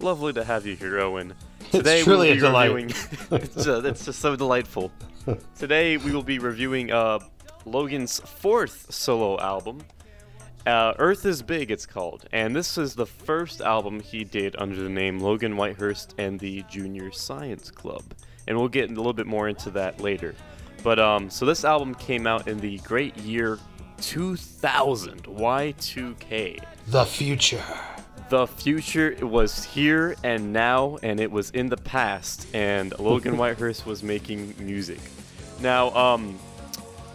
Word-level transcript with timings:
Lovely 0.00 0.32
to 0.34 0.44
have 0.44 0.66
you 0.66 0.76
here, 0.76 0.98
Owen. 1.00 1.34
It's 1.72 1.84
we'll 1.84 2.04
truly 2.04 2.30
a 2.30 2.34
be 2.34 2.40
delight. 2.40 2.72
reviewing- 2.72 2.90
it's, 3.30 3.66
uh, 3.66 3.82
it's 3.84 4.04
just 4.04 4.20
so 4.20 4.36
delightful. 4.36 4.92
Today 5.58 5.96
we 5.96 6.12
will 6.12 6.22
be 6.22 6.38
reviewing 6.38 6.92
uh, 6.92 7.18
Logan's 7.64 8.20
fourth 8.20 8.92
solo 8.92 9.40
album. 9.40 9.80
Uh, 10.66 10.94
Earth 10.98 11.26
is 11.26 11.42
Big, 11.42 11.70
it's 11.70 11.84
called, 11.84 12.26
and 12.32 12.56
this 12.56 12.78
is 12.78 12.94
the 12.94 13.04
first 13.04 13.60
album 13.60 14.00
he 14.00 14.24
did 14.24 14.56
under 14.58 14.76
the 14.76 14.88
name 14.88 15.18
Logan 15.20 15.56
Whitehurst 15.56 16.14
and 16.16 16.40
the 16.40 16.64
Junior 16.70 17.12
Science 17.12 17.70
Club, 17.70 18.02
and 18.48 18.56
we'll 18.56 18.68
get 18.68 18.90
a 18.90 18.94
little 18.94 19.12
bit 19.12 19.26
more 19.26 19.46
into 19.48 19.70
that 19.72 20.00
later. 20.00 20.34
But 20.82 20.98
um, 20.98 21.28
so 21.28 21.44
this 21.44 21.64
album 21.66 21.94
came 21.94 22.26
out 22.26 22.48
in 22.48 22.60
the 22.60 22.78
great 22.78 23.14
year 23.18 23.58
2000, 24.00 25.24
Y2K. 25.24 26.58
The 26.86 27.04
future. 27.04 27.62
The 28.34 28.48
future 28.48 29.16
was 29.22 29.62
here 29.62 30.16
and 30.24 30.52
now, 30.52 30.98
and 31.04 31.20
it 31.20 31.30
was 31.30 31.50
in 31.50 31.68
the 31.68 31.76
past, 31.76 32.48
and 32.52 32.92
Logan 32.98 33.36
Whitehurst 33.38 33.86
was 33.86 34.02
making 34.02 34.56
music. 34.58 34.98
Now, 35.60 35.94
um, 35.94 36.36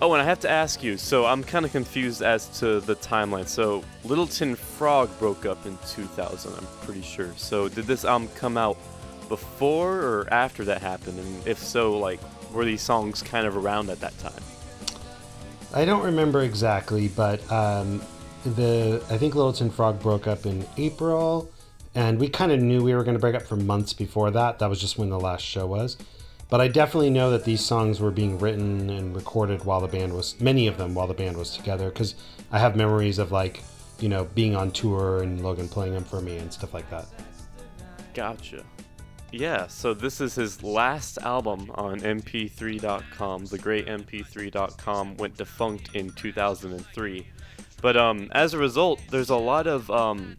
oh, 0.02 0.14
and 0.14 0.22
I 0.22 0.24
have 0.24 0.40
to 0.40 0.50
ask 0.50 0.82
you. 0.82 0.96
So 0.96 1.26
I'm 1.26 1.44
kind 1.44 1.66
of 1.66 1.74
confused 1.74 2.22
as 2.22 2.48
to 2.60 2.80
the 2.80 2.96
timeline. 2.96 3.50
So 3.50 3.84
Little 4.06 4.28
Tin 4.28 4.56
Frog 4.56 5.10
broke 5.20 5.46
up 5.46 5.66
in 5.66 5.78
2000, 5.90 6.54
I'm 6.54 6.66
pretty 6.86 7.02
sure. 7.02 7.34
So 7.36 7.68
did 7.68 7.84
this 7.84 8.06
album 8.06 8.30
come 8.36 8.56
out 8.56 8.78
before 9.28 9.96
or 9.96 10.28
after 10.32 10.64
that 10.64 10.82
happened? 10.82 11.20
And 11.20 11.46
if 11.46 11.58
so, 11.58 12.00
like, 12.00 12.22
were 12.54 12.64
these 12.64 12.82
songs 12.82 13.22
kind 13.22 13.46
of 13.46 13.58
around 13.58 13.90
at 13.90 14.00
that 14.00 14.18
time? 14.20 14.42
I 15.74 15.84
don't 15.84 16.06
remember 16.06 16.44
exactly, 16.44 17.10
but 17.10 17.42
um, 17.52 18.02
the 18.44 19.04
I 19.10 19.18
think 19.18 19.36
Little 19.36 19.54
Tin 19.54 19.70
Frog 19.70 20.00
broke 20.00 20.28
up 20.28 20.46
in 20.46 20.66
April, 20.78 21.50
and 21.96 22.20
we 22.20 22.28
kind 22.30 22.52
of 22.52 22.62
knew 22.62 22.84
we 22.84 22.94
were 22.94 23.04
going 23.04 23.16
to 23.16 23.20
break 23.20 23.36
up 23.36 23.44
for 23.44 23.56
months 23.56 23.94
before 23.94 24.32
that. 24.32 24.60
That 24.60 24.70
was 24.70 24.80
just 24.80 24.98
when 24.98 25.10
the 25.10 25.20
last 25.20 25.44
show 25.44 25.68
was. 25.68 25.98
But 26.50 26.62
I 26.62 26.68
definitely 26.68 27.12
know 27.12 27.30
that 27.32 27.46
these 27.46 27.62
songs 27.64 28.00
were 28.00 28.12
being 28.12 28.40
written 28.40 28.90
and 28.90 29.16
recorded 29.16 29.66
while 29.66 29.82
the 29.82 29.88
band 29.88 30.14
was 30.14 30.40
many 30.42 30.66
of 30.66 30.78
them 30.78 30.96
while 30.96 31.06
the 31.06 31.14
band 31.14 31.38
was 31.38 31.56
together 31.56 31.90
because 31.90 32.16
I 32.52 32.58
have 32.58 32.76
memories 32.76 33.20
of 33.20 33.32
like 33.32 33.62
you 34.00 34.10
know 34.10 34.26
being 34.34 34.56
on 34.56 34.72
tour 34.72 35.22
and 35.22 35.44
Logan 35.44 35.68
playing 35.68 35.94
them 35.94 36.04
for 36.04 36.22
me 36.22 36.38
and 36.38 36.52
stuff 36.52 36.74
like 36.74 36.90
that. 36.90 37.06
Gotcha. 38.14 38.66
Yeah, 39.32 39.68
so 39.68 39.94
this 39.94 40.22
is 40.22 40.34
his 40.34 40.64
last 40.64 41.20
album 41.20 41.70
on 41.76 42.00
mp3.com. 42.00 43.46
The 43.46 43.60
great 43.60 43.86
mp3.com 43.86 45.18
went 45.18 45.38
defunct 45.38 45.96
in 45.96 46.10
2003. 46.12 47.28
But 47.82 47.98
um, 47.98 48.30
as 48.32 48.54
a 48.54 48.58
result, 48.58 49.02
there's 49.10 49.30
a 49.30 49.38
lot 49.38 49.68
of, 49.68 49.90
um, 49.90 50.36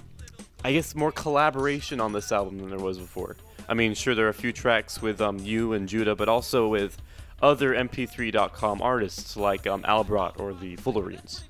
I 0.64 0.72
guess, 0.72 0.94
more 0.94 1.12
collaboration 1.12 2.00
on 2.00 2.12
this 2.12 2.32
album 2.32 2.58
than 2.58 2.70
there 2.70 2.78
was 2.78 2.98
before. 2.98 3.36
I 3.68 3.74
mean, 3.74 3.94
sure, 3.94 4.14
there 4.14 4.26
are 4.26 4.30
a 4.30 4.34
few 4.34 4.52
tracks 4.52 5.00
with 5.00 5.20
um, 5.20 5.38
you 5.38 5.72
and 5.72 5.88
Judah, 5.88 6.14
but 6.14 6.28
also 6.28 6.68
with 6.68 6.96
other 7.40 7.74
mp3.com 7.74 8.82
artists 8.82 9.36
like 9.36 9.66
um, 9.66 9.82
Albrot 9.82 10.38
or 10.38 10.52
the 10.52 10.76
Fullerenes. 10.76 11.42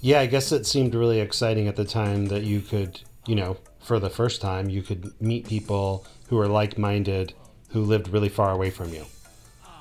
Yeah, 0.00 0.20
I 0.20 0.26
guess 0.26 0.52
it 0.52 0.66
seemed 0.66 0.94
really 0.94 1.20
exciting 1.20 1.66
at 1.66 1.76
the 1.76 1.84
time 1.84 2.26
that 2.26 2.42
you 2.42 2.60
could, 2.60 3.00
you 3.26 3.34
know, 3.34 3.56
for 3.80 3.98
the 3.98 4.10
first 4.10 4.40
time, 4.40 4.68
you 4.68 4.82
could 4.82 5.12
meet 5.20 5.46
people 5.46 6.06
who 6.28 6.38
are 6.38 6.46
like-minded, 6.46 7.32
who 7.70 7.82
lived 7.82 8.08
really 8.08 8.28
far 8.28 8.52
away 8.52 8.70
from 8.70 8.92
you, 8.92 9.04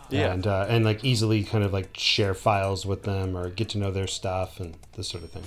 Yeah. 0.09 0.33
and 0.33 0.47
uh, 0.47 0.65
and 0.69 0.85
like 0.85 1.03
easily 1.03 1.43
kind 1.43 1.63
of 1.63 1.73
like 1.73 1.89
share 1.97 2.33
files 2.33 2.85
with 2.85 3.03
them 3.03 3.35
or 3.35 3.49
get 3.49 3.69
to 3.69 3.77
know 3.77 3.91
their 3.91 4.07
stuff 4.07 4.59
and 4.59 4.75
this 4.95 5.07
sort 5.09 5.23
of 5.23 5.31
thing. 5.31 5.43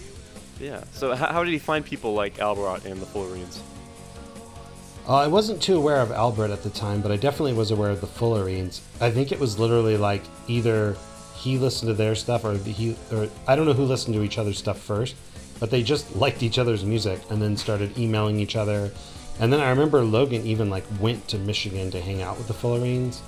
Yeah. 0.60 0.84
So 0.92 1.12
h- 1.12 1.18
how 1.18 1.42
did 1.44 1.52
he 1.52 1.58
find 1.58 1.84
people 1.84 2.12
like 2.14 2.36
Albrot 2.38 2.84
and 2.84 3.00
the 3.00 3.06
Fullerenes? 3.06 3.60
Uh, 5.08 5.16
I 5.16 5.26
wasn't 5.26 5.62
too 5.62 5.76
aware 5.76 6.00
of 6.00 6.12
Albert 6.12 6.50
at 6.50 6.62
the 6.62 6.70
time, 6.70 7.00
but 7.00 7.10
I 7.10 7.16
definitely 7.16 7.54
was 7.54 7.70
aware 7.70 7.90
of 7.90 8.00
the 8.00 8.06
Fullerenes. 8.06 8.80
I 9.00 9.10
think 9.10 9.32
it 9.32 9.40
was 9.40 9.58
literally 9.58 9.96
like 9.96 10.22
either 10.46 10.94
he 11.36 11.56
listened 11.58 11.88
to 11.88 11.94
their 11.94 12.14
stuff 12.14 12.44
or 12.44 12.54
he 12.58 12.94
or 13.10 13.28
I 13.48 13.56
don't 13.56 13.64
know 13.66 13.72
who 13.72 13.84
listened 13.84 14.14
to 14.14 14.22
each 14.22 14.36
other's 14.38 14.58
stuff 14.58 14.78
first, 14.78 15.16
but 15.58 15.70
they 15.70 15.82
just 15.82 16.14
liked 16.24 16.42
each 16.42 16.58
other's 16.58 16.84
music 16.84 17.18
and 17.30 17.40
then 17.40 17.56
started 17.56 17.96
emailing 17.98 18.38
each 18.38 18.56
other. 18.56 18.92
And 19.40 19.50
then 19.50 19.60
I 19.60 19.70
remember 19.70 20.02
Logan 20.04 20.44
even 20.46 20.68
like 20.68 20.84
went 21.00 21.26
to 21.28 21.38
Michigan 21.38 21.90
to 21.92 22.00
hang 22.00 22.20
out 22.20 22.36
with 22.36 22.46
the 22.46 22.52
Fullerenes, 22.54 23.20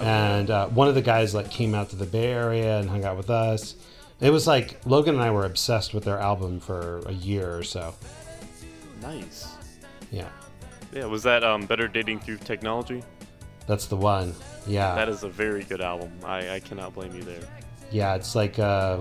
and 0.00 0.50
uh, 0.50 0.68
one 0.68 0.88
of 0.88 0.94
the 0.94 1.02
guys 1.02 1.34
like 1.34 1.50
came 1.50 1.74
out 1.74 1.90
to 1.90 1.96
the 1.96 2.06
Bay 2.06 2.32
Area 2.32 2.78
and 2.78 2.88
hung 2.88 3.04
out 3.04 3.16
with 3.16 3.30
us. 3.30 3.74
It 4.20 4.30
was 4.30 4.46
like 4.46 4.80
Logan 4.84 5.14
and 5.14 5.22
I 5.22 5.30
were 5.30 5.44
obsessed 5.44 5.94
with 5.94 6.04
their 6.04 6.18
album 6.18 6.60
for 6.60 7.02
a 7.06 7.12
year 7.12 7.56
or 7.56 7.62
so. 7.62 7.94
Nice. 9.00 9.48
Yeah, 10.10 10.28
Yeah, 10.92 11.06
was 11.06 11.22
that 11.22 11.44
um, 11.44 11.66
Better 11.66 11.88
Dating 11.88 12.18
Through 12.20 12.38
Technology? 12.38 13.02
that's 13.66 13.86
the 13.86 13.96
one. 13.96 14.34
Yeah. 14.66 14.94
That 14.96 15.08
is 15.08 15.22
a 15.22 15.28
very 15.28 15.62
good 15.62 15.80
album. 15.80 16.10
I, 16.24 16.56
I 16.56 16.60
cannot 16.60 16.92
blame 16.94 17.14
you 17.14 17.22
there. 17.22 17.42
Yeah, 17.92 18.16
it's 18.16 18.34
like 18.34 18.58
uh, 18.58 19.00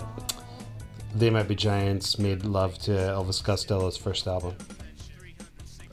They 1.16 1.32
Might 1.32 1.48
Be 1.48 1.56
Giants 1.56 2.20
made 2.20 2.46
love 2.46 2.78
to 2.80 2.92
Elvis 2.92 3.44
Costello's 3.44 3.98
first 3.98 4.28
album. 4.28 4.56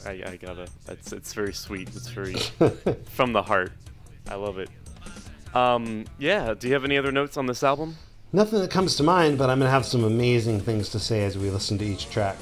I, 0.05 0.23
I 0.25 0.37
gotta. 0.37 0.69
It's 0.88 1.12
it's 1.12 1.33
very 1.33 1.53
sweet. 1.53 1.88
It's 1.88 2.09
very 2.09 2.34
from 3.11 3.33
the 3.33 3.43
heart. 3.43 3.73
I 4.28 4.34
love 4.37 4.59
it. 4.59 4.71
Um, 5.56 6.05
yeah. 6.19 6.55
Do 6.55 6.67
you 6.69 6.75
have 6.75 6.84
any 6.84 6.99
other 6.99 7.12
notes 7.12 7.37
on 7.37 7.47
this 7.47 7.62
album? 7.62 7.97
Nothing 8.33 8.61
that 8.61 8.71
comes 8.71 8.97
to 8.97 9.03
mind, 9.03 9.39
but 9.39 9.49
I'm 9.49 9.59
going 9.59 9.69
to 9.69 9.71
have 9.71 9.87
some 9.87 10.05
amazing 10.05 10.61
things 10.61 10.89
to 10.91 10.99
say 10.99 11.25
as 11.25 11.39
we 11.39 11.49
listen 11.50 11.78
to 11.78 11.84
each 11.84 12.11
track. 12.11 12.37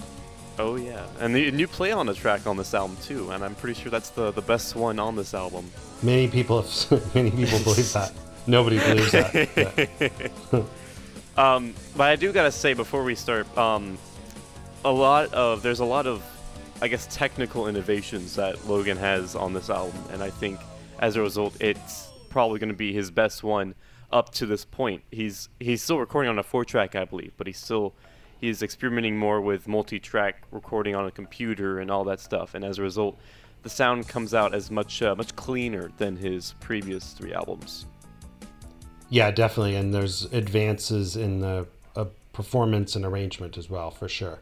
Oh 0.56 0.76
yeah, 0.76 1.04
and, 1.18 1.34
the, 1.34 1.48
and 1.48 1.58
you 1.58 1.66
play 1.66 1.90
on 1.90 2.08
a 2.08 2.14
track 2.14 2.46
on 2.46 2.56
this 2.56 2.74
album 2.74 2.96
too, 3.02 3.32
and 3.32 3.42
I'm 3.44 3.56
pretty 3.56 3.80
sure 3.80 3.90
that's 3.90 4.10
the 4.10 4.30
the 4.30 4.40
best 4.40 4.76
one 4.76 5.00
on 5.00 5.16
this 5.16 5.34
album. 5.34 5.68
Many 6.00 6.28
people 6.28 6.62
have, 6.62 7.14
many 7.14 7.32
people 7.32 7.58
believe 7.64 7.92
that. 7.92 8.12
Nobody 8.46 8.78
believes 8.78 9.10
that. 9.10 10.30
but- 10.52 10.64
Um, 11.36 11.74
but 11.96 12.04
I 12.08 12.14
do 12.14 12.32
gotta 12.32 12.52
say 12.52 12.72
before 12.72 13.02
we 13.02 13.16
start, 13.16 13.46
um, 13.58 13.98
a 14.84 14.92
lot 14.92 15.34
of 15.34 15.60
there's 15.62 15.80
a 15.80 15.84
lot 15.84 16.06
of, 16.06 16.22
I 16.80 16.86
guess, 16.86 17.08
technical 17.10 17.66
innovations 17.66 18.36
that 18.36 18.68
Logan 18.68 18.96
has 18.96 19.34
on 19.34 19.54
this 19.54 19.70
album, 19.70 20.00
and 20.12 20.22
I 20.22 20.30
think 20.30 20.60
as 21.00 21.16
a 21.16 21.20
result, 21.20 21.60
it's 21.60 22.10
probably 22.34 22.58
going 22.58 22.68
to 22.68 22.74
be 22.74 22.92
his 22.92 23.12
best 23.12 23.44
one 23.44 23.76
up 24.10 24.28
to 24.34 24.44
this 24.44 24.64
point. 24.64 25.04
He's 25.12 25.48
he's 25.60 25.80
still 25.82 26.00
recording 26.00 26.28
on 26.28 26.38
a 26.38 26.42
four 26.42 26.64
track, 26.64 26.96
I 26.96 27.04
believe, 27.04 27.32
but 27.36 27.46
he's 27.46 27.58
still 27.58 27.94
he's 28.40 28.60
experimenting 28.60 29.16
more 29.16 29.40
with 29.40 29.68
multi-track 29.68 30.42
recording 30.50 30.96
on 30.96 31.06
a 31.06 31.12
computer 31.12 31.78
and 31.78 31.92
all 31.92 32.02
that 32.04 32.18
stuff, 32.18 32.54
and 32.56 32.64
as 32.64 32.80
a 32.80 32.82
result, 32.82 33.16
the 33.62 33.70
sound 33.70 34.08
comes 34.08 34.34
out 34.34 34.52
as 34.52 34.68
much 34.68 35.00
uh, 35.00 35.14
much 35.14 35.36
cleaner 35.36 35.92
than 35.96 36.16
his 36.16 36.54
previous 36.58 37.12
three 37.12 37.32
albums. 37.32 37.86
yeah, 39.10 39.30
definitely. 39.30 39.76
And 39.76 39.94
there's 39.94 40.24
advances 40.32 41.16
in 41.16 41.38
the 41.38 41.66
uh, 41.94 42.06
performance 42.32 42.96
and 42.96 43.04
arrangement 43.04 43.56
as 43.56 43.70
well, 43.70 43.92
for 43.92 44.08
sure. 44.08 44.40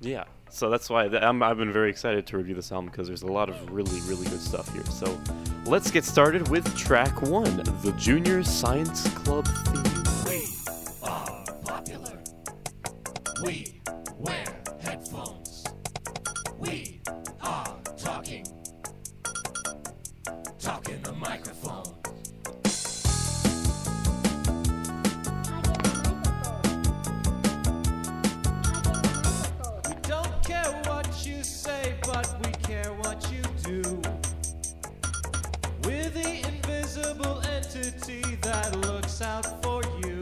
Yeah, 0.00 0.24
so 0.50 0.70
that's 0.70 0.88
why 0.90 1.04
I'm, 1.06 1.42
I've 1.42 1.58
been 1.58 1.72
very 1.72 1.90
excited 1.90 2.26
to 2.28 2.36
review 2.36 2.54
this 2.54 2.72
album 2.72 2.86
because 2.90 3.06
there's 3.06 3.22
a 3.22 3.26
lot 3.26 3.48
of 3.48 3.70
really, 3.70 4.00
really 4.02 4.26
good 4.26 4.40
stuff 4.40 4.72
here. 4.72 4.84
So 4.86 5.18
let's 5.66 5.90
get 5.90 6.04
started 6.04 6.48
with 6.48 6.76
track 6.76 7.22
one 7.22 7.56
The 7.82 7.94
Junior 7.98 8.42
Science 8.42 9.08
Club 9.10 9.46
theme. 9.46 9.82
We 10.26 10.46
are 11.02 11.44
popular. 11.64 12.18
We 13.44 13.80
wear 14.18 14.44
headphones. 14.80 15.64
We 16.58 17.00
are 17.40 17.78
talking. 17.96 18.46
Talking 20.58 21.02
the 21.02 21.12
microphone. 21.12 21.57
Entity 37.88 38.36
that 38.42 38.76
looks 38.80 39.22
out 39.22 39.62
for 39.62 39.82
you. 40.04 40.20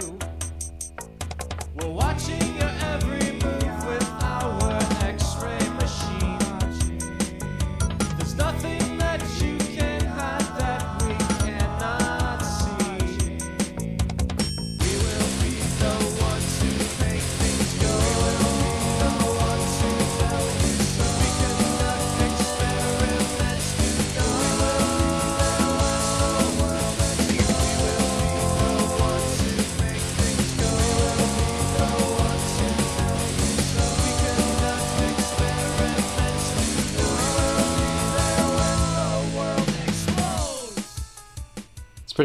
We're 1.75 1.91
watching 1.91 2.41
your 2.59 2.71
every 2.95 3.25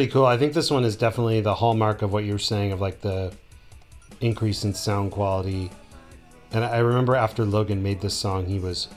pretty 0.01 0.13
cool. 0.13 0.25
I 0.25 0.36
think 0.38 0.53
this 0.53 0.71
one 0.71 0.83
is 0.83 0.95
definitely 0.95 1.42
the 1.42 1.53
hallmark 1.53 2.01
of 2.01 2.12
what 2.12 2.24
you're 2.24 2.39
saying 2.39 2.71
of 2.71 2.81
like 2.81 3.01
the 3.01 3.31
increase 4.19 4.63
in 4.63 4.74
sound 4.74 5.12
quality. 5.12 5.69
And 6.51 6.65
I 6.65 6.80
remember 6.80 7.15
after 7.15 7.45
Logan 7.45 7.83
made 7.83 8.01
this 8.01 8.15
song, 8.15 8.48
he 8.48 8.57
was 8.57 8.88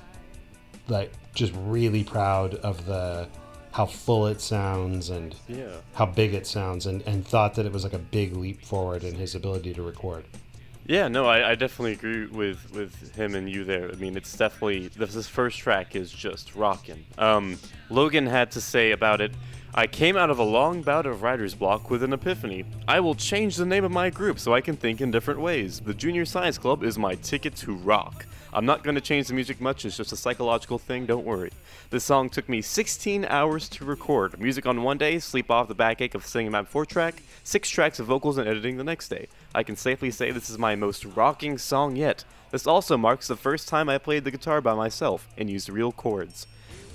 like 0.88 1.12
just 1.34 1.52
really 1.56 2.04
proud 2.04 2.54
of 2.56 2.86
the 2.86 3.28
how 3.72 3.84
full 3.84 4.28
it 4.28 4.40
sounds 4.40 5.10
and 5.10 5.34
Yeah. 5.46 5.76
how 5.92 6.06
big 6.06 6.32
it 6.32 6.46
sounds 6.46 6.86
and, 6.86 7.02
and 7.02 7.26
thought 7.26 7.54
that 7.56 7.66
it 7.66 7.72
was 7.72 7.84
like 7.84 7.92
a 7.92 7.98
big 7.98 8.34
leap 8.34 8.64
forward 8.64 9.04
in 9.04 9.14
his 9.14 9.34
ability 9.34 9.74
to 9.74 9.82
record. 9.82 10.24
Yeah, 10.86 11.08
no, 11.08 11.26
I, 11.26 11.50
I 11.50 11.54
definitely 11.54 11.92
agree 11.92 12.26
with, 12.26 12.72
with 12.72 13.14
him 13.14 13.34
and 13.34 13.50
you 13.50 13.64
there. 13.64 13.90
I 13.90 13.96
mean, 13.96 14.16
it's 14.16 14.34
definitely 14.36 14.88
this, 14.88 15.12
this 15.12 15.26
first 15.26 15.58
track 15.58 15.96
is 15.96 16.10
just 16.12 16.54
rocking. 16.54 17.04
Um, 17.18 17.58
Logan 17.90 18.26
had 18.26 18.50
to 18.52 18.60
say 18.62 18.92
about 18.92 19.20
it. 19.20 19.32
I 19.76 19.88
came 19.88 20.16
out 20.16 20.30
of 20.30 20.38
a 20.38 20.44
long 20.44 20.82
bout 20.82 21.04
of 21.04 21.24
writer's 21.24 21.56
block 21.56 21.90
with 21.90 22.04
an 22.04 22.12
epiphany. 22.12 22.64
I 22.86 23.00
will 23.00 23.16
change 23.16 23.56
the 23.56 23.66
name 23.66 23.82
of 23.82 23.90
my 23.90 24.08
group 24.08 24.38
so 24.38 24.54
I 24.54 24.60
can 24.60 24.76
think 24.76 25.00
in 25.00 25.10
different 25.10 25.40
ways. 25.40 25.80
The 25.80 25.92
Junior 25.92 26.24
Science 26.24 26.58
Club 26.58 26.84
is 26.84 26.96
my 26.96 27.16
ticket 27.16 27.56
to 27.56 27.74
rock. 27.74 28.24
I'm 28.52 28.66
not 28.66 28.84
going 28.84 28.94
to 28.94 29.00
change 29.00 29.26
the 29.26 29.34
music 29.34 29.60
much, 29.60 29.84
it's 29.84 29.96
just 29.96 30.12
a 30.12 30.16
psychological 30.16 30.78
thing, 30.78 31.06
don't 31.06 31.24
worry. 31.24 31.50
This 31.90 32.04
song 32.04 32.30
took 32.30 32.48
me 32.48 32.62
16 32.62 33.24
hours 33.24 33.68
to 33.70 33.84
record. 33.84 34.38
Music 34.38 34.64
on 34.64 34.84
one 34.84 34.96
day, 34.96 35.18
sleep 35.18 35.50
off 35.50 35.66
the 35.66 35.74
backache 35.74 36.14
of 36.14 36.24
singing 36.24 36.52
my 36.52 36.62
four 36.62 36.86
track, 36.86 37.20
six 37.42 37.68
tracks 37.68 37.98
of 37.98 38.06
vocals 38.06 38.38
and 38.38 38.46
editing 38.46 38.76
the 38.76 38.84
next 38.84 39.08
day. 39.08 39.26
I 39.56 39.64
can 39.64 39.74
safely 39.74 40.12
say 40.12 40.30
this 40.30 40.50
is 40.50 40.56
my 40.56 40.76
most 40.76 41.04
rocking 41.04 41.58
song 41.58 41.96
yet. 41.96 42.22
This 42.52 42.68
also 42.68 42.96
marks 42.96 43.26
the 43.26 43.34
first 43.34 43.66
time 43.66 43.88
I 43.88 43.98
played 43.98 44.22
the 44.22 44.30
guitar 44.30 44.60
by 44.60 44.74
myself 44.74 45.26
and 45.36 45.50
used 45.50 45.68
real 45.68 45.90
chords. 45.90 46.46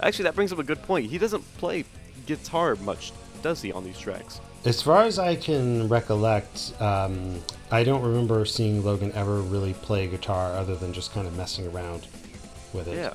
Actually, 0.01 0.23
that 0.23 0.35
brings 0.35 0.53
up 0.53 0.59
a 0.59 0.63
good 0.63 0.81
point. 0.81 1.11
He 1.11 1.17
doesn't 1.17 1.57
play 1.57 1.83
guitar 2.29 2.75
much, 2.75 3.11
does 3.41 3.61
he, 3.61 3.71
on 3.71 3.83
these 3.83 3.97
tracks? 3.97 4.39
As 4.63 4.81
far 4.81 5.03
as 5.03 5.17
I 5.17 5.35
can 5.35 5.89
recollect, 5.89 6.73
um, 6.79 7.41
I 7.71 7.83
don't 7.83 8.03
remember 8.03 8.45
seeing 8.45 8.83
Logan 8.83 9.11
ever 9.15 9.41
really 9.41 9.73
play 9.73 10.05
guitar 10.07 10.53
other 10.53 10.75
than 10.75 10.93
just 10.93 11.11
kind 11.11 11.25
of 11.25 11.35
messing 11.35 11.65
around 11.67 12.07
with 12.71 12.87
it. 12.87 12.97
Yeah. 12.97 13.13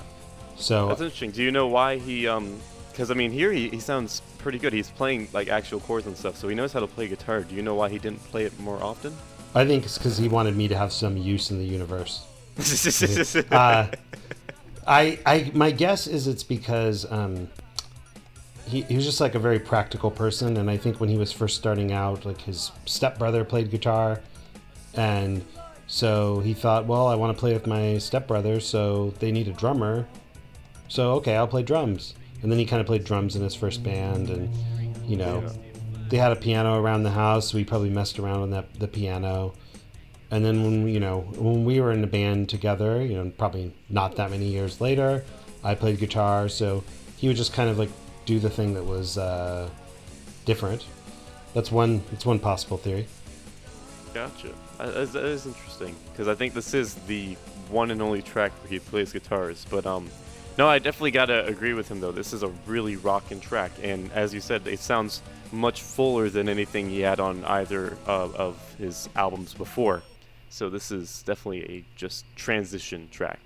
So 0.57 0.89
That's 0.89 1.01
interesting. 1.01 1.31
Do 1.31 1.43
you 1.43 1.53
know 1.53 1.69
why 1.69 1.99
he 1.99 2.27
um? 2.27 2.61
Because 2.91 3.11
I 3.11 3.15
mean, 3.15 3.31
here 3.31 3.53
he, 3.53 3.69
he 3.69 3.81
sounds 3.81 4.23
pretty 4.39 4.59
good. 4.59 4.73
He's 4.73 4.91
playing 4.91 5.29
like 5.33 5.49
actual 5.49 5.81
chords 5.81 6.07
and 6.07 6.17
stuff, 6.17 6.37
so 6.37 6.49
he 6.49 6.55
knows 6.55 6.73
how 6.73 6.81
to 6.81 6.87
play 6.87 7.09
guitar. 7.09 7.43
Do 7.43 7.55
you 7.55 7.63
know 7.63 7.75
why 7.75 7.89
he 7.89 7.99
didn't 7.99 8.23
play 8.31 8.45
it 8.45 8.59
more 8.59 8.83
often? 8.83 9.15
I 9.55 9.65
think 9.65 9.85
it's 9.85 9.99
because 9.99 10.19
he 10.19 10.29
wanted 10.29 10.57
me 10.57 10.67
to 10.69 10.77
have 10.77 10.93
some 10.93 11.17
use 11.17 11.51
in 11.51 11.59
the 11.59 11.65
universe. 11.65 12.25
uh, 13.51 13.89
I, 14.87 15.19
I, 15.25 15.51
my 15.55 15.71
guess 15.71 16.07
is 16.07 16.27
it's 16.27 16.43
because 16.43 17.11
um, 17.11 17.49
he, 18.67 18.83
he 18.83 18.97
was 18.97 19.05
just 19.05 19.21
like 19.21 19.35
a 19.35 19.39
very 19.39 19.59
practical 19.59 20.11
person, 20.11 20.57
and 20.57 20.71
I 20.71 20.77
think 20.77 21.01
when 21.01 21.09
he 21.09 21.19
was 21.19 21.33
first 21.33 21.57
starting 21.57 21.93
out, 21.93 22.25
like 22.25 22.41
his 22.41 22.71
stepbrother 22.87 23.45
played 23.45 23.71
guitar, 23.71 24.21
and 24.95 25.45
so 25.87 26.41
he 26.41 26.55
thought, 26.55 26.87
well, 26.87 27.07
I 27.07 27.15
want 27.15 27.37
to 27.37 27.39
play 27.41 27.53
with 27.53 27.67
my 27.67 27.99
stepbrother, 27.99 28.61
so 28.61 29.13
they 29.19 29.31
need 29.33 29.49
a 29.49 29.53
drummer, 29.53 30.07
so 30.89 31.13
okay, 31.15 31.37
I'll 31.37 31.49
play 31.49 31.63
drums. 31.63 32.15
And 32.43 32.53
then 32.53 32.59
he 32.59 32.67
kind 32.67 32.81
of 32.81 32.87
played 32.87 33.05
drums 33.05 33.37
in 33.37 33.43
his 33.43 33.55
first 33.55 33.83
band, 33.83 34.29
and 34.31 34.55
you 35.07 35.17
know, 35.17 35.43
Yeah. 35.43 35.53
they 36.09 36.17
had 36.19 36.33
a 36.33 36.37
piano 36.37 36.79
around 36.81 37.03
the 37.03 37.11
house, 37.11 37.51
so 37.51 37.59
he 37.59 37.65
probably 37.65 37.91
messed 37.91 38.19
around 38.19 38.43
on 38.43 38.51
that 38.51 38.73
the 38.79 38.89
piano. 38.89 39.55
And 40.31 40.45
then 40.45 40.63
when 40.65 40.89
you 40.89 41.01
know 41.01 41.21
when 41.37 41.65
we 41.65 41.81
were 41.81 41.93
in 41.93 42.03
a 42.03 42.07
band 42.07 42.49
together, 42.49 43.03
you 43.05 43.15
know, 43.15 43.31
probably 43.37 43.73
not 43.89 44.17
that 44.17 44.31
many 44.31 44.47
years 44.47 44.81
later, 44.81 45.25
I 45.63 45.75
played 45.75 45.99
guitar, 45.99 46.49
so 46.49 46.83
he 47.17 47.29
would 47.29 47.37
just 47.37 47.53
kind 47.53 47.71
of 47.71 47.79
like 47.79 47.91
do 48.25 48.39
the 48.39 48.51
thing 48.51 48.75
that 48.75 48.85
was 48.85 49.19
uh, 49.19 49.69
different. 50.45 50.87
That's 51.55 51.71
one. 51.71 52.03
That's 52.11 52.27
one 52.27 52.39
possible 52.39 52.77
theory. 52.77 53.07
Gotcha. 54.13 54.51
Uh, 54.79 54.87
That 54.87 54.97
is, 54.97 55.13
that 55.13 55.25
is 55.25 55.47
interesting 55.47 55.95
because 56.13 56.29
I 56.29 56.35
think 56.35 56.55
this 56.55 56.75
is 56.75 56.95
the 57.07 57.37
one 57.69 57.91
and 57.91 58.01
only 58.03 58.23
track 58.23 58.53
where 58.63 58.71
he 58.71 58.79
plays 58.79 59.13
guitars. 59.13 59.67
But 59.71 59.87
um, 59.87 60.09
no, 60.59 60.69
I 60.69 60.79
definitely 60.79 61.11
gotta 61.11 61.47
agree 61.47 61.75
with 61.75 61.89
him 61.89 62.01
though. 62.01 62.13
This 62.13 62.33
is 62.33 62.43
a 62.43 62.49
really 62.67 62.97
rocking 62.97 63.41
track, 63.41 63.73
and 63.83 64.11
as 64.13 64.33
you 64.33 64.41
said, 64.41 64.67
it 64.67 64.81
sounds 64.81 65.23
much 65.53 65.83
fuller 65.83 66.29
than 66.29 66.49
anything 66.49 66.89
he 66.89 67.01
had 67.01 67.21
on 67.21 67.45
either 67.45 67.97
uh, 68.07 68.29
of 68.35 68.57
his 68.79 69.09
albums 69.17 69.55
before. 69.55 70.03
So 70.49 70.71
this 70.71 70.93
is 70.93 71.23
definitely 71.25 71.63
a 71.65 71.85
just 71.97 72.25
transition 72.37 73.09
track. 73.11 73.41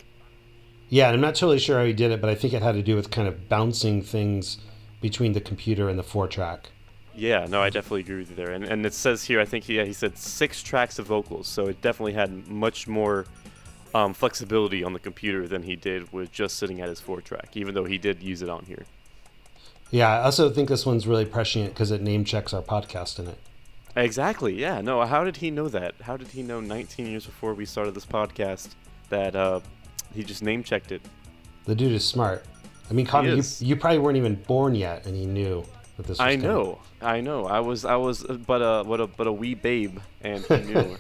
Yeah, 0.90 1.06
and 1.06 1.14
I'm 1.14 1.20
not 1.20 1.34
totally 1.34 1.58
sure 1.58 1.78
how 1.78 1.84
he 1.84 1.92
did 1.92 2.10
it, 2.10 2.20
but 2.20 2.30
I 2.30 2.34
think 2.34 2.52
it 2.54 2.62
had 2.62 2.72
to 2.72 2.82
do 2.82 2.96
with 2.96 3.10
kind 3.10 3.28
of 3.28 3.48
bouncing 3.48 4.02
things 4.02 4.58
between 5.00 5.32
the 5.32 5.40
computer 5.40 5.88
and 5.88 5.98
the 5.98 6.02
four 6.02 6.26
track. 6.26 6.70
Yeah, 7.14 7.46
no, 7.48 7.60
I 7.60 7.70
definitely 7.70 8.02
agree 8.02 8.18
with 8.18 8.30
you 8.30 8.36
there. 8.36 8.52
And, 8.52 8.64
and 8.64 8.86
it 8.86 8.94
says 8.94 9.24
here, 9.24 9.40
I 9.40 9.44
think 9.44 9.64
he, 9.64 9.76
yeah, 9.76 9.84
he 9.84 9.92
said 9.92 10.16
six 10.16 10.62
tracks 10.62 10.98
of 10.98 11.06
vocals, 11.06 11.48
so 11.48 11.66
it 11.66 11.80
definitely 11.82 12.12
had 12.12 12.48
much 12.48 12.86
more 12.86 13.26
um, 13.94 14.14
flexibility 14.14 14.84
on 14.84 14.92
the 14.92 15.00
computer 15.00 15.48
than 15.48 15.62
he 15.62 15.74
did 15.74 16.12
with 16.12 16.30
just 16.30 16.58
sitting 16.58 16.80
at 16.80 16.88
his 16.88 17.00
four 17.00 17.20
track, 17.20 17.56
even 17.56 17.74
though 17.74 17.84
he 17.84 17.98
did 17.98 18.22
use 18.22 18.42
it 18.42 18.48
on 18.48 18.64
here. 18.66 18.84
Yeah, 19.90 20.08
I 20.08 20.22
also 20.24 20.50
think 20.50 20.68
this 20.68 20.84
one's 20.84 21.06
really 21.06 21.24
prescient 21.24 21.70
because 21.70 21.90
it 21.90 22.02
name 22.02 22.24
checks 22.24 22.52
our 22.52 22.62
podcast 22.62 23.18
in 23.18 23.26
it. 23.26 23.38
Exactly, 23.96 24.54
yeah. 24.54 24.80
No, 24.80 25.04
how 25.04 25.24
did 25.24 25.38
he 25.38 25.50
know 25.50 25.68
that? 25.68 25.94
How 26.02 26.16
did 26.16 26.28
he 26.28 26.42
know 26.42 26.60
19 26.60 27.06
years 27.06 27.26
before 27.26 27.54
we 27.54 27.64
started 27.64 27.94
this 27.94 28.06
podcast 28.06 28.68
that 29.08 29.34
uh, 29.34 29.60
he 30.14 30.22
just 30.22 30.42
name 30.42 30.62
checked 30.62 30.92
it? 30.92 31.02
The 31.64 31.74
dude 31.74 31.92
is 31.92 32.04
smart. 32.04 32.44
I 32.90 32.94
mean, 32.94 33.06
Connor, 33.06 33.34
you, 33.34 33.42
you 33.60 33.76
probably 33.76 33.98
weren't 33.98 34.16
even 34.16 34.34
born 34.34 34.74
yet, 34.74 35.06
and 35.06 35.14
he 35.14 35.26
knew 35.26 35.64
that 35.96 36.04
this 36.04 36.18
was 36.18 36.20
I 36.20 36.36
coming. 36.36 36.48
know, 36.48 36.78
I 37.02 37.20
know. 37.20 37.46
I 37.46 37.60
was, 37.60 37.84
I 37.84 37.96
was, 37.96 38.24
uh, 38.24 38.34
but 38.46 38.62
a, 38.62 38.84
but 38.84 39.00
a, 39.00 39.06
but 39.06 39.26
a 39.26 39.32
wee 39.32 39.54
babe, 39.54 39.98
and 40.22 40.44
he 40.44 40.56
knew. 40.62 40.96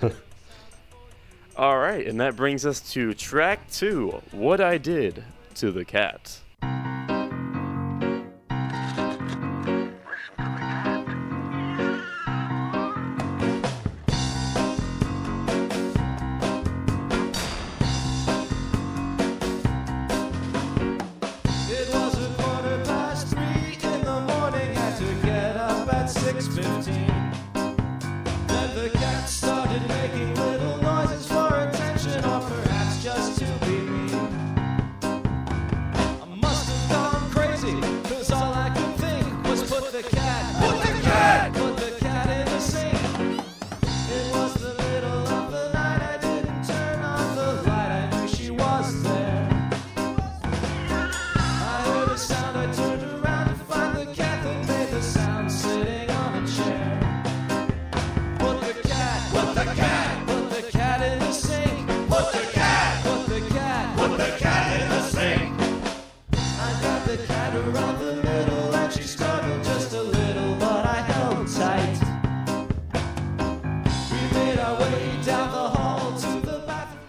All 1.56 1.78
right, 1.78 2.06
and 2.06 2.20
that 2.20 2.36
brings 2.36 2.64
us 2.66 2.80
to 2.92 3.14
track 3.14 3.70
two. 3.70 4.22
What 4.30 4.60
I 4.60 4.78
did 4.78 5.24
to 5.56 5.70
the 5.72 5.84
cat. 5.84 6.38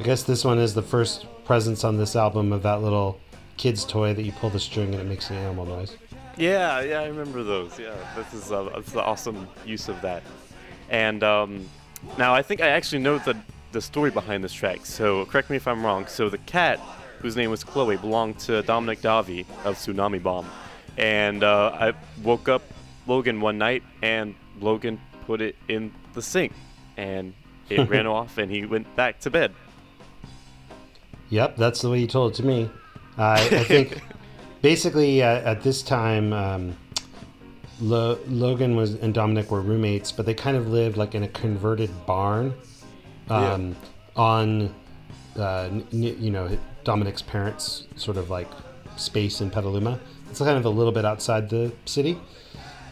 Guess 0.08 0.24
this 0.24 0.46
one 0.46 0.58
is 0.58 0.74
the 0.74 0.82
first 0.82 1.26
presence 1.44 1.84
on 1.84 1.98
this 1.98 2.16
album 2.16 2.54
of 2.54 2.64
that 2.64 2.82
little 2.82 3.20
kid's 3.58 3.84
toy 3.84 4.14
that 4.14 4.24
you 4.24 4.32
pull 4.32 4.50
the 4.50 4.58
string 4.58 4.94
and 4.94 5.02
it 5.02 5.04
makes 5.04 5.30
an 5.30 5.36
animal 5.36 5.66
noise. 5.66 5.98
Yeah, 6.38 6.80
yeah, 6.80 7.02
I 7.02 7.08
remember 7.08 7.44
those. 7.44 7.78
Yeah, 7.78 7.94
this 8.16 8.34
is 8.34 8.50
uh, 8.50 8.70
that's 8.74 8.94
the 8.94 9.04
awesome 9.04 9.50
use 9.66 9.90
of 9.90 10.02
that. 10.04 10.24
And 10.90 11.26
um, 11.26 11.70
now 12.18 12.34
I 12.34 12.42
think 12.42 12.62
I 12.62 12.70
actually 12.70 13.00
know 13.00 13.18
the 13.18 13.36
the 13.74 13.82
story 13.82 14.10
behind 14.10 14.46
this 14.46 14.54
track. 14.54 14.86
So 14.86 15.26
correct 15.26 15.50
me 15.50 15.58
if 15.58 15.68
I'm 15.68 15.86
wrong. 15.86 16.08
So 16.08 16.30
the 16.30 16.38
cat, 16.38 16.80
whose 17.20 17.36
name 17.36 17.50
was 17.50 17.66
Chloe, 17.66 17.98
belonged 17.98 18.40
to 18.48 18.62
Dominic 18.62 19.02
Davi 19.02 19.42
of 19.66 19.76
Tsunami 19.76 20.24
Bomb. 20.24 20.50
And 20.96 21.44
uh, 21.44 21.76
I 21.78 21.92
woke 22.24 22.48
up 22.48 22.62
Logan 23.08 23.42
one 23.42 23.58
night, 23.58 23.84
and 24.02 24.36
Logan 24.62 25.02
put 25.26 25.42
it 25.42 25.58
in 25.68 25.92
the 26.14 26.22
sink, 26.22 26.54
and 26.96 27.34
it 27.70 27.90
ran 27.90 28.08
off, 28.08 28.38
and 28.38 28.50
he 28.50 28.66
went 28.66 28.96
back 28.96 29.20
to 29.20 29.30
bed. 29.30 29.52
Yep, 31.30 31.58
that's 31.58 31.82
the 31.82 31.90
way 31.90 32.00
you 32.00 32.08
told 32.08 32.34
it 32.34 32.36
to 32.38 32.44
me. 32.44 32.70
I, 33.18 33.34
I 33.34 33.64
think 33.64 34.02
basically 34.62 35.22
uh, 35.24 35.28
at 35.28 35.62
this 35.62 35.82
time, 35.82 36.34
um, 36.34 36.76
Lo- 37.80 38.18
Logan 38.28 38.76
was 38.76 38.96
and 38.96 39.14
Dominic 39.14 39.52
were 39.52 39.62
roommates, 39.62 40.12
but 40.12 40.26
they 40.26 40.34
kind 40.34 40.58
of 40.58 40.68
lived 40.68 40.98
like 40.98 41.16
in 41.16 41.24
a 41.24 41.28
converted 41.28 41.92
barn 42.06 42.54
um, 43.30 43.76
on, 44.16 44.74
uh, 45.38 45.70
n- 45.72 45.86
you 45.92 46.32
know, 46.32 46.58
Dominic's 46.84 47.22
parents' 47.22 47.86
sort 47.96 48.18
of 48.18 48.30
like 48.30 48.48
space 48.96 49.42
in 49.42 49.52
Petaluma. 49.52 50.00
It's 50.30 50.40
kind 50.40 50.58
of 50.58 50.66
a 50.66 50.70
little 50.70 50.92
bit 50.92 51.06
outside 51.06 51.50
the 51.50 51.72
city. 51.86 52.18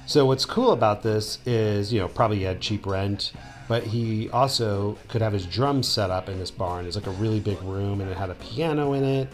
So 0.08 0.26
what's 0.26 0.46
cool 0.46 0.72
about 0.72 1.02
this 1.02 1.40
is, 1.46 1.92
you 1.92 2.00
know, 2.00 2.08
probably 2.08 2.38
he 2.38 2.44
had 2.44 2.62
cheap 2.62 2.86
rent, 2.86 3.32
but 3.68 3.84
he 3.84 4.30
also 4.30 4.98
could 5.08 5.22
have 5.22 5.34
his 5.34 5.46
drums 5.46 5.88
set 5.88 6.10
up 6.12 6.30
in 6.30 6.38
this 6.40 6.52
barn. 6.52 6.86
It's 6.86 6.96
like 6.96 7.08
a 7.08 7.12
really 7.12 7.40
big 7.40 7.62
room, 7.64 8.02
and 8.02 8.10
it 8.10 8.18
had 8.18 8.30
a 8.30 8.36
piano 8.36 8.94
in 8.94 9.04
it. 9.04 9.30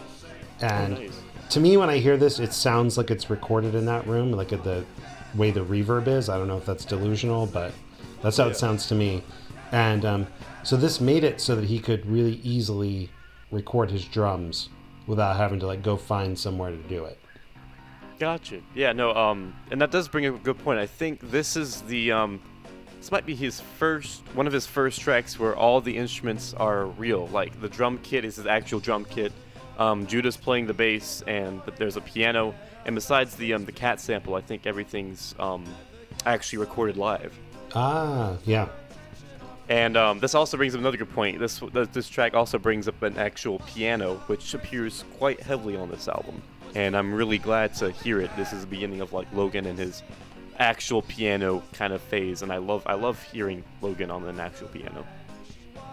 And 0.61 0.95
nice. 0.95 1.19
to 1.50 1.59
me, 1.59 1.77
when 1.77 1.89
I 1.89 1.97
hear 1.97 2.17
this, 2.17 2.39
it 2.39 2.53
sounds 2.53 2.97
like 2.97 3.11
it's 3.11 3.29
recorded 3.29 3.75
in 3.75 3.85
that 3.85 4.05
room, 4.07 4.31
like 4.31 4.53
at 4.53 4.63
the 4.63 4.85
way 5.35 5.51
the 5.51 5.61
reverb 5.65 6.07
is. 6.07 6.29
I 6.29 6.38
don't 6.38 6.47
know 6.47 6.57
if 6.57 6.65
that's 6.65 6.85
delusional, 6.85 7.45
but 7.47 7.73
that's 8.21 8.38
how 8.38 8.45
Yeah. 8.45 8.51
it 8.51 8.57
sounds 8.57 8.88
to 8.88 8.95
me. 8.95 9.23
And 9.71 10.05
um, 10.05 10.27
so 10.63 10.75
this 10.77 11.00
made 11.01 11.23
it 11.23 11.39
so 11.41 11.55
that 11.55 11.65
he 11.65 11.79
could 11.79 12.05
really 12.05 12.39
easily 12.43 13.09
record 13.51 13.89
his 13.91 14.05
drums 14.05 14.69
without 15.07 15.35
having 15.38 15.59
to 15.59 15.67
like 15.67 15.81
go 15.81 15.97
find 15.97 16.38
somewhere 16.38 16.71
to 16.71 16.77
do 16.77 17.05
it. 17.05 17.17
Gotcha. 18.19 18.61
Yeah, 18.75 18.93
no, 18.93 19.15
um, 19.15 19.55
and 19.71 19.81
that 19.81 19.89
does 19.89 20.07
bring 20.07 20.25
up 20.27 20.35
a 20.35 20.38
good 20.38 20.59
point. 20.59 20.77
I 20.79 20.85
think 20.85 21.31
this 21.31 21.57
is 21.57 21.81
the, 21.83 22.11
um, 22.11 22.39
this 23.01 23.12
might 23.12 23.25
be 23.25 23.34
his 23.34 23.60
first, 23.60 24.22
one 24.36 24.46
of 24.46 24.53
his 24.53 24.67
first 24.67 25.01
tracks 25.01 25.39
where 25.39 25.55
all 25.55 25.81
the 25.81 25.98
instruments 25.98 26.53
are 26.53 26.86
real. 26.86 27.25
Like 27.29 27.60
the 27.60 27.67
drum 27.67 27.98
kit 28.03 28.24
is 28.24 28.36
his 28.36 28.46
actual 28.46 28.79
drum 28.79 29.05
kit. 29.05 29.34
Um, 29.79 30.05
Judah's 30.05 30.38
playing 30.38 30.67
the 30.67 30.75
bass, 30.75 31.24
and 31.25 31.65
but 31.65 31.77
there's 31.77 31.98
a 31.98 32.01
piano. 32.01 32.53
And 32.86 32.93
besides 32.93 33.36
the 33.36 33.55
um, 33.55 33.65
the 33.65 33.72
cat 33.72 34.00
sample, 34.00 34.36
I 34.36 34.41
think 34.41 34.67
everything's 34.67 35.34
um, 35.39 35.65
actually 36.27 36.60
recorded 36.60 36.96
live. 36.96 37.36
Ah, 37.74 38.38
yeah. 38.46 38.67
And 39.67 39.98
um, 39.98 40.20
this 40.20 40.36
also 40.36 40.55
brings 40.55 40.75
up 40.75 40.81
another 40.81 40.98
good 40.98 41.12
point. 41.12 41.39
This 41.39 41.60
this 41.93 42.08
track 42.08 42.36
also 42.36 42.60
brings 42.60 42.88
up 42.88 43.01
an 43.01 43.17
actual 43.17 43.58
piano, 43.65 44.17
which 44.27 44.53
appears 44.53 45.05
quite 45.17 45.39
heavily 45.39 45.75
on 45.75 45.89
this 45.89 46.08
album. 46.08 46.39
And 46.75 46.96
I'm 46.96 47.12
really 47.12 47.39
glad 47.39 47.74
to 47.75 47.89
hear 47.89 48.22
it. 48.22 48.29
This 48.38 48.53
is 48.53 48.62
the 48.62 48.67
beginning 48.67 49.01
of 49.01 49.12
like 49.12 49.27
Logan 49.34 49.65
and 49.65 49.79
his 49.79 50.03
actual 50.62 51.01
piano 51.01 51.63
kind 51.74 51.91
of 51.94 52.01
phase, 52.01 52.41
and 52.41 52.51
I 52.51 52.58
love 52.58 52.84
I 52.86 52.94
love 52.94 53.22
hearing 53.24 53.63
Logan 53.82 54.12
on 54.12 54.24
an 54.25 54.39
actual 54.39 54.68
piano. 54.68 55.06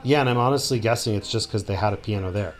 Yeah, 0.04 0.20
and 0.20 0.28
I'm 0.28 0.38
honestly 0.38 0.78
guessing 0.78 1.14
it's 1.14 1.30
just 1.30 1.48
because 1.48 1.64
they 1.64 1.74
had 1.74 1.92
a 1.92 1.96
piano 1.96 2.30
there. 2.30 2.54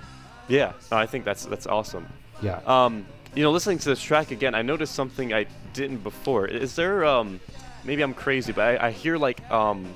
Yeah, 0.48 0.72
I 0.90 1.06
think 1.06 1.24
that's 1.24 1.44
that's 1.44 1.66
awesome. 1.66 2.06
Yeah. 2.42 2.60
Um, 2.66 3.06
you 3.34 3.42
know, 3.42 3.52
listening 3.52 3.78
to 3.78 3.88
this 3.90 4.00
track 4.00 4.30
again, 4.30 4.54
I 4.54 4.62
noticed 4.62 4.94
something 4.94 5.32
I 5.32 5.46
didn't 5.72 5.98
before. 5.98 6.46
Is 6.46 6.74
there 6.74 7.04
um, 7.04 7.38
maybe 7.84 8.02
I'm 8.02 8.14
crazy, 8.14 8.52
but 8.52 8.80
I, 8.80 8.88
I 8.88 8.90
hear 8.90 9.18
like 9.18 9.48
um, 9.50 9.86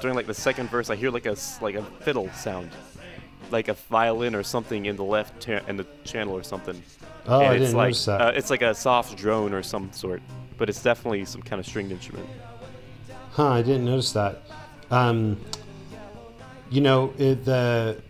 during 0.00 0.16
like 0.16 0.26
the 0.26 0.34
second 0.34 0.70
verse, 0.70 0.90
I 0.90 0.96
hear 0.96 1.10
like 1.10 1.26
a 1.26 1.36
like 1.60 1.74
a 1.74 1.82
fiddle 2.02 2.30
sound, 2.32 2.70
like 3.50 3.68
a 3.68 3.74
violin 3.74 4.34
or 4.34 4.42
something 4.42 4.86
in 4.86 4.96
the 4.96 5.04
left 5.04 5.44
cha- 5.44 5.64
in 5.66 5.76
the 5.76 5.86
channel 6.04 6.34
or 6.36 6.42
something. 6.42 6.80
oh, 7.26 7.40
and 7.40 7.48
I 7.48 7.54
it's 7.54 7.64
didn't 7.64 7.76
like 7.76 7.86
notice 7.88 8.04
that. 8.06 8.20
Uh, 8.20 8.32
it's 8.34 8.50
like 8.50 8.62
a 8.62 8.74
soft 8.74 9.16
drone 9.16 9.52
or 9.52 9.62
some 9.62 9.92
sort, 9.92 10.22
but 10.56 10.68
it's 10.68 10.82
definitely 10.82 11.24
some 11.24 11.42
kind 11.42 11.60
of 11.60 11.66
stringed 11.66 11.92
instrument. 11.92 12.28
Huh, 13.32 13.48
I 13.50 13.62
didn't 13.62 13.84
notice 13.84 14.12
that. 14.12 14.42
Um, 14.90 15.38
you 16.70 16.80
know, 16.80 17.12
it, 17.18 17.44
the 17.44 18.00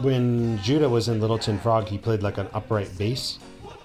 when 0.00 0.58
Judah 0.58 0.88
was 0.88 1.08
in 1.08 1.20
Little 1.20 1.38
Tin 1.38 1.58
Frog, 1.58 1.86
he 1.88 1.98
played 1.98 2.22
like 2.22 2.38
an 2.38 2.48
upright 2.54 2.96
bass 2.96 3.38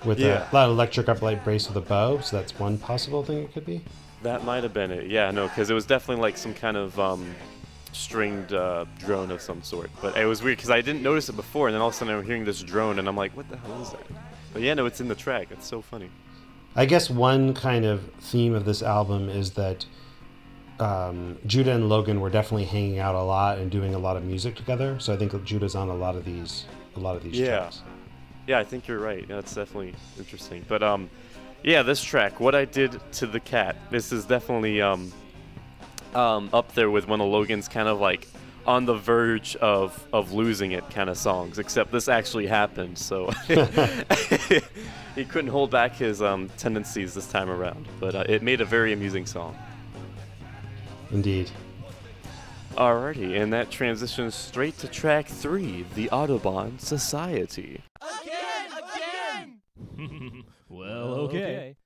with 0.06 0.20
Yeah. 0.20 0.50
a 0.52 0.54
lot 0.54 0.66
of 0.70 0.72
electric 0.74 1.10
upright 1.10 1.44
bass 1.44 1.68
with 1.68 1.78
a 1.78 1.82
bow. 1.82 2.20
So 2.20 2.38
that's 2.38 2.58
one 2.60 2.78
possible 2.78 3.24
thing 3.24 3.40
it 3.40 3.54
could 3.54 3.66
be. 3.66 3.82
That 4.24 4.44
might 4.44 4.64
have 4.64 4.74
been 4.74 4.92
it. 4.92 5.10
Yeah, 5.10 5.32
no, 5.32 5.48
because 5.48 5.70
it 5.70 5.74
was 5.74 5.86
definitely 5.86 6.22
like 6.22 6.38
some 6.38 6.54
kind 6.54 6.78
of 6.78 7.00
um, 7.00 7.36
stringed 7.92 8.54
uh, 8.54 8.86
drone 9.00 9.32
of 9.32 9.42
some 9.42 9.62
sort. 9.64 9.90
But 10.02 10.18
it 10.18 10.26
was 10.26 10.42
weird 10.44 10.58
because 10.58 10.70
I 10.72 10.82
didn't 10.82 11.04
notice 11.04 11.30
it 11.30 11.36
before, 11.36 11.68
and 11.68 11.76
then 11.76 11.82
all 11.82 11.90
of 11.90 11.94
a 11.94 11.98
sudden 11.98 12.14
I'm 12.16 12.26
hearing 12.26 12.46
this 12.46 12.62
drone, 12.62 13.00
and 13.00 13.08
I'm 13.08 13.18
like, 13.18 13.36
what 13.36 13.50
the 13.50 13.58
hell 13.58 13.82
is 13.82 13.90
that? 13.92 14.02
But 14.54 14.62
yeah, 14.62 14.74
no, 14.74 14.86
it's 14.86 15.02
in 15.02 15.08
the 15.08 15.16
track. 15.16 15.48
It's 15.52 15.68
so 15.68 15.82
funny. 15.82 16.10
I 16.76 16.86
guess 16.86 17.10
one 17.10 17.54
kind 17.54 17.86
of 17.86 18.04
theme 18.20 18.54
of 18.54 18.66
this 18.66 18.84
album 18.84 19.30
is 19.30 19.52
that 19.52 19.86
um, 20.80 21.38
Judah 21.46 21.72
and 21.72 21.88
Logan 21.88 22.20
were 22.20 22.30
definitely 22.30 22.66
hanging 22.66 23.00
out 23.00 23.16
a 23.16 23.22
lot 23.22 23.58
and 23.60 23.72
doing 23.72 23.96
a 23.96 23.98
lot 23.98 24.18
of 24.18 24.24
music 24.26 24.56
together. 24.56 25.00
So 25.00 25.14
I 25.14 25.18
think 25.18 25.32
Judah's 25.46 25.76
on 25.76 25.88
a 25.90 25.96
lot 25.96 26.16
of 26.16 26.26
these, 26.26 26.66
a 26.96 27.00
lot 27.00 27.16
of 27.16 27.24
these 27.24 27.40
Yeah. 27.40 27.60
tracks. 27.60 27.82
Yeah, 28.48 28.60
I 28.60 28.64
think 28.64 28.88
you're 28.88 29.00
right. 29.00 29.26
That's 29.28 29.56
definitely 29.56 29.94
interesting. 30.20 30.66
But 30.68 30.84
um, 30.84 31.10
yeah, 31.64 31.82
this 31.82 32.04
track, 32.04 32.40
"What 32.40 32.54
I 32.54 32.66
Did 32.66 33.00
to 33.14 33.26
the 33.26 33.40
Cat," 33.40 33.76
this 33.90 34.12
is 34.12 34.26
definitely 34.26 34.82
um, 34.84 35.12
um, 36.14 36.50
up 36.54 36.72
there 36.76 36.92
with 36.92 37.08
one 37.08 37.22
of 37.22 37.28
Logan's 37.28 37.68
kind 37.68 37.88
of 37.88 38.00
like 38.00 38.28
on 38.68 38.86
the 38.86 38.96
verge 38.96 39.56
of 39.58 40.08
of 40.12 40.32
losing 40.32 40.72
it 40.72 40.90
kind 40.90 41.10
of 41.10 41.18
songs. 41.18 41.60
Except 41.60 41.92
this 41.92 42.08
actually 42.08 42.48
happened, 42.48 42.98
so 42.98 43.32
he 45.16 45.26
couldn't 45.26 45.52
hold 45.52 45.72
back 45.72 45.96
his 45.96 46.22
um, 46.22 46.50
tendencies 46.58 47.14
this 47.14 47.28
time 47.28 47.50
around. 47.50 47.88
But 48.00 48.16
uh, 48.16 48.24
it 48.28 48.44
made 48.44 48.62
a 48.62 48.66
very 48.66 48.94
amusing 48.94 49.26
song. 49.26 49.58
Indeed. 51.12 51.52
Alrighty, 52.74 53.42
and 53.42 53.54
that 53.54 53.72
transitions 53.72 54.36
straight 54.36 54.78
to 54.80 54.88
track 54.88 55.28
three, 55.28 55.86
"The 55.96 56.10
Audubon 56.10 56.78
Society." 56.80 57.82
Again, 58.02 59.62
again. 59.98 60.44
well, 60.70 61.14
okay. 61.14 61.78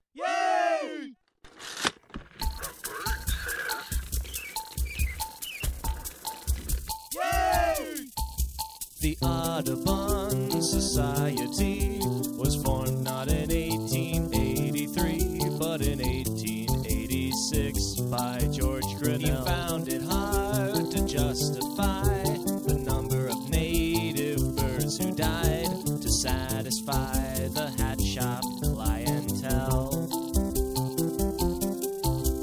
The 9.01 9.17
Audubon 9.21 10.61
Society 10.61 11.99
was 12.37 12.61
formed 12.61 13.01
not 13.01 13.29
in 13.29 13.49
1883, 13.49 15.39
but 15.57 15.81
in 15.81 15.99
1886 15.99 17.95
by 18.11 18.39
George 18.51 18.83
Grinnell. 18.97 19.39
He 19.39 19.45
found 19.45 19.87
it 19.87 20.01
hard 20.01 20.91
to 20.91 21.05
justify 21.07 22.23
the 22.67 22.77
number 22.85 23.29
of 23.29 23.49
native 23.49 24.57
birds 24.57 24.97
who 24.97 25.15
died 25.15 25.85
to 26.01 26.09
satisfy 26.09 27.47
the 27.49 27.69
hat 27.77 28.01
shop 28.01 28.43
clientele. 28.61 30.07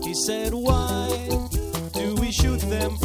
He 0.02 0.14
said, 0.14 0.54
Why 0.54 1.28
do 1.92 2.14
we 2.14 2.32
shoot 2.32 2.60
them 2.60 2.96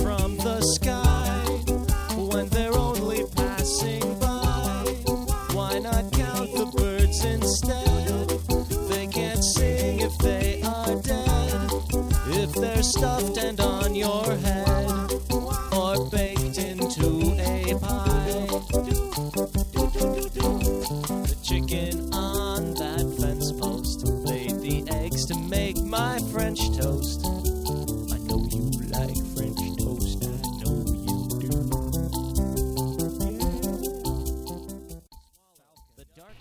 stuffed 13.01 13.37
and 13.39 13.59
on 13.59 13.95
your 13.95 14.23
head, 14.23 15.11
or 15.73 16.07
baked 16.11 16.59
into 16.59 17.33
a 17.39 17.73
pie. 17.79 18.45
The 21.25 21.35
chicken 21.41 22.13
on 22.13 22.75
that 22.75 23.01
fence 23.19 23.51
post 23.53 24.05
laid 24.05 24.59
the 24.61 24.87
eggs 24.91 25.25
to 25.25 25.35
make 25.35 25.77
my 25.81 26.19
French 26.31 26.59
toast. 26.77 27.25
I 27.25 28.19
know 28.29 28.45
you 28.51 28.69
like 28.93 29.17
French 29.33 29.57
toast, 29.81 30.23
I 30.23 30.27
know 30.61 30.85
you 31.01 31.25
do. 31.39 31.49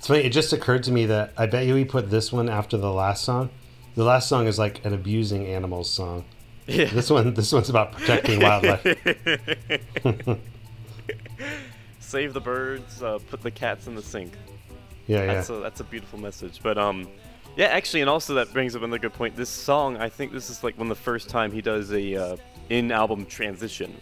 Funny. 0.03 0.25
It 0.25 0.33
just 0.35 0.53
occurred 0.53 0.83
to 0.83 0.93
me 0.93 1.07
that 1.07 1.33
I 1.39 1.47
bet 1.47 1.65
you 1.65 1.73
we 1.73 1.87
put 1.87 2.11
this 2.11 2.31
one 2.31 2.51
after 2.51 2.77
the 2.77 2.93
last 2.93 3.25
song. 3.25 3.49
The 3.95 4.05
last 4.05 4.29
song 4.29 4.47
is 4.47 4.59
like 4.59 4.85
an 4.85 4.93
abusing 4.93 5.47
animals 5.47 5.89
song. 5.89 6.27
Yeah. 6.71 6.85
This 6.87 7.11
one, 7.11 7.35
this 7.35 7.53
one's 7.53 7.69
about 7.69 7.93
protecting 7.93 8.41
wildlife. 8.41 8.85
Save 11.99 12.33
the 12.35 12.41
birds, 12.41 13.03
uh, 13.03 13.19
put 13.29 13.41
the 13.43 13.51
cats 13.51 13.87
in 13.87 13.95
the 13.95 14.03
sink. 14.03 14.33
Yeah, 15.07 15.21
yeah. 15.25 15.35
That's 15.35 15.51
a 15.51 15.55
that's 15.55 15.81
a 15.81 15.85
beautiful 15.85 16.19
message. 16.19 16.61
But 16.63 16.79
um, 16.79 17.09
yeah, 17.57 17.67
actually, 17.67 18.01
and 18.01 18.11
also 18.11 18.35
that 18.35 18.53
brings 18.53 18.75
up 18.77 18.83
another 18.83 18.99
good 18.99 19.13
point. 19.15 19.37
This 19.37 19.49
song, 19.49 19.97
I 19.97 20.09
think 20.09 20.33
this 20.33 20.51
is 20.51 20.63
like 20.65 20.77
one 20.79 20.91
of 20.91 20.97
the 20.97 21.03
first 21.03 21.29
time 21.29 21.53
he 21.53 21.61
does 21.61 21.93
a 21.93 22.15
uh, 22.15 22.37
in-album 22.69 23.27
transition, 23.27 24.01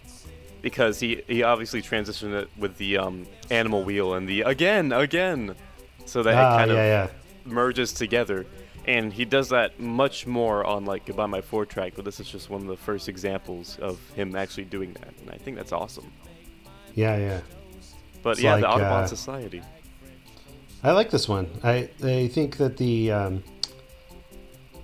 because 0.61 0.99
he 0.99 1.23
he 1.27 1.43
obviously 1.43 1.81
transitioned 1.81 2.33
it 2.33 2.49
with 2.57 2.77
the 2.77 2.97
um 2.97 3.25
animal 3.49 3.83
wheel 3.83 4.13
and 4.13 4.27
the 4.27 4.41
again 4.41 4.91
again, 4.91 5.55
so 6.05 6.21
that 6.23 6.35
Ah, 6.35 6.55
it 6.55 6.57
kind 6.59 6.71
yeah, 6.71 6.77
of 7.03 7.11
yeah. 7.45 7.51
merges 7.53 7.93
together. 7.93 8.45
And 8.85 9.13
he 9.13 9.25
does 9.25 9.49
that 9.49 9.79
much 9.79 10.25
more 10.25 10.65
on 10.65 10.85
like 10.85 11.05
Goodbye 11.05 11.27
My 11.27 11.41
Four 11.41 11.65
track, 11.65 11.93
but 11.95 12.05
this 12.05 12.19
is 12.19 12.27
just 12.27 12.49
one 12.49 12.61
of 12.61 12.67
the 12.67 12.77
first 12.77 13.07
examples 13.07 13.77
of 13.79 13.99
him 14.15 14.35
actually 14.35 14.65
doing 14.65 14.93
that, 14.93 15.13
and 15.21 15.29
I 15.29 15.37
think 15.37 15.57
that's 15.57 15.71
awesome. 15.71 16.11
Yeah, 16.95 17.17
yeah. 17.17 17.41
But 18.23 18.31
It's 18.31 18.41
yeah, 18.41 18.57
the 18.57 18.67
Audubon 18.67 19.03
uh, 19.03 19.07
Society. 19.07 19.61
I 20.83 20.91
like 20.91 21.09
this 21.11 21.27
one. 21.27 21.49
I 21.63 21.89
I 22.03 22.27
think 22.27 22.57
that 22.57 22.77
the 22.77 23.11
um, 23.11 23.43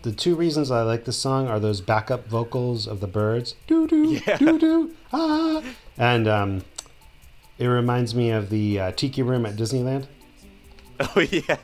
the 0.04 0.12
two 0.12 0.36
reasons 0.36 0.70
I 0.70 0.84
like 0.84 1.06
this 1.06 1.18
song 1.18 1.48
are 1.48 1.60
those 1.60 1.82
backup 1.82 2.28
vocals 2.28 2.88
of 2.88 3.00
the 3.00 3.08
birds, 3.08 3.56
doo 3.68 3.88
doo 3.88 4.20
doo 4.38 4.60
doo 4.60 4.96
ah, 5.12 5.64
and 5.98 6.28
um, 6.28 6.64
it 7.58 7.68
reminds 7.68 8.14
me 8.14 8.30
of 8.30 8.50
the 8.50 8.80
uh, 8.80 8.92
Tiki 8.92 9.24
Room 9.24 9.46
at 9.46 9.56
Disneyland, 9.56 10.06
Oh 11.00 11.20
yeah. 11.20 11.58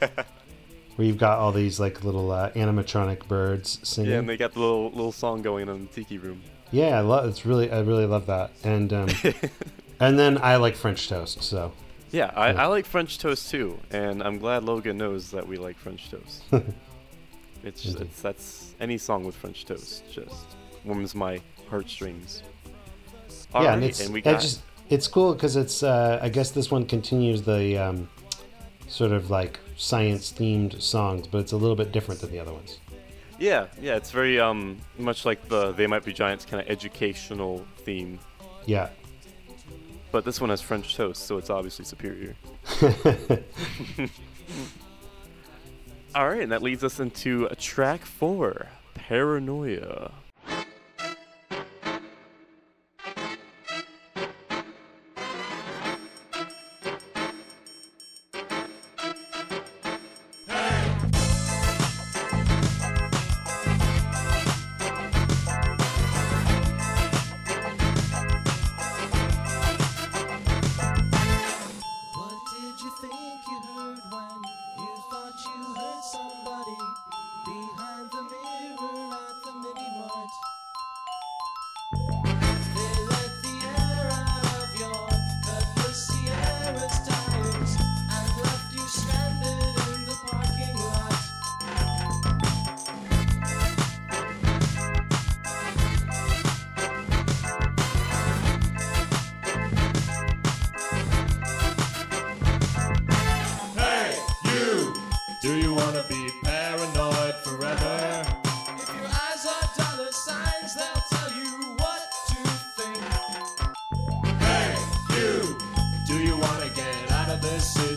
Where 0.96 1.08
you've 1.08 1.18
got 1.18 1.40
all 1.40 1.52
these 1.52 1.80
like 1.80 2.04
little 2.04 2.32
uh, 2.32 2.52
animatronic 2.52 3.28
birds 3.28 3.80
singing. 3.84 4.12
Yeah, 4.12 4.20
and 4.20 4.30
they 4.30 4.38
got 4.38 4.54
the 4.54 4.60
little 4.60 4.90
little 4.92 5.12
song 5.12 5.42
going 5.42 5.70
on 5.70 5.76
in 5.76 5.82
the 5.88 5.94
tiki 5.94 6.18
room. 6.18 6.42
Yeah, 6.72 6.98
I 6.98 7.02
love. 7.02 7.28
It's 7.28 7.46
really, 7.46 7.72
I 7.72 7.82
really 7.82 8.06
love 8.06 8.28
that. 8.28 8.52
And 8.64 8.92
um, 8.94 9.10
and 10.00 10.18
then 10.18 10.38
I 10.42 10.56
like 10.58 10.76
French 10.76 11.10
toast. 11.10 11.44
So 11.44 11.72
Yeah, 12.12 12.32
I, 12.36 12.52
Yeah. 12.52 12.64
I 12.64 12.66
like 12.68 12.86
French 12.86 13.18
toast 13.18 13.50
too, 13.50 13.78
and 13.92 14.24
I'm 14.24 14.38
glad 14.38 14.64
Logan 14.64 14.98
knows 14.98 15.32
that 15.32 15.48
we 15.48 15.58
like 15.58 15.78
French 15.78 16.10
toast. 16.10 16.44
it's, 17.64 17.86
Indeed. 17.86 18.02
it's 18.02 18.22
that's 18.22 18.76
any 18.80 18.98
song 18.98 19.24
with 19.24 19.36
French 19.36 19.66
toast 19.66 20.04
just 20.12 20.46
warms 20.86 21.14
my 21.14 21.42
heartstrings. 21.70 22.44
All 23.54 23.64
yeah, 23.64 23.74
and 23.74 23.84
it's 23.84 24.00
and 24.02 24.14
we 24.14 24.22
got 24.22 24.42
just 24.42 24.62
it's 24.90 25.08
cool 25.08 25.34
because 25.34 25.56
it's. 25.56 25.84
Uh, 25.84 26.20
I 26.22 26.30
guess 26.30 26.52
this 26.52 26.70
one 26.70 26.86
continues 26.86 27.42
the 27.44 27.78
um, 27.78 28.10
sort 28.92 29.12
of 29.12 29.30
like 29.30 29.60
science 29.78 30.32
themed 30.32 30.82
songs, 30.82 31.26
but 31.28 31.38
it's 31.40 31.52
a 31.54 31.58
little 31.58 31.76
bit 31.76 31.92
different 31.92 32.20
than 32.22 32.32
the 32.32 32.40
other 32.40 32.54
ones. 32.54 32.80
yeah, 33.40 33.68
yeah. 33.82 33.96
It's 33.96 34.12
very 34.12 34.40
um 34.40 34.78
much 34.98 35.26
like 35.26 35.48
the 35.48 35.72
They 35.72 35.88
Might 35.88 36.04
Be 36.06 36.14
Giants 36.14 36.46
kind 36.46 36.62
of 36.62 36.70
educational 36.70 37.66
theme, 37.86 38.20
Yeah. 38.66 38.90
but 40.12 40.26
this 40.26 40.40
one 40.42 40.50
has 40.50 40.62
French 40.62 40.96
toast, 40.96 41.24
so 41.26 41.38
it's 41.38 41.50
obviously 41.50 41.86
superior. 41.86 42.36
All 46.14 46.28
right, 46.28 46.42
and 46.42 46.52
that 46.52 46.62
leads 46.62 46.84
us 46.84 47.00
into 47.00 47.48
track 47.58 48.02
four, 48.06 48.68
Paranoia. 48.94 50.12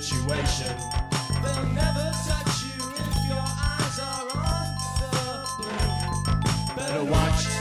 Situation? 0.04 0.76
They'll 1.42 1.66
never 1.72 2.12
touch 2.28 2.64
you 2.64 2.78
if 2.92 3.26
your 3.26 3.38
eyes 3.40 3.98
are 4.00 4.28
on 4.36 4.68
the 5.00 5.14
blink. 5.56 6.76
Better 6.76 7.04
watch 7.04 7.53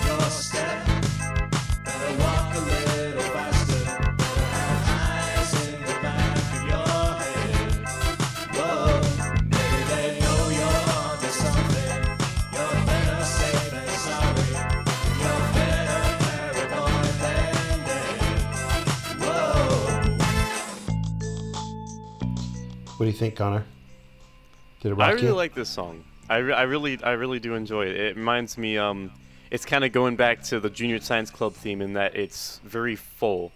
What 23.03 23.07
do 23.07 23.11
you 23.11 23.17
think, 23.17 23.35
Connor? 23.35 23.65
Did 24.79 24.93
it 24.93 24.95
rock 24.95 25.09
I 25.09 25.11
really 25.11 25.27
you? 25.27 25.35
like 25.35 25.53
this 25.53 25.67
song. 25.67 26.05
I, 26.29 26.37
re- 26.37 26.53
I 26.53 26.61
really 26.61 27.03
I 27.03 27.11
really 27.11 27.37
do 27.37 27.53
enjoy 27.53 27.87
it. 27.87 27.97
It 27.97 28.15
reminds 28.15 28.57
me 28.57 28.77
um 28.77 29.11
it's 29.51 29.65
kind 29.65 29.83
of 29.83 29.91
going 29.91 30.15
back 30.15 30.41
to 30.43 30.61
the 30.61 30.69
Junior 30.69 31.01
Science 31.01 31.29
Club 31.29 31.53
theme 31.53 31.81
in 31.81 31.91
that 31.95 32.15
it's 32.15 32.61
very 32.63 32.95
full. 32.95 33.51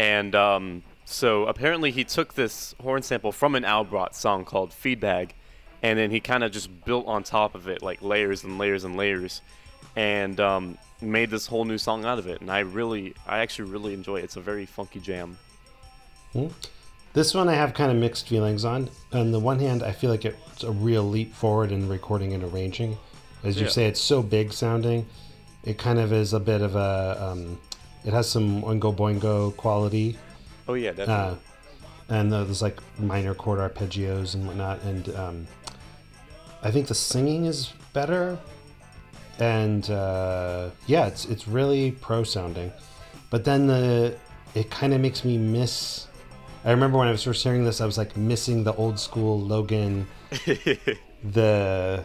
And 0.00 0.34
um 0.34 0.82
so 1.04 1.46
apparently 1.46 1.92
he 1.92 2.02
took 2.02 2.34
this 2.34 2.74
horn 2.82 3.02
sample 3.02 3.30
from 3.30 3.54
an 3.54 3.62
Albrot 3.62 4.16
song 4.16 4.44
called 4.44 4.72
Feedback, 4.72 5.36
and 5.80 5.96
then 5.96 6.10
he 6.10 6.18
kind 6.18 6.42
of 6.42 6.50
just 6.50 6.84
built 6.84 7.06
on 7.06 7.22
top 7.22 7.54
of 7.54 7.68
it 7.68 7.82
like 7.82 8.02
layers 8.02 8.42
and 8.42 8.58
layers 8.58 8.82
and 8.82 8.96
layers 8.96 9.42
and 9.94 10.40
um 10.40 10.76
made 11.00 11.30
this 11.30 11.46
whole 11.46 11.64
new 11.64 11.78
song 11.78 12.04
out 12.04 12.18
of 12.18 12.26
it 12.26 12.40
and 12.40 12.50
I 12.50 12.58
really 12.58 13.14
I 13.28 13.38
actually 13.38 13.70
really 13.70 13.94
enjoy 13.94 14.16
it. 14.16 14.24
It's 14.24 14.34
a 14.34 14.40
very 14.40 14.66
funky 14.66 14.98
jam. 14.98 15.38
This 17.16 17.32
one 17.32 17.48
I 17.48 17.54
have 17.54 17.72
kind 17.72 17.90
of 17.90 17.96
mixed 17.96 18.28
feelings 18.28 18.66
on. 18.66 18.90
On 19.14 19.30
the 19.30 19.40
one 19.40 19.58
hand, 19.58 19.82
I 19.82 19.92
feel 19.92 20.10
like 20.10 20.26
it's 20.26 20.62
a 20.64 20.70
real 20.70 21.02
leap 21.02 21.34
forward 21.34 21.72
in 21.72 21.88
recording 21.88 22.34
and 22.34 22.44
arranging. 22.44 22.98
As 23.42 23.56
you 23.56 23.64
Yeah. 23.64 23.70
say, 23.70 23.86
it's 23.86 23.98
so 24.00 24.22
big 24.22 24.52
sounding. 24.52 25.06
It 25.64 25.78
kind 25.78 25.98
of 25.98 26.12
is 26.12 26.34
a 26.34 26.38
bit 26.40 26.60
of 26.60 26.76
a. 26.76 27.16
Um, 27.18 27.58
it 28.04 28.12
has 28.12 28.28
some 28.28 28.60
Oingo 28.64 28.94
Boingo 28.94 29.56
quality, 29.56 30.18
Oh 30.68 30.74
yeah, 30.74 30.90
uh, 30.90 30.92
definitely. 30.92 31.38
and 32.10 32.30
there's 32.30 32.60
like 32.60 32.80
minor 32.98 33.32
chord 33.34 33.60
arpeggios 33.60 34.34
and 34.34 34.46
whatnot. 34.46 34.82
And 34.82 35.08
um, 35.16 35.46
I 36.62 36.70
think 36.70 36.86
the 36.86 36.94
singing 36.94 37.46
is 37.46 37.72
better. 37.94 38.38
And 39.38 39.88
uh, 39.90 40.68
yeah, 40.86 41.06
it's 41.06 41.24
it's 41.24 41.48
really 41.48 41.92
pro 41.92 42.24
sounding. 42.24 42.72
But 43.30 43.44
then 43.46 43.68
the 43.68 44.16
it 44.54 44.68
kind 44.70 44.92
of 44.92 45.00
makes 45.00 45.24
me 45.24 45.38
miss. 45.38 46.08
I 46.66 46.72
remember 46.72 46.98
when 46.98 47.06
I 47.06 47.12
was 47.12 47.22
first 47.22 47.44
hearing 47.44 47.64
this, 47.64 47.80
I 47.80 47.86
was 47.86 47.96
like 47.96 48.16
missing 48.16 48.64
the 48.64 48.74
old 48.74 48.98
school 48.98 49.40
Logan. 49.40 50.08
the 51.24 52.04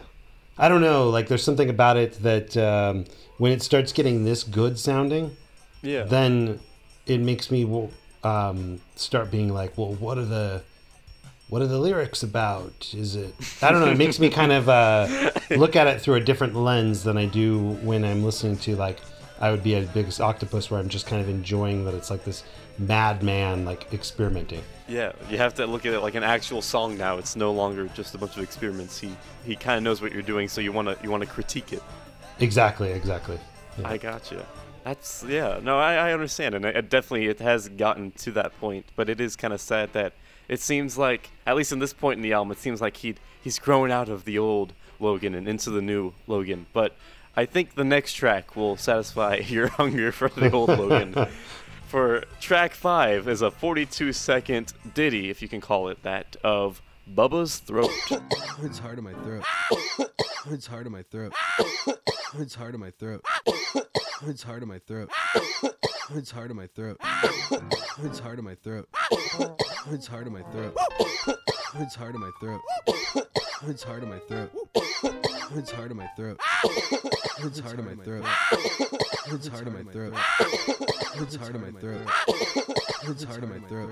I 0.56 0.68
don't 0.68 0.80
know, 0.80 1.10
like 1.10 1.26
there's 1.26 1.42
something 1.42 1.68
about 1.68 1.96
it 1.96 2.22
that 2.22 2.56
um, 2.56 3.04
when 3.38 3.50
it 3.50 3.60
starts 3.60 3.92
getting 3.92 4.24
this 4.24 4.44
good 4.44 4.78
sounding, 4.78 5.36
yeah. 5.82 6.04
then 6.04 6.60
it 7.06 7.18
makes 7.18 7.50
me 7.50 7.90
um, 8.22 8.80
start 8.94 9.32
being 9.32 9.52
like, 9.52 9.76
well, 9.76 9.94
what 9.94 10.16
are 10.16 10.24
the 10.24 10.62
what 11.48 11.60
are 11.60 11.66
the 11.66 11.80
lyrics 11.80 12.22
about? 12.22 12.94
Is 12.94 13.16
it? 13.16 13.34
I 13.62 13.72
don't 13.72 13.80
know. 13.80 13.90
It 13.90 13.98
makes 13.98 14.20
me 14.20 14.30
kind 14.30 14.52
of 14.52 14.68
uh, 14.68 15.32
look 15.50 15.74
at 15.74 15.88
it 15.88 16.00
through 16.00 16.14
a 16.14 16.20
different 16.20 16.54
lens 16.54 17.02
than 17.02 17.18
I 17.18 17.26
do 17.26 17.58
when 17.82 18.04
I'm 18.04 18.22
listening 18.22 18.58
to 18.58 18.76
like 18.76 19.00
I 19.40 19.50
would 19.50 19.64
be 19.64 19.74
a 19.74 19.82
biggest 19.82 20.20
octopus, 20.20 20.70
where 20.70 20.78
I'm 20.78 20.88
just 20.88 21.08
kind 21.08 21.20
of 21.20 21.28
enjoying 21.28 21.84
that 21.86 21.94
it's 21.94 22.10
like 22.10 22.24
this 22.24 22.44
madman 22.78 23.64
like 23.64 23.92
experimenting. 23.92 24.62
Yeah, 24.88 25.12
you 25.30 25.38
have 25.38 25.54
to 25.54 25.66
look 25.66 25.86
at 25.86 25.92
it 25.92 26.00
like 26.00 26.14
an 26.14 26.22
actual 26.22 26.62
song 26.62 26.98
now. 26.98 27.18
It's 27.18 27.36
no 27.36 27.52
longer 27.52 27.88
just 27.94 28.14
a 28.14 28.18
bunch 28.18 28.36
of 28.36 28.42
experiments. 28.42 28.98
He 28.98 29.14
he 29.44 29.56
kind 29.56 29.76
of 29.76 29.82
knows 29.82 30.02
what 30.02 30.12
you're 30.12 30.22
doing, 30.22 30.48
so 30.48 30.60
you 30.60 30.72
wanna 30.72 30.96
you 31.02 31.10
wanna 31.10 31.26
critique 31.26 31.72
it. 31.72 31.82
Exactly. 32.40 32.90
Exactly. 32.92 33.38
Yeah. 33.78 33.88
I 33.88 33.96
gotcha. 33.96 34.46
That's 34.84 35.24
yeah. 35.28 35.60
No, 35.62 35.78
I, 35.78 35.94
I 35.94 36.12
understand, 36.12 36.54
and 36.54 36.66
I, 36.66 36.70
it 36.70 36.90
definitely 36.90 37.28
it 37.28 37.38
has 37.38 37.68
gotten 37.68 38.10
to 38.12 38.32
that 38.32 38.58
point. 38.60 38.86
But 38.96 39.08
it 39.08 39.20
is 39.20 39.36
kind 39.36 39.54
of 39.54 39.60
sad 39.60 39.92
that 39.92 40.12
it 40.48 40.60
seems 40.60 40.98
like, 40.98 41.30
at 41.46 41.56
least 41.56 41.72
in 41.72 41.78
this 41.78 41.92
point 41.92 42.18
in 42.18 42.22
the 42.22 42.32
album, 42.32 42.52
it 42.52 42.58
seems 42.58 42.80
like 42.80 42.98
he 42.98 43.14
he's 43.42 43.58
grown 43.58 43.90
out 43.90 44.08
of 44.08 44.24
the 44.24 44.38
old 44.38 44.72
Logan 44.98 45.34
and 45.34 45.48
into 45.48 45.70
the 45.70 45.82
new 45.82 46.12
Logan. 46.26 46.66
But 46.72 46.96
I 47.36 47.46
think 47.46 47.74
the 47.74 47.84
next 47.84 48.14
track 48.14 48.56
will 48.56 48.76
satisfy 48.76 49.36
your 49.46 49.68
hunger 49.68 50.12
for 50.12 50.28
the 50.28 50.50
old 50.50 50.68
Logan. 50.68 51.14
For 51.92 52.24
track 52.40 52.72
five 52.72 53.28
is 53.28 53.42
a 53.42 53.50
42 53.50 54.14
second 54.14 54.72
ditty, 54.94 55.28
if 55.28 55.42
you 55.42 55.48
can 55.48 55.60
call 55.60 55.88
it 55.88 56.02
that, 56.04 56.36
of 56.42 56.80
Bubba's 57.06 57.58
Throat. 57.58 57.90
It's 58.62 58.78
hard 58.78 58.96
in 58.96 59.04
my 59.04 59.12
throat. 59.12 59.44
It's 60.46 60.66
hard 60.66 60.86
in 60.86 60.92
my 60.92 61.02
throat. 61.02 61.34
It's 62.38 62.54
hard 62.54 62.74
in 62.74 62.80
my 62.80 62.90
throat. 62.92 63.22
It's 64.22 64.42
hard 64.42 64.62
in 64.62 64.68
my 64.70 64.78
throat. 64.78 65.10
It's 66.14 66.30
hard 66.30 66.50
in 66.50 66.56
my 66.56 66.66
throat. 66.68 66.98
It's 68.02 68.18
hard 68.20 68.38
in 68.38 68.44
my 68.46 68.54
throat. 68.54 68.88
It's 69.90 70.06
hard 70.06 70.26
in 70.28 70.32
my 70.32 70.42
throat. 70.44 70.74
It's 71.78 71.94
hard 71.94 72.14
in 72.14 72.20
my 72.20 72.30
throat. 72.38 72.60
It's 73.66 73.82
hard 73.82 74.02
in 74.02 74.10
my 74.10 74.18
throat. 74.18 74.50
It's 75.54 75.70
hard 75.70 75.90
in 75.90 75.96
my 75.96 76.06
throat. 76.16 76.38
It's 77.38 77.58
hard 77.60 77.78
in 77.78 77.86
my 77.86 77.94
throat. 78.04 78.24
It's 79.28 79.48
hard 79.48 79.66
in 79.68 79.74
my 79.74 79.92
throat. 79.92 80.14
It's 81.16 81.36
hard 81.36 81.54
in 81.56 81.62
my 81.62 81.70
throat. 81.80 82.02
It's 83.04 83.24
hard 83.24 83.42
in 83.42 83.48
my 83.48 83.58
throat. 83.68 83.90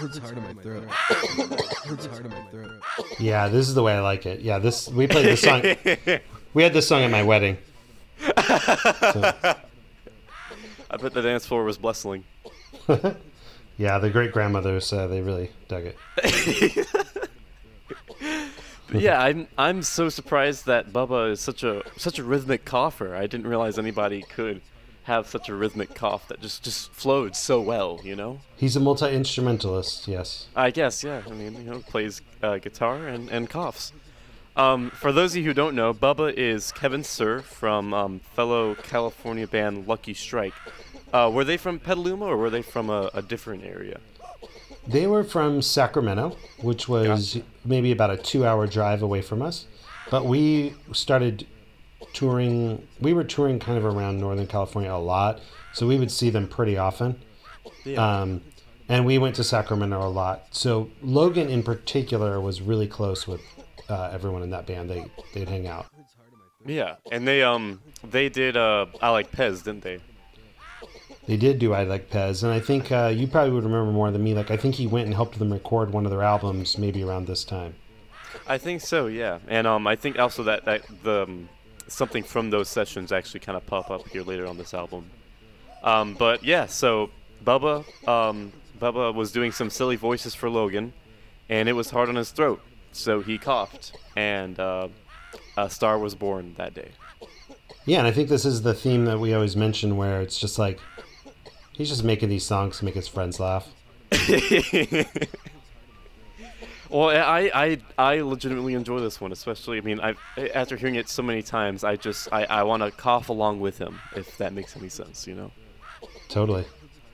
It's 0.00 0.18
hard 0.18 0.38
in 0.38 0.44
my 0.44 0.54
throat. 0.62 0.88
It's 1.86 2.06
hard 2.06 2.26
in 2.26 2.30
my 2.30 2.42
throat. 2.50 2.82
Yeah, 3.18 3.48
this 3.48 3.68
is 3.68 3.74
the 3.74 3.82
way 3.82 3.94
I 3.94 4.00
like 4.00 4.26
it. 4.26 4.40
Yeah, 4.40 4.58
this 4.60 4.88
we 4.88 5.08
played 5.08 5.26
this 5.26 5.40
song. 5.42 5.62
we 6.54 6.62
had 6.62 6.72
this 6.72 6.86
song 6.86 7.02
at 7.02 7.10
my 7.10 7.24
wedding. 7.24 7.58
So, 8.20 8.32
I 10.90 10.96
bet 10.96 11.12
the 11.12 11.22
dance 11.22 11.44
floor 11.44 11.64
was 11.64 11.76
bustling. 11.76 12.24
yeah, 13.78 13.98
the 13.98 14.10
great 14.10 14.32
grandmothers 14.32 14.92
uh, 14.92 15.06
they 15.06 15.22
really 15.22 15.50
dug 15.68 15.84
it. 15.86 16.86
Yeah, 18.92 19.20
I'm 19.20 19.48
I'm 19.58 19.82
so 19.82 20.08
surprised 20.08 20.66
that 20.66 20.92
Bubba 20.92 21.32
is 21.32 21.40
such 21.40 21.62
a 21.62 21.82
such 21.96 22.18
a 22.18 22.24
rhythmic 22.24 22.64
cougher. 22.64 23.14
I 23.14 23.26
didn't 23.26 23.46
realize 23.46 23.78
anybody 23.78 24.22
could 24.22 24.62
have 25.04 25.26
such 25.26 25.48
a 25.48 25.54
rhythmic 25.54 25.94
cough 25.94 26.28
that 26.28 26.40
just 26.40 26.62
just 26.62 26.92
flowed 26.92 27.36
so 27.36 27.60
well. 27.60 28.00
You 28.02 28.16
know. 28.16 28.40
He's 28.56 28.76
a 28.76 28.80
multi 28.80 29.14
instrumentalist. 29.14 30.08
Yes. 30.08 30.46
I 30.56 30.70
guess, 30.70 31.04
yeah. 31.04 31.22
I 31.26 31.30
mean, 31.32 31.54
you 31.54 31.70
know, 31.70 31.80
plays 31.80 32.22
uh, 32.42 32.58
guitar 32.58 33.06
and, 33.06 33.28
and 33.28 33.50
coughs. 33.50 33.92
Um, 34.56 34.90
for 34.90 35.12
those 35.12 35.32
of 35.32 35.36
you 35.36 35.44
who 35.44 35.54
don't 35.54 35.76
know, 35.76 35.94
Bubba 35.94 36.32
is 36.32 36.72
Kevin 36.72 37.04
Sir 37.04 37.42
from 37.42 37.94
um, 37.94 38.20
fellow 38.34 38.74
California 38.74 39.46
band 39.46 39.86
Lucky 39.86 40.14
Strike. 40.14 40.54
Uh, 41.12 41.30
were 41.32 41.44
they 41.44 41.56
from 41.56 41.78
Petaluma 41.78 42.26
or 42.26 42.36
were 42.36 42.50
they 42.50 42.62
from 42.62 42.90
a, 42.90 43.10
a 43.14 43.22
different 43.22 43.64
area? 43.64 44.00
They 44.86 45.06
were 45.06 45.24
from 45.24 45.60
Sacramento, 45.60 46.36
which 46.62 46.88
was 46.88 47.38
maybe 47.64 47.92
about 47.92 48.10
a 48.10 48.16
two-hour 48.16 48.66
drive 48.66 49.02
away 49.02 49.20
from 49.20 49.42
us. 49.42 49.66
But 50.10 50.24
we 50.24 50.74
started 50.92 51.46
touring. 52.14 52.86
We 53.00 53.12
were 53.12 53.24
touring 53.24 53.58
kind 53.58 53.76
of 53.76 53.84
around 53.84 54.18
Northern 54.18 54.46
California 54.46 54.92
a 54.92 54.96
lot, 54.96 55.40
so 55.74 55.86
we 55.86 55.98
would 55.98 56.10
see 56.10 56.30
them 56.30 56.48
pretty 56.48 56.78
often. 56.78 57.20
Um, 57.96 58.42
and 58.88 59.04
we 59.04 59.18
went 59.18 59.36
to 59.36 59.44
Sacramento 59.44 60.00
a 60.00 60.08
lot. 60.08 60.46
So 60.50 60.90
Logan, 61.02 61.48
in 61.48 61.62
particular, 61.62 62.40
was 62.40 62.62
really 62.62 62.86
close 62.86 63.26
with 63.26 63.42
uh, 63.88 64.10
everyone 64.12 64.42
in 64.42 64.50
that 64.50 64.66
band. 64.66 64.88
They 64.88 65.04
they'd 65.34 65.48
hang 65.48 65.66
out. 65.66 65.86
Yeah, 66.64 66.96
and 67.12 67.28
they 67.28 67.42
um 67.42 67.80
they 68.02 68.28
did 68.28 68.56
uh 68.56 68.86
I 69.02 69.10
like 69.10 69.30
Pez, 69.30 69.64
didn't 69.64 69.82
they? 69.82 70.00
They 71.28 71.36
did 71.36 71.58
do 71.58 71.74
I 71.74 71.84
Like 71.84 72.08
Pez, 72.08 72.42
and 72.42 72.50
I 72.50 72.58
think 72.58 72.90
uh, 72.90 73.12
you 73.14 73.26
probably 73.26 73.52
would 73.52 73.62
remember 73.62 73.92
more 73.92 74.10
than 74.10 74.24
me. 74.24 74.32
Like 74.32 74.50
I 74.50 74.56
think 74.56 74.76
he 74.76 74.86
went 74.86 75.04
and 75.04 75.14
helped 75.14 75.38
them 75.38 75.52
record 75.52 75.92
one 75.92 76.06
of 76.06 76.10
their 76.10 76.22
albums 76.22 76.78
maybe 76.78 77.04
around 77.04 77.26
this 77.26 77.44
time. 77.44 77.74
I 78.46 78.56
think 78.56 78.80
so, 78.80 79.08
yeah. 79.08 79.38
And 79.46 79.66
um 79.66 79.86
I 79.86 79.94
think 79.94 80.18
also 80.18 80.42
that 80.44 80.64
that 80.64 80.82
the 81.02 81.24
um, 81.24 81.50
something 81.86 82.22
from 82.22 82.48
those 82.48 82.70
sessions 82.70 83.12
actually 83.12 83.40
kind 83.40 83.56
of 83.56 83.66
pop 83.66 83.90
up 83.90 84.08
here 84.08 84.22
later 84.22 84.46
on 84.46 84.56
this 84.56 84.72
album. 84.72 85.10
Um, 85.82 86.14
but 86.14 86.42
yeah, 86.42 86.64
so 86.64 87.10
Bubba 87.44 87.84
um 88.08 88.50
Bubba 88.80 89.14
was 89.14 89.30
doing 89.30 89.52
some 89.52 89.68
silly 89.68 89.96
voices 89.96 90.34
for 90.34 90.48
Logan, 90.48 90.94
and 91.50 91.68
it 91.68 91.74
was 91.74 91.90
hard 91.90 92.08
on 92.08 92.16
his 92.16 92.30
throat, 92.30 92.62
so 92.92 93.20
he 93.20 93.36
coughed, 93.36 93.92
and 94.16 94.58
uh, 94.58 94.88
a 95.58 95.68
star 95.68 95.98
was 95.98 96.14
born 96.14 96.54
that 96.56 96.72
day. 96.72 96.92
Yeah, 97.84 97.98
and 97.98 98.06
I 98.06 98.12
think 98.12 98.28
this 98.28 98.44
is 98.44 98.62
the 98.62 98.74
theme 98.74 99.04
that 99.06 99.18
we 99.18 99.34
always 99.34 99.56
mention, 99.56 99.96
where 99.96 100.20
it's 100.20 100.38
just 100.38 100.58
like 100.58 100.78
he's 101.78 101.88
just 101.88 102.04
making 102.04 102.28
these 102.28 102.44
songs 102.44 102.78
to 102.78 102.84
make 102.84 102.94
his 102.94 103.08
friends 103.08 103.40
laugh. 103.40 103.68
Well, 106.90 107.10
I, 107.10 107.50
I, 107.54 107.78
I 107.98 108.20
legitimately 108.22 108.74
enjoy 108.74 109.00
this 109.00 109.20
one, 109.20 109.30
especially. 109.30 109.76
I 109.76 109.82
mean, 109.82 110.00
I 110.00 110.14
after 110.54 110.76
hearing 110.76 110.94
it 110.94 111.08
so 111.08 111.22
many 111.22 111.42
times, 111.42 111.84
I 111.84 111.96
just 111.96 112.32
I, 112.32 112.44
I 112.44 112.62
want 112.62 112.82
to 112.82 112.90
cough 112.90 113.28
along 113.28 113.60
with 113.60 113.78
him, 113.78 114.00
if 114.16 114.38
that 114.38 114.54
makes 114.54 114.76
any 114.76 114.88
sense, 114.88 115.26
you 115.26 115.34
know. 115.34 115.50
Totally. 116.28 116.64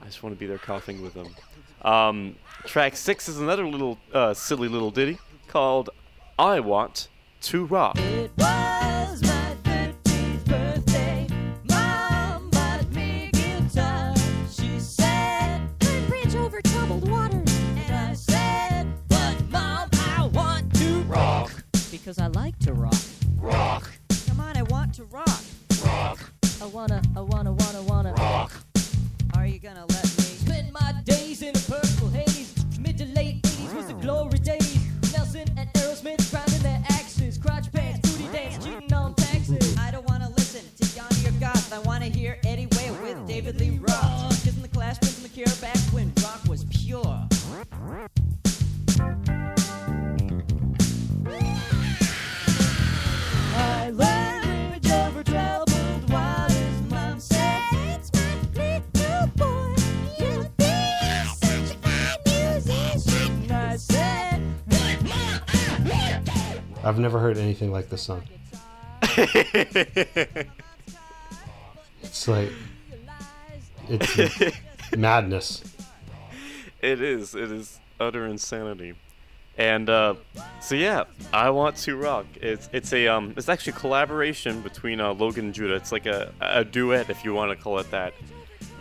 I 0.00 0.06
just 0.06 0.22
want 0.22 0.34
to 0.34 0.38
be 0.38 0.46
there 0.46 0.58
coughing 0.58 1.02
with 1.02 1.14
him. 1.14 1.34
Um, 1.82 2.36
track 2.66 2.94
six 2.94 3.28
is 3.28 3.40
another 3.40 3.66
little 3.66 3.98
uh, 4.12 4.32
silly 4.32 4.68
little 4.68 4.92
ditty 4.92 5.18
called 5.48 5.90
"I 6.38 6.60
Want 6.60 7.08
to 7.42 7.64
Rock." 7.64 7.98
Because 22.04 22.18
I 22.18 22.26
like 22.26 22.58
to 22.58 22.74
rock. 22.74 23.02
Rock. 23.38 23.90
Come 24.26 24.38
on, 24.38 24.58
I 24.58 24.62
want 24.64 24.92
to 24.96 25.04
rock. 25.04 25.40
Rock. 25.82 26.20
I 26.60 26.66
wanna, 26.66 27.00
I 27.16 27.20
wanna, 27.22 27.52
wanna, 27.52 27.82
wanna 27.82 28.12
rock. 28.12 28.52
Are 29.34 29.46
you 29.46 29.58
gonna 29.58 29.86
let 29.86 30.04
me 30.04 30.24
spend 30.44 30.70
my 30.70 30.92
days 31.04 31.40
in 31.40 31.56
a 31.56 31.58
purple 31.60 32.10
haze? 32.10 32.52
Mid 32.78 32.98
to 32.98 33.06
late 33.06 33.40
80s 33.42 33.74
was 33.74 33.86
the 33.86 33.94
glory 33.94 34.38
days. 34.38 34.63
I've 66.84 66.98
never 66.98 67.18
heard 67.18 67.38
anything 67.38 67.72
like 67.72 67.88
this 67.88 68.02
song. 68.02 68.22
It's 72.04 72.28
like 72.28 72.52
it's 73.88 74.56
madness. 74.96 75.64
It 76.80 77.00
is. 77.00 77.34
It 77.34 77.50
is 77.50 77.80
utter 77.98 78.26
insanity. 78.26 78.94
And 79.56 79.88
uh, 79.88 80.14
so 80.60 80.74
yeah, 80.74 81.04
I 81.32 81.50
want 81.50 81.76
to 81.78 81.96
rock. 81.96 82.26
It's 82.40 82.68
it's 82.72 82.92
a 82.92 83.08
um 83.08 83.34
it's 83.36 83.48
actually 83.48 83.72
a 83.72 83.76
collaboration 83.76 84.60
between 84.60 85.00
uh, 85.00 85.12
Logan 85.14 85.46
and 85.46 85.54
Judah. 85.54 85.74
It's 85.74 85.92
like 85.92 86.06
a 86.06 86.32
a 86.40 86.64
duet 86.64 87.10
if 87.10 87.24
you 87.24 87.34
want 87.34 87.56
to 87.56 87.62
call 87.62 87.78
it 87.78 87.90
that. 87.90 88.14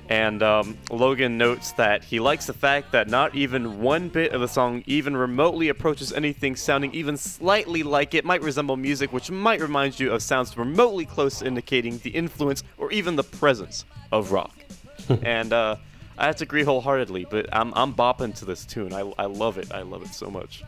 And 0.10 0.44
um, 0.44 0.78
Logan 0.92 1.38
notes 1.38 1.72
that 1.74 2.04
he 2.04 2.20
likes 2.20 2.46
the 2.46 2.54
fact 2.54 2.92
that 2.92 3.08
not 3.08 3.36
even 3.36 3.82
one 3.82 4.10
bit 4.10 4.34
of 4.34 4.42
the 4.42 4.48
song 4.48 4.84
even 4.86 5.16
remotely 5.16 5.70
approaches 5.70 6.12
anything 6.12 6.56
sounding 6.56 6.94
even 6.94 7.16
slightly 7.16 7.84
like 7.84 8.14
it 8.14 8.26
might 8.26 8.42
resemble 8.42 8.76
music 8.76 9.14
which 9.14 9.32
might 9.32 9.62
remind 9.62 10.00
you 10.00 10.12
of 10.12 10.22
sounds 10.22 10.58
remotely 10.58 11.06
close 11.06 11.42
indicating 11.42 11.98
the 12.00 12.10
influence 12.10 12.64
or 12.78 12.92
even 12.92 13.16
the 13.16 13.24
presence 13.24 13.86
of 14.12 14.32
rock. 14.32 14.54
and 15.24 15.54
uh, 15.54 15.78
I 16.18 16.26
have 16.28 16.36
to 16.38 16.44
agree 16.44 16.64
wholeheartedly, 16.64 17.28
but 17.30 17.48
I'm, 17.52 17.74
I'm 17.76 17.94
bopping 17.94 18.36
to 18.36 18.46
this 18.46 18.66
tune. 18.66 18.94
I, 18.94 19.12
I 19.18 19.26
love 19.26 19.58
it. 19.58 19.72
I 19.72 19.82
love 19.82 20.04
it 20.04 20.14
so 20.14 20.30
much. 20.30 20.64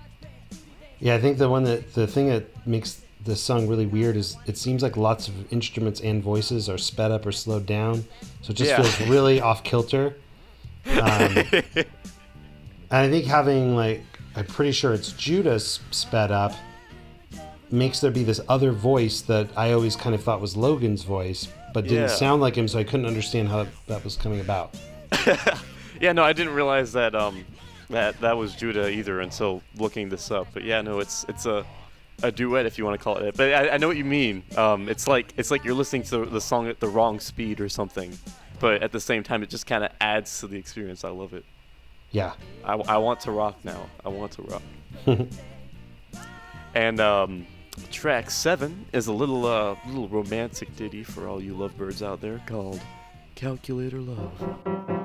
Yeah, 1.00 1.16
I 1.16 1.20
think 1.20 1.38
the 1.38 1.50
one 1.50 1.66
that 1.66 1.94
the 1.94 2.08
thing 2.08 2.30
that 2.30 2.46
makes 2.66 3.02
this 3.26 3.42
song 3.42 3.68
really 3.68 3.86
weird 3.88 4.16
is 4.16 4.38
it 4.46 4.58
seems 4.58 4.82
like 4.84 4.96
lots 4.98 5.28
of 5.28 5.52
instruments 5.52 6.00
and 6.02 6.22
voices 6.24 6.70
are 6.70 6.78
sped 6.78 7.12
up 7.12 7.26
or 7.26 7.32
slowed 7.32 7.66
down, 7.66 8.06
so 8.42 8.52
it 8.52 8.56
just 8.56 8.70
Yeah. 8.72 8.82
feels 8.84 9.10
really 9.10 9.42
off 9.50 9.64
kilter. 9.64 10.16
Um, 10.88 11.44
and 11.76 11.86
I 12.92 13.10
think 13.10 13.26
having 13.26 13.76
like 13.76 14.02
I'm 14.36 14.46
pretty 14.46 14.72
sure 14.72 14.94
it's 14.94 15.12
Judah's 15.14 15.80
sped 15.92 16.32
up 16.32 16.54
makes 17.72 18.00
there 18.00 18.12
be 18.12 18.24
this 18.24 18.40
other 18.48 18.72
voice 18.72 19.22
that 19.22 19.48
I 19.58 19.72
always 19.74 19.96
kind 19.96 20.14
of 20.14 20.24
thought 20.24 20.40
was 20.42 20.56
Logan's 20.56 21.04
voice, 21.04 21.48
but 21.74 21.86
didn't 21.86 22.10
Yeah. 22.10 22.16
sound 22.16 22.42
like 22.42 22.56
him, 22.56 22.68
so 22.68 22.78
I 22.80 22.84
couldn't 22.84 23.06
understand 23.08 23.48
how 23.50 23.66
that 23.88 24.04
was 24.04 24.16
coming 24.18 24.40
about. 24.42 24.76
Yeah, 26.02 26.12
no, 26.12 26.24
I 26.26 26.34
didn't 26.34 26.54
realize 26.54 26.92
that 26.92 27.16
um 27.16 27.46
that 27.90 28.20
that 28.20 28.36
was 28.36 28.54
Judah 28.54 28.90
either 28.90 29.22
until 29.22 29.62
looking 29.78 30.10
this 30.10 30.30
up. 30.30 30.46
But 30.54 30.64
yeah, 30.66 30.82
no, 30.82 31.00
it's 31.00 31.26
it's 31.30 31.46
a 31.46 31.66
a 32.24 32.32
duet 32.32 32.66
if 32.66 32.78
you 32.78 32.86
want 32.86 33.00
to 33.00 33.04
call 33.04 33.18
it. 33.18 33.24
that. 33.24 33.38
But 33.38 33.54
I, 33.54 33.70
I 33.76 33.78
know 33.78 33.88
what 33.88 33.98
you 33.98 34.06
mean. 34.06 34.44
Um, 34.58 34.90
it's 34.90 35.08
like 35.08 35.34
it's 35.38 35.52
like 35.52 35.64
you're 35.64 35.76
listening 35.76 36.04
to 36.04 36.26
the 36.26 36.42
song 36.42 36.68
at 36.68 36.80
the 36.80 36.88
wrong 36.88 37.20
speed 37.20 37.60
or 37.62 37.70
something. 37.70 38.18
But 38.60 38.82
at 38.84 38.92
the 38.92 39.00
same 39.00 39.24
time, 39.24 39.44
it 39.44 39.50
just 39.50 39.66
kind 39.66 39.84
of 39.84 39.92
adds 40.00 40.40
to 40.40 40.48
the 40.48 40.58
experience. 40.58 41.04
I 41.04 41.10
love 41.10 41.34
it. 41.34 41.46
Yeah, 42.12 42.34
I, 42.64 42.74
I 42.76 42.98
want 42.98 43.20
to 43.22 43.32
rock 43.32 43.58
now. 43.64 43.90
I 44.06 44.10
want 44.10 44.32
to 44.34 44.42
rock. 44.44 44.62
and 46.74 47.00
um, 47.02 47.46
track 47.92 48.32
seven 48.32 48.86
is 48.94 49.08
a 49.08 49.14
little 49.14 49.46
uh, 49.46 49.76
little 49.88 50.08
romantic 50.08 50.74
ditty 50.76 51.04
for 51.04 51.28
all 51.28 51.42
you 51.42 51.54
lovebirds 51.54 52.02
out 52.02 52.22
there 52.22 52.42
called 52.46 52.80
"Calculator 53.36 54.00
Love." 54.00 55.05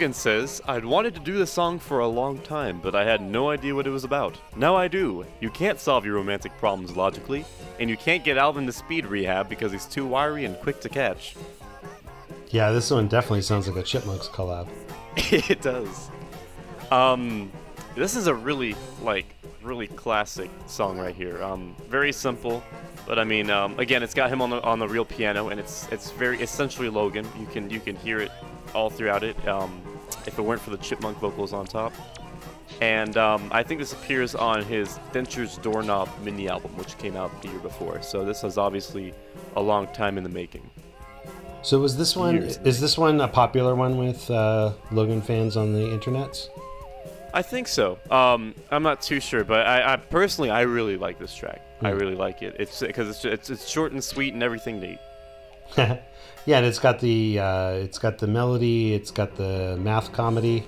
Logan 0.00 0.14
says, 0.14 0.62
I'd 0.66 0.86
wanted 0.86 1.12
to 1.16 1.20
do 1.20 1.36
this 1.36 1.52
song 1.52 1.78
for 1.78 1.98
a 1.98 2.08
long 2.08 2.38
time, 2.38 2.80
but 2.82 2.94
I 2.94 3.04
had 3.04 3.20
no 3.20 3.50
idea 3.50 3.74
what 3.74 3.86
it 3.86 3.90
was 3.90 4.04
about. 4.04 4.34
Now 4.56 4.74
I 4.74 4.88
do. 4.88 5.26
You 5.42 5.50
can't 5.50 5.78
solve 5.78 6.06
your 6.06 6.14
romantic 6.14 6.56
problems 6.56 6.96
logically, 6.96 7.44
and 7.78 7.90
you 7.90 7.98
can't 7.98 8.24
get 8.24 8.38
Alvin 8.38 8.64
to 8.64 8.72
speed 8.72 9.04
rehab 9.04 9.50
because 9.50 9.72
he's 9.72 9.84
too 9.84 10.06
wiry 10.06 10.46
and 10.46 10.58
quick 10.60 10.80
to 10.80 10.88
catch. 10.88 11.36
Yeah, 12.48 12.72
this 12.72 12.90
one 12.90 13.08
definitely 13.08 13.42
sounds 13.42 13.68
like 13.68 13.76
a 13.76 13.82
Chipmunks 13.82 14.26
collab. 14.26 14.68
it 15.16 15.60
does. 15.60 16.08
Um, 16.90 17.52
this 17.94 18.16
is 18.16 18.26
a 18.26 18.34
really 18.34 18.76
like 19.02 19.26
really 19.62 19.88
classic 19.88 20.50
song 20.66 20.98
right 20.98 21.14
here. 21.14 21.42
Um, 21.42 21.76
very 21.90 22.12
simple, 22.12 22.64
but 23.06 23.18
I 23.18 23.24
mean, 23.24 23.50
um, 23.50 23.78
again, 23.78 24.02
it's 24.02 24.14
got 24.14 24.30
him 24.30 24.40
on 24.40 24.48
the 24.48 24.62
on 24.62 24.78
the 24.78 24.88
real 24.88 25.04
piano, 25.04 25.50
and 25.50 25.60
it's 25.60 25.86
it's 25.92 26.10
very 26.12 26.40
essentially 26.40 26.88
Logan. 26.88 27.28
You 27.38 27.44
can 27.44 27.68
you 27.68 27.80
can 27.80 27.96
hear 27.96 28.18
it 28.18 28.32
all 28.74 28.88
throughout 28.88 29.22
it. 29.22 29.36
Um, 29.46 29.82
if 30.26 30.38
it 30.38 30.42
weren't 30.42 30.60
for 30.60 30.70
the 30.70 30.78
chipmunk 30.78 31.18
vocals 31.18 31.52
on 31.52 31.66
top, 31.66 31.92
and 32.80 33.16
um, 33.16 33.48
I 33.52 33.62
think 33.62 33.80
this 33.80 33.92
appears 33.92 34.34
on 34.34 34.64
his 34.64 34.98
Denture's 35.12 35.58
Doorknob 35.58 36.08
mini 36.22 36.48
album, 36.48 36.76
which 36.76 36.96
came 36.98 37.16
out 37.16 37.42
the 37.42 37.48
year 37.48 37.58
before. 37.58 38.00
So 38.02 38.24
this 38.24 38.42
is 38.44 38.56
obviously 38.58 39.12
a 39.56 39.60
long 39.60 39.86
time 39.88 40.16
in 40.16 40.24
the 40.24 40.30
making. 40.30 40.68
So 41.62 41.78
was 41.78 41.96
this 41.96 42.16
one? 42.16 42.36
Years. 42.36 42.56
Is 42.64 42.80
this 42.80 42.96
one 42.96 43.20
a 43.20 43.28
popular 43.28 43.74
one 43.74 43.98
with 43.98 44.30
uh, 44.30 44.72
Logan 44.92 45.20
fans 45.20 45.56
on 45.58 45.72
the 45.74 45.80
internets? 45.80 46.48
I 47.34 47.42
think 47.42 47.68
so. 47.68 47.98
Um, 48.10 48.54
I'm 48.70 48.82
not 48.82 49.02
too 49.02 49.20
sure, 49.20 49.44
but 49.44 49.66
I, 49.66 49.92
I 49.92 49.96
personally 49.98 50.50
I 50.50 50.62
really 50.62 50.96
like 50.96 51.18
this 51.18 51.34
track. 51.34 51.60
I 51.82 51.90
Hmm. 51.92 51.98
really 51.98 52.14
like 52.14 52.40
it. 52.42 52.56
It's 52.58 52.80
because 52.80 53.08
it's, 53.10 53.24
it's 53.24 53.50
it's 53.50 53.68
short 53.68 53.92
and 53.92 54.02
sweet 54.02 54.32
and 54.34 54.42
everything 54.42 54.80
neat. 54.80 54.98
yeah, 56.46 56.58
and 56.58 56.66
it's 56.66 56.78
got 56.78 57.00
the 57.00 57.38
uh, 57.38 57.70
it's 57.72 57.98
got 57.98 58.18
the 58.18 58.26
melody, 58.26 58.94
it's 58.94 59.10
got 59.10 59.36
the 59.36 59.76
math 59.80 60.12
comedy. 60.12 60.64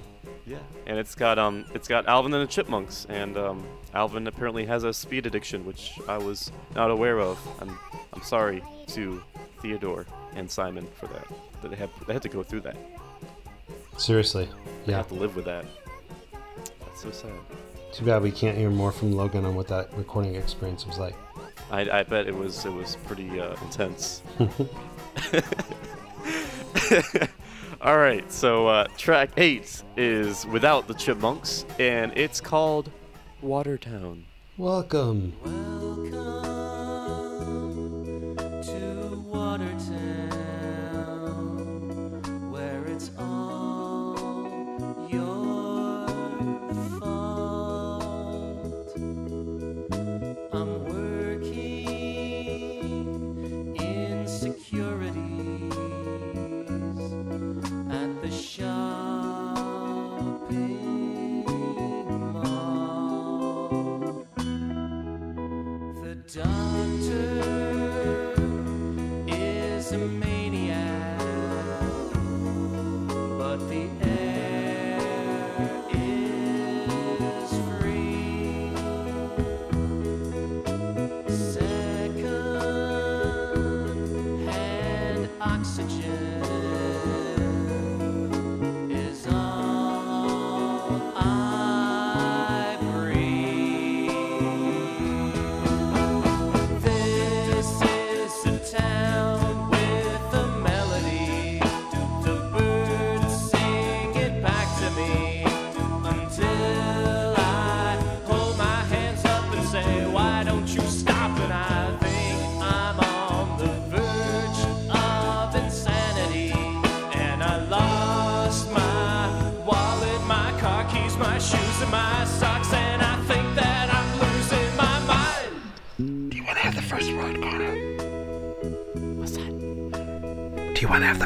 Yeah, 0.47 0.59
and 0.87 0.99
it's 0.99 1.15
got 1.15 1.39
um 1.39 1.65
it's 1.75 1.89
got 1.89 2.07
Alvin 2.07 2.33
and 2.35 2.43
the 2.43 2.53
Chipmunks, 2.53 3.07
and 3.09 3.37
um, 3.37 3.65
Alvin 3.95 4.27
apparently 4.27 4.67
has 4.67 4.85
a 4.85 4.93
speed 4.93 5.27
addiction, 5.27 5.65
which 5.65 5.99
I 6.09 6.19
was 6.19 6.51
not 6.75 6.91
aware 6.91 7.21
of. 7.21 7.39
I'm 7.61 7.79
I'm 8.13 8.23
sorry 8.23 8.63
to 8.89 9.23
Theodore 9.61 10.07
and 10.35 10.51
Simon 10.51 10.87
for 10.99 11.07
that. 11.09 11.27
That 11.63 11.71
they 11.71 11.77
had 11.77 11.91
they 12.07 12.13
had 12.13 12.23
to 12.23 12.29
go 12.29 12.43
through 12.43 12.61
that. 12.63 12.77
Seriously, 13.99 14.49
They 14.87 14.93
yeah. 14.93 14.97
have 14.99 15.09
to 15.09 15.15
live 15.15 15.37
with 15.37 15.45
that. 15.45 15.65
That's 16.81 17.03
so 17.03 17.11
sad. 17.11 17.31
Too 17.93 18.07
bad 18.07 18.23
we 18.23 18.31
can't 18.31 18.57
hear 18.57 18.71
more 18.71 18.91
from 18.91 19.13
Logan 19.13 19.45
on 19.45 19.55
what 19.55 19.69
that 19.69 19.93
recording 19.97 20.35
experience 20.35 20.87
was 20.87 20.99
like. 20.99 21.15
I, 21.71 22.01
I 22.01 22.03
bet 22.03 22.27
it 22.27 22.35
was 22.35 22.65
it 22.65 22.73
was 22.73 22.97
pretty 23.07 23.39
uh, 23.41 23.55
intense. 23.63 24.23
All 27.81 27.99
right, 27.99 28.31
so 28.31 28.69
uh, 28.69 28.87
track 28.97 29.31
eight 29.37 29.83
is 29.97 30.47
without 30.47 30.87
the 30.87 30.95
chipmunks, 30.95 31.67
and 31.79 32.17
it's 32.17 32.41
called 32.41 32.91
Watertown. 33.41 34.25
Welcome. 34.57 35.35
Welcome 35.45 36.13
to 38.63 39.25
Watertown, 39.27 40.12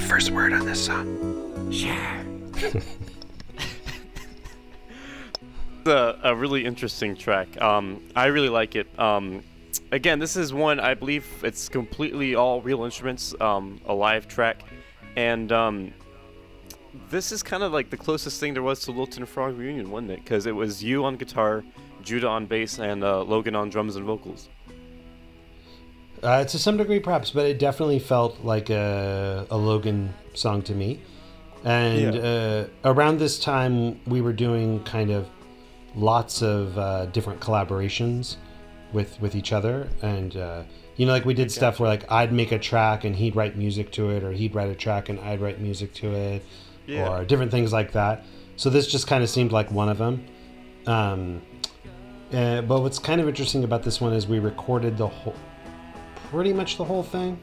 first 0.06 0.30
word 0.30 0.52
on 0.52 0.64
this 0.64 0.86
song? 0.86 1.72
a, 5.84 6.16
a 6.22 6.34
really 6.34 6.64
interesting 6.64 7.16
track. 7.16 7.60
Um, 7.60 8.00
I 8.14 8.26
really 8.26 8.48
like 8.48 8.76
it. 8.76 8.86
Um, 9.00 9.42
again, 9.90 10.20
this 10.20 10.36
is 10.36 10.54
one 10.54 10.78
I 10.78 10.94
believe 10.94 11.26
it's 11.42 11.68
completely 11.68 12.36
all 12.36 12.60
real 12.60 12.84
instruments, 12.84 13.34
um, 13.40 13.80
a 13.86 13.92
live 13.92 14.28
track, 14.28 14.62
and 15.16 15.50
um, 15.50 15.92
this 17.10 17.32
is 17.32 17.42
kind 17.42 17.64
of 17.64 17.72
like 17.72 17.90
the 17.90 17.96
closest 17.96 18.38
thing 18.38 18.54
there 18.54 18.62
was 18.62 18.80
to 18.82 18.92
Little 18.92 19.08
Tin 19.08 19.26
Frog 19.26 19.58
reunion, 19.58 19.90
wasn't 19.90 20.12
it? 20.12 20.22
Because 20.22 20.46
it 20.46 20.54
was 20.54 20.84
you 20.84 21.04
on 21.04 21.16
guitar, 21.16 21.64
Judah 22.02 22.28
on 22.28 22.46
bass, 22.46 22.78
and 22.78 23.02
uh, 23.02 23.22
Logan 23.22 23.56
on 23.56 23.70
drums 23.70 23.96
and 23.96 24.04
vocals. 24.04 24.48
Uh, 26.22 26.44
to 26.44 26.59
some 26.59 26.76
degree, 26.76 26.98
perhaps, 27.00 27.31
but 27.31 27.46
it 27.46 27.59
definitely 27.59 27.98
felt 27.98 28.42
like 28.42 28.70
a, 28.70 29.46
a 29.50 29.57
Logan 29.57 30.12
song 30.35 30.62
to 30.62 30.74
me. 30.74 31.00
And 31.64 32.14
Yeah. 32.14 32.20
uh, 32.20 32.66
around 32.92 33.18
this 33.18 33.38
time, 33.38 34.00
we 34.07 34.20
were 34.20 34.33
doing 34.33 34.83
kind 34.85 35.11
of 35.11 35.29
lots 35.94 36.42
of 36.42 36.76
uh, 36.79 37.07
different 37.07 37.40
collaborations 37.40 38.37
with 38.92 39.20
with 39.20 39.35
each 39.35 39.52
other, 39.52 39.88
and 40.02 40.37
uh, 40.37 40.62
you 40.96 41.07
know, 41.07 41.12
like 41.12 41.24
we 41.24 41.35
did 41.35 41.50
stuff 41.50 41.81
where 41.81 41.88
like 41.88 42.11
I'd 42.11 42.33
make 42.33 42.52
a 42.52 42.59
track 42.59 43.05
and 43.05 43.14
he'd 43.16 43.35
write 43.37 43.57
music 43.57 43.90
to 43.92 44.11
it, 44.11 44.22
or 44.22 44.33
he'd 44.33 44.55
write 44.55 44.68
a 44.70 44.74
track 44.74 45.09
and 45.09 45.18
I'd 45.20 45.40
write 45.40 45.61
music 45.61 45.92
to 45.94 46.12
it, 46.14 46.42
Yeah. 46.87 47.09
or 47.09 47.24
different 47.24 47.50
things 47.50 47.72
like 47.72 47.92
that. 47.92 48.24
So 48.57 48.70
this 48.70 48.87
just 48.87 49.07
kind 49.07 49.22
of 49.22 49.29
seemed 49.29 49.52
like 49.52 49.70
one 49.70 49.88
of 49.88 49.98
them. 49.98 50.24
Um, 50.87 51.42
uh, 52.33 52.62
but 52.62 52.81
what's 52.81 52.98
kind 52.98 53.20
of 53.20 53.29
interesting 53.29 53.64
about 53.64 53.83
this 53.83 54.00
one 54.00 54.12
is 54.12 54.26
we 54.26 54.38
recorded 54.38 54.96
the 54.96 55.07
whole, 55.09 55.35
pretty 56.30 56.52
much 56.52 56.76
the 56.76 56.84
whole 56.84 57.02
thing. 57.02 57.38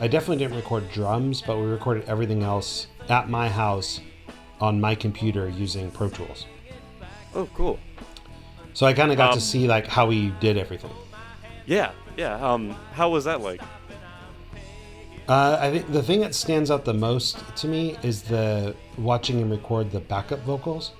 I 0.00 0.08
definitely 0.08 0.38
didn't 0.38 0.56
record 0.56 0.90
drums, 0.90 1.40
but 1.40 1.56
we 1.58 1.66
recorded 1.66 2.04
everything 2.08 2.42
else 2.42 2.88
at 3.08 3.28
my 3.28 3.48
house 3.48 4.00
on 4.60 4.80
my 4.80 4.94
computer 4.94 5.48
using 5.48 5.90
Pro 5.90 6.08
Tools. 6.08 6.46
Oh, 7.34 7.48
cool. 7.54 7.78
So 8.72 8.86
I 8.86 8.92
kind 8.92 9.10
of 9.10 9.16
got 9.16 9.30
Um, 9.32 9.38
to 9.38 9.40
see 9.40 9.66
like 9.68 9.86
how 9.86 10.06
we 10.06 10.30
did 10.40 10.56
everything. 10.58 10.90
Yeah, 11.66 11.92
yeah. 12.16 12.34
Um, 12.36 12.70
how 12.92 13.10
was 13.10 13.24
that 13.24 13.40
like? 13.40 13.60
Uh, 15.28 15.56
I 15.58 15.70
think 15.70 15.90
the 15.90 16.02
thing 16.02 16.20
that 16.20 16.34
stands 16.34 16.70
out 16.70 16.84
the 16.84 16.92
most 16.92 17.38
to 17.56 17.68
me 17.68 17.96
is 18.02 18.22
the 18.22 18.74
watching 18.98 19.38
him 19.38 19.50
record 19.50 19.90
the 19.90 20.00
backup 20.00 20.40
vocals 20.40 20.92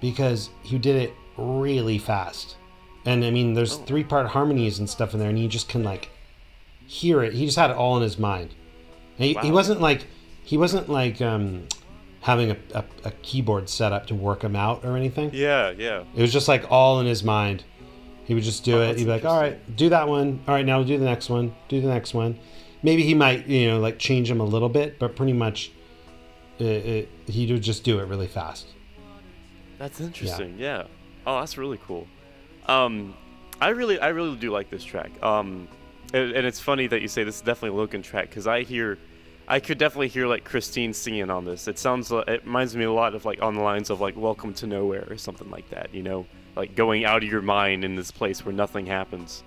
because 0.00 0.50
he 0.62 0.78
did 0.78 0.96
it 0.96 1.14
really 1.36 1.98
fast. 1.98 2.56
And 3.04 3.24
I 3.24 3.30
mean, 3.30 3.54
there's 3.54 3.76
three 3.76 4.02
part 4.02 4.26
harmonies 4.26 4.78
and 4.80 4.88
stuff 4.90 5.12
in 5.14 5.20
there, 5.20 5.28
and 5.28 5.38
you 5.38 5.46
just 5.48 5.68
can 5.68 5.82
like 5.84 6.10
hear 6.86 7.22
it. 7.22 7.32
He 7.32 7.46
just 7.46 7.58
had 7.58 7.70
it 7.70 7.76
all 7.76 7.96
in 7.96 8.02
his 8.02 8.18
mind. 8.18 8.54
He, 9.16 9.34
he 9.34 9.50
wasn't 9.52 9.80
like 9.80 10.06
he 10.44 10.56
wasn't 10.56 10.88
like 10.88 11.20
um, 11.20 11.66
having 12.20 12.50
a, 12.50 12.56
a, 12.74 12.84
a 13.04 13.10
keyboard 13.22 13.68
set 13.68 13.92
up 13.92 14.06
to 14.08 14.14
work 14.14 14.42
him 14.42 14.56
out 14.56 14.84
or 14.84 14.96
anything. 14.96 15.30
Yeah, 15.32 15.70
yeah. 15.70 16.04
It 16.16 16.20
was 16.22 16.32
just 16.32 16.48
like 16.48 16.70
all 16.70 17.00
in 17.00 17.06
his 17.06 17.22
mind. 17.22 17.64
He 18.24 18.34
would 18.34 18.42
just 18.44 18.64
do 18.64 18.78
Oh, 18.78 18.82
it. 18.82 18.98
He'd 18.98 19.04
be 19.04 19.10
like, 19.10 19.24
"All 19.24 19.38
right, 19.40 19.58
do 19.76 19.88
that 19.90 20.08
one. 20.08 20.40
All 20.46 20.54
right, 20.54 20.64
now 20.64 20.78
we'll 20.78 20.86
do 20.86 20.96
the 20.98 21.04
next 21.04 21.28
one. 21.28 21.54
Do 21.68 21.80
the 21.80 21.88
next 21.88 22.14
one." 22.14 22.38
Maybe 22.84 23.02
he 23.02 23.14
might, 23.14 23.46
you 23.46 23.68
know, 23.68 23.80
like 23.80 23.98
change 23.98 24.28
him 24.30 24.40
a 24.40 24.44
little 24.44 24.68
bit, 24.68 24.98
but 24.98 25.14
pretty 25.14 25.32
much, 25.32 25.70
it, 26.58 26.64
it, 26.64 27.08
he 27.26 27.52
would 27.52 27.62
just 27.62 27.84
do 27.84 28.00
it 28.00 28.08
really 28.08 28.26
fast. 28.26 28.66
That's 29.78 30.00
interesting. 30.00 30.56
Yeah. 30.58 30.84
Oh, 31.26 31.38
that's 31.40 31.56
really 31.58 31.78
cool. 31.86 32.08
Um, 32.66 33.14
I 33.60 33.68
really, 33.68 34.00
I 34.00 34.08
really 34.08 34.34
do 34.36 34.50
like 34.50 34.68
this 34.70 34.82
track. 34.82 35.10
Um, 35.22 35.68
and, 36.12 36.32
and 36.32 36.46
it's 36.46 36.60
funny 36.60 36.86
that 36.88 37.02
you 37.02 37.08
say 37.08 37.24
this 37.24 37.36
is 37.36 37.42
definitely 37.42 37.76
a 37.76 37.80
Logan 37.80 38.02
track 38.02 38.28
because 38.28 38.46
I 38.46 38.62
hear, 38.62 38.98
I 39.48 39.60
could 39.60 39.78
definitely 39.78 40.08
hear 40.08 40.26
like 40.26 40.44
Christine 40.44 40.92
singing 40.92 41.30
on 41.30 41.44
this. 41.44 41.68
It 41.68 41.78
sounds, 41.78 42.10
li- 42.10 42.24
it 42.28 42.44
reminds 42.44 42.76
me 42.76 42.84
a 42.84 42.92
lot 42.92 43.14
of 43.14 43.24
like 43.24 43.42
on 43.42 43.54
the 43.54 43.62
lines 43.62 43.90
of 43.90 44.00
like 44.00 44.16
Welcome 44.16 44.54
to 44.54 44.66
Nowhere 44.66 45.06
or 45.10 45.16
something 45.16 45.50
like 45.50 45.68
that. 45.70 45.94
You 45.94 46.02
know, 46.02 46.26
like 46.56 46.74
going 46.76 47.04
out 47.04 47.22
of 47.22 47.28
your 47.30 47.42
mind 47.42 47.84
in 47.84 47.96
this 47.96 48.10
place 48.10 48.44
where 48.44 48.54
nothing 48.54 48.86
happens. 48.86 49.42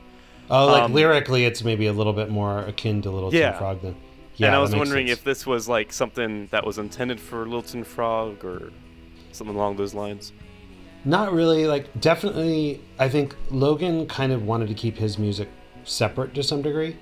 Oh, 0.49 0.67
like 0.67 0.84
Um, 0.84 0.93
lyrically, 0.93 1.45
it's 1.45 1.63
maybe 1.63 1.88
a 1.88 1.93
little 1.93 2.13
bit 2.13 2.30
more 2.30 2.60
akin 2.60 3.01
to 3.04 3.10
Little 3.12 3.34
Yeah. 3.34 3.51
Tin 3.51 3.60
Frog 3.60 3.82
then. 3.82 3.95
Yeah, 4.36 4.47
and 4.47 4.56
I 4.56 4.60
was 4.60 4.75
wondering 4.75 5.08
sense. 5.08 5.19
if 5.19 5.23
this 5.23 5.47
was 5.47 5.69
like 5.69 5.93
something 5.93 6.47
that 6.51 6.65
was 6.65 6.78
intended 6.78 7.19
for 7.21 7.45
Little 7.45 7.62
Tin 7.62 7.84
Frog 7.86 8.43
or 8.43 8.71
something 9.32 9.56
along 9.56 9.78
those 9.78 9.93
lines. 9.93 10.34
Not 11.06 11.32
really. 11.32 11.67
Like, 11.67 11.88
definitely, 12.01 12.82
I 12.99 13.08
think 13.10 13.36
Logan 13.49 14.08
kind 14.08 14.32
of 14.34 14.43
wanted 14.43 14.67
to 14.67 14.73
keep 14.73 14.97
his 14.97 15.17
music 15.17 15.47
separate 15.86 16.34
to 16.36 16.43
some 16.43 16.62
degree. 16.62 16.95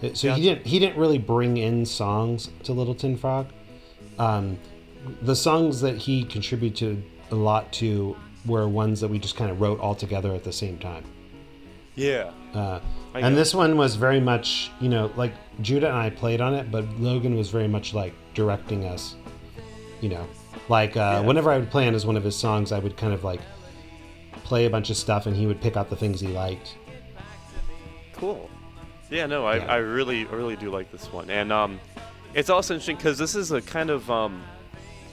So 0.00 0.08
Gotcha. 0.28 0.34
he 0.34 0.42
didn't 0.42 0.66
he 0.66 0.78
didn't 0.78 0.96
really 0.98 1.18
bring 1.18 1.56
in 1.58 1.84
songs 1.84 2.50
to 2.64 2.72
Little 2.72 2.94
Tin 2.94 3.16
Frog. 3.16 3.46
Um, 4.18 4.58
the 5.22 5.36
songs 5.36 5.80
that 5.82 5.96
he 5.96 6.24
contributed 6.24 7.02
a 7.30 7.34
lot 7.34 7.72
to 7.74 8.16
were 8.46 8.66
ones 8.68 9.00
that 9.00 9.08
we 9.08 9.18
just 9.18 9.36
kind 9.36 9.50
of 9.50 9.60
wrote 9.60 9.78
all 9.80 9.94
together 9.94 10.34
at 10.34 10.42
the 10.44 10.52
same 10.52 10.78
time. 10.78 11.04
Yeah. 11.94 12.30
Uh, 12.54 12.80
and 13.14 13.36
this 13.36 13.54
one 13.54 13.76
was 13.76 13.96
very 13.96 14.20
much, 14.20 14.70
you 14.80 14.88
know, 14.88 15.10
like 15.16 15.32
Judah 15.60 15.88
and 15.88 15.96
I 15.96 16.08
played 16.10 16.40
on 16.40 16.54
it, 16.54 16.70
but 16.70 16.84
Logan 16.98 17.34
was 17.36 17.50
very 17.50 17.68
much 17.68 17.92
like 17.92 18.14
directing 18.34 18.84
us. 18.86 19.16
You 20.00 20.08
know, 20.08 20.26
like 20.70 20.96
uh, 20.96 21.00
Yeah. 21.00 21.20
whenever 21.20 21.50
I 21.50 21.58
would 21.58 21.70
play 21.70 21.86
on 21.86 21.94
as 21.94 22.06
one 22.06 22.16
of 22.16 22.24
his 22.24 22.34
songs, 22.36 22.72
I 22.72 22.78
would 22.78 22.96
kind 22.96 23.12
of 23.12 23.22
like 23.22 23.40
play 24.44 24.64
a 24.64 24.70
bunch 24.70 24.88
of 24.90 24.96
stuff, 24.96 25.26
and 25.26 25.36
he 25.36 25.46
would 25.46 25.60
pick 25.60 25.76
out 25.76 25.90
the 25.90 25.96
things 25.96 26.20
he 26.20 26.28
liked. 26.28 26.76
Cool. 28.20 28.50
Yeah, 29.10 29.26
no, 29.26 29.46
I, 29.46 29.56
Yeah. 29.56 29.72
I 29.72 29.76
really, 29.78 30.28
I 30.28 30.32
really 30.32 30.56
do 30.56 30.70
like 30.70 30.92
this 30.92 31.12
one, 31.12 31.30
and 31.30 31.50
um, 31.50 31.80
it's 32.34 32.50
also 32.50 32.74
interesting 32.74 32.96
because 32.96 33.18
this 33.18 33.34
is 33.34 33.50
a 33.50 33.60
kind 33.60 33.90
of 33.90 34.08
um, 34.10 34.42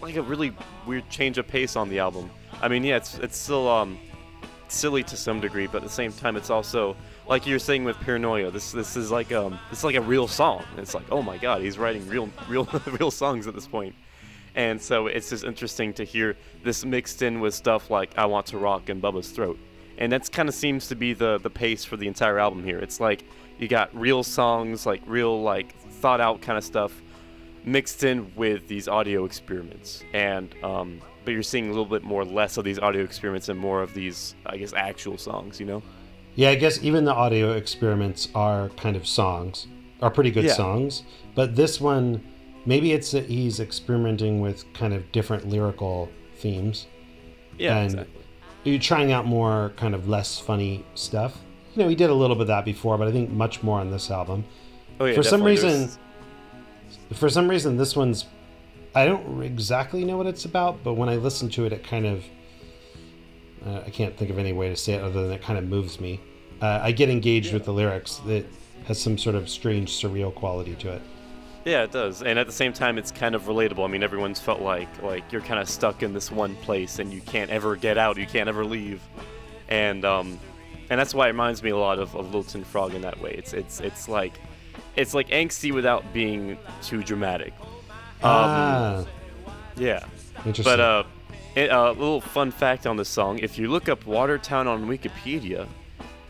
like 0.02 0.18
a 0.18 0.22
really 0.22 0.54
weird 0.86 1.10
change 1.10 1.38
of 1.38 1.48
pace 1.48 1.76
on 1.76 1.90
the 1.90 2.00
album. 2.00 2.30
I 2.62 2.68
mean, 2.68 2.84
yeah, 2.84 2.98
it's 2.98 3.18
it's 3.20 3.38
still 3.38 3.68
um, 3.68 3.98
silly 4.68 5.04
to 5.04 5.18
some 5.18 5.40
degree, 5.40 5.68
but 5.68 5.78
at 5.78 5.84
the 5.84 5.90
same 5.90 6.12
time, 6.12 6.36
it's 6.36 6.50
also 6.50 6.96
like 7.28 7.48
you're 7.48 7.60
saying 7.60 7.86
with 7.86 7.98
Paranoia. 8.02 8.52
This 8.52 8.72
this 8.72 8.96
is 8.96 9.10
like 9.10 9.32
um, 9.32 9.58
it's 9.72 9.84
like 9.84 9.96
a 9.96 10.02
real 10.02 10.28
song. 10.28 10.64
It's 10.78 10.94
like, 10.94 11.06
oh 11.12 11.22
my 11.22 11.38
God, 11.38 11.62
he's 11.62 11.78
writing 11.78 12.08
real, 12.08 12.30
real, 12.50 12.66
real 13.00 13.10
songs 13.10 13.48
at 13.48 13.56
this 13.56 13.68
point. 13.68 13.96
And 14.56 14.82
so 14.82 15.08
it's 15.08 15.30
just 15.30 15.44
interesting 15.44 15.94
to 15.94 16.04
hear 16.04 16.36
this 16.64 16.84
mixed 16.84 17.22
in 17.22 17.40
with 17.40 17.54
stuff 17.54 17.90
like 17.90 18.18
I 18.18 18.26
Want 18.26 18.48
to 18.48 18.58
Rock 18.58 18.90
and 18.90 19.02
Bubba's 19.02 19.30
Throat. 19.30 19.60
And 19.98 20.12
that's 20.12 20.30
kind 20.30 20.48
of 20.48 20.56
seems 20.56 20.88
to 20.90 20.96
be 20.96 21.14
the 21.14 21.38
the 21.40 21.50
pace 21.50 21.84
for 21.84 21.98
the 21.98 22.08
entire 22.08 22.38
album 22.40 22.64
here. 22.64 22.80
It's 22.80 23.00
like 23.00 23.24
you 23.60 23.68
got 23.68 23.94
real 23.98 24.24
songs, 24.24 24.86
like 24.86 25.02
real 25.06 25.42
like 25.42 25.76
thought 25.80 26.22
out 26.22 26.42
kind 26.42 26.58
of 26.58 26.64
stuff 26.64 27.02
mixed 27.66 28.04
in 28.04 28.32
with 28.36 28.68
these 28.68 28.88
audio 28.88 29.26
experiments. 29.26 30.04
And 30.14 30.54
um 30.64 31.02
but 31.26 31.34
you're 31.34 31.44
seeing 31.44 31.66
a 31.66 31.70
little 31.70 31.86
bit 31.86 32.04
more 32.04 32.24
less 32.24 32.56
of 32.58 32.64
these 32.64 32.80
audio 32.80 33.04
experiments 33.04 33.50
and 33.50 33.60
more 33.60 33.82
of 33.82 33.94
these 33.94 34.36
I 34.46 34.58
guess 34.58 34.74
actual 34.74 35.18
songs, 35.18 35.60
you 35.60 35.66
know? 35.66 35.84
Yeah, 36.36 36.52
I 36.52 36.56
guess 36.56 36.82
even 36.84 37.04
the 37.04 37.14
audio 37.14 37.54
experiments 37.54 38.30
are 38.36 38.70
kind 38.70 38.96
of 38.96 39.08
songs, 39.08 39.68
are 40.02 40.12
pretty 40.12 40.30
good 40.32 40.46
Yeah. 40.46 40.54
songs. 40.54 41.04
But 41.34 41.56
this 41.56 41.82
one, 41.82 42.24
maybe 42.66 42.94
it's 42.94 43.10
that 43.12 43.26
he's 43.26 43.60
experimenting 43.60 44.40
with 44.40 44.72
kind 44.74 44.94
of 44.94 45.12
different 45.12 45.50
lyrical 45.50 46.10
themes. 46.36 46.86
Yeah, 47.58 47.78
and 47.78 47.86
exactly. 47.86 48.17
You're 48.68 48.80
trying 48.80 49.12
out 49.12 49.26
more 49.26 49.74
kind 49.78 49.96
of 49.96 50.08
less 50.08 50.40
funny 50.40 50.86
stuff. 50.96 51.38
You 51.76 51.84
know, 51.84 51.90
he 51.90 51.96
did 51.96 52.10
a 52.10 52.14
little 52.14 52.36
bit 52.36 52.42
of 52.42 52.48
that 52.48 52.66
before, 52.66 52.98
but 52.98 53.08
I 53.08 53.12
think 53.12 53.30
much 53.30 53.64
more 53.64 53.80
on 53.80 53.92
this 53.92 54.10
album. 54.10 54.46
Oh 55.00 55.06
yeah, 55.06 55.16
for 55.16 55.24
some 55.24 55.44
reason, 55.44 55.90
for 57.14 57.30
some 57.30 57.50
reason, 57.50 57.78
this 57.78 57.96
one's 57.96 58.26
I 58.96 59.06
don't 59.06 59.44
exactly 59.44 60.04
know 60.04 60.18
what 60.18 60.26
it's 60.26 60.46
about, 60.46 60.84
but 60.84 60.94
when 60.94 61.08
I 61.08 61.18
listen 61.18 61.50
to 61.50 61.66
it, 61.66 61.74
it 61.74 61.84
kind 61.84 62.06
of 62.06 62.24
uh, 63.66 63.84
I 63.86 63.90
can't 63.90 64.16
think 64.18 64.32
of 64.32 64.40
any 64.40 64.54
way 64.54 64.70
to 64.70 64.76
say 64.76 64.94
it 64.94 65.04
other 65.04 65.24
than 65.24 65.32
it 65.32 65.42
kind 65.42 65.60
of 65.60 65.66
moves 65.66 66.00
me. 66.00 66.20
Uh, 66.62 66.80
I 66.82 66.92
get 66.92 67.10
engaged 67.10 67.54
with 67.54 67.66
the 67.66 67.74
lyrics. 67.74 68.22
It 68.26 68.48
has 68.86 69.00
some 69.00 69.18
sort 69.18 69.36
of 69.36 69.50
strange, 69.50 69.92
surreal 69.92 70.34
quality 70.34 70.74
to 70.76 70.94
it. 70.94 71.02
Yeah, 71.68 71.84
it 71.84 71.92
does. 71.92 72.24
And 72.24 72.40
at 72.40 72.48
the 72.48 72.54
same 72.54 72.72
time, 72.72 72.98
it's 72.98 73.12
kind 73.12 73.36
of 73.36 73.44
relatable. 73.44 73.84
I 73.84 73.88
mean, 73.88 74.02
everyone's 74.02 74.40
felt 74.40 74.62
like 74.62 74.88
like 75.04 75.30
you're 75.34 75.42
kind 75.42 75.60
of 75.60 75.68
stuck 75.68 76.02
in 76.02 76.14
this 76.14 76.32
one 76.32 76.56
place 76.56 77.00
and 77.00 77.14
you 77.14 77.20
can't 77.20 77.52
ever 77.52 77.76
get 77.76 77.98
out. 77.98 78.16
You 78.16 78.26
can't 78.26 78.48
ever 78.48 78.64
leave. 78.64 79.02
And 79.68 80.06
um, 80.06 80.40
and 80.90 80.98
that's 80.98 81.14
why 81.14 81.26
it 81.26 81.32
reminds 81.32 81.62
me 81.62 81.72
a 81.72 81.78
lot 81.78 82.00
of, 82.00 82.16
of 82.16 82.28
Little 82.28 82.46
Tin 82.46 82.64
Frog 82.64 82.94
in 82.94 83.02
that 83.02 83.20
way. 83.20 83.34
It's 83.34 83.52
it's 83.52 83.82
it's 83.82 84.08
like 84.08 84.40
it's 84.96 85.14
like 85.14 85.28
angsty 85.28 85.74
without 85.74 86.14
being 86.14 86.58
too 86.82 87.04
dramatic. 87.04 87.54
ah, 88.24 89.06
Yeah. 89.76 90.06
interesting. 90.46 90.64
But 90.64 90.80
uh, 90.80 91.04
a 91.58 91.70
uh, 91.70 91.92
little 91.92 92.22
fun 92.22 92.52
fact 92.52 92.88
on 92.88 92.96
this 92.96 93.10
song: 93.10 93.40
if 93.40 93.60
you 93.60 93.68
look 93.68 93.90
up 93.90 94.06
Watertown 94.06 94.68
on 94.68 94.88
Wikipedia, 94.88 95.68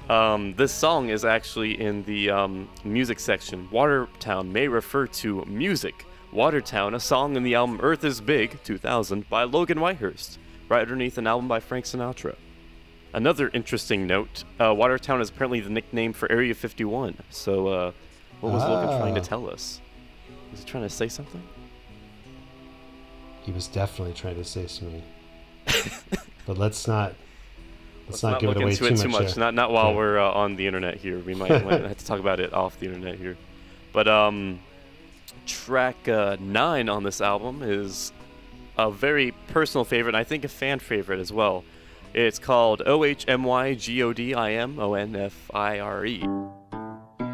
um, 0.10 0.54
this 0.56 0.72
song 0.72 1.10
is 1.10 1.26
actually 1.26 1.80
in 1.80 2.04
the 2.04 2.30
um, 2.30 2.70
music 2.84 3.20
section. 3.20 3.68
Watertown 3.72 4.52
may 4.52 4.68
refer 4.68 5.08
to 5.08 5.44
music. 5.46 6.06
Watertown, 6.32 6.94
a 6.94 7.00
song 7.00 7.36
in 7.36 7.44
the 7.44 7.56
album 7.56 7.80
Earth 7.82 8.04
is 8.04 8.22
Big 8.22 8.62
2000 8.64 9.30
by 9.30 9.44
Logan 9.44 9.80
Whitehurst, 9.80 10.38
right 10.70 10.82
underneath 10.82 11.18
an 11.18 11.28
album 11.28 11.48
by 11.48 11.60
Frank 11.60 11.86
Sinatra. 11.86 12.36
Another 13.14 13.50
interesting 13.54 14.06
note 14.06 14.44
uh, 14.60 14.74
Watertown 14.74 15.22
is 15.22 15.30
apparently 15.30 15.60
the 15.62 15.70
nickname 15.70 16.14
for 16.14 16.32
Area 16.32 16.54
51. 16.54 17.18
So, 17.30 17.68
uh, 17.68 17.92
what 18.42 18.54
was 18.54 18.64
Logan 18.64 19.00
trying 19.00 19.16
to 19.16 19.22
Ah. 19.22 19.24
tell 19.24 19.50
us? 19.50 19.82
Was 20.52 20.60
he 20.62 20.66
trying 20.66 20.84
to 20.84 20.90
say 20.90 21.08
something? 21.08 21.42
he 23.44 23.54
was 23.54 23.68
definitely 23.68 24.14
trying 24.14 24.36
to 24.36 24.44
say 24.44 24.68
something. 24.68 25.02
but 26.46 26.58
let's 26.58 26.86
not 26.86 27.14
let's, 28.08 28.24
not, 28.24 28.32
not 28.34 28.42
give 28.42 28.48
look 28.50 28.58
it 28.58 28.64
away 28.64 28.72
into 28.72 28.88
too 28.88 28.94
it 28.94 28.98
too 28.98 29.10
much. 29.10 29.24
much. 29.24 29.38
Not 29.38 29.54
not 29.54 29.72
while 29.72 29.92
Yeah. 29.92 29.96
we're 29.98 30.20
uh, 30.20 30.32
on 30.32 30.56
the 30.56 30.66
internet 30.68 30.98
here. 30.98 31.20
We 31.20 31.34
might, 31.36 31.50
might 31.66 31.82
have 31.84 31.98
to 31.98 32.06
talk 32.06 32.20
about 32.20 32.40
it 32.40 32.54
off 32.54 32.80
the 32.80 32.88
internet 32.88 33.16
here. 33.18 33.38
But 33.94 34.08
um, 34.08 34.60
track 35.46 36.08
uh, 36.08 36.38
nine 36.40 36.90
on 36.90 37.04
this 37.04 37.22
album 37.22 37.62
is 37.64 38.12
a 38.78 38.92
very 38.92 39.32
personal 39.48 39.86
favorite, 39.86 40.10
and 40.10 40.18
I 40.18 40.24
think 40.24 40.44
a 40.44 40.48
fan 40.50 40.80
favorite 40.80 41.20
as 41.20 41.32
well. 41.34 41.64
It's 42.14 42.40
called 42.40 42.82
O 42.86 43.04
H 43.04 43.26
M 43.28 43.44
Y 43.44 43.74
G 43.76 44.02
O 44.04 44.14
D 44.14 44.34
I 44.34 44.52
M 44.54 44.80
O 44.80 44.94
N 44.94 45.16
F 45.16 45.50
I 45.54 45.80
R 45.80 46.06
E. 46.06 46.24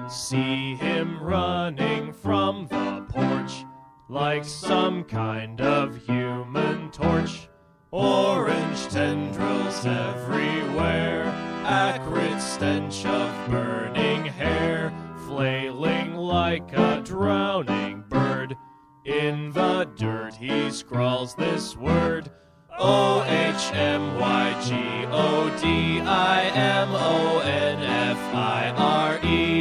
See 0.09 0.75
him 0.75 1.21
running 1.21 2.11
from 2.11 2.67
the 2.67 3.05
porch 3.09 3.65
like 4.09 4.43
some 4.43 5.03
kind 5.05 5.61
of 5.61 5.95
human 6.05 6.91
torch. 6.91 7.47
Orange 7.95 8.87
tendrils 8.87 9.85
everywhere, 9.85 11.25
acrid 11.63 12.41
stench 12.41 13.05
of 13.05 13.51
burning 13.51 14.25
hair, 14.25 14.91
flailing 15.27 16.15
like 16.15 16.73
a 16.73 17.03
drowning 17.05 18.03
bird. 18.09 18.57
In 19.05 19.51
the 19.51 19.87
dirt 19.95 20.33
he 20.33 20.71
scrawls 20.71 21.35
this 21.35 21.77
word 21.77 22.31
O 22.79 23.21
H 23.25 23.71
M 23.75 24.19
Y 24.19 24.59
G 24.65 24.73
O 25.11 25.55
D 25.61 26.01
I 26.01 26.45
M 26.45 26.89
O 26.93 27.41
N 27.41 27.83
F 27.83 28.17
I 28.33 28.73
R 28.75 29.19
E. 29.23 29.52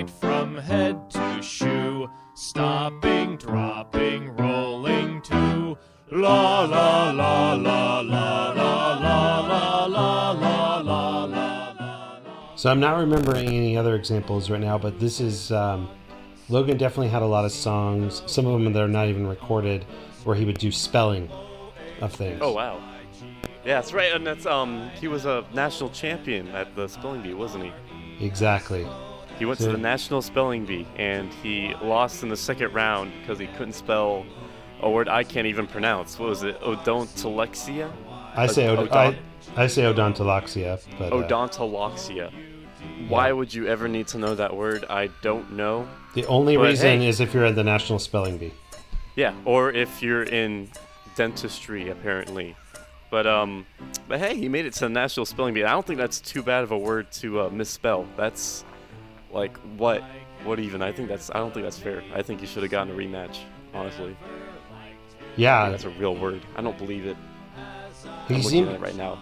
Burning 0.00 0.20
bright 0.20 0.20
from 0.20 0.56
head 0.56 1.10
to 1.10 1.42
shoe, 1.42 2.08
stopping, 2.34 3.36
dropping, 3.36 4.30
rolling 4.36 5.20
to 5.22 5.76
la 6.10 6.64
la 6.64 7.10
la 7.10 7.52
la 7.52 8.00
la 8.00 8.00
la 8.00 8.50
la 8.50 8.98
la 8.98 9.86
la 9.86 10.30
la 10.32 10.80
la 10.80 11.24
la. 11.24 12.56
So 12.56 12.70
I'm 12.70 12.80
not 12.80 12.98
remembering 12.98 13.48
any 13.48 13.76
other 13.76 13.94
examples 13.94 14.48
right 14.48 14.60
now, 14.60 14.78
but 14.78 14.98
this 14.98 15.20
is 15.20 15.52
um, 15.52 15.88
Logan 16.48 16.78
definitely 16.78 17.08
had 17.08 17.22
a 17.22 17.26
lot 17.26 17.44
of 17.44 17.52
songs. 17.52 18.22
Some 18.26 18.46
of 18.46 18.52
them 18.52 18.72
that 18.72 18.82
are 18.82 18.88
not 18.88 19.08
even 19.08 19.26
recorded, 19.26 19.84
where 20.24 20.36
he 20.36 20.44
would 20.46 20.58
do 20.58 20.72
spelling 20.72 21.30
of 22.00 22.12
things. 22.12 22.38
Oh 22.40 22.52
wow. 22.52 22.80
Yeah, 23.66 23.74
that's 23.74 23.92
right, 23.92 24.12
and 24.12 24.26
that's 24.26 24.46
um 24.46 24.90
he 24.98 25.08
was 25.08 25.26
a 25.26 25.44
national 25.52 25.90
champion 25.90 26.48
at 26.48 26.74
the 26.74 26.88
spelling 26.88 27.22
bee, 27.22 27.34
wasn't 27.34 27.64
he? 27.64 27.72
exactly. 28.24 28.86
He 29.40 29.46
went 29.46 29.58
to 29.60 29.72
the 29.72 29.78
National 29.78 30.20
Spelling 30.20 30.66
Bee 30.66 30.86
and 30.96 31.32
he 31.42 31.74
lost 31.82 32.22
in 32.22 32.28
the 32.28 32.36
second 32.36 32.74
round 32.74 33.10
because 33.20 33.38
he 33.38 33.46
couldn't 33.46 33.72
spell 33.72 34.26
a 34.82 34.90
word 34.90 35.08
I 35.08 35.24
can't 35.24 35.46
even 35.46 35.66
pronounce. 35.66 36.18
What 36.18 36.28
was 36.28 36.42
it? 36.42 36.60
Odontalexia? 36.60 37.90
I 38.36 38.46
say 38.46 38.68
Od- 38.68 38.90
od- 38.90 38.92
I, 39.56 39.64
I 39.64 39.66
say 39.66 39.82
odontoloxia, 39.84 40.78
but 40.98 41.10
uh, 41.10 41.16
Odontoloxia. 41.16 42.30
Why 43.08 43.28
Yeah. 43.28 43.32
would 43.32 43.54
you 43.54 43.66
ever 43.66 43.88
need 43.88 44.08
to 44.08 44.18
know 44.18 44.34
that 44.34 44.54
word? 44.54 44.84
I 44.90 45.08
don't 45.22 45.52
know. 45.52 45.88
the 46.14 46.26
only 46.26 46.58
but 46.58 46.64
reason 46.64 47.00
hey. 47.00 47.08
is 47.08 47.20
if 47.20 47.32
you're 47.32 47.46
at 47.46 47.54
the 47.54 47.64
National 47.64 47.98
Spelling 47.98 48.36
Bee. 48.36 48.52
Yeah, 49.16 49.32
or 49.46 49.72
if 49.72 50.02
you're 50.02 50.24
in 50.24 50.68
dentistry, 51.16 51.88
apparently. 51.88 52.56
But 53.10 53.26
um, 53.26 53.64
but 54.06 54.18
hey, 54.20 54.36
he 54.36 54.50
made 54.50 54.66
it 54.66 54.74
to 54.74 54.80
the 54.80 54.88
National 54.90 55.24
Spelling 55.24 55.54
Bee. 55.54 55.64
I 55.64 55.72
don't 55.72 55.86
think 55.86 55.98
that's 55.98 56.20
too 56.20 56.42
bad 56.42 56.62
of 56.62 56.72
a 56.72 56.78
word 56.78 57.10
to 57.12 57.40
uh, 57.40 57.48
misspell. 57.50 58.06
That's 58.18 58.64
like 59.32 59.56
what, 59.76 60.02
what 60.44 60.58
even? 60.58 60.82
I 60.82 60.92
think 60.92 61.08
that's. 61.08 61.30
I 61.30 61.34
don't 61.38 61.52
think 61.52 61.64
that's 61.64 61.78
fair. 61.78 62.02
I 62.14 62.22
think 62.22 62.40
you 62.40 62.46
should 62.46 62.62
have 62.62 62.72
gotten 62.72 62.92
a 62.92 62.96
rematch. 62.96 63.38
Honestly, 63.72 64.16
Yeah, 65.36 65.70
that's 65.70 65.84
a 65.84 65.90
real 65.90 66.16
word. 66.16 66.42
I 66.56 66.62
don't 66.62 66.76
believe 66.76 67.06
it. 67.06 67.16
he 68.28 68.34
I'm 68.36 68.42
seemed 68.42 68.80
right 68.80 68.96
now. 68.96 69.18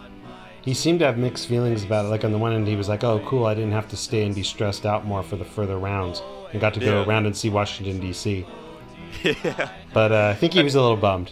he 0.61 0.73
seemed 0.73 0.99
to 0.99 1.05
have 1.05 1.17
mixed 1.17 1.47
feelings 1.47 1.83
about 1.83 2.05
it. 2.05 2.09
Like 2.09 2.23
on 2.23 2.31
the 2.31 2.37
one 2.37 2.53
end, 2.53 2.67
he 2.67 2.75
was 2.75 2.89
like, 2.89 3.03
"Oh, 3.03 3.19
cool, 3.25 3.45
I 3.45 3.53
didn't 3.53 3.73
have 3.73 3.87
to 3.89 3.97
stay 3.97 4.25
and 4.25 4.33
be 4.33 4.43
stressed 4.43 4.85
out 4.85 5.05
more 5.05 5.21
for 5.23 5.35
the 5.35 5.45
further 5.45 5.77
rounds, 5.77 6.21
and 6.51 6.59
got 6.59 6.73
to 6.73 6.79
go 6.79 7.01
Yeah. 7.01 7.07
around 7.07 7.25
and 7.27 7.35
see 7.37 7.49
Washington 7.49 7.99
D.C." 7.99 8.45
yeah. 9.23 9.69
But 9.93 10.11
uh, 10.11 10.27
I 10.29 10.35
think 10.35 10.53
he 10.53 10.63
was 10.63 10.75
a 10.75 10.81
little 10.81 10.97
bummed. 10.97 11.31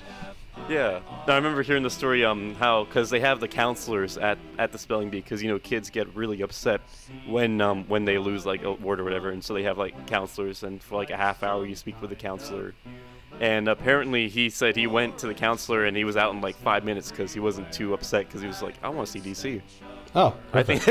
Yeah, 0.70 0.99
No, 1.28 1.34
I 1.34 1.38
remember 1.38 1.63
hearing 1.63 1.84
the 1.84 1.89
story 1.89 2.26
um 2.26 2.53
how 2.55 2.84
because 2.84 3.09
they 3.09 3.22
have 3.22 3.39
the 3.39 3.47
counselors 3.47 4.18
at 4.18 4.38
at 4.57 4.72
the 4.74 4.78
spelling 4.78 5.09
bee 5.09 5.22
because 5.22 5.41
you 5.41 5.49
know 5.49 5.59
kids 5.59 5.89
get 5.89 6.13
really 6.13 6.41
upset 6.41 6.82
when 7.26 7.61
um 7.61 7.86
when 7.88 8.03
they 8.03 8.18
lose 8.18 8.45
like 8.45 8.63
a 8.63 8.74
word 8.74 8.99
or 8.99 9.05
whatever 9.05 9.30
and 9.30 9.43
so 9.43 9.53
they 9.53 9.63
have 9.63 9.78
like 9.78 10.07
counselors 10.07 10.63
and 10.63 10.84
for 10.84 10.95
like 10.97 11.09
a 11.09 11.15
half 11.15 11.41
hour 11.41 11.65
you 11.65 11.76
speak 11.76 11.99
with 12.01 12.09
the 12.09 12.15
counselor 12.18 12.74
and 13.39 13.70
apparently 13.70 14.28
he 14.28 14.49
said 14.49 14.76
he 14.76 14.88
went 14.88 15.18
to 15.20 15.28
the 15.28 15.34
counselor 15.34 15.86
and 15.86 15.95
he 15.95 16.03
was 16.03 16.18
out 16.18 16.34
in 16.34 16.41
like 16.41 16.55
five 16.57 16.84
minutes 16.84 17.11
because 17.11 17.34
he 17.34 17.39
wasn't 17.39 17.72
too 17.72 17.93
upset 17.93 18.26
because 18.28 18.41
he 18.41 18.47
was 18.47 18.61
like 18.61 18.76
I 18.84 18.89
want 18.89 19.07
to 19.07 19.22
see 19.22 19.30
DC 19.32 19.61
Oh, 20.15 20.36
I 20.51 20.63
think 20.63 20.86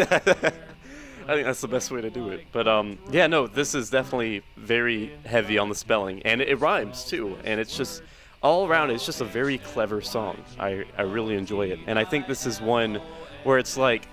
I 1.29 1.35
think 1.35 1.45
that's 1.47 1.61
the 1.61 1.68
best 1.68 1.91
way 1.91 2.01
to 2.01 2.11
do 2.11 2.29
it. 2.29 2.45
But 2.53 2.68
um, 2.68 2.99
yeah, 3.11 3.27
no, 3.27 3.47
this 3.49 3.74
is 3.74 3.91
definitely 3.91 4.43
very 4.57 5.11
heavy 5.24 5.59
on 5.59 5.68
the 5.68 5.74
spelling, 5.74 6.22
and 6.22 6.41
it, 6.41 6.49
it 6.49 6.57
rhymes 6.61 7.05
too. 7.05 7.37
And 7.45 7.59
it's 7.59 7.77
just 7.77 8.03
all 8.43 8.66
around, 8.66 8.91
it's 8.91 9.05
just 9.07 9.20
a 9.20 9.24
very 9.24 9.59
clever 9.59 10.01
song. 10.01 10.37
I 10.59 10.84
I 10.97 11.03
really 11.03 11.34
enjoy 11.37 11.66
it, 11.66 11.78
and 11.87 11.99
I 11.99 12.05
think 12.05 12.26
this 12.26 12.47
is 12.47 12.61
one 12.61 13.01
where 13.45 13.59
it's 13.59 13.76
like 13.76 14.07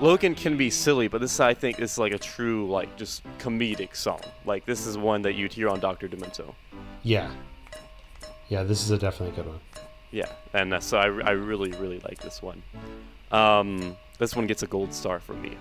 Logan 0.00 0.34
can 0.34 0.56
be 0.56 0.70
silly, 0.70 1.08
but 1.08 1.20
this 1.20 1.40
I 1.40 1.54
think 1.54 1.80
is 1.80 1.98
like 1.98 2.12
a 2.12 2.18
true 2.18 2.68
like 2.68 2.96
just 2.96 3.22
comedic 3.38 3.94
song. 3.94 4.20
Like 4.44 4.64
this 4.64 4.86
is 4.86 4.96
one 4.96 5.22
that 5.22 5.34
you'd 5.34 5.52
hear 5.52 5.68
on 5.68 5.80
Doctor 5.80 6.08
Demento. 6.08 6.54
yeah, 7.02 7.30
yeah. 8.48 8.62
This 8.62 8.82
is 8.82 8.90
a 8.90 8.98
definitely 8.98 9.36
good 9.36 9.46
one. 9.46 9.60
Yeah, 10.10 10.26
and 10.54 10.74
uh, 10.74 10.80
so 10.80 10.98
I, 10.98 11.04
I 11.04 11.30
really 11.32 11.72
really 11.72 12.00
like 12.00 12.18
this 12.20 12.42
one. 12.42 12.62
Um, 13.30 13.96
this 14.18 14.34
one 14.34 14.46
gets 14.46 14.62
a 14.62 14.66
gold 14.66 14.92
star 14.92 15.20
from 15.20 15.40
me. 15.40 15.56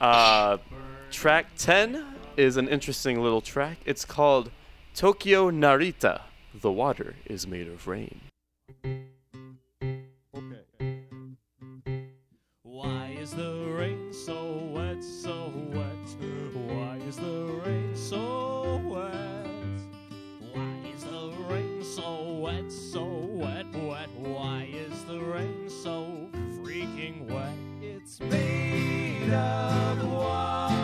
Uh, 0.00 0.56
track 1.10 1.46
10 1.58 2.04
is 2.36 2.56
an 2.56 2.68
interesting 2.68 3.20
little 3.20 3.40
track. 3.40 3.78
It's 3.84 4.04
called 4.04 4.50
Tokyo 4.94 5.50
Narita. 5.50 6.22
The 6.52 6.72
water 6.72 7.14
is 7.26 7.46
made 7.46 7.68
of 7.68 7.86
rain. 7.86 8.22
Why 12.62 13.16
is 13.20 13.30
the 13.32 13.72
rain 13.78 14.12
so 14.12 14.68
wet, 14.74 15.02
so 15.02 15.52
wet? 15.72 15.86
Why 16.52 16.96
is 17.06 17.16
the 17.16 17.62
rain 17.64 17.94
so 17.94 18.82
wet? 18.84 19.46
Why 20.52 20.74
is 20.92 21.04
the 21.04 21.32
rain 21.48 21.84
so 21.84 22.32
wet, 22.42 22.72
so 22.72 23.04
wet, 23.04 23.66
wet? 23.72 24.10
Why 24.16 24.68
is 24.72 25.04
the 25.04 25.20
rain 25.20 25.70
so 25.70 26.28
freaking 26.58 27.30
wet? 27.30 27.54
It's 27.80 28.18
made 28.20 29.32
of 29.32 30.04
water, 30.10 30.79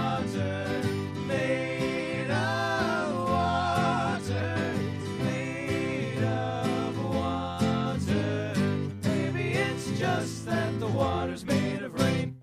that 10.47 10.79
the 10.79 10.87
water's 10.87 11.45
made 11.45 11.83
of 11.83 11.93
rain. 12.01 12.37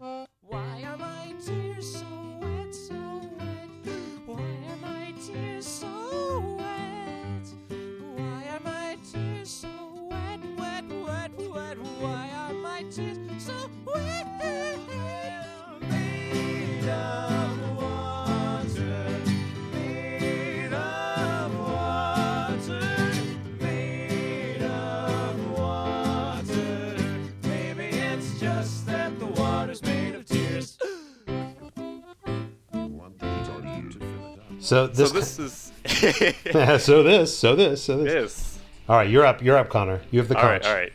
So 34.64 34.88
So 34.94 35.08
this, 35.10 35.36
this 35.36 35.40
is. 35.40 35.72
so 36.82 37.04
this, 37.04 37.38
so 37.38 37.54
this, 37.54 37.84
so 37.84 37.98
this. 37.98 38.14
yes. 38.14 38.60
All 38.88 38.96
right, 38.96 39.10
you're 39.10 39.26
up. 39.26 39.42
You're 39.42 39.58
up, 39.58 39.68
Connor. 39.68 40.02
You 40.10 40.20
have 40.20 40.30
the 40.30 40.38
all 40.38 40.46
right, 40.46 40.66
all 40.66 40.74
right. 40.74 40.94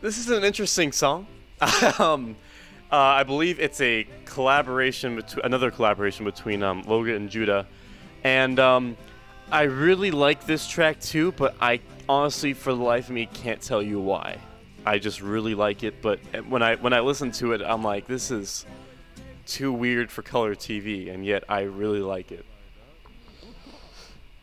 This 0.00 0.18
is 0.18 0.28
an 0.28 0.42
interesting 0.42 0.90
song. 0.90 1.28
um, 2.00 2.34
uh, 2.90 2.96
I 2.96 3.22
believe 3.22 3.60
it's 3.60 3.80
a 3.80 4.04
collaboration 4.24 5.14
between 5.14 5.44
another 5.44 5.70
collaboration 5.70 6.24
between 6.24 6.64
um, 6.64 6.82
Logan 6.88 7.14
and 7.14 7.30
Judah, 7.30 7.68
and 8.24 8.58
um, 8.58 8.96
I 9.52 9.62
really 9.62 10.10
like 10.10 10.44
this 10.44 10.66
track 10.66 10.98
too. 10.98 11.30
But 11.30 11.54
I 11.60 11.78
honestly, 12.08 12.52
for 12.52 12.74
the 12.74 12.82
life 12.82 13.10
of 13.10 13.14
me, 13.14 13.26
can't 13.26 13.62
tell 13.62 13.80
you 13.80 14.00
why. 14.00 14.38
I 14.84 14.98
just 14.98 15.22
really 15.22 15.54
like 15.54 15.84
it, 15.84 16.02
but 16.02 16.18
when 16.48 16.64
I 16.64 16.74
when 16.74 16.92
I 16.92 16.98
listen 16.98 17.30
to 17.32 17.52
it, 17.52 17.62
I'm 17.62 17.84
like, 17.84 18.08
this 18.08 18.32
is 18.32 18.66
too 19.46 19.72
weird 19.72 20.10
for 20.10 20.22
color 20.22 20.54
TV, 20.54 21.12
and 21.12 21.24
yet 21.24 21.44
I 21.48 21.62
really 21.62 22.00
like 22.00 22.32
it. 22.32 22.44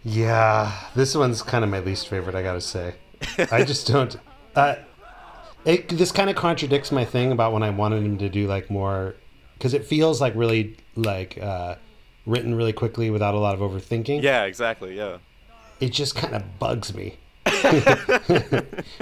Yeah, 0.04 0.72
this 0.96 1.16
one's 1.16 1.42
kind 1.42 1.64
of 1.64 1.70
my 1.70 1.80
least 1.80 2.08
favorite. 2.08 2.36
I 2.36 2.44
gotta 2.44 2.62
say, 2.62 2.96
I 3.52 3.64
just 3.64 3.88
don't. 3.92 4.16
Uh, 4.56 4.76
it, 5.66 5.90
this 5.90 6.12
kind 6.12 6.30
of 6.30 6.36
contradicts 6.36 6.92
my 6.92 7.06
thing 7.06 7.32
about 7.32 7.52
when 7.54 7.64
I 7.64 7.70
wanted 7.70 8.04
him 8.04 8.18
to 8.20 8.30
do 8.30 8.48
like 8.48 8.70
more, 8.70 9.16
because 9.56 9.74
it 9.74 9.86
feels 9.86 10.22
like 10.22 10.34
really 10.36 10.78
like 10.96 11.38
uh, 11.38 11.76
written 12.26 12.56
really 12.56 12.74
quickly 12.74 13.10
without 13.10 13.34
a 13.36 13.40
lot 13.40 13.54
of 13.54 13.60
overthinking. 13.60 14.22
Yeah, 14.24 14.44
exactly. 14.44 14.96
Yeah. 14.96 15.18
It 15.80 15.90
just 15.90 16.16
kind 16.16 16.36
of 16.36 16.60
bugs 16.60 16.94
me. 16.94 17.18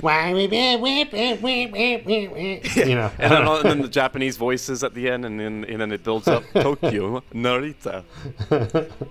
Why 0.01 0.33
we 0.33 0.47
you 2.75 2.95
know? 2.95 3.11
And 3.19 3.31
then, 3.31 3.47
and 3.47 3.65
then 3.65 3.81
the 3.81 3.87
Japanese 3.89 4.37
voices 4.37 4.83
at 4.83 4.93
the 4.93 5.09
end, 5.09 5.25
and 5.25 5.39
then 5.39 5.65
and 5.67 5.81
then 5.81 5.91
it 5.91 6.03
builds 6.03 6.27
up 6.27 6.43
Tokyo 6.53 7.23
Narita, 7.33 8.03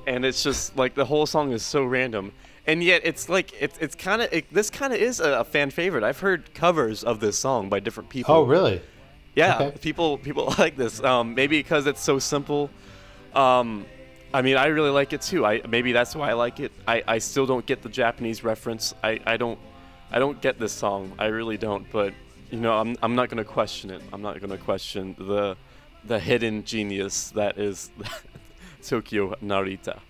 and 0.07 0.25
it's 0.25 0.43
just 0.43 0.77
like 0.77 0.95
the 0.95 1.05
whole 1.05 1.27
song 1.27 1.53
is 1.53 1.63
so 1.63 1.85
random, 1.85 2.33
and 2.67 2.83
yet 2.83 3.03
it's 3.05 3.29
like 3.29 3.53
it's 3.61 3.79
it's 3.79 3.95
kind 3.95 4.23
of 4.23 4.33
it, 4.33 4.53
this 4.53 4.71
kind 4.71 4.93
of 4.93 5.01
is 5.01 5.21
a, 5.21 5.41
a 5.41 5.45
fan 5.45 5.71
favorite. 5.71 6.05
I've 6.05 6.21
heard 6.21 6.55
covers 6.55 7.05
of 7.05 7.21
this 7.21 7.39
song 7.39 7.69
by 7.69 7.81
different 7.81 8.09
people. 8.11 8.35
oh, 8.35 8.43
really? 8.45 8.81
Yeah, 9.35 9.57
Okay. 9.61 9.79
people 9.83 10.19
people 10.19 10.55
like 10.59 10.77
this. 10.77 11.03
Um, 11.03 11.35
maybe 11.35 11.59
because 11.59 11.87
it's 11.87 12.03
so 12.03 12.19
simple. 12.19 12.71
Um, 13.35 13.85
I 14.37 14.43
mean, 14.43 14.59
I 14.59 14.67
really 14.67 14.91
like 14.91 15.15
it 15.15 15.23
too. 15.23 15.47
I 15.47 15.63
maybe 15.67 15.93
that's 15.93 16.15
why 16.15 16.29
I 16.29 16.35
like 16.35 16.61
it. 16.61 16.71
I, 16.87 17.03
I 17.09 17.17
still 17.17 17.47
don't 17.47 17.65
get 17.65 17.81
the 17.81 17.89
Japanese 17.89 18.45
reference. 18.45 18.93
I, 19.03 19.19
I 19.27 19.39
don't 19.39 19.59
I 20.11 20.19
don't 20.19 20.39
get 20.43 20.59
this 20.59 20.75
song. 20.75 21.11
I 21.19 21.29
really 21.29 21.57
don't. 21.57 21.91
But 21.91 22.13
you 22.51 22.61
know, 22.61 22.75
I'm 22.79 22.99
I'm 23.03 23.15
not 23.15 23.31
gonna 23.31 23.45
question 23.45 23.91
it. 23.91 24.03
I'm 24.13 24.21
not 24.21 24.39
gonna 24.43 24.59
question 24.59 25.17
the 25.19 25.57
the 26.05 26.19
hidden 26.21 26.65
genius 26.65 27.31
that 27.31 27.57
is 27.57 27.91
Tokyo 28.83 29.35
Narita. 29.43 30.01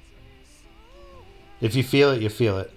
If 1.61 1.77
you 1.77 1.85
feel 1.85 2.11
it, 2.11 2.21
you 2.21 2.29
feel 2.29 2.59
it. 2.59 2.73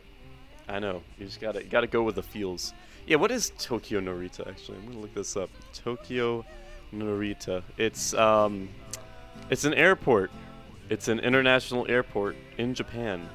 I 0.67 0.77
know. 0.77 1.01
You 1.17 1.25
just 1.25 1.41
gotta 1.41 1.63
you 1.63 1.69
gotta 1.69 1.87
go 1.87 2.03
with 2.03 2.13
the 2.13 2.23
feels. 2.23 2.75
Yeah, 3.07 3.15
what 3.15 3.31
is 3.31 3.53
Tokyo 3.57 3.99
Narita 3.99 4.47
actually? 4.47 4.77
I'm 4.77 4.85
gonna 4.85 4.99
look 4.99 5.15
this 5.15 5.35
up. 5.35 5.49
Tokyo 5.73 6.45
Narita. 6.93 7.63
It's 7.75 8.13
um 8.13 8.69
it's 9.49 9.65
an 9.65 9.73
airport. 9.73 10.29
It's 10.89 11.07
an 11.07 11.19
international 11.19 11.85
airport 11.89 12.35
in 12.57 12.73
Japan. 12.73 13.27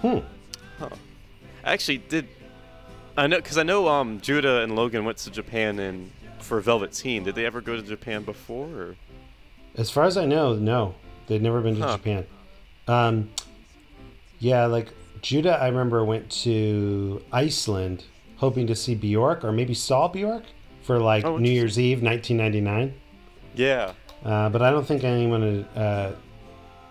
Hmm. 0.00 0.18
Huh. 0.78 0.88
Actually 1.64 1.98
did 1.98 2.28
I 3.16 3.26
know 3.26 3.40
cuz 3.40 3.58
I 3.58 3.62
know 3.62 3.88
um 3.88 4.20
Judah 4.20 4.60
and 4.62 4.74
Logan 4.74 5.04
went 5.04 5.18
to 5.18 5.30
Japan 5.30 5.78
in 5.78 6.10
for 6.40 6.60
Velvet 6.60 6.92
Teen. 6.92 7.24
Did 7.24 7.34
they 7.34 7.46
ever 7.46 7.60
go 7.60 7.76
to 7.76 7.82
Japan 7.82 8.22
before 8.22 8.66
or 8.66 8.96
As 9.76 9.90
far 9.90 10.04
as 10.04 10.16
I 10.16 10.24
know, 10.24 10.54
no, 10.54 10.94
they'd 11.26 11.42
never 11.42 11.60
been 11.60 11.76
to 11.76 11.82
Huh. 11.82 11.96
Japan. 11.96 12.26
Um, 12.86 13.30
yeah, 14.40 14.66
like 14.66 14.88
Judah, 15.22 15.58
I 15.60 15.68
remember 15.68 16.04
went 16.04 16.30
to 16.42 17.22
Iceland 17.32 18.04
hoping 18.36 18.66
to 18.66 18.74
see 18.74 18.94
Bjork 18.94 19.42
or 19.44 19.52
maybe 19.52 19.72
saw 19.74 20.06
Bjork 20.08 20.44
for 20.82 20.98
like 20.98 21.24
Oh, 21.24 21.38
New 21.38 21.50
Year's 21.50 21.78
Eve, 21.78 22.02
1999. 22.02 22.92
Yeah. 23.54 23.92
Uh, 24.24 24.48
but 24.50 24.60
I 24.60 24.70
don't 24.70 24.86
think 24.86 25.02
anyone 25.04 25.66
had, 25.74 25.82
uh, 25.82 26.12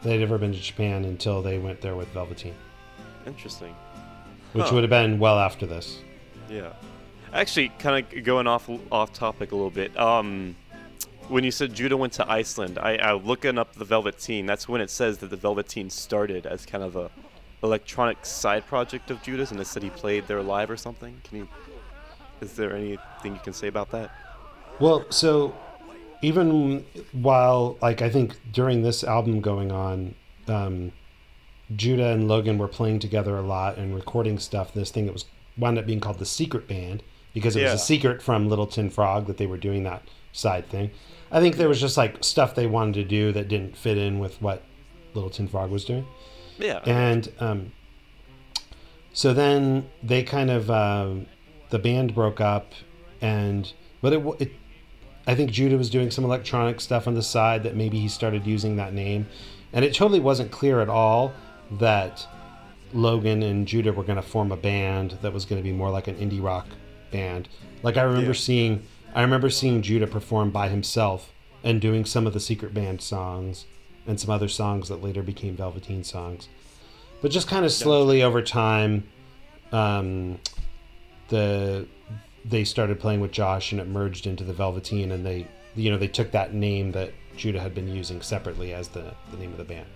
they'd 0.04 0.22
ever 0.22 0.38
been 0.38 0.52
to 0.52 0.60
Japan 0.60 1.06
until 1.06 1.42
they 1.42 1.58
went 1.58 1.82
there 1.82 1.96
with 1.96 2.08
Velvet 2.10 2.38
Teen, 2.38 2.54
Interesting. 3.26 3.76
which 4.54 4.66
Huh. 4.66 4.76
would 4.76 4.84
have 4.84 4.90
been 4.90 5.20
well 5.20 5.40
after 5.40 5.66
this. 5.66 6.00
Yeah. 6.50 6.74
Actually, 7.34 7.70
kind 7.80 8.06
of 8.06 8.24
going 8.24 8.46
off 8.48 8.70
off 8.92 9.12
topic 9.14 9.52
a 9.52 9.56
little 9.56 9.72
bit. 9.72 9.98
Um, 10.00 10.56
when 11.30 11.44
you 11.44 11.52
said 11.52 11.74
Judah 11.74 11.98
went 11.98 12.14
to 12.14 12.30
Iceland, 12.30 12.78
I, 12.78 12.98
I 12.98 13.14
looking 13.14 13.58
up 13.58 13.74
the 13.76 13.86
Velvet 13.86 14.20
Teen. 14.20 14.46
That's 14.46 14.68
when 14.68 14.82
it 14.82 14.90
says 14.90 15.18
that 15.20 15.30
the 15.32 15.38
Velvet 15.38 15.68
Teen 15.70 15.90
started 15.90 16.46
as 16.46 16.66
kind 16.66 16.84
of 16.84 16.96
a 16.96 17.10
electronic 17.64 18.26
side 18.26 18.68
project 18.68 19.10
of 19.10 19.24
Judah's, 19.24 19.52
and 19.52 19.60
it 19.60 19.66
said 19.66 19.82
he 19.84 19.90
played 19.90 20.28
there 20.28 20.42
live 20.44 20.70
or 20.70 20.78
something. 20.78 21.20
Can 21.24 21.38
you? 21.40 21.48
Is 22.42 22.54
there 22.54 22.76
anything 22.76 23.34
you 23.34 23.40
can 23.44 23.54
say 23.54 23.68
about 23.68 23.90
that? 23.92 24.12
Well, 24.80 25.06
so 25.10 25.56
even 26.24 26.84
while 27.12 27.78
like 27.82 28.02
I 28.02 28.10
think 28.10 28.36
during 28.52 28.82
this 28.82 29.04
album 29.04 29.42
going 29.42 29.72
on, 29.72 30.16
um, 30.48 30.92
Judah 31.76 32.08
and 32.10 32.28
Logan 32.28 32.58
were 32.58 32.68
playing 32.68 33.00
together 33.00 33.38
a 33.38 33.42
lot 33.42 33.78
and 33.78 33.94
recording 33.94 34.40
stuff. 34.40 34.74
This 34.74 34.90
thing 34.90 35.06
that 35.06 35.14
was 35.14 35.26
wound 35.58 35.78
up 35.78 35.86
being 35.86 36.00
called 36.00 36.20
the 36.20 36.26
Secret 36.26 36.68
Band 36.68 37.04
because 37.34 37.56
it 37.56 37.62
Yeah. 37.62 37.74
was 37.74 37.82
a 37.82 37.86
secret 37.86 38.22
from 38.22 38.50
Little 38.50 38.68
Tin 38.68 38.90
Frog 38.90 39.28
that 39.28 39.38
they 39.38 39.46
were 39.46 39.58
doing 39.58 39.84
that 39.84 40.04
side 40.32 40.68
thing. 40.70 40.92
I 41.32 41.40
think 41.40 41.58
there 41.58 41.68
was 41.70 41.82
just 41.82 41.98
like 41.98 42.24
stuff 42.24 42.56
they 42.56 42.68
wanted 42.68 42.94
to 42.96 43.04
do 43.04 43.32
that 43.34 43.48
didn't 43.48 43.76
fit 43.76 43.98
in 43.98 44.20
with 44.20 44.42
what 44.42 44.64
Little 45.14 45.30
Tin 45.30 45.48
Frog 45.48 45.72
was 45.72 45.84
doing. 45.86 46.06
Yeah. 46.58 46.80
And 46.86 47.32
um, 47.40 47.72
so 49.14 49.34
then 49.34 49.90
they 50.02 50.24
kind 50.24 50.50
of 50.50 50.70
um, 50.72 51.26
the 51.70 51.80
band 51.80 52.14
broke 52.16 52.40
up, 52.40 52.72
and 53.22 53.72
but 54.02 54.14
it, 54.14 54.24
it 54.40 54.52
I 55.26 55.36
think 55.36 55.52
Judah 55.52 55.78
was 55.78 55.90
doing 55.90 56.12
some 56.12 56.26
electronic 56.26 56.82
stuff 56.82 57.08
on 57.08 57.14
the 57.14 57.22
side 57.24 57.64
that 57.64 57.76
maybe 57.76 58.00
he 58.00 58.08
started 58.10 58.46
using 58.46 58.76
that 58.76 58.94
name, 58.94 59.28
and 59.72 59.86
it 59.86 59.94
totally 59.94 60.20
wasn't 60.20 60.52
clear 60.52 60.82
at 60.82 60.90
all 60.90 61.34
that 61.80 62.28
Logan 62.94 63.42
and 63.42 63.68
Judah 63.68 63.94
were 63.94 64.04
going 64.04 64.18
to 64.18 64.22
form 64.22 64.52
a 64.52 64.58
band 64.58 65.18
that 65.22 65.34
was 65.34 65.46
going 65.46 65.60
to 65.60 65.64
be 65.64 65.72
more 65.72 65.90
like 65.90 66.08
an 66.08 66.16
indie 66.16 66.44
rock 66.44 66.68
band. 67.12 67.48
Like 67.82 67.98
I 67.98 68.02
remember 68.04 68.32
Yeah. 68.32 68.38
seeing 68.38 68.84
I 69.16 69.22
remember 69.22 69.50
seeing 69.50 69.82
Judah 69.84 70.08
perform 70.08 70.50
by 70.50 70.70
himself 70.70 71.32
and 71.64 71.80
doing 71.80 72.04
some 72.04 72.26
of 72.28 72.34
the 72.34 72.40
Secret 72.40 72.74
Band 72.74 73.00
songs 73.02 73.66
and 74.08 74.20
some 74.20 74.30
other 74.32 74.48
songs 74.48 74.90
that 74.90 75.04
later 75.04 75.22
became 75.22 75.56
Velvet 75.56 75.84
Teen 75.84 76.04
songs. 76.04 76.48
But 77.22 77.30
just 77.32 77.48
kind 77.48 77.64
of 77.64 77.72
slowly 77.72 78.22
over 78.24 78.42
time, 78.42 79.04
um, 79.72 80.40
the 81.30 81.88
they 82.46 82.64
started 82.64 83.00
playing 83.00 83.22
with 83.22 83.32
Josh 83.32 83.72
and 83.72 83.80
it 83.80 83.88
merged 83.88 84.28
into 84.28 84.44
the 84.44 84.54
Velvet 84.54 84.84
Teen, 84.84 85.12
and 85.12 85.26
they 85.26 85.48
you 85.76 85.90
know 85.90 85.98
they 85.98 86.08
took 86.08 86.32
that 86.32 86.54
name 86.54 86.92
that 86.92 87.12
Judah 87.38 87.60
had 87.60 87.74
been 87.74 87.88
using 87.88 88.22
separately 88.22 88.74
as 88.74 88.88
the, 88.90 89.14
the 89.32 89.38
name 89.38 89.52
of 89.52 89.58
the 89.58 89.64
band. 89.64 89.88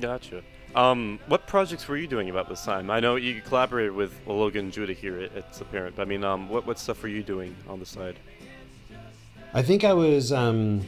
Gotcha. 0.00 0.42
Um, 0.74 1.20
what 1.26 1.46
projects 1.46 1.86
were 1.86 1.96
you 1.96 2.06
doing 2.06 2.30
about 2.30 2.48
this 2.48 2.64
time? 2.64 2.90
I 2.90 2.98
know 2.98 3.16
you 3.16 3.42
collaborated 3.42 3.92
with 3.92 4.12
Logan 4.26 4.66
and 4.66 4.72
Judah 4.72 4.94
here. 4.94 5.20
It, 5.20 5.32
it's 5.36 5.60
apparent. 5.60 5.96
But 5.96 6.02
I 6.02 6.04
mean, 6.06 6.24
um, 6.24 6.48
what 6.48 6.66
what 6.66 6.78
stuff 6.78 7.02
were 7.02 7.08
you 7.08 7.22
doing 7.22 7.54
on 7.68 7.78
the 7.78 7.86
side? 7.86 8.18
I 9.54 9.62
think 9.62 9.84
I 9.84 9.92
was 9.92 10.32
um, 10.32 10.82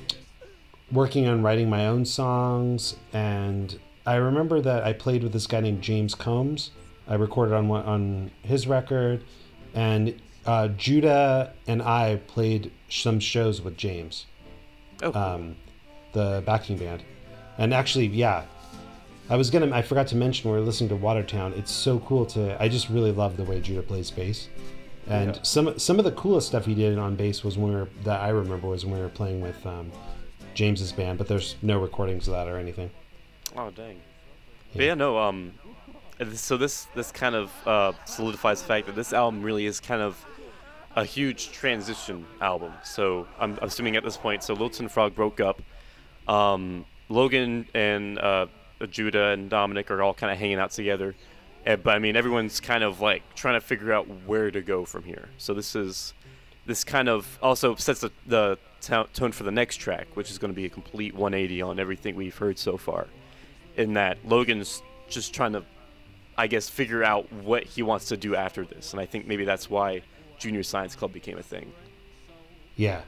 working 0.90 1.28
on 1.28 1.42
writing 1.42 1.68
my 1.68 1.86
own 1.86 2.06
songs, 2.06 2.96
and 3.12 3.78
I 4.06 4.14
remember 4.16 4.62
that 4.62 4.84
I 4.84 4.94
played 4.94 5.22
with 5.22 5.34
this 5.34 5.46
guy 5.46 5.60
named 5.60 5.82
James 5.82 6.14
Combs. 6.14 6.70
I 7.06 7.14
recorded 7.16 7.54
on 7.54 7.70
on 7.70 8.30
his 8.42 8.66
record, 8.66 9.22
and 9.74 10.18
uh, 10.46 10.68
Judah 10.68 11.52
and 11.66 11.82
I 11.82 12.16
played 12.26 12.70
some 12.88 13.18
shows 13.20 13.60
with 13.62 13.76
James, 13.76 14.26
Oh, 15.02 15.12
um, 15.12 15.56
the 16.12 16.42
backing 16.46 16.76
band. 16.78 17.02
And 17.58 17.72
actually, 17.74 18.06
yeah, 18.06 18.44
I 19.30 19.36
was 19.36 19.50
gonna. 19.50 19.74
I 19.74 19.82
forgot 19.82 20.06
to 20.08 20.16
mention 20.16 20.50
we 20.50 20.56
were 20.56 20.62
listening 20.62 20.88
to 20.90 20.96
Watertown. 20.96 21.52
It's 21.56 21.72
so 21.72 21.98
cool 22.00 22.26
to. 22.26 22.60
I 22.62 22.68
just 22.68 22.88
really 22.90 23.12
love 23.12 23.36
the 23.36 23.44
way 23.44 23.60
Judah 23.60 23.82
plays 23.82 24.10
bass. 24.10 24.48
And 25.06 25.34
Yeah. 25.36 25.42
some 25.42 25.78
some 25.78 25.98
of 25.98 26.04
the 26.04 26.12
coolest 26.12 26.48
stuff 26.48 26.64
he 26.66 26.74
did 26.74 26.98
on 26.98 27.14
bass 27.14 27.44
was 27.44 27.56
when 27.58 27.68
we 27.72 27.76
were 27.76 27.88
that 28.04 28.20
I 28.20 28.30
remember 28.30 28.68
was 28.68 28.84
when 28.84 28.94
we 28.94 29.00
were 29.00 29.08
playing 29.08 29.40
with 29.40 29.64
um, 29.66 29.92
James's 30.54 30.92
band, 30.92 31.18
but 31.18 31.28
there's 31.28 31.56
no 31.62 31.78
recordings 31.78 32.26
of 32.28 32.34
that 32.34 32.48
or 32.48 32.58
anything. 32.58 32.90
Oh 33.56 33.70
dang. 33.70 34.00
But 34.74 34.82
yeah, 34.84 34.94
no. 34.94 35.18
Um, 35.18 35.52
so 36.34 36.56
this 36.56 36.86
this 36.94 37.12
kind 37.12 37.34
of 37.34 37.52
uh, 37.66 37.92
solidifies 38.06 38.62
the 38.62 38.68
fact 38.68 38.86
that 38.86 38.96
this 38.96 39.12
album 39.12 39.42
really 39.42 39.66
is 39.66 39.78
kind 39.80 40.00
of 40.02 40.24
a 40.96 41.04
huge 41.04 41.50
transition 41.50 42.26
album. 42.40 42.72
So 42.82 43.26
I'm 43.38 43.58
assuming 43.62 43.96
at 43.96 44.04
this 44.04 44.16
point, 44.16 44.42
so 44.42 44.52
Little 44.52 44.70
Tin 44.70 44.88
Frog 44.88 45.14
broke 45.14 45.40
up. 45.40 45.60
Um, 46.28 46.84
Logan 47.08 47.66
and 47.74 48.18
uh, 48.18 48.46
Judah 48.90 49.28
and 49.28 49.50
Dominic 49.50 49.90
are 49.90 50.02
all 50.02 50.14
kind 50.14 50.32
of 50.32 50.38
hanging 50.38 50.58
out 50.58 50.70
together. 50.70 51.14
Uh, 51.66 51.76
but 51.76 51.94
I 51.94 51.98
mean, 51.98 52.16
everyone's 52.16 52.60
kind 52.60 52.84
of 52.84 53.00
like 53.00 53.22
trying 53.34 53.54
to 53.54 53.60
figure 53.60 53.92
out 53.92 54.06
where 54.26 54.50
to 54.50 54.60
go 54.60 54.84
from 54.84 55.04
here. 55.04 55.28
So 55.38 55.54
this 55.54 55.74
is 55.74 56.14
this 56.66 56.84
kind 56.84 57.08
of 57.08 57.38
also 57.42 57.74
sets 57.74 58.00
the, 58.00 58.10
the 58.26 58.58
to- 58.82 59.08
tone 59.12 59.32
for 59.32 59.44
the 59.44 59.50
next 59.50 59.76
track, 59.76 60.08
which 60.14 60.30
is 60.30 60.38
going 60.38 60.52
to 60.52 60.56
be 60.56 60.64
a 60.64 60.70
complete 60.70 61.14
180 61.14 61.62
on 61.62 61.78
everything 61.78 62.16
we've 62.16 62.36
heard 62.36 62.58
so 62.58 62.76
far. 62.76 63.06
In 63.76 63.94
that 63.94 64.18
Logan's 64.24 64.82
just 65.08 65.34
trying 65.34 65.52
to, 65.52 65.64
I 66.38 66.46
guess, 66.46 66.68
figure 66.68 67.02
out 67.02 67.30
what 67.32 67.64
he 67.64 67.82
wants 67.82 68.06
to 68.06 68.16
do 68.16 68.34
after 68.36 68.64
this, 68.64 68.92
and 68.92 69.00
I 69.00 69.06
think 69.06 69.26
maybe 69.26 69.44
that's 69.44 69.68
why 69.68 70.02
Junior 70.38 70.62
Science 70.62 70.94
Club 70.94 71.12
became 71.12 71.38
a 71.38 71.42
thing. 71.42 71.72
Yeah, 72.76 73.02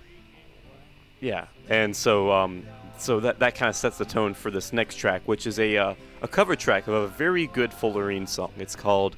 Yeah, 1.20 1.46
and 1.68 1.94
so 1.94 2.30
um, 2.30 2.64
so 2.98 3.20
that 3.20 3.38
that 3.40 3.54
kind 3.54 3.68
of 3.68 3.76
sets 3.76 3.98
the 3.98 4.04
tone 4.04 4.34
for 4.34 4.50
this 4.50 4.72
next 4.72 4.96
track, 4.96 5.22
which 5.26 5.46
is 5.46 5.58
a 5.58 5.76
uh, 5.76 5.94
a 6.22 6.28
cover 6.28 6.54
track 6.56 6.86
of 6.86 6.94
a 6.94 7.08
very 7.08 7.46
good 7.48 7.70
Fullerene 7.70 8.28
song. 8.28 8.52
It's 8.58 8.76
called 8.76 9.16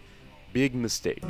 "Big 0.52 0.74
Mistake." 0.74 1.22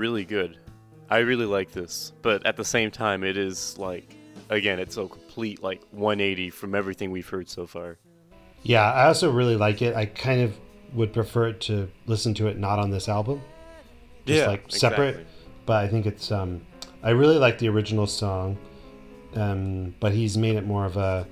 Really 0.00 0.24
good. 0.24 0.58
I 1.08 1.18
really 1.18 1.46
like 1.46 1.70
this, 1.72 2.12
but 2.22 2.44
at 2.46 2.56
the 2.56 2.64
same 2.64 2.90
time, 2.90 3.22
it 3.24 3.36
is 3.36 3.76
like, 3.78 4.16
again, 4.48 4.78
it's 4.78 4.96
a 4.96 5.06
complete 5.06 5.62
like 5.62 5.82
180 5.92 6.50
from 6.50 6.74
everything 6.74 7.10
we've 7.10 7.28
heard 7.28 7.48
so 7.48 7.66
far. 7.66 7.98
Yeah, 8.62 8.90
I 8.90 9.06
also 9.06 9.30
really 9.30 9.56
like 9.56 9.82
it. 9.82 9.94
I 9.94 10.06
kind 10.06 10.40
of 10.40 10.56
would 10.94 11.12
prefer 11.12 11.48
it 11.48 11.60
to 11.62 11.90
listen 12.06 12.34
to 12.34 12.46
it 12.48 12.58
not 12.58 12.78
on 12.78 12.90
this 12.90 13.08
album, 13.08 13.42
just 14.26 14.40
Yeah, 14.40 14.46
like 14.46 14.64
separate. 14.70 15.08
exactly. 15.10 15.26
But 15.66 15.84
I 15.84 15.88
think 15.88 16.06
it's. 16.06 16.32
Um, 16.32 16.62
I 17.02 17.10
really 17.10 17.38
like 17.38 17.58
the 17.58 17.68
original 17.68 18.06
song, 18.06 18.58
um, 19.34 19.94
but 20.00 20.12
he's 20.12 20.36
made 20.36 20.56
it 20.56 20.66
more 20.66 20.84
of 20.84 20.96
a 20.96 21.26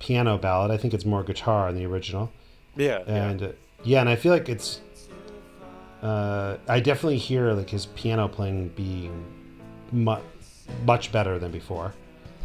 piano 0.00 0.38
ballad. 0.38 0.70
I 0.70 0.76
think 0.76 0.94
it's 0.94 1.04
more 1.04 1.22
guitar 1.22 1.68
in 1.68 1.76
the 1.76 1.86
original, 1.86 2.30
Yeah, 2.76 2.98
and 3.06 3.40
yeah. 3.40 3.46
uh, 3.48 3.52
yeah, 3.84 4.00
and 4.00 4.08
I 4.08 4.16
feel 4.16 4.32
like 4.32 4.48
it's. 4.48 4.80
Uh, 6.02 6.56
I 6.68 6.80
definitely 6.80 7.18
hear 7.18 7.52
like 7.52 7.70
his 7.70 7.86
piano 7.86 8.26
playing 8.26 8.68
being 8.70 9.24
mu- 9.92 10.16
much 10.84 11.12
better 11.12 11.38
than 11.38 11.52
before. 11.52 11.94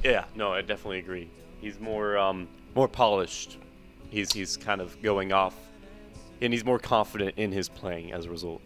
Yeah, 0.03 0.25
no, 0.35 0.53
I 0.53 0.61
definitely 0.61 0.99
agree. 0.99 1.29
He's 1.59 1.79
more 1.79 2.17
um 2.17 2.47
more 2.75 2.87
polished. 2.87 3.57
He's 4.09 4.31
he's 4.31 4.57
kind 4.57 4.79
of 4.79 5.01
going 5.01 5.33
off, 5.33 5.55
and 6.41 6.53
he's 6.53 6.63
more 6.63 6.79
confident 6.79 7.33
in 7.37 7.51
his 7.51 7.67
playing 7.67 8.11
as 8.13 8.25
a 8.25 8.29
result. 8.29 8.61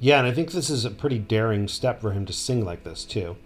Yeah, 0.00 0.18
and 0.18 0.26
I 0.26 0.32
think 0.32 0.52
this 0.52 0.70
is 0.70 0.84
a 0.84 0.90
pretty 0.90 1.18
daring 1.18 1.66
step 1.66 2.00
for 2.00 2.12
him 2.12 2.26
to 2.26 2.32
sing 2.32 2.64
like 2.64 2.84
this 2.84 3.04
too. 3.04 3.36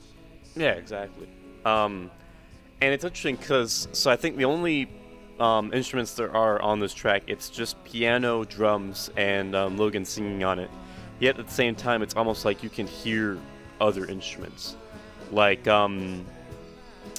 Yeah, 0.57 0.73
exactly. 0.73 1.29
Um, 1.65 2.11
and 2.81 2.93
it's 2.93 3.05
interesting 3.05 3.37
because 3.37 3.89
so 3.93 4.11
I 4.11 4.17
think 4.17 4.37
the 4.37 4.45
only 4.45 4.89
um, 5.41 5.73
instruments 5.73 6.15
there 6.15 6.35
are 6.35 6.61
on 6.63 6.81
this 6.81 6.95
track 6.95 7.25
it's 7.27 7.49
just 7.49 7.83
piano, 7.85 8.45
drums, 8.45 9.11
and 9.17 9.55
um, 9.55 9.77
Logan 9.77 10.05
singing 10.05 10.45
on 10.45 10.59
it. 10.59 10.71
Yet 11.21 11.39
at 11.39 11.47
the 11.47 11.53
same 11.53 11.75
time, 11.75 12.03
it's 12.03 12.17
almost 12.17 12.45
like 12.45 12.63
you 12.63 12.71
can 12.71 12.87
hear 12.87 13.39
other 13.81 14.07
instruments, 14.07 14.77
like 15.31 15.67
um, 15.69 16.25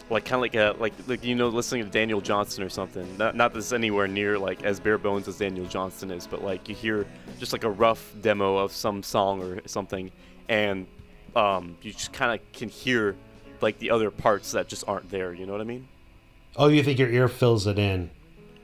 like 0.09 0.26
kind 0.26 0.36
of 0.36 0.41
like 0.41 0.55
a 0.55 0.76
like 0.80 0.93
like 1.07 1.24
you 1.24 1.36
know 1.36 1.47
listening 1.47 1.84
to 1.84 1.89
Daniel 1.89 2.22
Johnston 2.22 2.63
or 2.63 2.70
something. 2.70 3.18
Not 3.18 3.36
not 3.36 3.53
this 3.53 3.72
anywhere 3.72 4.07
near 4.07 4.38
like 4.38 4.63
as 4.63 4.80
bare 4.80 4.97
bones 4.97 5.28
as 5.28 5.38
Daniel 5.38 5.66
Johnston 5.66 6.11
is, 6.11 6.28
but 6.28 6.43
like 6.43 6.68
you 6.70 6.76
hear 6.76 7.07
just 7.39 7.53
like 7.53 7.63
a 7.63 7.70
rough 7.70 8.13
demo 8.22 8.57
of 8.57 8.72
some 8.72 9.01
song 9.01 9.41
or 9.41 9.61
something, 9.66 10.11
and 10.49 10.88
um, 11.36 11.78
you 11.82 11.91
just 11.91 12.13
kind 12.13 12.39
of 12.39 12.51
can 12.53 12.70
hear 12.70 13.16
like 13.61 13.80
the 13.80 13.89
other 13.89 14.11
parts 14.11 14.51
that 14.51 14.68
just 14.68 14.88
aren't 14.88 15.09
there. 15.09 15.34
You 15.34 15.45
know 15.45 15.53
what 15.53 15.61
I 15.61 15.66
mean? 15.66 15.88
Oh, 16.58 16.68
you 16.68 16.84
think 16.84 16.99
your 16.99 17.10
ear 17.10 17.28
fills 17.28 17.68
it 17.68 17.78
in? 17.78 18.10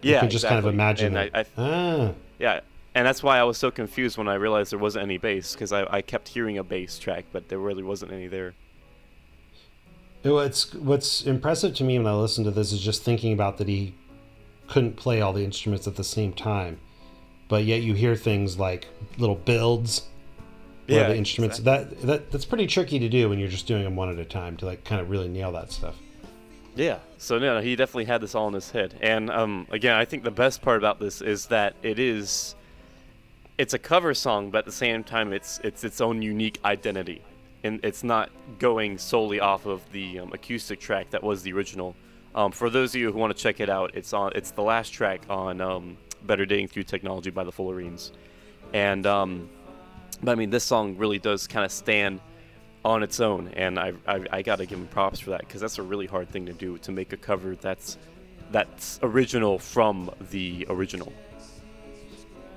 Yeah, 0.02 0.16
you 0.16 0.20
can 0.22 0.30
just 0.30 0.46
kind 0.46 0.60
of 0.60 0.66
imagine 0.66 1.16
And 1.16 1.28
it. 1.28 1.32
I, 1.34 1.40
I, 1.42 1.46
ah, 1.58 2.14
yeah, 2.40 2.62
and 2.96 3.06
that's 3.06 3.22
why 3.22 3.38
I 3.38 3.44
was 3.44 3.58
so 3.58 3.72
confused 3.72 4.18
when 4.18 4.28
I 4.28 4.36
realized 4.36 4.72
there 4.72 4.80
wasn't 4.80 5.04
any 5.04 5.18
bass 5.18 5.54
because 5.54 5.72
I, 5.72 5.86
I 5.90 6.02
kept 6.02 6.28
hearing 6.28 6.58
a 6.58 6.64
bass 6.64 6.98
track, 6.98 7.26
but 7.32 7.50
there 7.50 7.60
really 7.60 7.84
wasn't 7.84 8.12
any 8.12 8.28
there. 8.28 8.54
what's 10.24 10.74
what's 10.74 11.24
impressive 11.24 11.76
to 11.76 11.84
me 11.84 11.98
when 11.98 12.08
I 12.08 12.14
listen 12.14 12.44
to 12.46 12.52
this 12.52 12.72
is 12.72 12.82
just 12.82 13.04
thinking 13.04 13.34
about 13.34 13.58
that 13.58 13.68
he 13.68 13.94
couldn't 14.68 14.96
play 14.96 15.22
all 15.22 15.34
the 15.34 15.44
instruments 15.44 15.88
at 15.88 15.96
the 15.96 16.04
same 16.04 16.34
time, 16.34 16.80
but 17.48 17.64
yet 17.64 17.82
you 17.82 17.94
hear 17.94 18.16
things 18.16 18.58
like 18.58 18.88
little 19.18 19.36
builds. 19.36 20.08
where 20.88 21.02
Yeah, 21.02 21.08
the 21.10 21.16
instruments 21.18 21.60
that 21.60 22.02
that 22.02 22.32
that's 22.32 22.46
pretty 22.46 22.68
tricky 22.68 23.00
to 23.00 23.10
do 23.10 23.30
when 23.30 23.40
you're 23.40 23.50
just 23.50 23.68
doing 23.68 23.84
them 23.84 23.96
one 23.96 24.10
at 24.10 24.18
a 24.18 24.26
time 24.26 24.58
to 24.58 24.66
like 24.66 24.84
kind 24.84 25.00
of 25.00 25.10
really 25.10 25.30
nail 25.30 25.52
that 25.54 25.72
stuff. 25.72 25.96
Yeah. 26.76 27.00
So 27.18 27.38
no, 27.38 27.62
he 27.62 27.76
definitely 27.76 28.06
had 28.06 28.22
this 28.22 28.36
all 28.36 28.48
in 28.48 28.54
his 28.54 28.72
head. 28.72 28.96
And 29.02 29.30
um, 29.30 29.68
again, 29.70 29.96
I 29.96 30.06
think 30.06 30.24
the 30.24 30.32
best 30.32 30.62
part 30.62 30.78
about 30.78 31.00
this 31.00 31.22
is 31.22 31.48
that 31.48 31.76
it 31.84 32.00
is, 32.00 32.56
it's 33.58 33.74
a 33.74 33.80
cover 33.80 34.14
song, 34.14 34.52
but 34.52 34.60
at 34.60 34.66
the 34.66 34.72
same 34.72 35.04
time, 35.04 35.34
it's 35.34 35.60
it's 35.64 35.84
its 35.84 36.02
own 36.02 36.22
unique 36.22 36.60
identity, 36.64 37.22
and 37.64 37.80
it's 37.84 38.04
not 38.04 38.32
going 38.60 38.98
solely 38.98 39.40
off 39.40 39.66
of 39.66 39.82
the 39.92 40.20
um, 40.20 40.34
acoustic 40.34 40.80
track 40.80 41.10
that 41.12 41.22
was 41.22 41.44
the 41.44 41.54
original. 41.54 41.96
Um, 42.34 42.52
for 42.52 42.70
those 42.70 42.96
of 42.96 43.02
you 43.02 43.12
who 43.12 43.18
want 43.18 43.36
to 43.36 43.42
check 43.42 43.60
it 43.60 43.70
out, 43.70 43.92
it's 43.94 44.14
on 44.14 44.32
it's 44.36 44.52
the 44.52 44.64
last 44.64 44.92
track 44.94 45.22
on 45.30 45.62
um, 45.62 45.98
"Better 46.24 46.46
Dating 46.46 46.70
Through 46.70 46.84
Technology" 46.84 47.30
by 47.30 47.44
the 47.44 47.52
Fullerenes, 47.52 48.12
and 48.74 49.06
um, 49.06 49.50
but 50.24 50.32
I 50.32 50.36
mean, 50.36 50.50
this 50.50 50.64
song 50.64 50.98
really 50.98 51.20
does 51.20 51.46
kind 51.46 51.66
of 51.66 51.72
stand 51.72 52.22
on 52.84 53.04
its 53.04 53.20
own, 53.20 53.50
and 53.50 53.80
I 53.80 53.94
I, 54.08 54.26
I 54.32 54.42
got 54.42 54.58
to 54.58 54.66
give 54.66 54.80
him 54.80 54.88
props 54.88 55.20
for 55.20 55.32
that 55.32 55.42
because 55.42 55.62
that's 55.62 55.78
a 55.78 55.84
really 55.84 56.08
hard 56.08 56.30
thing 56.30 56.46
to 56.48 56.54
do 56.54 56.78
to 56.80 56.92
make 56.92 57.14
a 57.14 57.18
cover 57.18 57.56
that's 57.56 57.98
that's 58.52 59.00
original 59.04 59.60
from 59.60 60.12
the 60.32 60.66
original. 60.70 61.14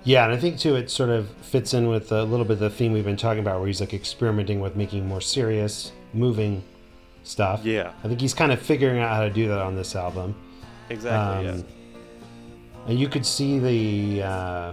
Yeah, 0.05 0.25
and 0.25 0.35
I 0.35 0.37
think 0.37 0.59
too 0.59 0.77
it 0.77 0.91
sort 0.91 1.11
of 1.11 1.31
fits 1.43 1.73
in 1.73 1.89
with 1.89 2.13
a 2.13 2.25
little 2.25 2.45
bit 2.45 2.55
of 2.55 2.59
the 2.61 2.71
theme 2.71 2.93
we've 2.93 3.05
been 3.05 3.17
talking 3.17 3.41
about, 3.41 3.59
where 3.59 3.67
he's 3.67 3.81
like 3.81 3.95
experimenting 3.95 4.61
with 4.61 4.77
making 4.77 5.09
more 5.09 5.21
serious, 5.21 5.93
moving 6.13 6.63
stuff. 7.23 7.65
Yeah. 7.65 7.93
I 8.05 8.09
think 8.09 8.21
he's 8.21 8.35
kind 8.35 8.53
of 8.53 8.61
figuring 8.61 9.01
out 9.01 9.11
how 9.11 9.23
to 9.23 9.31
do 9.31 9.49
that 9.49 9.61
on 9.61 9.75
this 9.75 9.97
album. 9.97 10.37
Exactly. 10.91 11.49
Um, 11.49 11.59
yeah. 11.59 11.63
And 12.87 12.99
you 12.99 13.09
could 13.09 13.27
see 13.27 13.59
the. 13.59 14.23
Uh, 14.23 14.73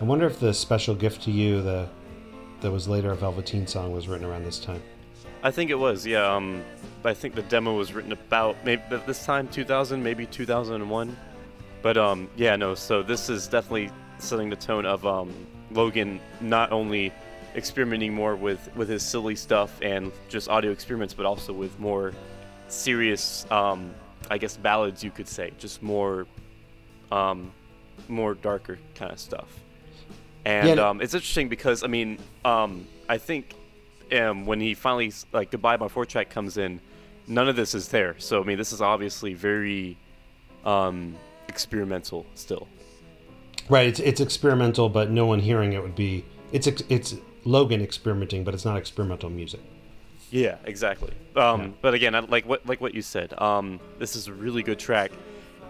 I 0.00 0.04
wonder 0.04 0.26
if 0.26 0.40
the 0.40 0.52
special 0.52 0.94
gift 0.94 1.22
to 1.22 1.30
you, 1.30 1.62
the 1.62 1.88
that 2.62 2.70
was 2.70 2.88
later 2.88 3.10
a 3.10 3.16
Velvet 3.16 3.46
Teen 3.46 3.66
song, 3.66 3.92
was 3.92 4.08
written 4.08 4.24
around 4.24 4.44
this 4.44 4.58
time. 4.58 4.82
I 5.42 5.50
think 5.50 5.70
it 5.70 5.74
was. 5.74 6.06
Yeah. 6.06 6.34
Um, 6.34 6.64
I 7.04 7.14
think 7.14 7.34
the 7.34 7.42
demo 7.42 7.76
was 7.76 7.92
written 7.92 8.12
about 8.12 8.56
maybe 8.64 8.82
this 9.06 9.24
time 9.26 9.48
2000, 9.48 10.02
maybe 10.02 10.24
2001. 10.26 11.16
But 11.82 11.96
um, 11.96 12.30
yeah, 12.36 12.54
no. 12.54 12.74
So 12.74 13.02
this 13.02 13.28
is 13.28 13.48
definitely 13.48 13.90
setting 14.18 14.48
the 14.48 14.56
tone 14.56 14.86
of 14.86 15.04
um, 15.04 15.34
Logan 15.72 16.20
not 16.40 16.70
only 16.70 17.12
experimenting 17.56 18.14
more 18.14 18.36
with 18.36 18.70
with 18.76 18.88
his 18.88 19.02
silly 19.02 19.34
stuff 19.34 19.78
and 19.82 20.12
just 20.28 20.48
audio 20.48 20.70
experiments, 20.70 21.12
but 21.12 21.26
also 21.26 21.52
with 21.52 21.76
more 21.80 22.12
serious, 22.68 23.44
um, 23.50 23.92
I 24.30 24.38
guess 24.38 24.56
ballads 24.56 25.02
you 25.02 25.10
could 25.10 25.28
say, 25.28 25.50
just 25.58 25.82
more, 25.82 26.26
um, 27.10 27.52
more 28.08 28.34
darker 28.34 28.78
kind 28.94 29.12
of 29.12 29.18
stuff. 29.18 29.48
And 30.44 30.68
Yeah, 30.68 30.74
no- 30.74 30.90
um, 30.90 31.00
it's 31.00 31.14
interesting 31.14 31.48
because 31.48 31.82
I 31.84 31.86
mean, 31.86 32.18
um, 32.44 32.86
I 33.08 33.18
think 33.18 33.54
um, 34.12 34.46
when 34.46 34.60
he 34.60 34.74
finally 34.74 35.12
like 35.32 35.50
goodbye 35.50 35.76
my 35.76 35.88
four 35.88 36.04
track 36.04 36.30
comes 36.30 36.56
in, 36.56 36.80
none 37.26 37.48
of 37.48 37.56
this 37.56 37.74
is 37.74 37.88
there. 37.88 38.16
So 38.18 38.40
I 38.40 38.44
mean, 38.44 38.58
this 38.58 38.72
is 38.72 38.80
obviously 38.80 39.34
very 39.34 39.96
um, 40.64 41.14
experimental 41.48 42.26
still. 42.34 42.68
Right. 43.68 43.86
It's 43.86 44.00
it's 44.00 44.20
experimental, 44.20 44.88
but 44.88 45.10
no 45.10 45.26
one 45.26 45.38
hearing 45.38 45.72
it 45.72 45.82
would 45.82 45.94
be. 45.94 46.24
It's 46.52 46.66
it's 46.66 47.14
Logan 47.44 47.80
experimenting, 47.80 48.44
but 48.44 48.54
it's 48.54 48.64
not 48.64 48.76
experimental 48.76 49.30
music. 49.30 49.60
Yeah, 50.30 50.56
exactly. 50.64 51.12
Um, 51.36 51.60
Yeah. 51.60 51.68
But 51.82 51.94
again, 51.94 52.14
I, 52.14 52.20
like 52.20 52.46
what 52.46 52.66
like 52.66 52.80
what 52.80 52.94
you 52.94 53.02
said, 53.02 53.40
um, 53.40 53.78
this 53.98 54.16
is 54.16 54.28
a 54.28 54.32
really 54.32 54.62
good 54.62 54.78
track, 54.78 55.12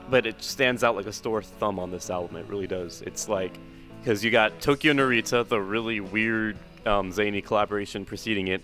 but 0.08 0.26
it 0.26 0.42
stands 0.42 0.82
out 0.82 0.96
like 0.96 1.06
a 1.06 1.12
sore 1.12 1.42
thumb 1.42 1.78
on 1.78 1.90
this 1.90 2.10
album. 2.10 2.36
It 2.36 2.46
really 2.46 2.66
does. 2.66 3.02
It's 3.02 3.28
like 3.28 3.52
because 4.02 4.24
you 4.24 4.32
got 4.32 4.60
Tokyo 4.60 4.92
Narita, 4.92 5.46
the 5.46 5.60
really 5.60 6.00
weird 6.00 6.56
um, 6.84 7.12
zany 7.12 7.40
collaboration 7.40 8.04
preceding 8.04 8.48
it, 8.48 8.60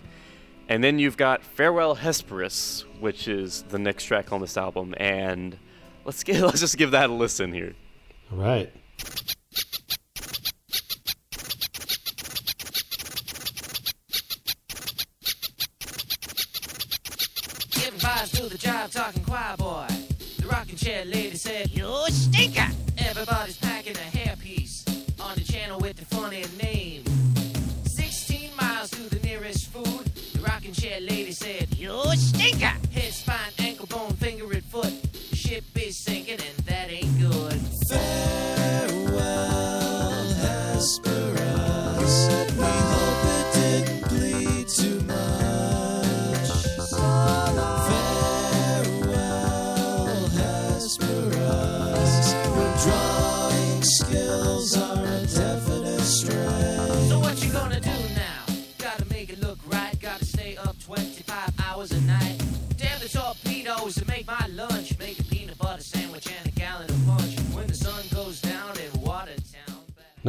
and 0.67 0.83
then 0.83 0.99
you've 0.99 1.15
got 1.15 1.43
Farewell 1.43 1.95
Hesperus, 1.95 2.83
which 2.99 3.29
is 3.29 3.63
the 3.63 3.79
next 3.79 4.03
track 4.03 4.33
on 4.33 4.41
this 4.41 4.57
album, 4.57 4.93
and 4.97 5.57
let's 6.03 6.23
get 6.23 6.41
let's 6.41 6.59
just 6.59 6.77
give 6.77 6.91
that 6.91 7.09
a 7.09 7.13
listen 7.13 7.53
here. 7.53 7.73
All 8.31 8.37
right. 8.37 8.71
To 18.33 18.49
the 18.49 18.57
job, 18.57 18.91
talking 18.91 19.23
choir 19.23 19.55
boy. 19.57 19.87
The 20.39 20.47
rocking 20.47 20.75
chair 20.75 21.05
lady 21.05 21.37
said, 21.37 21.71
You 21.71 22.05
stinker! 22.09 22.67
Everybody's 22.97 23.57
packing 23.57 23.95
a 23.95 24.18
name. 26.27 27.03
16 27.85 28.51
miles 28.59 28.89
to 28.91 29.03
the 29.09 29.19
nearest 29.25 29.67
food. 29.67 30.05
The 30.33 30.41
rocking 30.41 30.73
chair 30.73 30.99
lady 30.99 31.31
said, 31.31 31.68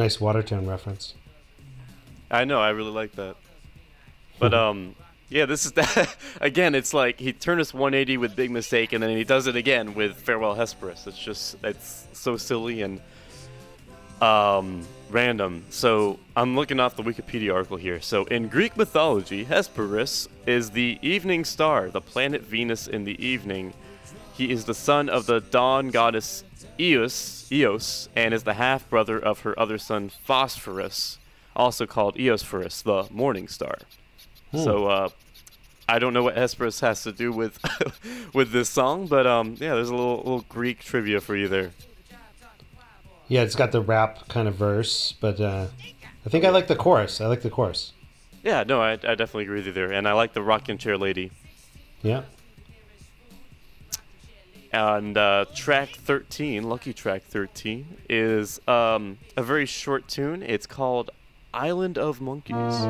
Nice 0.01 0.19
Watertown 0.19 0.65
reference. 0.65 1.13
I 2.31 2.43
know, 2.43 2.59
I 2.59 2.71
really 2.71 2.89
like 2.89 3.11
that. 3.17 3.35
But 4.39 4.51
um, 4.51 4.95
yeah, 5.29 5.45
this 5.45 5.63
is 5.63 5.71
that 5.73 6.15
again. 6.41 6.73
It's 6.73 6.91
like 6.91 7.19
he 7.19 7.33
turned 7.33 7.61
us 7.61 7.71
180 7.71 8.17
with 8.17 8.35
Big 8.35 8.49
Mistake, 8.49 8.93
and 8.93 9.03
then 9.03 9.15
he 9.15 9.23
does 9.23 9.45
it 9.45 9.55
again 9.55 9.93
with 9.93 10.15
Farewell 10.15 10.55
Hesperus. 10.55 11.05
It's 11.05 11.19
just 11.19 11.55
it's 11.63 12.07
so 12.13 12.35
silly 12.35 12.81
and 12.81 12.99
um 14.23 14.87
random. 15.11 15.65
So 15.69 16.17
I'm 16.35 16.55
looking 16.55 16.79
off 16.79 16.95
the 16.95 17.03
Wikipedia 17.03 17.53
article 17.53 17.77
here. 17.77 18.01
So 18.01 18.23
in 18.23 18.47
Greek 18.47 18.75
mythology, 18.75 19.43
Hesperus 19.43 20.27
is 20.47 20.71
the 20.71 20.97
evening 21.03 21.45
star, 21.45 21.91
the 21.91 22.01
planet 22.01 22.41
Venus 22.41 22.87
in 22.87 23.03
the 23.03 23.23
evening. 23.23 23.71
He 24.33 24.49
is 24.49 24.65
the 24.65 24.73
son 24.73 25.09
of 25.09 25.27
the 25.27 25.41
dawn 25.41 25.89
goddess 25.89 26.43
Eos, 26.79 27.51
Eos, 27.51 28.09
and 28.15 28.33
is 28.33 28.43
the 28.43 28.55
half 28.55 28.89
brother 28.89 29.19
of 29.19 29.41
her 29.41 29.57
other 29.59 29.77
son 29.77 30.09
Phosphorus, 30.09 31.19
also 31.55 31.85
called 31.85 32.15
Eosphorus, 32.17 32.81
the 32.81 33.07
morning 33.11 33.47
star. 33.47 33.77
So 34.53 34.87
uh, 34.87 35.09
I 35.87 35.99
don't 35.99 36.13
know 36.13 36.23
what 36.23 36.35
Hesperus 36.35 36.81
has 36.81 37.03
to 37.03 37.11
do 37.11 37.31
with 37.31 37.59
with 38.33 38.51
this 38.51 38.69
song, 38.69 39.07
but 39.07 39.25
um, 39.25 39.55
yeah, 39.59 39.75
there's 39.75 39.89
a 39.89 39.95
little 39.95 40.17
little 40.17 40.45
Greek 40.49 40.79
trivia 40.79 41.21
for 41.21 41.35
you 41.35 41.47
there. 41.47 41.71
Yeah, 43.27 43.43
it's 43.43 43.55
got 43.55 43.71
the 43.71 43.81
rap 43.81 44.27
kind 44.27 44.47
of 44.47 44.55
verse, 44.55 45.13
but 45.21 45.39
uh, 45.39 45.67
I 46.25 46.29
think 46.29 46.43
I 46.43 46.49
like 46.49 46.67
the 46.67 46.75
chorus. 46.75 47.21
I 47.21 47.27
like 47.27 47.41
the 47.41 47.49
chorus. 47.49 47.93
Yeah, 48.43 48.63
no, 48.63 48.81
I, 48.81 48.93
I 48.93 48.95
definitely 48.95 49.43
agree 49.43 49.57
with 49.57 49.67
you 49.67 49.73
there, 49.73 49.91
and 49.91 50.07
I 50.07 50.13
like 50.13 50.33
the 50.33 50.41
rocking 50.41 50.77
chair 50.77 50.97
lady. 50.97 51.31
Yeah. 52.01 52.23
And 54.73 55.17
uh, 55.17 55.45
track 55.53 55.89
13, 55.89 56.63
lucky 56.63 56.93
track 56.93 57.23
13, 57.23 57.97
is 58.09 58.59
um, 58.67 59.17
a 59.35 59.43
very 59.43 59.65
short 59.65 60.07
tune. 60.07 60.43
It's 60.43 60.65
called 60.65 61.09
Island 61.53 61.97
of 61.97 62.21
Monkeys. 62.21 62.87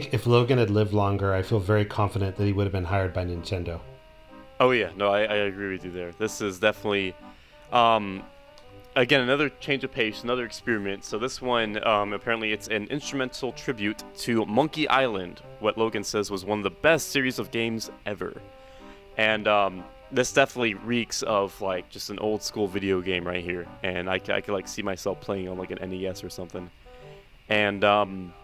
Think 0.00 0.14
if 0.14 0.26
Logan 0.26 0.58
had 0.58 0.70
lived 0.70 0.92
longer, 0.92 1.34
I 1.34 1.42
feel 1.42 1.60
very 1.60 1.84
confident 1.84 2.36
that 2.36 2.44
he 2.44 2.52
would 2.52 2.64
have 2.64 2.72
been 2.72 2.84
hired 2.84 3.12
by 3.12 3.24
Nintendo. 3.24 3.80
Oh 4.58 4.70
yeah, 4.70 4.90
no, 4.96 5.10
I, 5.10 5.20
I 5.20 5.36
agree 5.50 5.72
with 5.72 5.84
you 5.84 5.90
there. 5.90 6.12
This 6.12 6.40
is 6.40 6.58
definitely, 6.58 7.14
um, 7.72 8.22
again 8.96 9.20
another 9.20 9.48
change 9.48 9.84
of 9.84 9.92
pace, 9.92 10.22
another 10.22 10.44
experiment. 10.44 11.04
So 11.04 11.18
this 11.18 11.40
one, 11.40 11.82
um, 11.86 12.12
apparently, 12.12 12.52
it's 12.52 12.68
an 12.68 12.86
instrumental 12.88 13.52
tribute 13.52 14.02
to 14.18 14.44
Monkey 14.46 14.88
Island, 14.88 15.40
what 15.60 15.78
Logan 15.78 16.04
says 16.04 16.30
was 16.30 16.44
one 16.44 16.58
of 16.58 16.64
the 16.64 16.70
best 16.70 17.08
series 17.08 17.38
of 17.38 17.50
games 17.50 17.90
ever, 18.06 18.40
and 19.16 19.48
um, 19.48 19.84
this 20.12 20.32
definitely 20.32 20.74
reeks 20.74 21.22
of 21.22 21.58
like 21.60 21.88
just 21.88 22.10
an 22.10 22.18
old 22.18 22.42
school 22.42 22.66
video 22.66 23.00
game 23.00 23.26
right 23.26 23.44
here, 23.44 23.66
and 23.82 24.08
I 24.10 24.18
could 24.18 24.48
like 24.48 24.68
see 24.68 24.82
myself 24.82 25.20
playing 25.20 25.48
on 25.48 25.58
like 25.58 25.70
an 25.70 25.90
NES 25.90 26.22
or 26.22 26.30
something, 26.30 26.70
and 27.48 27.82
um, 27.82 28.34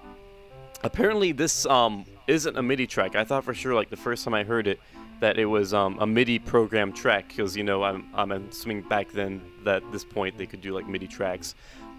apparently 0.87 1.33
this 1.33 1.67
um 1.67 2.05
isn't 2.27 2.57
a 2.57 2.63
MIDI 2.63 2.87
track. 2.87 3.15
I 3.15 3.25
thought 3.25 3.45
for 3.45 3.55
sure 3.55 3.75
like 3.75 3.91
the 3.91 3.97
first 3.97 4.25
time 4.25 4.35
I 4.35 4.45
heard 4.45 4.67
it 4.67 4.81
that 5.21 5.39
it 5.39 5.47
was 5.47 5.73
um, 5.73 5.99
a 6.01 6.07
MIDI 6.07 6.39
program 6.39 6.93
track 6.93 7.29
because 7.29 7.57
you 7.57 7.65
know 7.65 7.83
I'm 7.83 8.07
I'm 8.15 8.33
assuming 8.33 8.83
back 8.83 9.13
then 9.13 9.43
that 9.65 9.83
at 9.83 9.93
this 9.93 10.05
point 10.05 10.39
they 10.39 10.47
could 10.47 10.61
do 10.61 10.75
like 10.75 10.87
MIDI 10.89 11.07
tracks, 11.07 11.55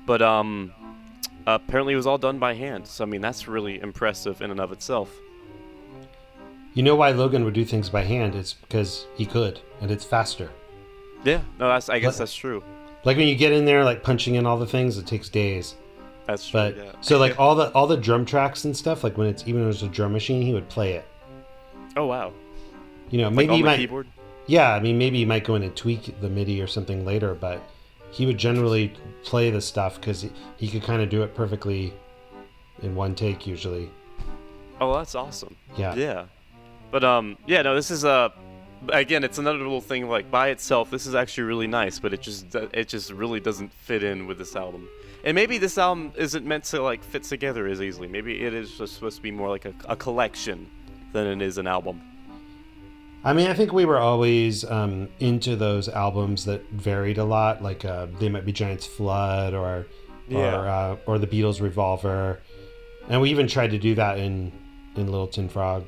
but 0.05 0.21
um 0.21 0.71
apparently 1.45 1.93
it 1.93 1.97
was 1.97 2.07
all 2.07 2.17
done 2.17 2.39
by 2.39 2.53
hand. 2.53 2.87
So 2.87 3.03
I 3.03 3.07
mean 3.07 3.21
that's 3.21 3.47
really 3.47 3.79
impressive 3.79 4.41
in 4.41 4.51
and 4.51 4.59
of 4.59 4.71
itself. 4.71 5.15
You 6.73 6.83
know 6.83 6.95
why 6.95 7.09
Logan 7.11 7.43
would 7.43 7.55
do 7.55 7.65
things 7.65 7.89
by 7.89 8.03
hand? 8.03 8.35
It's 8.35 8.53
because 8.53 9.07
he 9.15 9.25
could, 9.25 9.59
and 9.81 9.89
it's 9.89 10.05
faster. 10.05 10.51
Yeah, 11.23 11.41
no, 11.59 11.67
that's 11.67 11.89
I 11.89 11.99
guess 11.99 12.19
that's 12.19 12.35
true. 12.35 12.63
Like 13.03 13.17
when 13.17 13.27
you 13.27 13.35
get 13.35 13.51
in 13.51 13.65
there, 13.65 13.83
like 13.83 14.03
punching 14.03 14.35
in 14.35 14.45
all 14.45 14.59
the 14.59 14.67
things, 14.67 14.97
it 14.97 15.07
takes 15.07 15.29
days. 15.29 15.75
That's 16.27 16.47
true. 16.47 16.59
But 16.59 16.77
yeah. 16.77 16.91
so 17.01 17.17
like 17.17 17.39
all 17.39 17.55
the 17.55 17.71
all 17.73 17.87
the 17.87 17.97
drum 17.97 18.25
tracks 18.25 18.65
and 18.65 18.75
stuff, 18.75 19.03
like 19.03 19.17
when 19.17 19.27
it's 19.27 19.43
even 19.43 19.55
when 19.55 19.63
it 19.63 19.67
was 19.67 19.83
a 19.83 19.87
drum 19.87 20.11
machine, 20.13 20.41
he 20.41 20.53
would 20.53 20.67
play 20.69 20.93
it. 20.93 21.05
oh 21.95 22.05
wow, 22.05 22.33
You 23.09 23.19
know, 23.21 23.27
like 23.29 23.35
maybe 23.35 23.49
on 23.49 23.55
he 23.55 23.61
the 23.61 23.65
might. 23.65 23.77
keyboard. 23.77 24.07
Yeah, 24.45 24.73
I 24.73 24.79
mean, 24.79 24.97
maybe 24.97 25.17
he 25.17 25.25
might 25.25 25.43
go 25.43 25.55
in 25.55 25.63
and 25.63 25.75
tweak 25.75 26.19
the 26.21 26.29
MIDI 26.29 26.61
or 26.61 26.67
something 26.67 27.05
later, 27.05 27.33
but 27.35 27.61
he 28.11 28.25
would 28.25 28.37
generally 28.37 28.93
play 29.23 29.49
the 29.51 29.59
stuff 29.61 29.95
because 29.95 30.21
he, 30.21 30.31
he 30.57 30.67
could 30.69 30.83
kind 30.83 31.01
of 31.01 31.09
do 31.09 31.21
it 31.23 31.35
perfectly 31.35 31.93
in 32.81 32.95
one 32.95 33.13
take 33.15 33.45
usually. 33.47 33.89
Oh, 34.79 34.93
that's 34.95 35.15
awesome. 35.15 35.55
Yeah. 35.77 35.95
Yeah. 35.95 36.25
But 36.91 37.03
um 37.03 37.37
yeah, 37.45 37.61
no, 37.63 37.75
this 37.75 37.89
is 37.91 38.05
uh 38.05 38.29
again, 38.89 39.23
it's 39.23 39.37
another 39.37 39.57
little 39.57 39.81
thing 39.81 40.07
like 40.07 40.29
by 40.31 40.49
itself 40.49 40.89
this 40.91 41.05
is 41.07 41.15
actually 41.15 41.43
really 41.43 41.67
nice, 41.67 41.99
but 41.99 42.13
it 42.13 42.21
just 42.21 42.53
it 42.55 42.87
just 42.87 43.11
really 43.11 43.39
doesn't 43.41 43.73
fit 43.73 44.03
in 44.03 44.27
with 44.27 44.37
this 44.37 44.55
album. 44.55 44.87
And 45.23 45.35
maybe 45.35 45.57
this 45.57 45.77
album 45.77 46.13
isn't 46.15 46.45
meant 46.45 46.63
to 46.65 46.81
like 46.81 47.03
fit 47.03 47.23
together 47.23 47.67
as 47.67 47.81
easily. 47.81 48.07
Maybe 48.07 48.43
it 48.43 48.53
is 48.53 48.77
just 48.77 48.93
supposed 48.95 49.17
to 49.17 49.21
be 49.21 49.31
more 49.31 49.49
like 49.49 49.65
a, 49.65 49.73
a 49.89 49.95
collection 49.95 50.69
than 51.13 51.27
it 51.27 51.41
is 51.45 51.57
an 51.57 51.67
album. 51.67 52.01
I 53.23 53.33
mean, 53.33 53.47
I 53.47 53.53
think 53.53 53.73
we 53.73 53.83
were 53.83 53.97
always 53.97 54.63
um, 54.63 55.09
into 55.19 55.55
those 55.55 55.89
albums 55.89 56.45
that 56.45 56.69
varied 56.69 57.17
a 57.17 57.25
lot, 57.25 57.61
like 57.61 57.83
uh, 57.83 58.07
They 58.19 58.29
Might 58.29 58.45
Be 58.45 58.53
Giants 58.53 58.85
Flood 58.85 59.53
or 59.53 59.87
Yeah. 60.29 60.55
or, 60.55 60.67
uh, 60.67 60.97
or 61.07 61.17
the 61.19 61.27
Beatles 61.27 61.59
Revolver, 61.61 62.41
and 63.09 63.19
we 63.21 63.29
even 63.31 63.47
tried 63.47 63.71
to 63.71 63.79
do 63.79 63.95
that 63.95 64.19
in 64.19 64.51
in 64.95 65.07
Little 65.07 65.27
Tin 65.27 65.49
Frog 65.49 65.85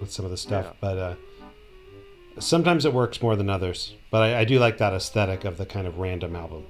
with 0.00 0.10
some 0.10 0.24
of 0.24 0.30
the 0.30 0.36
stuff. 0.36 0.66
Yeah. 0.66 0.72
But 0.80 0.98
uh, 0.98 1.14
sometimes 2.38 2.84
it 2.84 2.92
works 2.92 3.20
more 3.22 3.36
than 3.36 3.48
others. 3.50 3.94
But 4.10 4.22
I, 4.22 4.40
I 4.40 4.44
do 4.44 4.58
like 4.58 4.78
that 4.78 4.92
aesthetic 4.92 5.44
of 5.44 5.56
the 5.58 5.66
kind 5.66 5.86
of 5.86 5.98
random 5.98 6.36
album. 6.36 6.64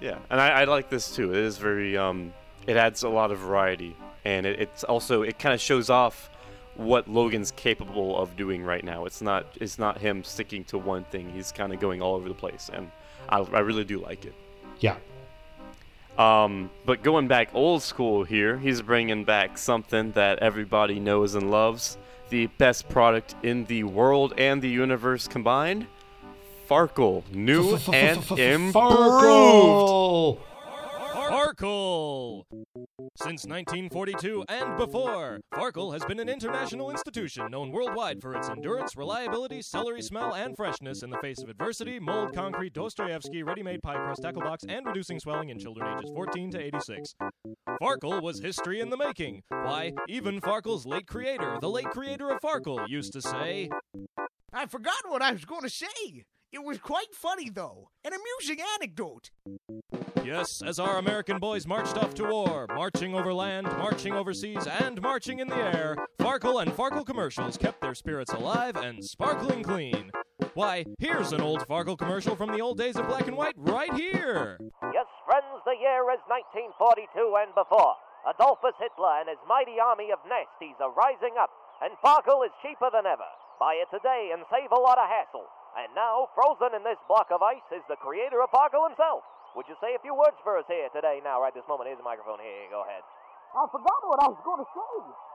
Yeah, 0.00 0.18
and 0.30 0.40
I, 0.40 0.62
I 0.62 0.64
like 0.64 0.88
this 0.88 1.14
too. 1.14 1.30
It 1.30 1.38
is 1.38 1.58
very 1.58 1.96
um, 1.96 2.32
it 2.66 2.76
adds 2.76 3.02
a 3.02 3.08
lot 3.08 3.30
of 3.30 3.38
variety, 3.38 3.96
and 4.24 4.46
it, 4.46 4.60
it's 4.60 4.84
also 4.84 5.22
it 5.22 5.38
kind 5.38 5.54
of 5.54 5.60
shows 5.60 5.90
off 5.90 6.30
what 6.76 7.08
Logan's 7.08 7.50
capable 7.50 8.18
of 8.18 8.36
doing 8.36 8.62
right 8.62 8.82
now. 8.82 9.04
It's 9.04 9.20
not 9.20 9.46
it's 9.60 9.78
not 9.78 9.98
him 9.98 10.24
sticking 10.24 10.64
to 10.64 10.78
one 10.78 11.04
thing. 11.04 11.30
He's 11.30 11.52
kind 11.52 11.72
of 11.72 11.80
going 11.80 12.00
all 12.00 12.14
over 12.14 12.28
the 12.28 12.34
place, 12.34 12.70
and 12.72 12.90
I, 13.28 13.40
I 13.40 13.60
really 13.60 13.84
do 13.84 13.98
like 14.00 14.24
it. 14.24 14.34
Yeah. 14.78 14.96
Um, 16.18 16.70
but 16.84 17.02
going 17.02 17.28
back 17.28 17.50
old 17.54 17.82
school 17.82 18.24
here, 18.24 18.58
he's 18.58 18.82
bringing 18.82 19.24
back 19.24 19.56
something 19.56 20.12
that 20.12 20.40
everybody 20.40 20.98
knows 20.98 21.34
and 21.34 21.50
loves. 21.50 21.96
The 22.28 22.46
best 22.46 22.88
product 22.88 23.34
in 23.42 23.64
the 23.64 23.84
world 23.84 24.34
and 24.36 24.60
the 24.60 24.68
universe 24.68 25.26
combined. 25.26 25.86
Farkle, 26.70 27.24
new 27.34 27.74
and 27.92 28.18
improved. 28.18 28.72
Farkle! 28.72 30.38
Farkle! 31.12 32.44
Since 33.16 33.44
1942 33.44 34.44
and 34.48 34.76
before, 34.76 35.40
Farkle 35.52 35.92
has 35.92 36.04
been 36.04 36.20
an 36.20 36.28
international 36.28 36.92
institution 36.92 37.50
known 37.50 37.72
worldwide 37.72 38.22
for 38.22 38.36
its 38.36 38.48
endurance, 38.48 38.96
reliability, 38.96 39.62
celery 39.62 40.00
smell, 40.00 40.32
and 40.32 40.56
freshness 40.56 41.02
in 41.02 41.10
the 41.10 41.18
face 41.18 41.42
of 41.42 41.48
adversity, 41.48 41.98
mold, 41.98 42.36
concrete, 42.36 42.72
Dostoevsky, 42.72 43.42
ready-made 43.42 43.82
pie 43.82 43.96
crust, 43.96 44.22
tackle 44.22 44.42
box, 44.42 44.62
and 44.68 44.86
reducing 44.86 45.18
swelling 45.18 45.48
in 45.48 45.58
children 45.58 45.98
ages 45.98 46.12
14 46.14 46.52
to 46.52 46.60
86. 46.66 47.16
Farkle 47.82 48.22
was 48.22 48.38
history 48.38 48.78
in 48.78 48.90
the 48.90 48.96
making. 48.96 49.42
Why, 49.48 49.90
even 50.08 50.40
Farkle's 50.40 50.86
late 50.86 51.08
creator, 51.08 51.58
the 51.60 51.68
late 51.68 51.90
creator 51.90 52.30
of 52.30 52.40
Farkle, 52.40 52.88
used 52.88 53.12
to 53.14 53.20
say, 53.20 53.70
I 54.52 54.66
forgot 54.66 55.02
what 55.08 55.20
I 55.20 55.32
was 55.32 55.44
going 55.44 55.62
to 55.62 55.68
say. 55.68 56.22
It 56.52 56.64
was 56.64 56.78
quite 56.78 57.14
funny, 57.14 57.48
though. 57.48 57.90
An 58.04 58.10
amusing 58.12 58.58
anecdote. 58.74 59.30
Yes, 60.24 60.62
as 60.66 60.80
our 60.80 60.98
American 60.98 61.38
boys 61.38 61.64
marched 61.64 61.96
off 61.96 62.12
to 62.14 62.24
war, 62.24 62.66
marching 62.74 63.14
over 63.14 63.32
land, 63.32 63.68
marching 63.78 64.14
overseas, 64.14 64.66
and 64.66 65.00
marching 65.00 65.38
in 65.38 65.46
the 65.46 65.56
air, 65.56 65.96
Farkle 66.18 66.60
and 66.60 66.72
Farkle 66.72 67.06
commercials 67.06 67.56
kept 67.56 67.80
their 67.80 67.94
spirits 67.94 68.32
alive 68.32 68.74
and 68.74 69.04
sparkling 69.04 69.62
clean. 69.62 70.10
Why, 70.54 70.84
here's 70.98 71.32
an 71.32 71.40
old 71.40 71.60
Farkle 71.68 71.96
commercial 71.96 72.34
from 72.34 72.50
the 72.50 72.60
old 72.60 72.78
days 72.78 72.96
of 72.96 73.06
black 73.06 73.28
and 73.28 73.36
white 73.36 73.54
right 73.56 73.94
here. 73.94 74.58
Yes, 74.92 75.06
friends, 75.24 75.62
the 75.64 75.78
year 75.78 76.02
is 76.10 76.20
1942 76.26 77.38
and 77.46 77.54
before. 77.54 77.94
Adolphus 78.26 78.74
Hitler 78.82 79.22
and 79.22 79.28
his 79.30 79.38
mighty 79.46 79.78
army 79.78 80.10
of 80.10 80.18
nasties 80.26 80.78
are 80.82 80.92
rising 80.92 81.38
up, 81.38 81.50
and 81.80 81.94
Farkle 82.02 82.44
is 82.44 82.52
cheaper 82.60 82.90
than 82.92 83.06
ever. 83.06 83.30
Buy 83.60 83.78
it 83.78 83.88
today 83.94 84.34
and 84.34 84.42
save 84.50 84.72
a 84.72 84.80
lot 84.80 84.98
of 84.98 85.06
hassle. 85.06 85.46
And 85.78 85.94
now, 85.94 86.28
frozen 86.34 86.74
in 86.74 86.82
this 86.82 86.98
block 87.06 87.30
of 87.30 87.42
ice, 87.42 87.64
is 87.70 87.84
the 87.86 87.96
creator 87.96 88.42
of 88.42 88.50
Farkle 88.50 88.88
himself, 88.88 89.22
would 89.56 89.66
you 89.66 89.74
say 89.80 89.94
a 89.94 89.98
few 89.98 90.14
words 90.14 90.36
for 90.44 90.58
us 90.58 90.64
here 90.68 90.88
today? 90.94 91.20
Now, 91.24 91.42
right 91.42 91.52
this 91.52 91.66
moment, 91.68 91.88
here's 91.88 91.98
the 91.98 92.04
microphone. 92.04 92.38
Here, 92.38 92.70
go 92.70 92.82
ahead. 92.82 93.02
I 93.54 93.66
forgot 93.66 93.98
what 94.06 94.22
I 94.22 94.28
was 94.28 94.38
going 94.44 94.62
to 94.62 94.70
say. 94.70 94.92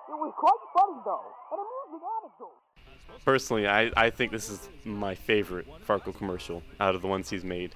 It 0.07 0.17
was 0.17 0.33
quite 0.39 0.63
funny, 0.71 0.99
though. 1.03 1.27
An 1.51 1.59
amusing 1.59 2.07
anecdote. 2.23 3.25
Personally, 3.25 3.67
I, 3.67 3.91
I 3.97 4.09
think 4.09 4.31
this 4.31 4.49
is 4.49 4.69
my 4.85 5.15
favorite 5.15 5.67
Farkle 5.85 6.15
commercial 6.15 6.63
out 6.79 6.95
of 6.95 7.01
the 7.01 7.07
ones 7.07 7.29
he's 7.29 7.43
made. 7.43 7.75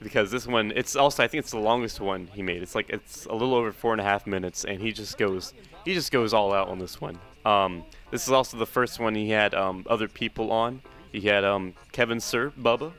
Because 0.00 0.32
this 0.32 0.48
one, 0.48 0.72
it's 0.74 0.96
also 0.96 1.22
I 1.22 1.28
think 1.28 1.44
it's 1.44 1.52
the 1.52 1.60
longest 1.60 2.00
one 2.00 2.26
he 2.34 2.42
made. 2.42 2.60
It's 2.60 2.74
like 2.74 2.90
it's 2.90 3.26
a 3.26 3.32
little 3.32 3.54
over 3.54 3.70
four 3.70 3.92
and 3.92 4.00
a 4.00 4.04
half 4.04 4.26
minutes, 4.26 4.64
and 4.64 4.80
he 4.80 4.90
just 4.90 5.16
goes 5.16 5.54
he 5.84 5.94
just 5.94 6.10
goes 6.10 6.34
all 6.34 6.52
out 6.52 6.68
on 6.68 6.80
this 6.80 7.00
one. 7.00 7.20
Um, 7.44 7.84
this 8.10 8.26
is 8.26 8.32
also 8.32 8.56
the 8.56 8.66
first 8.66 8.98
one 8.98 9.14
he 9.14 9.30
had 9.30 9.54
um, 9.54 9.86
other 9.88 10.08
people 10.08 10.50
on. 10.50 10.82
He 11.12 11.20
had 11.28 11.44
um, 11.44 11.74
Kevin 11.92 12.20
Sir 12.20 12.50
Bubba, 12.60 12.92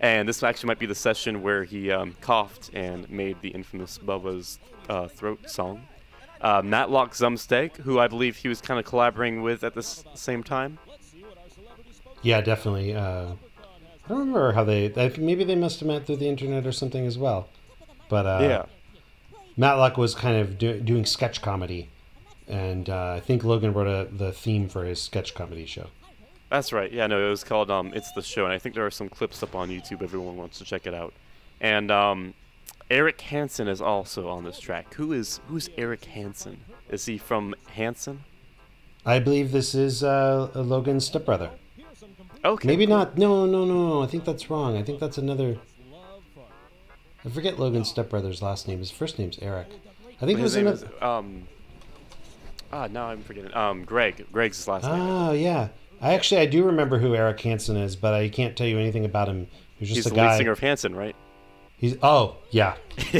and 0.00 0.28
this 0.28 0.42
actually 0.42 0.68
might 0.68 0.78
be 0.78 0.86
the 0.86 0.94
session 0.94 1.42
where 1.42 1.64
he 1.64 1.90
um, 1.90 2.14
coughed 2.20 2.70
and 2.74 3.08
made 3.10 3.40
the 3.40 3.48
infamous 3.48 3.98
Bubba's 3.98 4.58
uh, 4.88 5.08
throat 5.08 5.48
song. 5.48 5.82
Uh, 6.40 6.60
Matlock 6.62 7.12
Zumsteg, 7.14 7.76
who 7.78 7.98
I 7.98 8.08
believe 8.08 8.36
he 8.36 8.48
was 8.48 8.60
kind 8.60 8.78
of 8.78 8.84
collaborating 8.84 9.40
with 9.42 9.64
at 9.64 9.72
the 9.74 9.80
s- 9.80 10.04
same 10.14 10.42
time. 10.42 10.78
Yeah, 12.22 12.42
definitely. 12.42 12.94
Uh, 12.94 13.32
I 14.04 14.08
don't 14.08 14.18
remember 14.18 14.52
how 14.52 14.62
they. 14.64 14.92
Maybe 15.18 15.44
they 15.44 15.56
must 15.56 15.80
have 15.80 15.86
met 15.88 16.06
through 16.06 16.16
the 16.16 16.28
internet 16.28 16.66
or 16.66 16.72
something 16.72 17.06
as 17.06 17.16
well. 17.16 17.48
But 18.08 18.26
uh, 18.26 18.38
yeah. 18.42 18.64
Matlock 19.56 19.96
was 19.96 20.14
kind 20.14 20.36
of 20.36 20.58
do, 20.58 20.78
doing 20.78 21.06
sketch 21.06 21.40
comedy, 21.40 21.88
and 22.46 22.90
uh, 22.90 23.14
I 23.16 23.20
think 23.20 23.42
Logan 23.42 23.72
wrote 23.72 23.86
a, 23.86 24.14
the 24.14 24.30
theme 24.30 24.68
for 24.68 24.84
his 24.84 25.00
sketch 25.00 25.34
comedy 25.34 25.64
show. 25.64 25.86
That's 26.50 26.72
right. 26.72 26.92
Yeah, 26.92 27.06
no, 27.08 27.26
it 27.26 27.30
was 27.30 27.42
called 27.44 27.70
um, 27.70 27.92
"It's 27.94 28.12
the 28.12 28.22
Show," 28.22 28.44
and 28.44 28.52
I 28.52 28.58
think 28.58 28.74
there 28.74 28.86
are 28.86 28.90
some 28.90 29.08
clips 29.08 29.42
up 29.42 29.54
on 29.54 29.68
YouTube. 29.68 30.02
Everyone 30.02 30.36
wants 30.36 30.58
to 30.58 30.64
check 30.64 30.86
it 30.86 30.94
out. 30.94 31.12
And 31.60 31.90
um, 31.90 32.34
Eric 32.90 33.20
Hansen 33.20 33.66
is 33.66 33.80
also 33.80 34.28
on 34.28 34.44
this 34.44 34.60
track. 34.60 34.94
Who 34.94 35.12
is 35.12 35.40
who's 35.48 35.68
Eric 35.76 36.04
Hansen? 36.04 36.60
Is 36.88 37.06
he 37.06 37.18
from 37.18 37.54
Hanson? 37.70 38.24
I 39.04 39.18
believe 39.18 39.50
this 39.52 39.74
is 39.74 40.04
uh, 40.04 40.50
Logan's 40.54 41.04
stepbrother. 41.06 41.50
Okay. 42.44 42.68
Maybe 42.68 42.86
not. 42.86 43.18
No, 43.18 43.44
no, 43.46 43.64
no, 43.64 43.88
no. 43.88 44.02
I 44.02 44.06
think 44.06 44.24
that's 44.24 44.48
wrong. 44.50 44.76
I 44.76 44.82
think 44.82 45.00
that's 45.00 45.18
another. 45.18 45.58
I 47.24 47.28
forget 47.28 47.58
Logan's 47.58 47.88
stepbrother's 47.88 48.40
last 48.40 48.68
name. 48.68 48.78
His 48.78 48.90
first 48.92 49.18
name's 49.18 49.38
Eric. 49.40 49.66
I 50.22 50.26
think 50.26 50.38
it 50.38 50.42
His 50.42 50.54
was 50.54 50.56
name 50.56 50.66
another. 50.68 50.86
is 50.86 51.02
um. 51.02 51.48
Ah, 52.72 52.86
now 52.88 53.06
I'm 53.08 53.22
forgetting. 53.22 53.54
Um, 53.54 53.84
Greg. 53.84 54.26
Greg's 54.30 54.58
his 54.58 54.68
last 54.68 54.84
name. 54.84 54.92
Oh 55.00 55.32
yeah. 55.32 55.68
I 56.00 56.14
actually 56.14 56.40
I 56.40 56.46
do 56.46 56.64
remember 56.64 56.98
who 56.98 57.14
Eric 57.14 57.40
Hansen 57.40 57.76
is, 57.76 57.96
but 57.96 58.14
I 58.14 58.28
can't 58.28 58.56
tell 58.56 58.66
you 58.66 58.78
anything 58.78 59.04
about 59.04 59.28
him. 59.28 59.46
He's 59.78 59.88
just 59.88 59.96
He's 59.96 60.06
a 60.06 60.10
the 60.10 60.16
guy. 60.16 60.30
lead 60.30 60.38
singer 60.38 60.52
of 60.52 60.58
Hanson, 60.60 60.94
right? 60.94 61.16
He's 61.78 61.96
oh 62.02 62.36
yeah, 62.50 62.76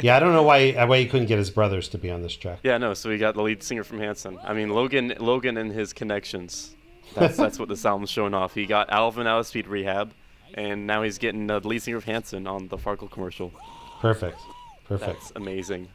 yeah. 0.00 0.16
I 0.16 0.20
don't 0.20 0.32
know 0.32 0.44
why 0.44 0.72
why 0.86 0.98
he 0.98 1.06
couldn't 1.06 1.26
get 1.26 1.38
his 1.38 1.50
brothers 1.50 1.88
to 1.88 1.98
be 1.98 2.10
on 2.12 2.22
this 2.22 2.34
track. 2.36 2.60
Yeah, 2.62 2.78
no. 2.78 2.94
So 2.94 3.08
we 3.08 3.18
got 3.18 3.34
the 3.34 3.42
lead 3.42 3.62
singer 3.62 3.82
from 3.82 3.98
Hanson. 3.98 4.38
I 4.44 4.54
mean, 4.54 4.70
Logan. 4.70 5.14
Logan 5.18 5.56
and 5.56 5.72
his 5.72 5.92
connections. 5.92 6.76
That's 7.14 7.36
that's 7.42 7.58
what 7.58 7.68
this 7.68 7.84
album's 7.84 8.10
showing 8.10 8.34
off. 8.34 8.54
He 8.54 8.66
got 8.66 8.90
Alvin 8.90 9.26
out 9.26 9.40
of 9.40 9.46
Speed 9.48 9.66
Rehab, 9.66 10.12
and 10.54 10.86
now 10.86 11.02
he's 11.02 11.18
getting 11.18 11.48
the 11.48 11.58
lead 11.60 11.82
singer 11.82 11.96
of 11.96 12.04
Hanson 12.04 12.46
on 12.46 12.68
the 12.68 12.76
Farkle 12.78 13.10
commercial. 13.10 13.52
Perfect, 14.00 14.38
perfect. 14.84 15.20
That's 15.20 15.32
amazing. 15.34 15.88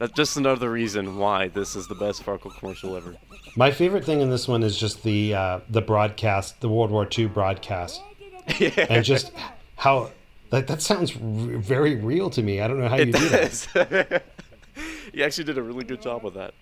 That's 0.00 0.12
just 0.14 0.38
another 0.38 0.70
reason 0.72 1.18
why 1.18 1.48
this 1.48 1.76
is 1.76 1.86
the 1.86 1.94
best 1.94 2.24
Farkle 2.24 2.56
commercial 2.58 2.96
ever. 2.96 3.16
My 3.54 3.70
favorite 3.70 4.02
thing 4.02 4.22
in 4.22 4.30
this 4.30 4.48
one 4.48 4.62
is 4.62 4.74
just 4.78 5.02
the 5.02 5.34
uh, 5.34 5.60
the 5.68 5.82
broadcast, 5.82 6.62
the 6.62 6.70
World 6.70 6.90
War 6.90 7.06
II 7.16 7.26
broadcast, 7.26 8.00
and 8.60 9.04
just 9.04 9.30
how 9.76 10.10
like 10.50 10.66
that 10.68 10.80
sounds 10.80 11.14
r- 11.14 11.20
very 11.20 11.96
real 11.96 12.30
to 12.30 12.42
me. 12.42 12.62
I 12.62 12.66
don't 12.66 12.80
know 12.80 12.88
how 12.88 12.96
you 12.96 13.02
It 13.02 13.12
do 13.12 13.28
that. 13.28 13.40
does. 13.50 14.22
he 15.12 15.22
actually 15.22 15.44
did 15.44 15.58
a 15.58 15.62
really 15.62 15.84
good 15.84 16.00
job 16.00 16.22
with 16.22 16.32
that. 16.32 16.54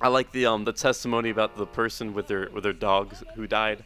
I 0.00 0.06
like 0.06 0.30
the 0.30 0.46
um 0.46 0.64
the 0.64 0.72
testimony 0.72 1.30
about 1.30 1.56
the 1.56 1.66
person 1.66 2.14
with 2.14 2.28
their 2.28 2.48
with 2.50 2.62
their 2.62 2.72
dog 2.72 3.12
who 3.34 3.48
died, 3.48 3.82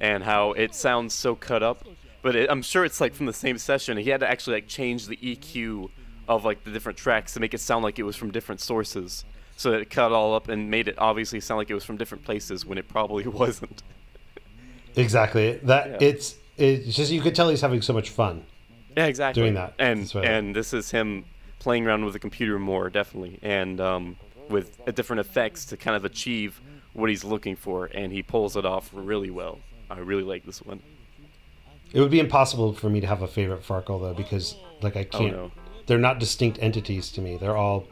and 0.00 0.24
how 0.24 0.52
it 0.54 0.74
sounds 0.74 1.14
so 1.14 1.36
cut 1.36 1.62
up, 1.62 1.84
but 2.22 2.34
it, 2.34 2.50
I'm 2.50 2.62
sure 2.62 2.84
it's 2.84 3.00
like 3.00 3.14
from 3.14 3.26
the 3.26 3.32
same 3.32 3.58
session. 3.58 3.96
He 3.96 4.10
had 4.10 4.18
to 4.20 4.28
actually 4.28 4.54
like 4.54 4.66
change 4.66 5.06
the 5.06 5.16
EQ 5.18 5.90
of 6.28 6.44
like 6.44 6.62
the 6.64 6.70
different 6.70 6.98
tracks 6.98 7.32
to 7.34 7.40
make 7.40 7.54
it 7.54 7.58
sound 7.60 7.82
like 7.82 7.98
it 7.98 8.04
was 8.04 8.14
from 8.16 8.30
different 8.30 8.60
sources, 8.60 9.24
so 9.56 9.70
that 9.72 9.80
it 9.80 9.90
cut 9.90 10.12
all 10.12 10.34
up 10.34 10.48
and 10.48 10.70
made 10.70 10.86
it 10.88 10.94
obviously 10.98 11.40
sound 11.40 11.58
like 11.58 11.70
it 11.70 11.74
was 11.74 11.84
from 11.84 11.96
different 11.96 12.24
places 12.24 12.64
when 12.66 12.78
it 12.78 12.88
probably 12.88 13.26
wasn't. 13.42 13.82
Exactly. 14.96 15.58
That 15.64 16.00
Yeah. 16.00 16.08
it's 16.08 16.36
it's 16.56 16.94
just 16.96 17.12
you 17.12 17.20
could 17.20 17.34
tell 17.34 17.48
he's 17.48 17.60
having 17.60 17.82
so 17.82 17.92
much 17.92 18.10
fun. 18.10 18.44
Yeah, 18.96 19.06
exactly. 19.06 19.42
Doing 19.42 19.54
that. 19.54 19.74
and 19.78 20.12
and 20.16 20.54
this 20.56 20.72
is 20.74 20.90
him 20.90 21.24
playing 21.60 21.86
around 21.86 22.04
with 22.04 22.14
the 22.14 22.18
computer 22.20 22.58
more, 22.58 22.90
definitely, 22.90 23.38
and 23.42 23.80
um, 23.80 24.16
with 24.48 24.80
different 24.94 25.20
effects 25.20 25.64
to 25.66 25.76
kind 25.76 25.96
of 25.96 26.04
achieve 26.04 26.60
what 26.94 27.08
he's 27.10 27.22
looking 27.24 27.54
for, 27.54 27.86
and 27.86 28.12
he 28.12 28.22
pulls 28.22 28.56
it 28.56 28.64
off 28.64 28.90
really 28.92 29.30
well. 29.30 29.60
I 29.90 29.98
really 29.98 30.22
like 30.24 30.44
this 30.44 30.62
one. 30.62 30.80
It 31.92 32.00
would 32.00 32.10
be 32.10 32.20
impossible 32.20 32.72
for 32.74 32.90
me 32.90 33.00
to 33.00 33.06
have 33.06 33.22
a 33.22 33.28
favorite 33.28 33.62
Farkle 33.62 34.00
though 34.00 34.14
because 34.14 34.56
like 34.82 34.96
I 34.96 35.04
can't. 35.04 35.34
Oh, 35.34 35.36
no. 35.46 35.50
They're 35.88 35.98
not 35.98 36.20
distinct 36.20 36.58
entities 36.60 37.10
to 37.12 37.20
me. 37.20 37.36
They're 37.36 37.56
all 37.56 37.88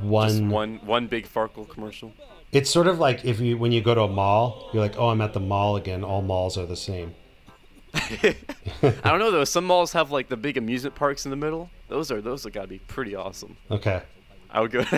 one. 0.00 0.28
Just 0.28 0.42
one 0.42 0.76
one 0.84 1.06
big 1.06 1.26
Farkle 1.26 1.68
commercial. 1.68 2.12
It's 2.52 2.70
sort 2.70 2.86
of 2.86 2.98
like 2.98 3.24
if 3.24 3.40
you 3.40 3.56
when 3.56 3.72
you 3.72 3.80
go 3.80 3.94
to 3.94 4.02
a 4.02 4.08
mall, 4.08 4.70
you're 4.72 4.82
like, 4.82 4.98
oh, 4.98 5.08
I'm 5.08 5.20
at 5.20 5.32
the 5.32 5.40
mall 5.40 5.76
again. 5.76 6.04
All 6.04 6.20
malls 6.22 6.58
are 6.58 6.66
the 6.66 6.76
same. 6.76 7.14
I 7.94 8.34
don't 8.82 9.18
know 9.18 9.30
though. 9.30 9.44
Some 9.44 9.64
malls 9.64 9.92
have 9.94 10.10
like 10.10 10.28
the 10.28 10.36
big 10.36 10.56
amusement 10.58 10.94
parks 10.94 11.24
in 11.24 11.30
the 11.30 11.36
middle. 11.36 11.70
Those 11.88 12.12
are 12.12 12.20
those 12.20 12.44
are 12.44 12.50
gotta 12.50 12.68
be 12.68 12.78
pretty 12.80 13.16
awesome. 13.16 13.56
Okay. 13.70 14.02
I 14.50 14.60
would 14.60 14.72
go. 14.72 14.84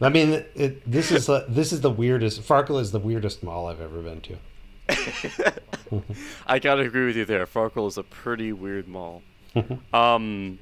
I 0.00 0.08
mean, 0.08 0.44
it, 0.54 0.90
this 0.90 1.10
is 1.12 1.28
uh, 1.28 1.46
this 1.48 1.72
is 1.72 1.80
the 1.80 1.90
weirdest. 1.90 2.42
Farkle 2.42 2.80
is 2.80 2.92
the 2.92 2.98
weirdest 2.98 3.42
mall 3.42 3.68
I've 3.68 3.80
ever 3.80 4.02
been 4.02 4.20
to. 4.20 4.36
I 6.46 6.58
gotta 6.58 6.82
agree 6.82 7.06
with 7.06 7.16
you 7.16 7.24
there. 7.24 7.46
Farkle 7.46 7.88
is 7.88 7.96
a 7.96 8.02
pretty 8.02 8.52
weird 8.52 8.88
mall. 8.88 9.22
um, 9.94 10.58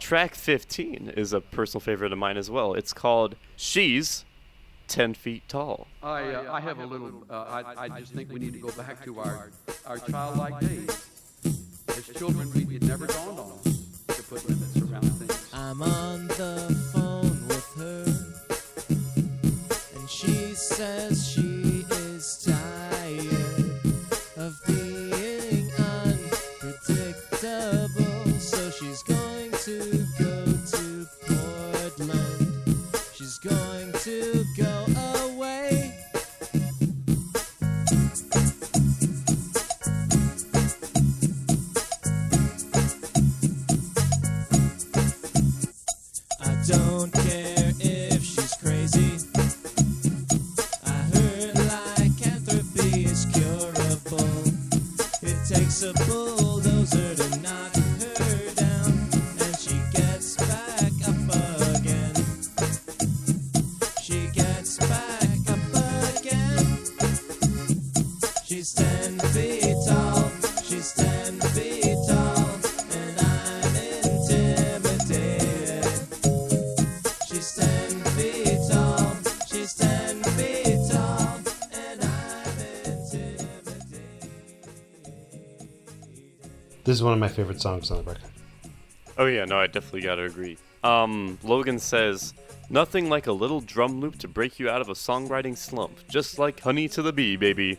track 0.00 0.34
15 0.34 1.12
is 1.16 1.32
a 1.32 1.40
personal 1.40 1.80
favorite 1.80 2.12
of 2.12 2.18
mine 2.18 2.36
as 2.36 2.50
well. 2.50 2.74
It's 2.74 2.92
called 2.92 3.36
"She's 3.56 4.24
10 4.88 5.14
Feet 5.14 5.42
Tall." 5.48 5.86
I, 6.02 6.32
uh, 6.32 6.52
I 6.52 6.60
have 6.60 6.78
a 6.80 6.86
little, 6.86 7.24
uh, 7.30 7.62
I, 7.76 7.84
I 7.84 8.00
just 8.00 8.12
think 8.12 8.32
we 8.32 8.40
need 8.40 8.54
to 8.54 8.58
go 8.58 8.70
back 8.72 9.04
to 9.04 9.20
our, 9.20 9.50
our 9.86 9.98
childlike 9.98 10.60
days. 10.60 11.06
As 11.88 12.08
children, 12.16 12.50
we, 12.52 12.76
it 12.76 12.82
never 12.82 13.06
dawned 13.06 13.38
on 13.38 13.52
us 13.52 13.84
to 14.16 14.22
put 14.24 14.48
limits 14.48 14.76
around 14.80 15.10
things. 15.12 15.50
I'm 15.52 15.82
on 15.82 16.26
the 16.28 16.76
phone 16.92 17.48
with 17.48 17.74
her, 17.76 18.04
and 19.98 20.08
she 20.08 20.54
says 20.54 21.19
is 87.00 87.04
one 87.04 87.14
of 87.14 87.18
my 87.18 87.28
favorite 87.28 87.60
songs 87.60 87.90
on 87.90 87.98
the 87.98 88.02
record. 88.04 88.30
Oh 89.16 89.24
yeah, 89.24 89.46
no, 89.46 89.58
I 89.58 89.66
definitely 89.66 90.02
gotta 90.02 90.24
agree. 90.24 90.58
Um, 90.84 91.38
Logan 91.42 91.78
says, 91.78 92.34
"Nothing 92.68 93.08
like 93.08 93.26
a 93.26 93.32
little 93.32 93.60
drum 93.62 94.00
loop 94.00 94.18
to 94.18 94.28
break 94.28 94.58
you 94.58 94.68
out 94.68 94.82
of 94.82 94.88
a 94.90 94.92
songwriting 94.92 95.56
slump, 95.56 96.06
just 96.08 96.38
like 96.38 96.60
honey 96.60 96.88
to 96.88 97.02
the 97.02 97.12
bee, 97.12 97.36
baby." 97.36 97.78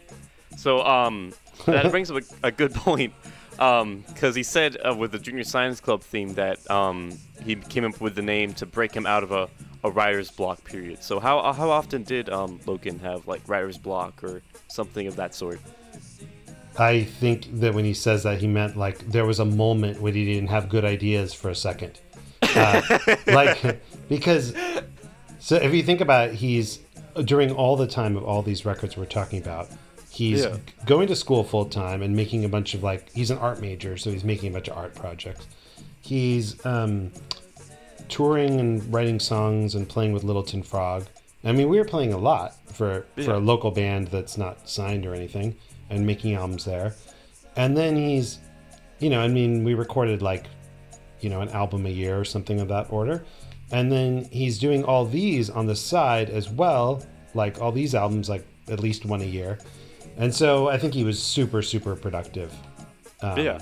So 0.58 0.84
um, 0.84 1.34
that 1.66 1.90
brings 1.92 2.10
up 2.10 2.24
a, 2.44 2.48
a 2.48 2.52
good 2.52 2.74
point. 2.74 3.14
because 3.52 4.34
he 4.34 4.44
said 4.44 4.78
uh, 4.84 4.96
with 4.96 5.12
the 5.12 5.20
Junior 5.20 5.44
Science 5.44 5.80
Club 5.80 6.02
theme 6.02 6.34
that 6.34 6.70
um, 6.72 7.18
he 7.44 7.56
came 7.56 7.86
up 7.86 8.02
with 8.02 8.16
the 8.16 8.24
name 8.24 8.54
to 8.56 8.66
break 8.66 8.92
him 8.92 9.06
out 9.06 9.22
of 9.22 9.32
a, 9.32 9.48
a 9.84 9.92
writer's 9.92 10.32
block 10.32 10.64
period. 10.64 11.04
So 11.04 11.20
how 11.20 11.54
how 11.54 11.70
often 11.70 12.02
did 12.04 12.30
um, 12.30 12.60
Logan 12.66 12.98
have 13.00 13.28
like 13.28 13.42
writer's 13.48 13.78
block 13.78 14.24
or 14.24 14.42
something 14.68 15.06
of 15.06 15.16
that 15.18 15.36
sort? 15.36 15.60
I 16.78 17.04
think 17.04 17.60
that 17.60 17.74
when 17.74 17.86
he 17.86 17.94
says 17.94 18.24
that, 18.24 18.40
he 18.40 18.48
meant 18.48 18.78
like 18.78 19.00
there 19.12 19.26
was 19.26 19.40
a 19.40 19.46
moment 19.46 20.02
when 20.02 20.14
he 20.14 20.26
didn't 20.26 20.50
have 20.50 20.70
good 20.70 20.86
ideas 20.86 21.34
for 21.34 21.50
a 21.50 21.56
second. 21.56 22.00
Uh, 22.42 22.82
like, 23.28 23.82
because, 24.10 24.54
so 25.40 25.56
if 25.58 25.74
you 25.74 25.84
think 25.84 26.02
about 26.02 26.30
it, 26.30 26.36
he's 26.36 26.80
during 27.26 27.52
all 27.52 27.76
the 27.76 27.88
time 27.88 28.16
of 28.16 28.24
all 28.24 28.42
these 28.42 28.66
records 28.66 28.96
we're 28.96 29.06
talking 29.06 29.40
about, 29.42 29.70
he's 30.10 30.44
Yeah. 30.44 30.58
going 30.86 31.08
to 31.08 31.16
school 31.16 31.44
full 31.44 31.66
time 31.66 32.02
and 32.02 32.16
making 32.16 32.46
a 32.46 32.50
bunch 32.50 32.74
of 32.74 32.84
like, 32.84 33.12
he's 33.12 33.32
an 33.32 33.38
art 33.38 33.62
major, 33.62 33.98
so 33.98 34.10
he's 34.12 34.24
making 34.24 34.50
a 34.50 34.54
bunch 34.54 34.70
of 34.70 34.78
art 34.78 34.96
projects. 34.96 35.46
He's 36.02 36.66
um, 36.66 37.12
touring 38.10 38.60
and 38.60 38.94
writing 38.94 39.20
songs 39.20 39.76
and 39.76 39.88
playing 39.88 40.14
with 40.14 40.24
Little 40.24 40.44
Tin 40.44 40.64
Frog. 40.64 41.06
I 41.44 41.52
mean, 41.52 41.70
we 41.70 41.78
were 41.80 41.86
playing 41.86 42.14
a 42.14 42.18
lot 42.18 42.54
for 42.74 43.06
for 43.16 43.34
a 43.34 43.40
local 43.40 43.72
band 43.72 44.08
that's 44.08 44.38
not 44.38 44.70
signed 44.70 45.06
or 45.06 45.14
anything, 45.16 45.56
and 45.92 46.06
making 46.06 46.34
albums 46.34 46.66
there. 46.66 46.96
And 47.56 47.78
then 47.78 47.96
he's, 47.96 48.40
you 49.00 49.10
know, 49.10 49.22
I 49.22 49.28
mean, 49.28 49.64
we 49.64 49.76
recorded 49.76 50.24
like, 50.24 50.46
you 51.20 51.30
know, 51.30 51.42
an 51.42 51.50
album 51.50 51.86
a 51.86 51.90
year 51.90 52.20
or 52.20 52.26
something 52.26 52.60
of 52.60 52.68
that 52.70 52.92
order. 52.92 53.24
And 53.72 53.92
then 53.92 54.26
he's 54.32 54.58
doing 54.58 54.84
all 54.84 55.06
these 55.06 55.50
on 55.50 55.68
the 55.68 55.76
side 55.76 56.30
as 56.30 56.50
well, 56.50 57.04
like 57.36 57.62
all 57.62 57.72
these 57.72 57.94
albums, 57.94 58.30
like 58.30 58.46
at 58.70 58.80
least 58.80 59.06
one 59.06 59.22
a 59.22 59.26
year. 59.26 59.60
And 60.18 60.34
so 60.34 60.68
I 60.70 60.78
think 60.78 60.94
he 60.94 61.04
was 61.04 61.22
super, 61.22 61.62
super 61.62 61.96
productive. 61.96 62.54
Um, 63.22 63.38
Yeah. 63.38 63.60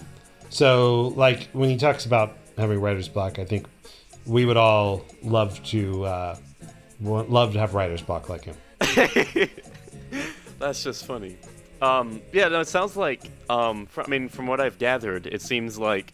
So, 0.52 1.14
like, 1.16 1.48
when 1.54 1.70
he 1.70 1.78
talks 1.78 2.08
about 2.08 2.36
having 2.58 2.82
writer's 2.82 3.08
block, 3.08 3.38
I 3.38 3.46
think 3.46 3.68
we 4.26 4.46
would 4.46 4.58
all 4.58 5.06
love 5.22 5.64
to 5.66 6.06
uh, 6.06 6.38
love 7.02 7.54
to 7.54 7.60
have 7.60 7.76
writer's 7.76 8.02
block 8.02 8.30
like 8.30 8.46
him. 8.46 8.56
That's 10.60 10.84
just 10.84 11.06
funny. 11.06 11.38
Um, 11.82 12.22
yeah, 12.34 12.48
no, 12.50 12.60
it 12.60 12.68
sounds 12.68 12.98
like. 12.98 13.22
Um, 13.50 13.88
I 13.98 14.08
mean, 14.08 14.30
from 14.30 14.48
what 14.48 14.60
I've 14.60 14.78
gathered, 14.78 15.28
it 15.28 15.42
seems 15.42 15.78
like 15.78 16.14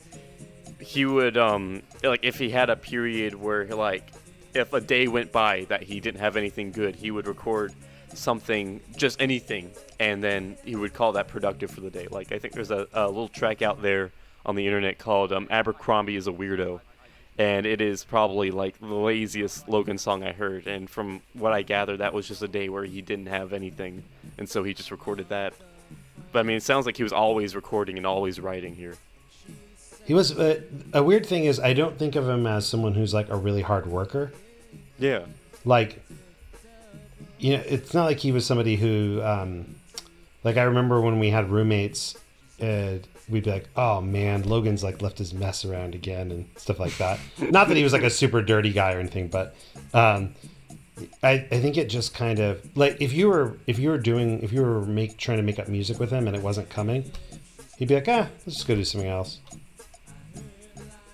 he 0.80 1.05
would, 1.05 1.38
um, 1.38 1.82
like, 2.03 2.24
if 2.24 2.38
he 2.38 2.49
had 2.49 2.70
a 2.70 2.76
period 2.76 3.34
where, 3.34 3.66
like, 3.68 4.11
if 4.53 4.72
a 4.74 4.82
day 4.82 5.07
went 5.07 5.32
by 5.32 5.66
that 5.70 5.84
he 5.84 5.99
didn't 5.99 6.20
have 6.20 6.38
anything 6.38 6.72
good, 6.72 6.95
he 6.95 7.11
would 7.11 7.28
record 7.28 7.74
something, 8.13 8.80
just 8.95 9.20
anything, 9.22 9.72
and 9.99 10.24
then 10.24 10.55
he 10.63 10.76
would 10.76 10.93
call 10.93 11.11
that 11.13 11.28
productive 11.28 11.72
for 11.72 11.82
the 11.82 11.89
day. 11.89 12.07
Like, 12.09 12.32
I 12.32 12.39
think 12.39 12.53
there's 12.53 12.72
a, 12.72 12.88
a 12.93 13.07
little 13.07 13.28
track 13.28 13.61
out 13.61 13.82
there 13.82 14.11
on 14.45 14.55
the 14.55 14.66
internet 14.66 14.99
called 14.99 15.34
um, 15.34 15.47
"Abercrombie 15.49 16.16
is 16.16 16.28
a 16.28 16.32
Weirdo." 16.32 16.80
And 17.38 17.65
it 17.65 17.81
is 17.81 18.05
probably 18.05 18.49
like 18.49 18.79
the 18.79 18.86
laziest 18.88 19.67
Logan 19.67 19.97
song 19.97 20.23
I 20.23 20.31
heard. 20.31 20.67
And 20.67 20.89
from 20.89 21.21
what 21.33 21.51
I 21.51 21.63
gather, 21.63 21.97
that 21.97 22.13
was 22.13 22.27
just 22.27 22.41
a 22.41 22.47
day 22.47 22.69
where 22.69 22.86
he 22.86 23.01
didn't 23.01 23.25
have 23.25 23.51
anything, 23.51 24.03
and 24.38 24.47
so 24.47 24.63
he 24.63 24.73
just 24.73 24.89
recorded 24.91 25.29
that. 25.29 25.53
But 26.31 26.39
I 26.39 26.43
mean, 26.43 26.57
it 26.57 26.63
sounds 26.63 26.86
like 26.86 26.97
he 26.97 27.03
was 27.03 27.13
always 27.13 27.55
recording 27.55 27.97
and 27.97 28.05
always 28.05 28.39
writing 28.39 28.75
here. 28.75 28.95
He 30.05 30.13
was 30.13 30.38
uh, 30.38 30.61
a 30.93 31.03
weird 31.03 31.25
thing 31.25 31.45
is 31.45 31.59
I 31.59 31.73
don't 31.73 31.97
think 31.97 32.15
of 32.15 32.29
him 32.29 32.45
as 32.45 32.67
someone 32.67 32.93
who's 32.93 33.13
like 33.13 33.29
a 33.29 33.36
really 33.36 33.61
hard 33.61 33.88
worker. 33.88 34.31
Yeah. 34.99 35.25
Like, 35.65 36.03
you 37.39 37.57
know, 37.57 37.63
it's 37.65 37.93
not 37.93 38.05
like 38.05 38.19
he 38.19 38.31
was 38.31 38.45
somebody 38.45 38.75
who, 38.75 39.21
um, 39.23 39.75
like 40.43 40.57
I 40.57 40.63
remember 40.63 41.01
when 41.01 41.19
we 41.19 41.31
had 41.31 41.49
roommates, 41.49 42.15
uh, 42.61 42.97
we'd 43.30 43.43
be 43.43 43.51
like, 43.51 43.67
"Oh 43.76 44.01
man, 44.01 44.43
Logan's 44.43 44.84
like 44.84 45.01
left 45.01 45.17
his 45.17 45.34
mess 45.34 45.65
around 45.65 45.95
again" 45.95 46.32
and 46.32 46.45
stuff 46.57 46.80
like 46.80 46.97
that. 46.97 47.19
not 47.39 47.67
that 47.67 47.78
he 47.78 47.84
was 47.84 47.93
like 47.93 48.03
a 48.03 48.09
super 48.09 48.41
dirty 48.41 48.71
guy 48.71 48.93
or 48.93 48.99
anything, 48.99 49.28
but 49.28 49.55
um, 49.93 50.34
I, 51.23 51.32
I 51.51 51.59
think 51.59 51.78
it 51.78 51.89
just 51.89 52.13
kind 52.13 52.39
of 52.39 52.61
like 52.78 52.97
if 53.01 53.13
you 53.13 53.28
were 53.28 53.57
if 53.67 53.80
you 53.80 53.89
were 53.89 53.97
doing 53.97 54.41
if 54.41 54.51
you 54.53 54.61
were 54.61 54.82
make 54.86 55.17
trying 55.17 55.38
to 55.38 55.43
make 55.43 55.59
up 55.59 55.67
music 55.67 55.99
with 55.99 56.09
him 56.11 56.28
and 56.28 56.36
it 56.36 56.41
wasn't 56.43 56.69
coming, 56.69 57.11
he'd 57.78 57.88
be 57.88 57.95
like, 57.95 58.07
"Ah, 58.07 58.28
let's 58.45 58.55
just 58.57 58.67
go 58.67 58.76
do 58.76 58.84
something 58.84 59.09
else." 59.09 59.39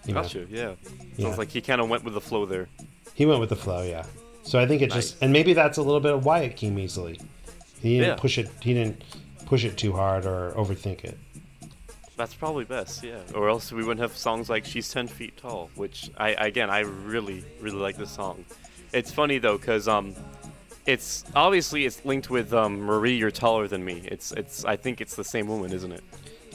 You 0.05 0.13
know? 0.13 0.21
Gotcha. 0.23 0.47
Yeah. 0.49 0.73
Yeah. 1.15 1.25
Sounds 1.27 1.37
like 1.37 1.49
he 1.49 1.61
kind 1.61 1.79
of 1.81 1.89
went 1.89 2.03
with 2.03 2.13
the 2.15 2.21
flow 2.21 2.45
there. 2.45 2.67
He 3.13 3.25
went 3.25 3.39
with 3.39 3.49
the 3.49 3.55
flow, 3.55 3.83
yeah. 3.83 4.05
So 4.43 4.59
I 4.59 4.65
think 4.65 4.81
it 4.81 4.91
just 4.91 5.21
and 5.21 5.31
maybe 5.31 5.53
that's 5.53 5.77
a 5.77 5.83
little 5.83 5.99
bit 5.99 6.13
of 6.13 6.25
why 6.25 6.39
it 6.39 6.55
came 6.55 6.79
easily. 6.79 7.19
He 7.81 7.97
didn't 7.97 8.09
Yeah. 8.09 8.15
push 8.21 8.37
it. 8.37 8.49
He 8.61 8.73
didn't 8.73 9.03
push 9.45 9.63
it 9.63 9.77
too 9.77 9.91
hard 9.93 10.25
or 10.25 10.51
overthink 10.55 11.03
it. 11.03 11.17
That's 12.21 12.35
probably 12.35 12.65
best, 12.65 13.03
yeah. 13.03 13.17
Or 13.33 13.49
else 13.49 13.71
we 13.71 13.83
wouldn't 13.83 13.99
have 13.99 14.15
songs 14.15 14.47
like 14.47 14.63
"She's 14.63 14.93
Ten 14.93 15.07
Feet 15.07 15.35
Tall," 15.37 15.71
which 15.73 16.11
I 16.17 16.29
again 16.33 16.69
I 16.69 16.81
really 16.81 17.43
really 17.59 17.79
like 17.79 17.97
this 17.97 18.11
song. 18.11 18.45
It's 18.93 19.11
funny 19.11 19.39
though, 19.39 19.57
cause 19.57 19.87
um, 19.87 20.13
it's 20.85 21.23
obviously 21.35 21.87
it's 21.87 22.05
linked 22.05 22.29
with 22.29 22.53
um 22.53 22.79
Marie, 22.79 23.15
you're 23.15 23.31
taller 23.31 23.67
than 23.67 23.83
me. 23.83 24.03
It's 24.05 24.33
it's 24.33 24.63
I 24.65 24.75
think 24.75 25.01
it's 25.01 25.15
the 25.15 25.23
same 25.23 25.47
woman, 25.47 25.73
isn't 25.73 25.91
it? 25.91 26.03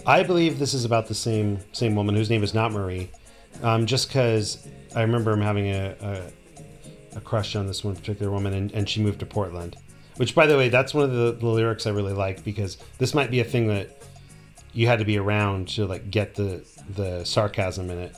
I 0.07 0.23
believe 0.23 0.61
this 0.61 0.73
is 0.73 0.85
about 0.85 1.09
the 1.09 1.15
same 1.15 1.59
same 1.73 1.97
woman 1.97 2.15
whose 2.15 2.31
name 2.31 2.45
is 2.45 2.55
not 2.55 2.71
Marie. 2.71 3.11
Um, 3.65 3.87
just 3.87 4.07
because 4.07 4.69
I 4.95 5.03
remember 5.03 5.33
him 5.33 5.41
having 5.41 5.67
a, 5.67 5.97
a, 6.01 7.17
a 7.17 7.21
crush 7.23 7.57
on 7.57 7.67
this 7.67 7.83
one 7.83 7.97
particular 7.97 8.31
woman, 8.31 8.55
and, 8.55 8.71
and 8.71 8.89
she 8.89 9.03
moved 9.03 9.19
to 9.19 9.27
Portland. 9.27 9.77
Which, 10.17 10.33
by 10.33 10.47
the 10.47 10.57
way, 10.57 10.69
that's 10.69 10.95
one 10.95 11.05
of 11.05 11.13
the, 11.13 11.33
the 11.33 11.47
lyrics 11.49 11.89
I 11.89 11.91
really 11.91 12.13
like 12.13 12.45
because 12.45 12.79
this 12.99 13.15
might 13.15 13.33
be 13.33 13.41
a 13.41 13.45
thing 13.45 13.67
that 13.67 14.06
you 14.77 14.87
had 14.87 14.99
to 14.99 15.05
be 15.05 15.19
around 15.19 15.69
to 15.69 15.87
like 15.87 16.11
get 16.11 16.35
the 16.35 16.65
the 16.95 17.25
sarcasm 17.25 17.91
in 17.91 17.99
it. 17.99 18.17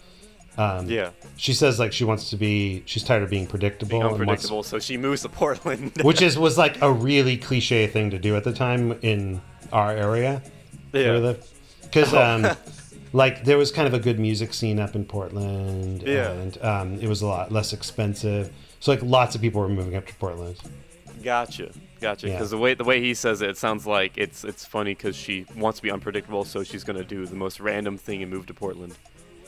Um, 0.59 0.89
Yeah. 0.91 1.11
She 1.37 1.53
says 1.55 1.79
like 1.79 1.93
she 1.93 2.05
wants 2.05 2.31
to 2.31 2.37
be. 2.37 2.83
She's 2.87 3.05
tired 3.05 3.23
of 3.23 3.31
being 3.31 3.47
predictable. 3.47 4.01
Being 4.01 4.15
and 4.15 4.27
wants- 4.27 4.69
so 4.69 4.79
she 4.81 4.97
moves 4.97 5.23
to 5.23 5.29
Portland. 5.29 5.93
which 6.03 6.21
is 6.21 6.37
was 6.39 6.59
like 6.59 6.83
a 6.83 6.93
really 6.93 7.37
cliche 7.37 7.87
thing 7.87 8.11
to 8.11 8.19
do 8.19 8.35
at 8.37 8.43
the 8.45 8.53
time 8.53 8.99
in 9.03 9.41
our 9.73 9.93
area 9.93 10.43
Yeah. 10.93 11.35
because 11.83 12.13
um, 12.15 12.47
like 13.13 13.45
there 13.45 13.57
was 13.59 13.71
kind 13.71 13.87
of 13.87 13.95
a 13.95 13.99
good 14.01 14.19
music 14.19 14.55
scene 14.55 14.79
up 14.81 14.95
in 14.97 15.05
portland 15.05 16.03
Yeah. 16.07 16.31
and 16.33 16.63
um, 16.65 16.95
it 17.01 17.07
was 17.09 17.21
a 17.23 17.27
lot 17.27 17.53
less 17.53 17.73
expensive 17.75 18.51
so 18.81 18.91
like 18.93 19.03
lots 19.03 19.35
of 19.35 19.41
people 19.43 19.61
were 19.61 19.69
moving 19.69 19.95
up 19.95 20.07
to 20.07 20.15
portland 20.15 20.57
Gotcha, 21.23 21.71
gotcha. 22.01 22.27
Yeah. 22.29 22.35
Because 22.35 22.51
the 22.51 22.59
way 22.59 22.75
the 22.75 22.85
way 22.85 23.01
he 23.01 23.15
says 23.15 23.43
it, 23.43 23.51
it 23.51 23.57
sounds 23.57 23.87
like 23.87 24.17
it's 24.17 24.45
it's 24.45 24.65
funny 24.65 24.95
because 24.95 25.17
she 25.17 25.45
wants 25.57 25.79
to 25.79 25.83
be 25.83 25.91
unpredictable, 25.91 26.45
so 26.45 26.63
she's 26.65 26.85
gonna 26.85 27.05
do 27.05 27.27
the 27.27 27.37
most 27.37 27.61
random 27.61 27.97
thing 27.99 28.23
and 28.23 28.31
move 28.31 28.47
to 28.47 28.55
Portland. 28.55 28.97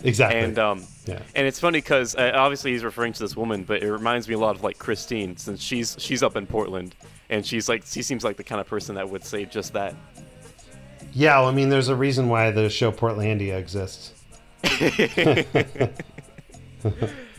Exactly. 0.03 0.41
And 0.41 0.59
um, 0.59 0.83
Yeah. 1.07 1.21
and 1.35 1.47
it's 1.47 1.61
funny 1.61 1.79
because 1.81 2.15
uh, 2.17 2.33
obviously 2.35 2.73
he's 2.73 2.85
referring 2.85 3.13
to 3.13 3.21
this 3.21 3.37
woman, 3.37 3.65
but 3.65 3.83
it 3.83 3.93
reminds 3.93 4.29
me 4.29 4.35
a 4.35 4.39
lot 4.39 4.57
of 4.57 4.63
like 4.65 4.79
Christine, 4.79 5.37
since 5.37 5.61
she's 5.63 5.95
she's 5.99 6.23
up 6.23 6.37
in 6.37 6.47
Portland, 6.47 6.95
and 7.29 7.45
she's 7.45 7.69
like 7.69 7.85
she 7.87 8.01
seems 8.03 8.25
like 8.25 8.37
the 8.39 8.45
kind 8.45 8.61
of 8.61 8.67
person 8.67 8.95
that 8.95 9.09
would 9.11 9.25
say 9.25 9.45
just 9.45 9.73
that. 9.75 9.95
yeah 11.13 11.39
well, 11.41 11.49
i 11.49 11.53
mean 11.53 11.69
there's 11.69 11.89
a 11.89 11.95
reason 11.97 12.29
why 12.29 12.51
the 12.51 12.69
show 12.71 12.93
portlandia 12.93 13.59
exists 13.59 14.13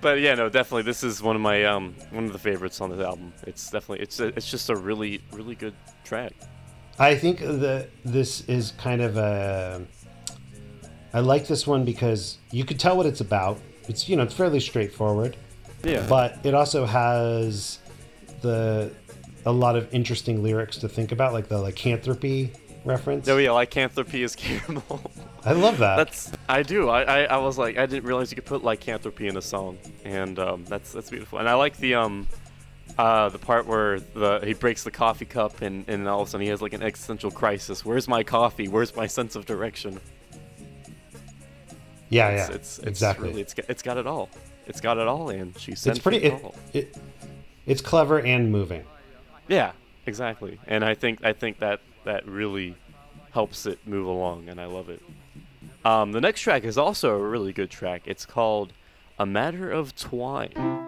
But 0.00 0.20
yeah, 0.20 0.34
no, 0.34 0.48
definitely 0.48 0.82
this 0.82 1.02
is 1.02 1.22
one 1.22 1.36
of 1.36 1.42
my 1.42 1.64
um 1.64 1.94
one 2.10 2.24
of 2.24 2.32
the 2.32 2.38
favorites 2.38 2.80
on 2.80 2.90
this 2.90 3.00
album. 3.00 3.32
It's 3.46 3.70
definitely 3.70 4.00
it's 4.00 4.20
a, 4.20 4.26
it's 4.28 4.50
just 4.50 4.70
a 4.70 4.76
really 4.76 5.20
really 5.32 5.54
good 5.54 5.74
track. 6.04 6.32
I 6.98 7.14
think 7.14 7.38
that 7.40 7.88
this 8.04 8.42
is 8.48 8.72
kind 8.72 9.00
of 9.00 9.16
a. 9.16 9.86
I 11.12 11.20
like 11.20 11.46
this 11.46 11.66
one 11.66 11.84
because 11.84 12.38
you 12.50 12.64
could 12.64 12.78
tell 12.78 12.96
what 12.96 13.06
it's 13.06 13.20
about. 13.20 13.60
It's 13.88 14.08
you 14.08 14.16
know 14.16 14.24
it's 14.24 14.34
fairly 14.34 14.60
straightforward. 14.60 15.36
Yeah. 15.84 16.04
But 16.08 16.38
it 16.44 16.54
also 16.54 16.84
has 16.86 17.78
the 18.40 18.90
a 19.46 19.52
lot 19.52 19.76
of 19.76 19.92
interesting 19.94 20.42
lyrics 20.42 20.76
to 20.78 20.88
think 20.88 21.12
about, 21.12 21.32
like 21.32 21.48
the 21.48 21.58
lycanthropy 21.58 22.52
reference. 22.88 23.28
Oh 23.28 23.36
yeah, 23.36 23.52
lycanthropy 23.52 24.22
is 24.22 24.34
caramel. 24.34 25.00
I 25.44 25.52
love 25.52 25.78
that. 25.78 25.96
That's 25.96 26.32
I 26.48 26.62
do. 26.62 26.88
I, 26.88 27.02
I, 27.02 27.22
I 27.24 27.36
was 27.36 27.58
like 27.58 27.78
I 27.78 27.86
didn't 27.86 28.04
realize 28.04 28.30
you 28.30 28.34
could 28.34 28.46
put 28.46 28.64
lycanthropy 28.64 29.28
in 29.28 29.36
a 29.36 29.42
song, 29.42 29.78
and 30.04 30.38
um, 30.38 30.64
that's 30.64 30.92
that's 30.92 31.10
beautiful. 31.10 31.38
And 31.38 31.48
I 31.48 31.54
like 31.54 31.76
the 31.76 31.94
um 31.94 32.26
uh 32.96 33.28
the 33.28 33.38
part 33.38 33.66
where 33.66 34.00
the 34.00 34.40
he 34.42 34.54
breaks 34.54 34.82
the 34.82 34.90
coffee 34.90 35.24
cup 35.26 35.62
and 35.62 35.88
and 35.88 36.08
all 36.08 36.22
of 36.22 36.28
a 36.28 36.30
sudden 36.30 36.44
he 36.44 36.50
has 36.50 36.60
like 36.60 36.72
an 36.72 36.82
existential 36.82 37.30
crisis. 37.30 37.84
Where's 37.84 38.08
my 38.08 38.22
coffee? 38.24 38.66
Where's 38.68 38.96
my 38.96 39.06
sense 39.06 39.36
of 39.36 39.46
direction? 39.46 40.00
Yeah, 42.10 42.28
it's, 42.28 42.48
yeah, 42.48 42.54
It's, 42.54 42.78
it's 42.78 42.88
exactly. 42.88 43.28
Really, 43.28 43.42
it's 43.42 43.54
got, 43.54 43.66
it's 43.68 43.82
got 43.82 43.98
it 43.98 44.06
all. 44.06 44.30
It's 44.66 44.80
got 44.80 44.98
it 44.98 45.06
all, 45.06 45.28
and 45.30 45.56
she's 45.58 45.82
ten 45.82 45.92
it's 45.92 46.00
pretty. 46.00 46.18
It, 46.18 46.40
tall. 46.40 46.54
it, 46.72 46.96
it's 47.66 47.82
clever 47.82 48.20
and 48.20 48.50
moving. 48.50 48.84
Yeah, 49.46 49.72
exactly. 50.06 50.58
And 50.66 50.84
I 50.84 50.94
think 50.94 51.24
I 51.24 51.32
think 51.34 51.58
that 51.58 51.80
that 52.08 52.26
really 52.26 52.74
helps 53.32 53.66
it 53.66 53.78
move 53.86 54.06
along, 54.06 54.48
and 54.48 54.58
I 54.58 54.64
love 54.64 54.88
it. 54.88 55.02
Um, 55.84 56.12
the 56.12 56.22
next 56.22 56.40
track 56.40 56.64
is 56.64 56.78
also 56.78 57.10
a 57.10 57.18
really 57.18 57.52
good 57.52 57.70
track. 57.70 58.02
It's 58.06 58.24
called 58.24 58.72
"A 59.18 59.26
Matter 59.26 59.70
of 59.70 59.94
Twine." 59.94 60.87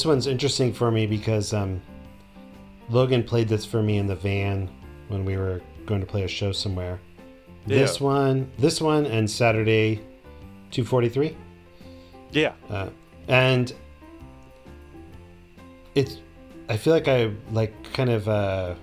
This 0.00 0.06
one's 0.06 0.26
interesting 0.26 0.72
for 0.72 0.90
me 0.90 1.06
because 1.06 1.52
um, 1.52 1.78
Logan 2.88 3.22
played 3.22 3.48
this 3.48 3.66
for 3.66 3.82
me 3.82 3.98
in 3.98 4.06
the 4.06 4.16
van 4.16 4.70
when 5.08 5.26
we 5.26 5.36
were 5.36 5.60
going 5.84 6.00
to 6.00 6.06
play 6.06 6.22
a 6.22 6.26
show 6.26 6.52
somewhere. 6.52 6.98
This 7.66 8.00
one, 8.00 8.50
this 8.56 8.80
one, 8.80 9.04
and 9.04 9.30
Saturday, 9.30 10.00
two 10.70 10.86
forty 10.86 11.10
three. 11.10 11.36
Yeah. 12.30 12.54
Uh, 12.70 12.88
and 13.28 13.74
it's 15.94 16.16
i 16.70 16.78
feel 16.78 16.94
like 16.94 17.08
i 17.08 17.30
like 17.50 17.74
kind 17.92 18.08
of 18.08 18.26
uh 18.26 18.74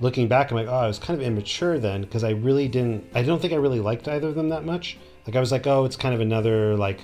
looking 0.00 0.26
back 0.26 0.50
i'm 0.50 0.56
like 0.56 0.66
oh 0.66 0.72
i 0.72 0.86
was 0.86 0.98
kind 0.98 1.20
of 1.20 1.24
immature 1.24 1.78
then 1.78 2.00
because 2.00 2.24
i 2.24 2.30
really 2.30 2.66
didn't 2.66 3.04
i 3.14 3.22
don't 3.22 3.40
think 3.40 3.52
i 3.52 3.56
really 3.56 3.80
liked 3.80 4.08
either 4.08 4.28
of 4.28 4.34
them 4.34 4.48
that 4.48 4.64
much 4.64 4.96
like 5.26 5.36
i 5.36 5.40
was 5.40 5.52
like 5.52 5.66
oh 5.66 5.84
it's 5.84 5.96
kind 5.96 6.14
of 6.14 6.22
another 6.22 6.74
like 6.74 7.02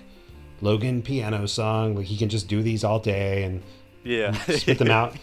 logan 0.61 1.03
piano 1.03 1.47
song 1.47 1.95
like 1.97 2.07
he 2.07 2.17
can 2.17 2.29
just 2.29 2.49
do 2.49 2.63
these 2.63 2.83
all 2.85 2.99
day 2.99 3.43
and 3.45 3.63
Yeah. 4.05 4.33
spit 4.33 4.79
them 4.79 4.91
out 5.01 5.15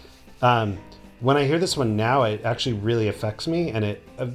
um 0.42 0.78
when 1.22 1.38
i 1.38 1.46
hear 1.46 1.58
this 1.60 1.76
one 1.78 1.96
now 1.96 2.24
it 2.24 2.44
actually 2.46 2.74
really 2.74 3.08
affects 3.08 3.48
me 3.48 3.70
and 3.72 3.84
it 3.86 4.08
uh, 4.20 4.28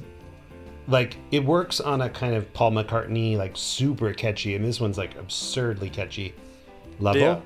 like 0.87 1.17
it 1.31 1.45
works 1.45 1.79
on 1.79 2.01
a 2.01 2.09
kind 2.09 2.33
of 2.35 2.51
paul 2.53 2.71
mccartney 2.71 3.37
like 3.37 3.51
super 3.55 4.13
catchy 4.13 4.55
and 4.55 4.65
this 4.65 4.81
one's 4.81 4.97
like 4.97 5.15
absurdly 5.17 5.89
catchy 5.89 6.33
level 6.99 7.21
Yeah. 7.21 7.39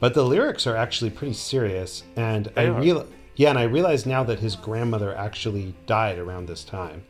but 0.00 0.14
the 0.14 0.24
lyrics 0.24 0.66
are 0.66 0.74
actually 0.76 1.10
pretty 1.10 1.34
serious 1.34 2.02
and 2.16 2.46
They 2.54 2.66
i 2.66 2.78
real 2.78 3.06
yeah 3.36 3.50
and 3.50 3.58
i 3.58 3.64
realize 3.64 4.06
now 4.06 4.24
that 4.24 4.40
his 4.40 4.56
grandmother 4.56 5.14
actually 5.16 5.74
died 5.86 6.18
around 6.18 6.46
this 6.46 6.64
time 6.64 7.02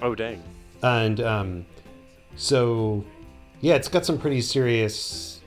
Oh 0.00 0.14
dang. 0.14 0.42
and 0.82 1.20
um 1.20 1.66
so 2.36 3.04
yeah 3.60 3.74
it's 3.74 3.88
got 3.88 4.04
some 4.04 4.18
pretty 4.18 4.40
serious 4.40 5.40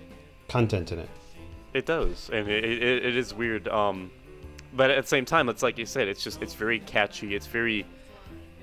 content 0.48 0.92
in 0.92 1.00
it 1.00 1.10
It 1.74 1.86
does, 1.88 2.30
and 2.32 2.48
it, 2.48 2.64
it, 2.64 3.06
it 3.06 3.16
is 3.18 3.34
weird. 3.34 3.68
Um, 3.68 4.12
but 4.76 4.92
at 4.92 5.04
the 5.04 5.08
same 5.08 5.26
time, 5.26 5.50
it's 5.50 5.64
like 5.64 5.78
you 5.78 5.86
said, 5.86 6.08
it's 6.08 6.24
just 6.24 6.42
it's 6.42 6.54
very 6.54 6.80
catchy. 6.80 7.34
It's 7.36 7.48
very, 7.48 7.86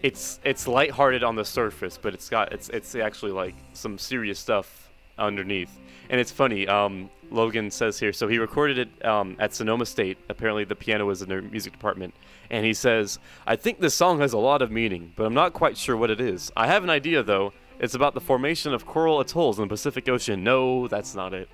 it's 0.02 0.38
it's 0.44 0.68
lighthearted 0.68 1.24
on 1.24 1.34
the 1.34 1.44
surface, 1.44 1.98
but 2.00 2.14
it's 2.14 2.28
got 2.28 2.52
it's 2.52 2.68
it's 2.68 2.94
actually 2.94 3.32
like 3.32 3.54
some 3.72 3.98
serious 3.98 4.38
stuff 4.38 4.88
underneath. 5.18 5.76
And 6.08 6.20
it's 6.20 6.30
funny. 6.30 6.66
Um, 6.66 7.10
Logan 7.30 7.70
says 7.70 7.98
here, 8.00 8.12
so 8.12 8.26
he 8.26 8.38
recorded 8.38 8.78
it 8.78 9.04
um, 9.04 9.36
at 9.38 9.54
Sonoma 9.54 9.86
State. 9.86 10.18
Apparently, 10.28 10.64
the 10.64 10.74
piano 10.74 11.06
was 11.06 11.22
in 11.22 11.28
their 11.28 11.42
music 11.42 11.72
department, 11.72 12.14
and 12.50 12.64
he 12.64 12.74
says, 12.74 13.18
"I 13.46 13.56
think 13.56 13.80
this 13.80 13.94
song 13.94 14.20
has 14.20 14.32
a 14.32 14.38
lot 14.38 14.62
of 14.62 14.70
meaning, 14.70 15.12
but 15.16 15.26
I'm 15.26 15.34
not 15.34 15.52
quite 15.52 15.76
sure 15.76 15.96
what 15.96 16.10
it 16.10 16.20
is. 16.20 16.50
I 16.56 16.66
have 16.66 16.84
an 16.84 16.90
idea 16.90 17.22
though. 17.22 17.52
It's 17.80 17.94
about 17.94 18.14
the 18.14 18.20
formation 18.20 18.72
of 18.74 18.86
coral 18.86 19.18
atolls 19.20 19.58
in 19.58 19.64
the 19.64 19.68
Pacific 19.68 20.08
Ocean. 20.08 20.44
No, 20.44 20.86
that's 20.86 21.14
not 21.14 21.34
it." 21.34 21.48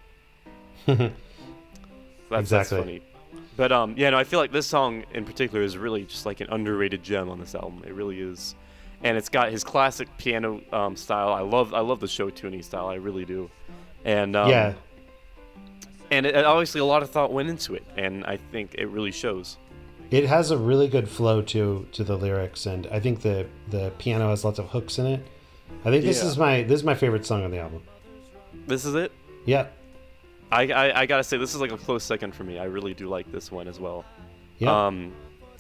That's, 0.87 1.13
Exactly. 2.31 2.57
that's 2.59 2.69
funny. 2.71 3.03
But 3.57 3.71
um, 3.73 3.95
yeah, 3.97 4.11
no, 4.11 4.19
I 4.19 4.25
feel 4.25 4.41
like 4.41 4.51
this 4.53 4.67
song 4.67 5.05
in 5.15 5.25
particular 5.25 5.63
is 5.65 5.79
really 5.79 6.05
just 6.05 6.27
like 6.27 6.41
an 6.41 6.49
underrated 6.51 7.03
gem 7.03 7.31
on 7.31 7.39
this 7.39 7.55
album. 7.55 7.83
It 7.87 7.95
really 7.95 8.21
is, 8.21 8.55
and 9.05 9.17
it's 9.17 9.29
got 9.29 9.51
his 9.53 9.63
classic 9.65 10.09
piano 10.19 10.61
um, 10.73 10.97
style. 10.97 11.33
I 11.33 11.41
love, 11.41 11.73
I 11.73 11.81
love 11.81 12.01
the 12.01 12.09
show 12.09 12.29
tuning 12.31 12.63
style. 12.63 12.89
I 12.89 12.97
really 12.97 13.25
do. 13.25 13.49
And 14.05 14.35
um, 14.37 14.51
yeah 14.51 14.75
and 16.11 16.25
it, 16.27 16.45
obviously 16.45 16.81
a 16.81 16.85
lot 16.85 17.03
of 17.03 17.11
thought 17.11 17.33
went 17.33 17.49
into 17.49 17.75
it, 17.75 17.85
and 17.97 18.25
I 18.27 18.37
think 18.37 18.75
it 18.77 18.87
really 18.87 19.11
shows. 19.13 19.57
it 20.11 20.25
has 20.27 20.51
a 20.53 20.57
really 20.59 20.87
good 20.89 21.09
flow 21.09 21.43
to 21.43 21.87
to 21.93 22.05
the 22.05 22.17
lyrics 22.17 22.67
and 22.67 22.87
i 22.89 23.01
think 23.01 23.23
the 23.23 23.45
the 23.71 23.91
piano 23.99 24.29
has 24.31 24.45
lots 24.45 24.59
of 24.61 24.67
hooks 24.67 24.99
in 25.01 25.07
it 25.07 25.21
i 25.85 25.91
think 25.91 26.05
this 26.05 26.23
Yeah. 26.23 26.29
is 26.29 26.39
my 26.39 26.63
this 26.63 26.81
is 26.81 26.85
my 26.85 26.95
favorite 26.95 27.25
song 27.27 27.45
on 27.45 27.51
the 27.51 27.59
album 27.59 27.83
This 28.67 28.85
is 28.85 28.95
it. 28.95 29.13
yeah 29.45 29.67
I, 30.51 30.63
I, 30.69 31.01
I 31.01 31.07
gotta 31.07 31.25
say, 31.25 31.37
this 31.39 31.55
is 31.57 31.61
like 31.61 31.73
a 31.73 31.77
close 31.77 32.05
second 32.05 32.33
for 32.33 32.45
me. 32.45 32.57
I 32.61 32.65
really 32.67 32.95
do 32.95 33.09
like 33.09 33.31
this 33.33 33.51
one 33.51 33.67
as 33.67 33.81
well. 33.81 34.05
yeah 34.59 34.87
Um, 34.87 35.13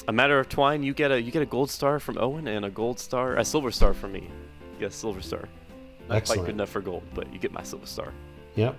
a 0.06 0.12
matter 0.12 0.38
of 0.38 0.48
twine, 0.48 0.84
you 0.84 0.94
get 0.94 1.10
a 1.10 1.20
you 1.20 1.32
get 1.32 1.42
a 1.42 1.46
gold 1.46 1.70
star 1.70 1.98
from 1.98 2.16
Owen 2.18 2.46
and 2.46 2.64
a 2.64 2.70
gold 2.70 3.00
star, 3.00 3.34
a 3.36 3.44
silver 3.44 3.72
star 3.72 3.92
from 3.92 4.12
me. 4.12 4.20
You 4.74 4.78
get 4.78 4.90
a 4.90 4.94
silver 4.94 5.20
star. 5.20 5.48
Not 6.08 6.24
quite 6.24 6.38
good 6.38 6.50
enough 6.50 6.68
for 6.68 6.80
gold, 6.80 7.02
but 7.14 7.32
you 7.32 7.40
get 7.40 7.50
my 7.52 7.64
silver 7.64 7.84
star. 7.86 8.12
yep 8.54 8.76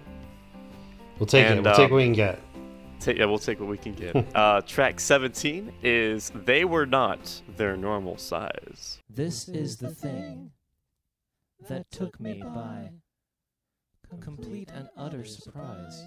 we'll 1.19 1.27
take 1.27 1.45
it 1.45 1.51
And, 1.57 1.65
we'll 1.65 1.75
take 1.75 1.85
um, 1.85 1.91
what 1.91 1.97
we 1.97 2.03
can 2.05 2.13
get 2.13 2.39
Ta- 3.01 3.11
yeah, 3.11 3.25
we'll 3.25 3.37
take 3.37 3.59
what 3.59 3.67
we 3.69 3.77
can 3.77 3.93
get. 3.93 4.15
uh, 4.35 4.61
track 4.61 4.99
17 5.01 5.73
is 5.83 6.31
They 6.33 6.63
Were 6.63 6.85
Not 6.85 7.41
Their 7.57 7.75
Normal 7.75 8.17
Size. 8.17 8.99
This 9.09 9.47
is 9.49 9.75
the 9.77 9.89
thing 9.91 10.51
that 11.67 11.89
took 11.91 12.19
me 12.19 12.41
by 12.41 12.89
complete 14.21 14.69
and 14.73 14.87
utter 14.95 15.25
surprise. 15.25 16.05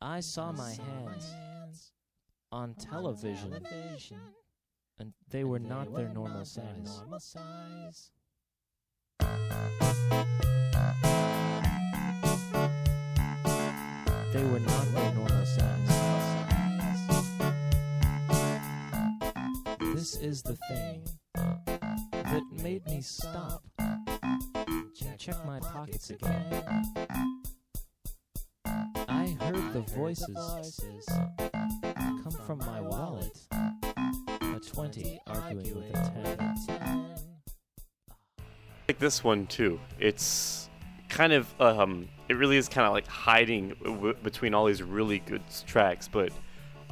I 0.00 0.20
saw 0.20 0.52
my 0.52 0.70
hands 0.70 1.92
on 2.50 2.74
television, 2.74 3.52
and 4.98 5.12
they 5.28 5.44
were 5.44 5.58
not 5.58 5.94
their 5.94 6.08
normal 6.08 6.44
size. 6.44 7.02
They 14.32 14.44
were 14.44 14.60
not 14.60 14.92
their 14.92 15.12
normal 15.14 15.46
size. 15.46 15.90
This 19.94 20.16
is 20.16 20.42
the 20.42 20.56
thing 20.68 21.04
that 22.30 22.62
made 22.62 22.86
me 22.86 23.00
stop. 23.00 23.62
Check 25.18 25.44
my 25.44 25.58
pockets 25.60 26.10
again. 26.10 26.62
I 28.64 29.36
heard 29.40 29.72
the 29.72 29.84
voices 29.96 30.80
come 32.22 32.32
from 32.46 32.58
my 32.58 32.80
wallet. 32.80 33.36
A 33.52 34.60
20 34.64 35.20
arguing 35.26 35.74
with 35.74 35.90
a 35.90 36.54
10. 36.68 37.06
like 38.88 38.98
this 38.98 39.24
one 39.24 39.46
too. 39.46 39.80
It's 39.98 40.70
kind 41.08 41.32
of 41.32 41.60
um, 41.60 42.08
it 42.28 42.34
really 42.34 42.56
is 42.56 42.68
kind 42.68 42.86
of 42.86 42.92
like 42.92 43.06
hiding 43.08 43.74
w- 43.84 44.14
between 44.22 44.54
all 44.54 44.66
these 44.66 44.82
really 44.82 45.18
good 45.18 45.42
tracks. 45.66 46.08
But 46.08 46.32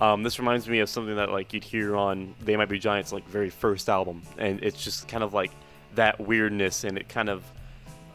um, 0.00 0.22
this 0.22 0.38
reminds 0.38 0.68
me 0.68 0.78
of 0.80 0.88
something 0.88 1.16
that 1.16 1.30
like 1.30 1.52
you'd 1.52 1.64
hear 1.64 1.96
on 1.96 2.34
They 2.40 2.56
Might 2.56 2.68
Be 2.68 2.78
Giants 2.78 3.12
like 3.12 3.26
very 3.28 3.50
first 3.50 3.88
album, 3.88 4.22
and 4.36 4.62
it's 4.62 4.82
just 4.82 5.08
kind 5.08 5.24
of 5.24 5.34
like 5.34 5.50
that 5.94 6.20
weirdness, 6.20 6.84
and 6.84 6.96
it 6.96 7.08
kind 7.08 7.28
of 7.28 7.42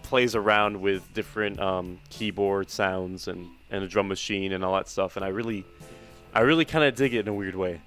plays 0.04 0.36
around 0.36 0.80
with 0.80 1.14
different 1.14 1.60
um, 1.60 2.00
keyboard 2.10 2.70
sounds 2.70 3.28
and 3.28 3.48
and 3.70 3.84
a 3.84 3.88
drum 3.88 4.08
machine 4.08 4.54
and 4.54 4.64
all 4.64 4.74
that 4.76 4.88
stuff. 4.88 5.16
And 5.18 5.26
I 5.26 5.30
really, 5.30 5.66
I 6.34 6.42
really 6.42 6.66
kind 6.66 6.86
of 6.86 6.96
dig 6.96 7.14
it 7.14 7.20
in 7.20 7.28
a 7.28 7.34
weird 7.34 7.56
way. 7.56 7.82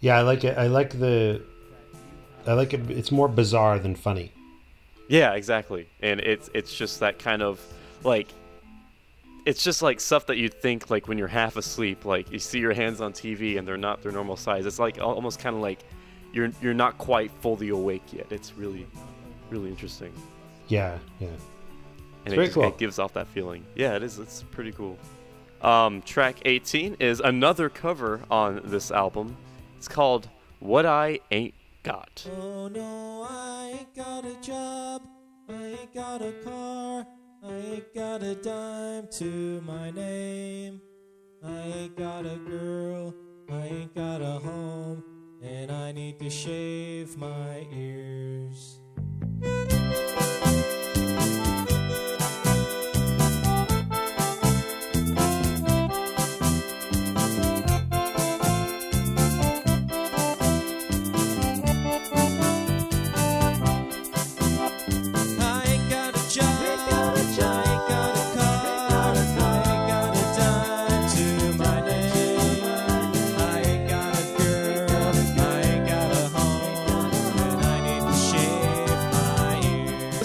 Yeah, 0.00 0.18
I 0.18 0.22
like 0.22 0.44
it. 0.44 0.56
I 0.56 0.68
like 0.68 0.98
the. 0.98 1.42
I 2.46 2.52
like 2.52 2.72
it. 2.72 2.90
It's 2.90 3.10
more 3.10 3.28
bizarre 3.28 3.78
than 3.78 3.94
funny. 3.94 4.32
Yeah, 5.08 5.32
exactly. 5.32 5.88
And 6.00 6.20
it's 6.20 6.48
it's 6.54 6.74
just 6.74 7.00
that 7.00 7.18
kind 7.18 7.42
of 7.42 7.60
like 8.04 8.28
it's 9.46 9.62
just 9.64 9.82
like 9.82 10.00
stuff 10.00 10.26
that 10.26 10.36
you'd 10.36 10.54
think 10.60 10.90
like 10.90 11.08
when 11.08 11.18
you're 11.18 11.28
half 11.28 11.56
asleep, 11.56 12.04
like 12.04 12.30
you 12.30 12.38
see 12.38 12.58
your 12.58 12.72
hands 12.74 13.00
on 13.00 13.12
TV 13.12 13.58
and 13.58 13.66
they're 13.66 13.76
not 13.76 14.02
their 14.02 14.12
normal 14.12 14.36
size. 14.36 14.66
It's 14.66 14.78
like 14.78 14.98
almost 15.00 15.38
kind 15.38 15.56
of 15.56 15.62
like 15.62 15.80
you're 16.32 16.50
you're 16.62 16.74
not 16.74 16.98
quite 16.98 17.30
fully 17.40 17.68
awake 17.70 18.12
yet. 18.12 18.26
It's 18.30 18.52
really 18.56 18.86
really 19.50 19.68
interesting. 19.68 20.12
Yeah, 20.68 20.98
yeah. 21.18 21.28
And 21.28 21.36
It's 22.26 22.32
it, 22.32 22.36
very 22.36 22.46
just- 22.46 22.54
cool. 22.54 22.64
it 22.68 22.78
gives 22.78 22.98
off 22.98 23.12
that 23.14 23.26
feeling. 23.28 23.64
Yeah, 23.74 23.96
it 23.96 24.02
is. 24.02 24.18
It's 24.18 24.42
pretty 24.50 24.72
cool. 24.72 24.98
Um, 25.62 26.00
track 26.02 26.36
18 26.44 26.96
is 27.00 27.20
another 27.20 27.68
cover 27.68 28.20
on 28.30 28.60
this 28.64 28.90
album. 28.90 29.36
It's 29.76 29.88
called 29.88 30.28
"What 30.60 30.86
I 30.86 31.20
Ain't 31.30 31.54
Got." 31.82 32.26
Oh 32.40 32.68
no, 32.68 33.26
I 33.28 33.76
ain't 33.80 33.94
got 33.94 34.24
a 34.24 34.34
job. 34.40 35.02
I 35.48 35.64
ain't 35.80 35.92
got 35.94 36.22
a 36.22 36.32
car. 36.44 37.06
I 37.42 37.54
ain't 37.54 37.94
got 37.94 38.22
a 38.22 38.34
dime 38.34 39.08
to 39.12 39.62
my 39.62 39.90
name. 39.90 40.82
I 41.42 41.60
ain't 41.62 41.96
got 41.96 42.26
a 42.26 42.36
girl. 42.36 43.14
I 43.50 43.66
ain't 43.66 43.94
got 43.94 44.20
a 44.20 44.38
home. 44.38 45.02
And 45.42 45.72
I 45.72 45.92
need 45.92 46.18
to 46.20 46.28
shave 46.28 47.16
my 47.16 47.66
ears. 47.72 48.79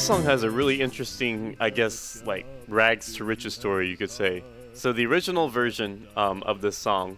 Song 0.05 0.21
has 0.21 0.43
a 0.43 0.51
really 0.51 0.81
interesting, 0.81 1.57
I 1.59 1.71
guess, 1.71 2.21
like 2.27 2.45
rags 2.67 3.15
to 3.15 3.23
riches 3.23 3.55
story, 3.55 3.89
you 3.89 3.97
could 3.97 4.11
say. 4.11 4.43
So 4.75 4.93
the 4.93 5.03
original 5.07 5.49
version 5.49 6.07
um, 6.15 6.43
of 6.43 6.61
this 6.61 6.77
song, 6.77 7.17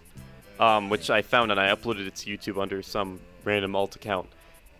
um, 0.57 0.89
which 0.89 1.09
I 1.09 1.21
found 1.21 1.51
and 1.51 1.59
I 1.59 1.75
uploaded 1.75 2.07
it 2.07 2.15
to 2.15 2.29
YouTube 2.29 2.61
under 2.61 2.81
some 2.81 3.19
random 3.43 3.75
alt 3.75 3.97
account, 3.97 4.29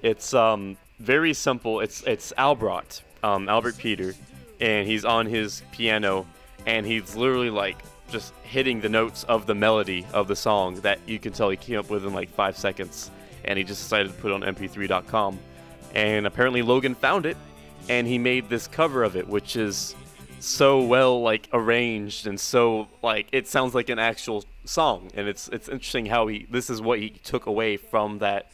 it's 0.02 0.34
um, 0.34 0.78
very 1.00 1.34
simple. 1.34 1.82
It's 1.82 2.02
it's 2.04 2.32
Albert, 2.38 3.02
um, 3.24 3.50
Albert 3.50 3.78
Peter, 3.78 4.16
and 4.62 4.88
he's 4.88 5.04
on 5.04 5.26
his 5.26 5.62
piano, 5.74 6.26
and 6.66 6.86
he's 6.86 7.14
literally 7.14 7.50
like 7.50 7.76
just 8.10 8.34
hitting 8.44 8.80
the 8.80 8.88
notes 8.88 9.26
of 9.26 9.48
the 9.48 9.56
melody 9.56 10.08
of 10.14 10.30
the 10.30 10.36
song 10.36 10.76
that 10.76 10.98
you 11.08 11.20
can 11.20 11.34
tell 11.34 11.50
he 11.50 11.58
came 11.58 11.78
up 11.78 11.90
with 11.90 12.06
in 12.06 12.14
like 12.14 12.30
five 12.30 12.58
seconds, 12.58 13.12
and 13.44 13.58
he 13.58 13.66
just 13.66 13.82
decided 13.82 14.16
to 14.16 14.22
put 14.22 14.32
on 14.32 14.44
MP3.com, 14.44 15.38
and 15.94 16.26
apparently 16.26 16.62
Logan 16.62 16.96
found 16.96 17.26
it, 17.26 17.36
and 17.90 18.08
he 18.08 18.18
made 18.18 18.50
this 18.50 18.68
cover 18.68 19.04
of 19.04 19.16
it, 19.16 19.28
which 19.28 19.56
is 19.56 19.96
so 20.40 20.84
well 20.84 21.22
like 21.22 21.50
arranged 21.52 22.28
and 22.28 22.40
so 22.40 22.88
like 23.02 23.28
it 23.32 23.48
sounds 23.48 23.74
like 23.74 23.90
an 23.90 23.98
actual 23.98 24.44
song 24.66 25.10
and 25.16 25.28
it's 25.28 25.48
it's 25.48 25.68
interesting 25.68 26.06
how 26.06 26.28
he 26.28 26.46
this 26.52 26.70
is 26.70 26.80
what 26.80 27.00
he 27.00 27.10
took 27.10 27.48
away 27.48 27.76
from 27.76 28.20
that 28.20 28.52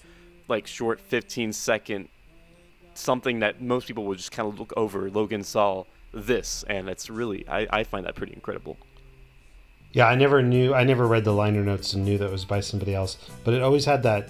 like 0.47 0.65
short 0.65 1.01
15 1.01 1.51
second 1.51 2.07
something 2.93 3.39
that 3.39 3.61
most 3.61 3.85
people 3.85 4.05
would 4.05 4.17
just 4.17 4.31
kind 4.31 4.47
of 4.47 4.57
look 4.57 4.71
over 4.77 5.09
logan 5.09 5.43
saw 5.43 5.83
this 6.13 6.63
and 6.69 6.87
it's 6.87 7.09
really 7.09 7.45
i, 7.49 7.67
I 7.69 7.83
find 7.83 8.05
that 8.05 8.15
pretty 8.15 8.31
incredible 8.33 8.77
Yeah, 9.93 10.07
I 10.07 10.15
never 10.15 10.41
knew. 10.41 10.73
I 10.73 10.83
never 10.83 11.05
read 11.05 11.23
the 11.23 11.33
liner 11.33 11.63
notes 11.63 11.93
and 11.93 12.03
knew 12.03 12.17
that 12.17 12.25
it 12.25 12.31
was 12.31 12.45
by 12.45 12.61
somebody 12.61 12.95
else. 12.95 13.17
But 13.43 13.53
it 13.53 13.61
always 13.61 13.85
had 13.85 14.01
that. 14.03 14.29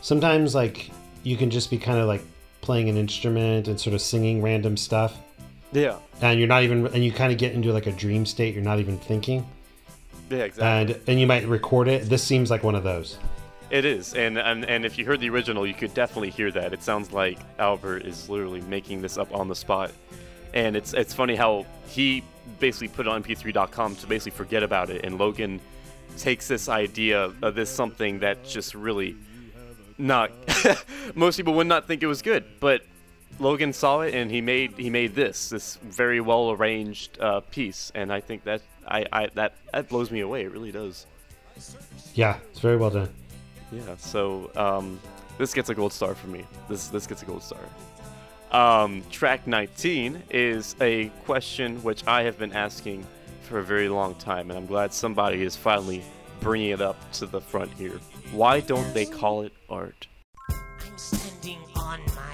Sometimes, 0.00 0.56
like 0.56 0.90
you 1.22 1.36
can 1.36 1.50
just 1.50 1.70
be 1.70 1.78
kind 1.78 1.98
of 1.98 2.08
like 2.08 2.24
playing 2.62 2.88
an 2.88 2.96
instrument 2.96 3.68
and 3.68 3.78
sort 3.78 3.92
of 3.92 4.00
singing 4.00 4.40
random 4.40 4.76
stuff, 4.78 5.18
yeah 5.72 5.98
and 6.22 6.38
you're 6.38 6.48
not 6.48 6.62
even, 6.62 6.86
and 6.86 7.04
you 7.04 7.12
kind 7.12 7.32
of 7.32 7.38
get 7.38 7.52
into 7.52 7.72
like 7.72 7.86
a 7.86 7.92
dream 7.92 8.24
state. 8.24 8.54
You're 8.54 8.64
not 8.64 8.78
even 8.78 8.96
thinking, 8.96 9.46
yeah 10.30 10.44
exactly 10.44 10.94
and 10.94 11.08
and 11.08 11.20
you 11.20 11.26
might 11.26 11.46
record 11.46 11.88
it. 11.88 12.08
This 12.08 12.24
seems 12.24 12.50
like 12.50 12.62
one 12.62 12.74
of 12.74 12.84
those. 12.84 13.18
It 13.70 13.84
is, 13.86 14.14
and, 14.14 14.38
and 14.38 14.64
and 14.66 14.84
if 14.84 14.98
you 14.98 15.06
heard 15.06 15.20
the 15.20 15.30
original, 15.30 15.66
you 15.66 15.74
could 15.74 15.94
definitely 15.94 16.30
hear 16.30 16.50
that. 16.50 16.72
It 16.72 16.82
sounds 16.82 17.10
like 17.10 17.38
Albert 17.58 18.04
is 18.04 18.28
literally 18.28 18.60
making 18.60 19.00
this 19.00 19.16
up 19.16 19.34
on 19.34 19.48
the 19.48 19.56
spot, 19.56 19.92
and 20.52 20.76
it's 20.76 20.92
it's 20.92 21.14
funny 21.14 21.36
how 21.36 21.66
he 21.86 22.22
basically 22.60 22.88
put 22.88 23.06
it 23.06 23.10
on 23.10 23.22
MP3.com 23.22 23.96
to 23.96 24.06
basically 24.06 24.36
forget 24.36 24.62
about 24.62 24.90
it, 24.90 25.04
and 25.04 25.18
Logan 25.18 25.58
takes 26.18 26.48
this 26.48 26.68
idea 26.68 27.32
of 27.42 27.54
this 27.54 27.70
something 27.70 28.18
that 28.18 28.44
just 28.44 28.74
really 28.74 29.16
not 30.02 30.30
most 31.14 31.36
people 31.36 31.54
would 31.54 31.66
not 31.66 31.86
think 31.86 32.02
it 32.02 32.06
was 32.06 32.22
good, 32.22 32.44
but 32.60 32.82
Logan 33.38 33.72
saw 33.72 34.00
it 34.00 34.14
and 34.14 34.30
he 34.30 34.40
made 34.40 34.72
he 34.76 34.90
made 34.90 35.14
this 35.14 35.48
this 35.48 35.76
very 35.76 36.20
well 36.20 36.50
arranged 36.50 37.18
uh, 37.20 37.40
piece, 37.40 37.92
and 37.94 38.12
I 38.12 38.20
think 38.20 38.44
that 38.44 38.62
I, 38.86 39.06
I 39.12 39.28
that 39.34 39.54
that 39.72 39.88
blows 39.88 40.10
me 40.10 40.20
away. 40.20 40.42
It 40.42 40.52
really 40.52 40.72
does. 40.72 41.06
Yeah, 42.14 42.38
it's 42.50 42.60
very 42.60 42.76
well 42.76 42.90
done. 42.90 43.08
Yeah, 43.70 43.96
so 43.96 44.50
um, 44.56 45.00
this 45.38 45.54
gets 45.54 45.70
a 45.70 45.74
gold 45.74 45.92
star 45.92 46.14
for 46.14 46.26
me. 46.26 46.44
This 46.68 46.88
this 46.88 47.06
gets 47.06 47.22
a 47.22 47.24
gold 47.24 47.42
star. 47.42 47.60
Um, 48.50 49.02
track 49.10 49.46
19 49.46 50.24
is 50.28 50.76
a 50.82 51.08
question 51.24 51.82
which 51.82 52.06
I 52.06 52.24
have 52.24 52.38
been 52.38 52.52
asking 52.52 53.06
for 53.42 53.60
a 53.60 53.64
very 53.64 53.88
long 53.88 54.14
time, 54.16 54.50
and 54.50 54.58
I'm 54.58 54.66
glad 54.66 54.92
somebody 54.92 55.42
is 55.42 55.56
finally 55.56 56.02
bringing 56.40 56.70
it 56.70 56.82
up 56.82 56.96
to 57.12 57.26
the 57.26 57.40
front 57.40 57.72
here. 57.72 57.98
Why 58.30 58.60
don't 58.60 58.94
they 58.94 59.04
call 59.04 59.42
it 59.42 59.52
art? 59.68 60.06
I'm 60.48 60.96
standing 60.96 61.58
on 61.76 62.00
my 62.14 62.31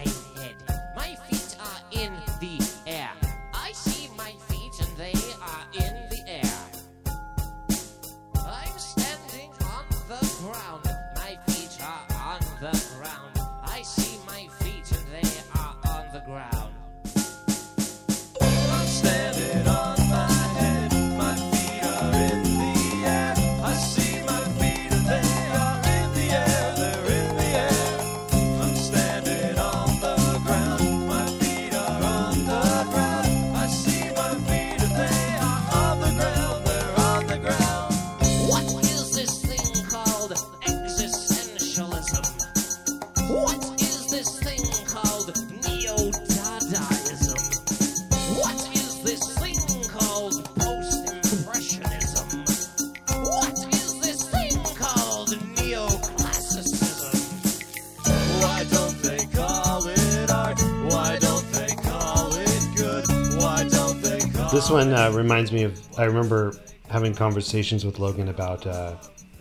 This 64.69 64.75
one 64.75 64.93
uh, 64.93 65.11
reminds 65.13 65.51
me 65.51 65.63
of. 65.63 65.81
I 65.99 66.05
remember 66.05 66.55
having 66.91 67.15
conversations 67.15 67.87
with 67.87 67.99
Logan 67.99 68.29
about 68.29 68.65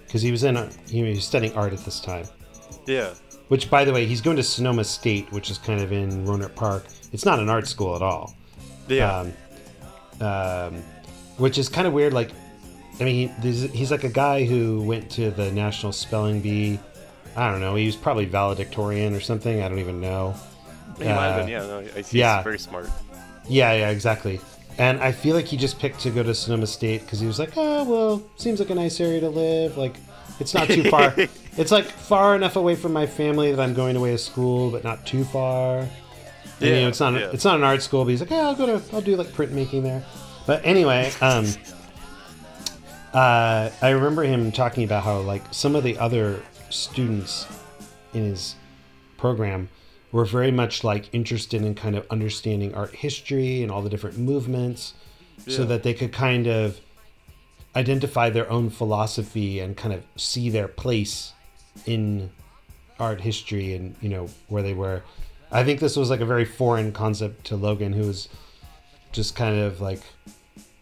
because 0.05 0.21
he 0.21 0.31
was 0.31 0.45
in 0.45 0.55
a, 0.55 0.69
he 0.89 1.03
was 1.03 1.25
studying 1.25 1.53
art 1.53 1.73
at 1.73 1.79
this 1.79 1.99
time. 1.99 2.23
Yeah. 2.85 3.13
Which, 3.49 3.69
by 3.69 3.83
the 3.83 3.91
way, 3.91 4.05
he's 4.05 4.21
going 4.21 4.37
to 4.37 4.43
Sonoma 4.43 4.85
State, 4.85 5.29
which 5.33 5.51
is 5.51 5.57
kind 5.57 5.81
of 5.81 5.91
in 5.91 6.25
Rohnert 6.25 6.55
Park. 6.55 6.85
It's 7.11 7.25
not 7.25 7.39
an 7.39 7.49
art 7.49 7.67
school 7.67 7.93
at 7.97 8.01
all. 8.01 8.37
Yeah. 8.87 9.25
Um, 10.21 10.25
um, 10.25 10.75
which 11.35 11.57
is 11.57 11.67
kind 11.67 11.87
of 11.87 11.91
weird. 11.91 12.13
Like, 12.13 12.31
I 13.01 13.03
mean, 13.03 13.27
he, 13.41 13.67
he's 13.67 13.91
like 13.91 14.05
a 14.05 14.09
guy 14.09 14.45
who 14.45 14.81
went 14.83 15.11
to 15.11 15.31
the 15.31 15.51
National 15.51 15.91
Spelling 15.91 16.39
Bee. 16.39 16.79
I 17.35 17.51
don't 17.51 17.59
know. 17.59 17.75
He 17.75 17.85
was 17.85 17.97
probably 17.97 18.23
valedictorian 18.23 19.13
or 19.13 19.19
something. 19.19 19.61
I 19.61 19.67
don't 19.67 19.79
even 19.79 19.99
know. 19.99 20.35
He 20.97 21.03
might 21.03 21.09
have 21.09 21.33
Uh, 21.33 21.39
been, 21.39 21.49
yeah. 21.49 21.59
No, 21.67 21.79
I 21.97 22.01
see. 22.01 22.19
yeah. 22.19 22.37
He's 22.37 22.43
very 22.45 22.59
smart. 22.59 22.89
Yeah, 23.49 23.73
yeah, 23.73 23.89
exactly. 23.89 24.39
And 24.77 24.99
I 24.99 25.11
feel 25.11 25.35
like 25.35 25.45
he 25.45 25.57
just 25.57 25.79
picked 25.79 25.99
to 26.01 26.11
go 26.11 26.21
to 26.21 26.35
Sonoma 26.35 26.67
State 26.67 27.01
because 27.01 27.19
he 27.19 27.25
was 27.25 27.39
like, 27.39 27.51
oh, 27.57 27.83
well, 27.83 28.23
seems 28.35 28.59
like 28.59 28.69
a 28.69 28.75
nice 28.75 28.99
area 28.99 29.19
to 29.21 29.29
live. 29.29 29.75
Like, 29.75 29.95
it's 30.39 30.53
not 30.53 30.67
too 30.67 30.83
far. 30.89 31.13
it's 31.57 31.71
like 31.71 31.85
far 31.85 32.35
enough 32.35 32.55
away 32.55 32.75
from 32.75 32.93
my 32.93 33.07
family 33.07 33.51
that 33.51 33.61
I'm 33.61 33.73
going 33.73 33.95
away 33.95 34.11
to 34.11 34.17
school, 34.17 34.69
but 34.69 34.83
not 34.83 35.05
too 35.05 35.23
far. 35.23 35.79
And, 35.79 35.89
you 36.61 36.71
know, 36.71 36.87
it's 36.89 36.99
not 36.99 37.13
yeah. 37.13 37.29
it's 37.31 37.45
not 37.45 37.55
an 37.55 37.63
art 37.63 37.81
school, 37.81 38.03
but 38.03 38.11
he's 38.11 38.19
like, 38.19 38.29
yeah, 38.29 38.47
I'll 38.47 38.55
go 38.55 38.65
to 38.65 38.95
I'll 38.95 39.01
do 39.01 39.15
like 39.15 39.27
printmaking 39.27 39.83
there. 39.83 40.03
But 40.45 40.65
anyway, 40.65 41.11
um, 41.21 41.45
uh, 43.13 43.69
I 43.81 43.89
remember 43.89 44.23
him 44.23 44.51
talking 44.51 44.83
about 44.83 45.03
how 45.03 45.19
like 45.19 45.43
some 45.51 45.75
of 45.75 45.83
the 45.83 45.97
other 45.97 46.41
students 46.69 47.47
in 48.13 48.23
his 48.23 48.55
program 49.17 49.69
were 50.11 50.25
very 50.25 50.51
much 50.51 50.84
like 50.84 51.13
interested 51.13 51.61
in 51.61 51.75
kind 51.75 51.95
of 51.95 52.05
understanding 52.09 52.73
art 52.73 52.95
history 52.95 53.61
and 53.61 53.71
all 53.71 53.81
the 53.81 53.89
different 53.89 54.17
movements 54.17 54.93
so 55.47 55.63
that 55.65 55.84
they 55.84 55.93
could 55.93 56.11
kind 56.11 56.47
of 56.47 56.79
identify 57.75 58.29
their 58.29 58.49
own 58.49 58.69
philosophy 58.69 59.59
and 59.59 59.77
kind 59.77 59.93
of 59.93 60.03
see 60.15 60.49
their 60.49 60.67
place 60.67 61.34
in 61.85 62.29
art 62.99 63.21
history 63.21 63.75
and 63.75 63.95
you 64.01 64.09
know 64.09 64.27
where 64.47 64.63
they 64.63 64.73
were. 64.73 65.03
I 65.51 65.63
think 65.63 65.79
this 65.79 65.95
was 65.95 66.09
like 66.09 66.19
a 66.19 66.25
very 66.25 66.45
foreign 66.45 66.91
concept 66.91 67.45
to 67.45 67.55
logan 67.55 67.93
who 67.93 68.07
was 68.07 68.29
just 69.11 69.35
kind 69.35 69.59
of 69.59 69.79
like 69.79 70.01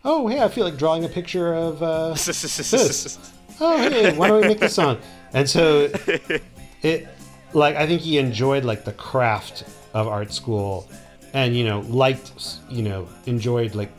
oh 0.04 0.28
hey 0.28 0.42
i 0.42 0.48
feel 0.48 0.66
like 0.66 0.78
drawing 0.78 1.06
a 1.06 1.10
picture 1.10 1.54
of 1.54 1.84
uh, 1.84 2.10
this. 2.14 3.34
Oh 3.60 3.78
hey 3.78 4.16
why 4.16 4.28
don't 4.28 4.42
we 4.42 4.48
make 4.48 4.60
this 4.60 4.74
song? 4.76 4.98
And 5.34 5.50
so 5.50 5.92
it 6.82 7.08
like 7.56 7.76
i 7.76 7.88
think 7.88 8.02
he 8.02 8.18
enjoyed 8.18 8.64
like 8.64 8.86
the 8.86 8.94
craft 8.94 9.64
of 9.94 10.08
art 10.08 10.32
school 10.32 10.88
and 11.34 11.56
you 11.56 11.64
know 11.64 11.80
liked 11.82 12.60
you 12.70 12.84
know 12.84 13.08
enjoyed 13.26 13.74
like 13.76 13.92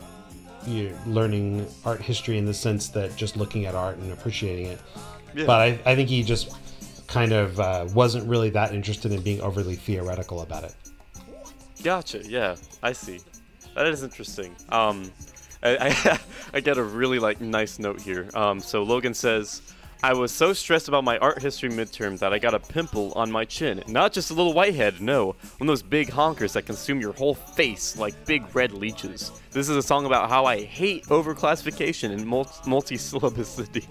you 0.65 0.89
know, 0.89 0.97
learning 1.05 1.65
art 1.85 2.01
history 2.01 2.37
in 2.37 2.45
the 2.45 2.53
sense 2.53 2.89
that 2.89 3.15
just 3.15 3.37
looking 3.37 3.65
at 3.65 3.75
art 3.75 3.97
and 3.97 4.11
appreciating 4.11 4.67
it 4.67 4.79
Yeah. 5.33 5.45
but 5.45 5.59
I, 5.61 5.79
I 5.85 5.95
think 5.95 6.09
he 6.09 6.23
just 6.23 6.55
kind 7.07 7.31
of 7.31 7.59
uh, 7.59 7.85
wasn't 7.93 8.27
really 8.27 8.49
that 8.51 8.73
interested 8.73 9.11
in 9.11 9.21
being 9.21 9.41
overly 9.41 9.75
theoretical 9.75 10.41
about 10.41 10.63
it 10.63 10.75
Gotcha. 11.83 12.27
Yeah, 12.27 12.55
I 12.81 12.91
see. 12.93 13.19
That 13.75 13.85
is 13.85 14.03
interesting. 14.03 14.55
Um, 14.69 15.11
I, 15.61 15.77
I, 16.05 16.19
I 16.55 16.59
get 16.59 16.77
a 16.77 16.83
really 16.83 17.19
like 17.19 17.39
nice 17.39 17.77
note 17.79 18.01
here. 18.01 18.29
Um, 18.33 18.59
so 18.59 18.83
Logan 18.83 19.13
says, 19.13 19.61
I 20.03 20.13
was 20.13 20.31
so 20.31 20.53
stressed 20.53 20.87
about 20.87 21.03
my 21.03 21.17
art 21.17 21.41
history 21.41 21.69
midterm 21.69 22.19
that 22.19 22.31
I 22.31 22.37
got 22.37 22.53
a 22.53 22.59
pimple 22.59 23.11
on 23.13 23.31
my 23.31 23.45
chin. 23.45 23.83
Not 23.87 24.13
just 24.13 24.29
a 24.29 24.33
little 24.33 24.53
whitehead, 24.53 25.01
no. 25.01 25.35
One 25.57 25.61
of 25.61 25.67
those 25.67 25.81
big 25.81 26.09
honkers 26.09 26.53
that 26.53 26.67
consume 26.67 27.01
your 27.01 27.13
whole 27.13 27.33
face 27.33 27.97
like 27.97 28.25
big 28.25 28.55
red 28.55 28.73
leeches. 28.73 29.31
This 29.51 29.69
is 29.69 29.75
a 29.75 29.81
song 29.81 30.05
about 30.05 30.29
how 30.29 30.45
I 30.45 30.61
hate 30.61 31.05
overclassification 31.05 32.11
and 32.11 32.25
mul- 32.27 32.51
multi-syllabicity. 32.67 33.85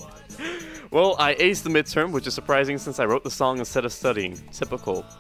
well, 0.93 1.17
I 1.19 1.35
aced 1.35 1.65
the 1.65 1.71
midterm, 1.71 2.13
which 2.13 2.27
is 2.29 2.35
surprising 2.35 2.79
since 2.79 3.01
I 3.01 3.05
wrote 3.05 3.25
the 3.25 3.31
song 3.31 3.59
instead 3.59 3.85
of 3.85 3.93
studying. 3.93 4.39
Typical. 4.53 5.05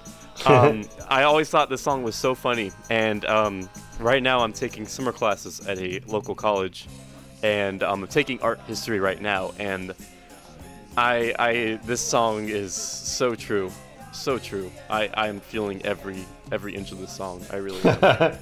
Um, 0.45 0.87
I 1.09 1.23
always 1.23 1.49
thought 1.49 1.71
this 1.71 1.81
song 1.81 2.03
was 2.03 2.15
so 2.15 2.35
funny, 2.35 2.71
and 2.91 3.25
um, 3.25 3.71
right 3.99 4.23
now 4.23 4.41
I'm 4.41 4.53
taking 4.53 4.87
summer 4.87 5.11
classes 5.11 5.67
at 5.67 5.79
a 5.79 6.03
local 6.07 6.35
college, 6.35 6.89
and 7.43 7.83
um, 7.83 8.03
I'm 8.03 8.09
taking 8.09 8.39
art 8.43 8.61
history 8.67 9.01
right 9.01 9.19
now, 9.19 9.55
and 9.59 9.95
I, 10.97 11.35
I, 11.39 11.79
this 11.85 12.01
song 12.01 12.49
is 12.49 12.75
so 12.75 13.35
true, 13.35 13.71
so 14.13 14.39
true. 14.39 14.71
I, 14.89 15.11
I'm 15.15 15.41
feeling 15.41 15.83
every, 15.85 16.25
every 16.51 16.75
inch 16.75 16.93
of 16.93 16.99
this 16.99 17.15
song. 17.15 17.45
I 17.53 17.57
really. 17.57 17.81
I, 17.85 18.39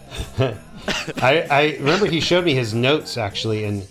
I 1.51 1.77
remember 1.81 2.07
he 2.07 2.21
showed 2.21 2.45
me 2.45 2.55
his 2.55 2.75
notes 2.75 3.17
actually, 3.17 3.65
and 3.65 3.87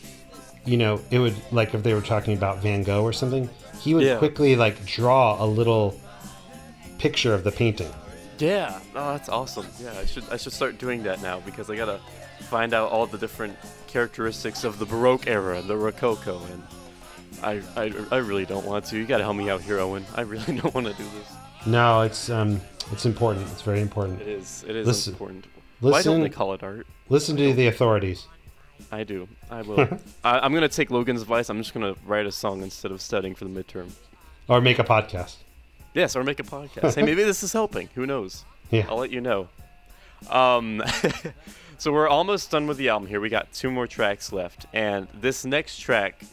you 0.65 0.77
know, 0.77 1.01
it 1.11 1.19
would 1.19 1.35
like 1.51 1.73
if 1.73 1.83
they 1.83 1.93
were 1.93 2.01
talking 2.01 2.37
about 2.37 2.61
Van 2.61 2.83
Gogh 2.83 3.03
or 3.03 3.13
something, 3.13 3.49
he 3.81 3.93
would 3.93 4.03
Yeah. 4.03 4.17
quickly 4.17 4.55
like 4.55 4.83
draw 4.85 5.43
a 5.43 5.45
little 5.45 5.99
picture 6.99 7.33
of 7.33 7.43
the 7.43 7.51
painting. 7.51 7.91
Yeah, 8.39 8.79
oh, 8.95 9.11
that's 9.11 9.29
awesome. 9.29 9.67
Yeah, 9.81 9.93
I 9.97 10.05
should, 10.05 10.23
I 10.31 10.37
should 10.37 10.53
start 10.53 10.77
doing 10.77 11.03
that 11.03 11.21
now 11.21 11.39
because 11.41 11.69
I 11.69 11.75
gotta 11.75 11.99
find 12.49 12.73
out 12.73 12.91
all 12.91 13.05
the 13.07 13.17
different 13.17 13.55
characteristics 13.87 14.63
of 14.63 14.79
the 14.79 14.85
Baroque 14.85 15.27
era, 15.27 15.59
and 15.59 15.67
the 15.69 15.77
Rococo, 15.77 16.41
and 16.51 16.63
I, 17.43 17.61
I, 17.75 17.93
I 18.11 18.17
really 18.17 18.45
don't 18.45 18.65
want 18.65 18.85
to. 18.85 18.97
You 18.97 19.05
gotta 19.05 19.23
help 19.23 19.35
me 19.35 19.49
out 19.49 19.61
here, 19.61 19.79
Owen. 19.79 20.05
I 20.15 20.21
really 20.21 20.57
don't 20.61 20.73
want 20.73 20.87
to 20.87 20.93
do 20.93 21.03
this. 21.03 21.33
No, 21.65 22.01
it's 22.01 22.29
um, 22.29 22.59
it's 22.91 23.05
important. 23.05 23.47
It's 23.51 23.61
very 23.61 23.81
important. 23.81 24.21
It 24.21 24.27
is. 24.27 24.63
It 24.67 24.75
is 24.75 24.87
Listen- 24.87 25.13
important. 25.13 25.45
Why 25.79 26.01
don't 26.01 26.19
they 26.19 26.23
listen- 26.23 26.33
call 26.33 26.53
it 26.53 26.63
art? 26.63 26.87
Listen 27.09 27.35
to 27.37 27.53
the 27.53 27.67
authorities. 27.67 28.27
I 28.91 29.03
do. 29.03 29.27
I 29.51 29.61
will. 29.61 29.81
I, 30.23 30.39
I'm 30.39 30.53
gonna 30.53 30.69
take 30.69 30.89
Logan's 30.91 31.21
advice. 31.21 31.49
I'm 31.49 31.57
just 31.59 31.73
gonna 31.73 31.95
write 32.05 32.25
a 32.25 32.31
song 32.31 32.61
instead 32.63 32.91
of 32.91 33.01
studying 33.01 33.35
for 33.35 33.45
the 33.45 33.63
midterm. 33.63 33.91
Or 34.47 34.59
make 34.61 34.79
a 34.79 34.83
podcast. 34.83 35.35
Yes, 35.93 36.15
or 36.15 36.23
make 36.23 36.39
a 36.39 36.43
podcast. 36.43 36.95
hey, 36.95 37.03
maybe 37.03 37.23
this 37.23 37.43
is 37.43 37.53
helping. 37.53 37.89
Who 37.95 38.05
knows? 38.05 38.45
Yeah. 38.71 38.87
I'll 38.89 38.97
let 38.97 39.11
you 39.11 39.21
know. 39.21 39.47
Um, 40.29 40.81
so 41.77 41.91
we're 41.91 42.07
almost 42.07 42.49
done 42.51 42.65
with 42.67 42.77
the 42.77 42.89
album 42.89 43.07
here. 43.07 43.19
We 43.21 43.29
got 43.29 43.51
two 43.53 43.69
more 43.69 43.87
tracks 43.87 44.33
left, 44.33 44.65
and 44.73 45.07
this 45.13 45.45
next 45.45 45.77
track 45.79 46.23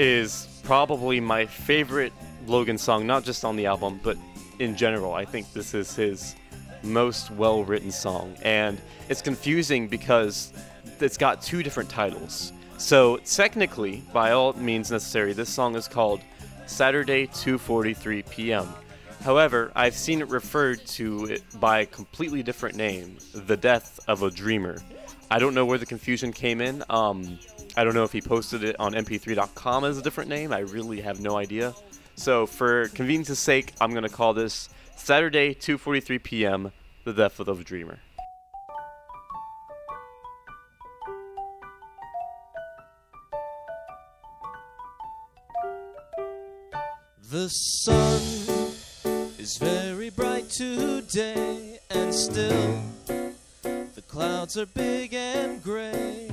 is 0.00 0.48
probably 0.62 1.20
my 1.20 1.44
favorite 1.44 2.14
Logan 2.46 2.78
song, 2.78 3.06
not 3.06 3.22
just 3.22 3.44
on 3.44 3.54
the 3.54 3.66
album, 3.66 4.00
but 4.02 4.16
in 4.58 4.74
general. 4.74 5.12
I 5.12 5.26
think 5.26 5.52
this 5.52 5.74
is 5.74 5.94
his 5.94 6.36
most 6.82 7.30
well 7.32 7.64
written 7.64 7.90
song, 7.90 8.34
and 8.40 8.80
it's 9.10 9.20
confusing 9.20 9.88
because 9.88 10.54
it's 11.00 11.18
got 11.18 11.42
two 11.42 11.62
different 11.62 11.90
titles. 11.90 12.54
So 12.78 13.18
technically, 13.18 14.02
by 14.10 14.30
all 14.30 14.54
means 14.54 14.90
necessary, 14.90 15.34
this 15.34 15.50
song 15.50 15.76
is 15.76 15.86
called 15.86 16.22
Saturday 16.66 17.26
2:43 17.26 18.30
p.m. 18.30 18.68
However, 19.22 19.70
I've 19.74 19.94
seen 19.94 20.22
it 20.22 20.28
referred 20.28 20.86
to 20.96 21.26
it 21.26 21.42
by 21.60 21.80
a 21.80 21.86
completely 21.86 22.42
different 22.42 22.74
name, 22.74 23.18
The 23.34 23.58
Death 23.58 24.00
of 24.08 24.22
a 24.22 24.30
Dreamer. 24.30 24.82
I 25.30 25.38
don't 25.38 25.54
know 25.54 25.66
where 25.66 25.76
the 25.76 25.84
confusion 25.84 26.32
came 26.32 26.62
in. 26.62 26.82
Um, 26.88 27.38
I 27.76 27.84
don't 27.84 27.94
know 27.94 28.04
if 28.04 28.12
he 28.12 28.20
posted 28.20 28.64
it 28.64 28.76
on 28.78 28.92
mp3.com 28.92 29.84
as 29.84 29.98
a 29.98 30.02
different 30.02 30.28
name. 30.30 30.52
I 30.52 30.60
really 30.60 31.00
have 31.00 31.20
no 31.20 31.36
idea. 31.36 31.74
So, 32.16 32.46
for 32.46 32.88
convenience's 32.88 33.38
sake, 33.38 33.72
I'm 33.80 33.92
going 33.92 34.02
to 34.02 34.08
call 34.08 34.34
this 34.34 34.68
Saturday 34.96 35.54
2:43 35.54 36.22
p.m. 36.22 36.72
The 37.04 37.12
Death 37.12 37.40
of 37.40 37.48
a 37.48 37.64
Dreamer. 37.64 37.98
The 47.30 47.48
sun 47.48 48.20
is 49.38 49.56
very 49.56 50.10
bright 50.10 50.50
today, 50.50 51.78
and 51.88 52.12
still 52.12 52.82
the 53.62 54.02
clouds 54.08 54.58
are 54.58 54.66
big 54.66 55.14
and 55.14 55.62
gray. 55.62 56.28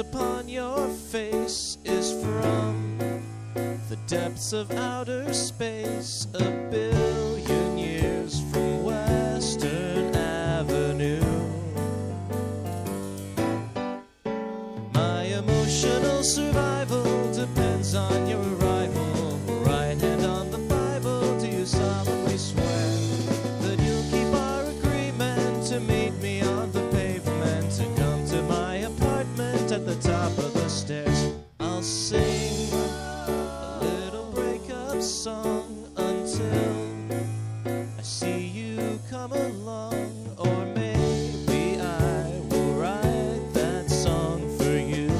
Upon 0.00 0.48
your 0.48 0.88
face 0.88 1.76
is 1.84 2.12
from 2.22 2.96
the 3.90 3.96
depths 4.06 4.54
of 4.54 4.70
outer 4.72 5.32
space, 5.34 6.26
a 6.34 6.44
billion 6.70 7.76
years 7.76 8.40
from 8.50 8.82
Western 8.82 10.14
Avenue. 10.16 11.20
My 14.94 15.24
emotional 15.24 16.22
survival 16.22 17.32
depends 17.34 17.94
on 17.94 18.26
your 18.26 18.59
song 35.20 35.84
until 35.98 36.86
I 37.76 38.00
see 38.00 38.46
you 38.46 38.98
come 39.10 39.32
along, 39.32 40.34
or 40.38 40.64
maybe 40.74 41.78
I 41.78 42.40
will 42.48 42.72
write 42.72 43.52
that 43.52 43.90
song 43.90 44.40
for 44.56 44.78
you. 44.78 45.10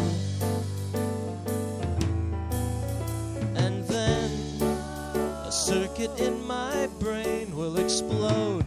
And 3.56 3.84
then 3.84 4.30
a 5.44 5.52
circuit 5.52 6.18
in 6.18 6.46
my 6.46 6.88
brain 6.98 7.54
will 7.54 7.76
explode, 7.76 8.59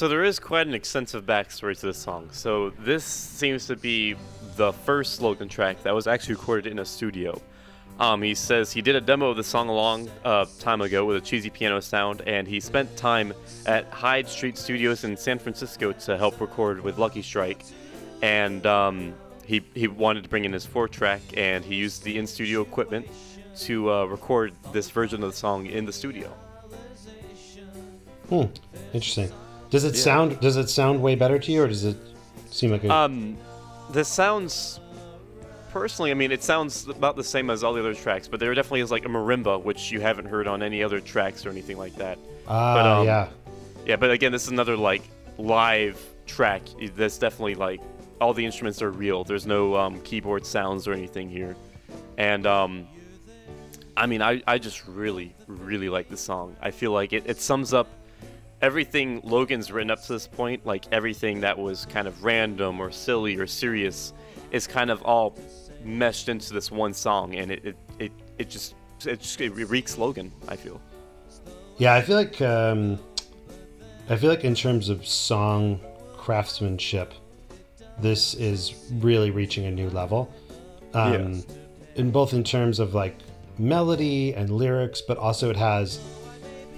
So 0.00 0.08
there 0.08 0.24
is 0.24 0.38
quite 0.38 0.66
an 0.66 0.72
extensive 0.72 1.26
backstory 1.26 1.78
to 1.78 1.84
this 1.84 1.98
song. 1.98 2.30
So 2.32 2.70
this 2.70 3.04
seems 3.04 3.66
to 3.66 3.76
be 3.76 4.16
the 4.56 4.72
first 4.72 5.20
Logan 5.20 5.46
track 5.46 5.82
that 5.82 5.94
was 5.94 6.06
actually 6.06 6.36
recorded 6.36 6.72
in 6.72 6.78
a 6.78 6.86
studio. 6.86 7.38
Um, 7.98 8.22
he 8.22 8.34
says 8.34 8.72
he 8.72 8.80
did 8.80 8.96
a 8.96 9.02
demo 9.02 9.28
of 9.28 9.36
the 9.36 9.44
song 9.44 9.68
a 9.68 9.74
long 9.74 10.08
uh, 10.24 10.46
time 10.58 10.80
ago 10.80 11.04
with 11.04 11.18
a 11.18 11.20
cheesy 11.20 11.50
piano 11.50 11.80
sound, 11.80 12.22
and 12.22 12.48
he 12.48 12.60
spent 12.60 12.96
time 12.96 13.34
at 13.66 13.90
Hyde 13.90 14.26
Street 14.26 14.56
Studios 14.56 15.04
in 15.04 15.18
San 15.18 15.38
Francisco 15.38 15.92
to 15.92 16.16
help 16.16 16.40
record 16.40 16.80
with 16.80 16.96
Lucky 16.96 17.20
Strike. 17.20 17.62
And 18.22 18.64
um, 18.64 19.12
he 19.44 19.62
he 19.74 19.86
wanted 19.86 20.22
to 20.22 20.30
bring 20.30 20.46
in 20.46 20.52
his 20.54 20.64
four 20.64 20.88
track, 20.88 21.20
and 21.36 21.62
he 21.62 21.74
used 21.74 22.04
the 22.04 22.16
in 22.16 22.26
studio 22.26 22.62
equipment 22.62 23.06
to 23.66 23.92
uh, 23.92 24.04
record 24.06 24.54
this 24.72 24.88
version 24.88 25.22
of 25.22 25.30
the 25.32 25.36
song 25.36 25.66
in 25.66 25.84
the 25.84 25.92
studio. 25.92 26.28
Hmm. 28.30 28.46
Interesting. 28.94 29.30
Does 29.70 29.84
it 29.84 29.94
Yeah. 29.94 30.02
sound 30.02 30.40
does 30.40 30.56
it 30.56 30.68
sound 30.68 31.00
way 31.00 31.14
better 31.14 31.38
to 31.38 31.52
you 31.52 31.62
or 31.62 31.68
does 31.68 31.84
it 31.84 31.96
seem 32.50 32.70
like 32.72 32.84
a 32.84 32.92
Um, 32.92 33.36
this 33.90 34.08
sounds 34.08 34.80
personally. 35.72 36.10
I 36.10 36.14
mean, 36.14 36.32
it 36.32 36.42
sounds 36.42 36.88
about 36.88 37.16
the 37.16 37.24
same 37.24 37.48
as 37.50 37.62
all 37.62 37.72
the 37.72 37.80
other 37.80 37.94
tracks, 37.94 38.26
but 38.28 38.40
there 38.40 38.52
definitely 38.54 38.80
is 38.80 38.90
like 38.90 39.04
a 39.04 39.08
marimba, 39.08 39.62
which 39.62 39.92
you 39.92 40.00
haven't 40.00 40.26
heard 40.26 40.46
on 40.48 40.62
any 40.62 40.82
other 40.82 41.00
tracks 41.00 41.46
or 41.46 41.50
anything 41.50 41.78
like 41.78 41.94
that. 41.96 42.18
Ah, 42.48 42.74
but, 42.74 42.86
um, 42.86 43.06
yeah. 43.06 43.28
Yeah, 43.86 43.96
but 43.96 44.10
again, 44.10 44.32
this 44.32 44.42
is 44.42 44.48
another 44.50 44.76
like 44.76 45.02
live 45.38 45.98
track. 46.26 46.62
That's 46.96 47.18
definitely 47.18 47.54
like 47.54 47.80
all 48.20 48.34
the 48.34 48.44
instruments 48.44 48.82
are 48.82 48.90
real. 48.90 49.24
There's 49.24 49.46
no 49.46 49.76
um, 49.76 50.00
keyboard 50.02 50.44
sounds 50.44 50.86
or 50.88 50.92
anything 50.92 51.30
here, 51.30 51.56
and 52.18 52.46
um, 52.46 52.86
I 53.96 54.06
mean, 54.06 54.20
I, 54.22 54.42
I 54.46 54.58
just 54.58 54.86
really 54.86 55.34
really 55.46 55.88
like 55.88 56.08
the 56.08 56.16
song. 56.16 56.56
I 56.60 56.70
feel 56.72 56.90
like 56.92 57.12
it, 57.12 57.22
it 57.26 57.40
sums 57.40 57.72
up 57.72 57.88
everything 58.62 59.20
Logan's 59.24 59.70
written 59.72 59.90
up 59.90 60.02
to 60.02 60.12
this 60.12 60.26
point, 60.26 60.66
like 60.66 60.84
everything 60.92 61.40
that 61.40 61.58
was 61.58 61.86
kind 61.86 62.06
of 62.06 62.24
random 62.24 62.80
or 62.80 62.90
silly 62.90 63.36
or 63.36 63.46
serious, 63.46 64.12
is 64.50 64.66
kind 64.66 64.90
of 64.90 65.02
all 65.02 65.36
meshed 65.84 66.28
into 66.28 66.52
this 66.52 66.70
one 66.70 66.92
song, 66.92 67.34
and 67.36 67.50
it 67.50 67.64
it, 67.64 67.76
it, 67.98 68.12
it 68.38 68.50
just 68.50 68.74
it 69.06 69.20
just 69.20 69.40
it 69.40 69.50
reeks 69.50 69.98
Logan. 69.98 70.32
I 70.48 70.56
feel. 70.56 70.80
Yeah, 71.78 71.94
I 71.94 72.02
feel 72.02 72.16
like 72.16 72.40
um, 72.42 72.98
I 74.08 74.16
feel 74.16 74.30
like 74.30 74.44
in 74.44 74.54
terms 74.54 74.88
of 74.88 75.06
song 75.06 75.80
craftsmanship, 76.16 77.14
this 77.98 78.34
is 78.34 78.74
really 78.94 79.30
reaching 79.30 79.66
a 79.66 79.70
new 79.70 79.88
level. 79.90 80.32
Um, 80.94 81.44
In 81.96 82.10
both 82.10 82.34
in 82.34 82.44
terms 82.44 82.78
of 82.78 82.94
like 82.94 83.16
melody 83.58 84.34
and 84.34 84.48
lyrics, 84.50 85.00
but 85.00 85.18
also 85.18 85.50
it 85.50 85.56
has 85.56 86.00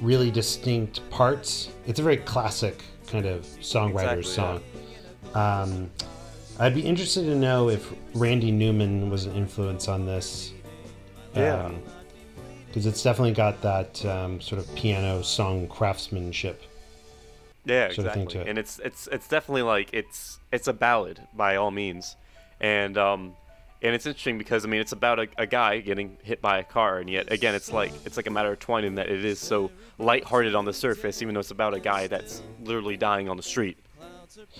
really 0.03 0.31
distinct 0.31 1.09
parts. 1.11 1.70
It's 1.87 2.01
a 2.01 2.03
very 2.03 2.19
classic 2.19 2.83
kind 3.07 3.27
of 3.27 3.45
songwriter's 3.61 4.29
Exactly, 4.29 4.33
song. 4.33 4.62
Um, 5.35 5.91
I'd 6.59 6.74
be 6.74 6.83
interested 6.83 7.24
to 7.24 7.35
know 7.35 7.70
if 7.70 7.93
Randy 8.15 8.51
Newman 8.51 9.09
was 9.11 9.27
an 9.27 9.35
influence 9.35 9.89
on 9.89 10.05
this. 10.05 10.53
Yeah. 11.35 11.70
Because 12.66 12.87
it's 12.87 13.03
definitely 13.03 13.33
got 13.33 13.61
that 13.62 14.05
um, 14.05 14.41
sort 14.41 14.61
of 14.61 14.74
piano 14.74 15.23
song 15.23 15.69
craftsmanship. 15.69 16.62
Yeah, 17.65 17.93
sort 17.93 18.07
of 18.09 18.15
thing 18.15 18.23
exactly. 18.24 18.35
to 18.35 18.41
it. 18.41 18.49
And 18.49 18.59
it's 18.59 18.81
it's 18.81 19.09
it's 19.12 19.29
definitely 19.29 19.62
like 19.62 19.91
it's 19.93 20.41
it's 20.53 20.66
a 20.69 20.73
ballad 20.73 21.20
by 21.35 21.57
all 21.57 21.70
means, 21.70 22.16
and 22.61 22.99
um, 22.99 23.35
and 23.82 23.94
it's 23.94 24.06
interesting 24.06 24.38
because 24.38 24.64
I 24.64 24.68
mean 24.68 24.80
it's 24.80 24.92
about 24.92 25.18
a, 25.18 25.28
a 25.36 25.46
guy 25.46 25.80
getting 25.80 26.16
hit 26.22 26.40
by 26.40 26.59
a 26.59 26.64
car, 26.64 26.98
and 26.98 27.10
yet 27.10 27.32
again 27.32 27.54
it's 27.54 27.72
like 27.72 27.92
it's 28.04 28.16
like 28.16 28.26
a 28.26 28.30
matter 28.30 28.52
of 28.52 28.59
twine 28.59 28.84
in 28.84 28.94
that 28.94 29.09
it 29.09 29.24
is 29.24 29.38
so 29.38 29.70
lighthearted 29.98 30.54
on 30.54 30.64
the 30.64 30.72
surface, 30.72 31.22
even 31.22 31.34
though 31.34 31.40
it's 31.40 31.50
about 31.50 31.74
a 31.74 31.80
guy 31.80 32.06
that's 32.06 32.42
literally 32.64 32.96
dying 32.96 33.28
on 33.28 33.36
the 33.36 33.42
street, 33.42 33.76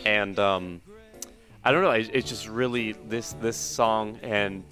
and 0.05 0.39
um, 0.39 0.81
I 1.65 1.71
don't 1.71 1.83
know, 1.83 1.93
it, 1.93 2.11
it's 2.13 2.29
just 2.29 2.49
really 2.49 2.93
this 3.09 3.35
this 3.35 3.57
song, 3.57 4.19
and 4.23 4.65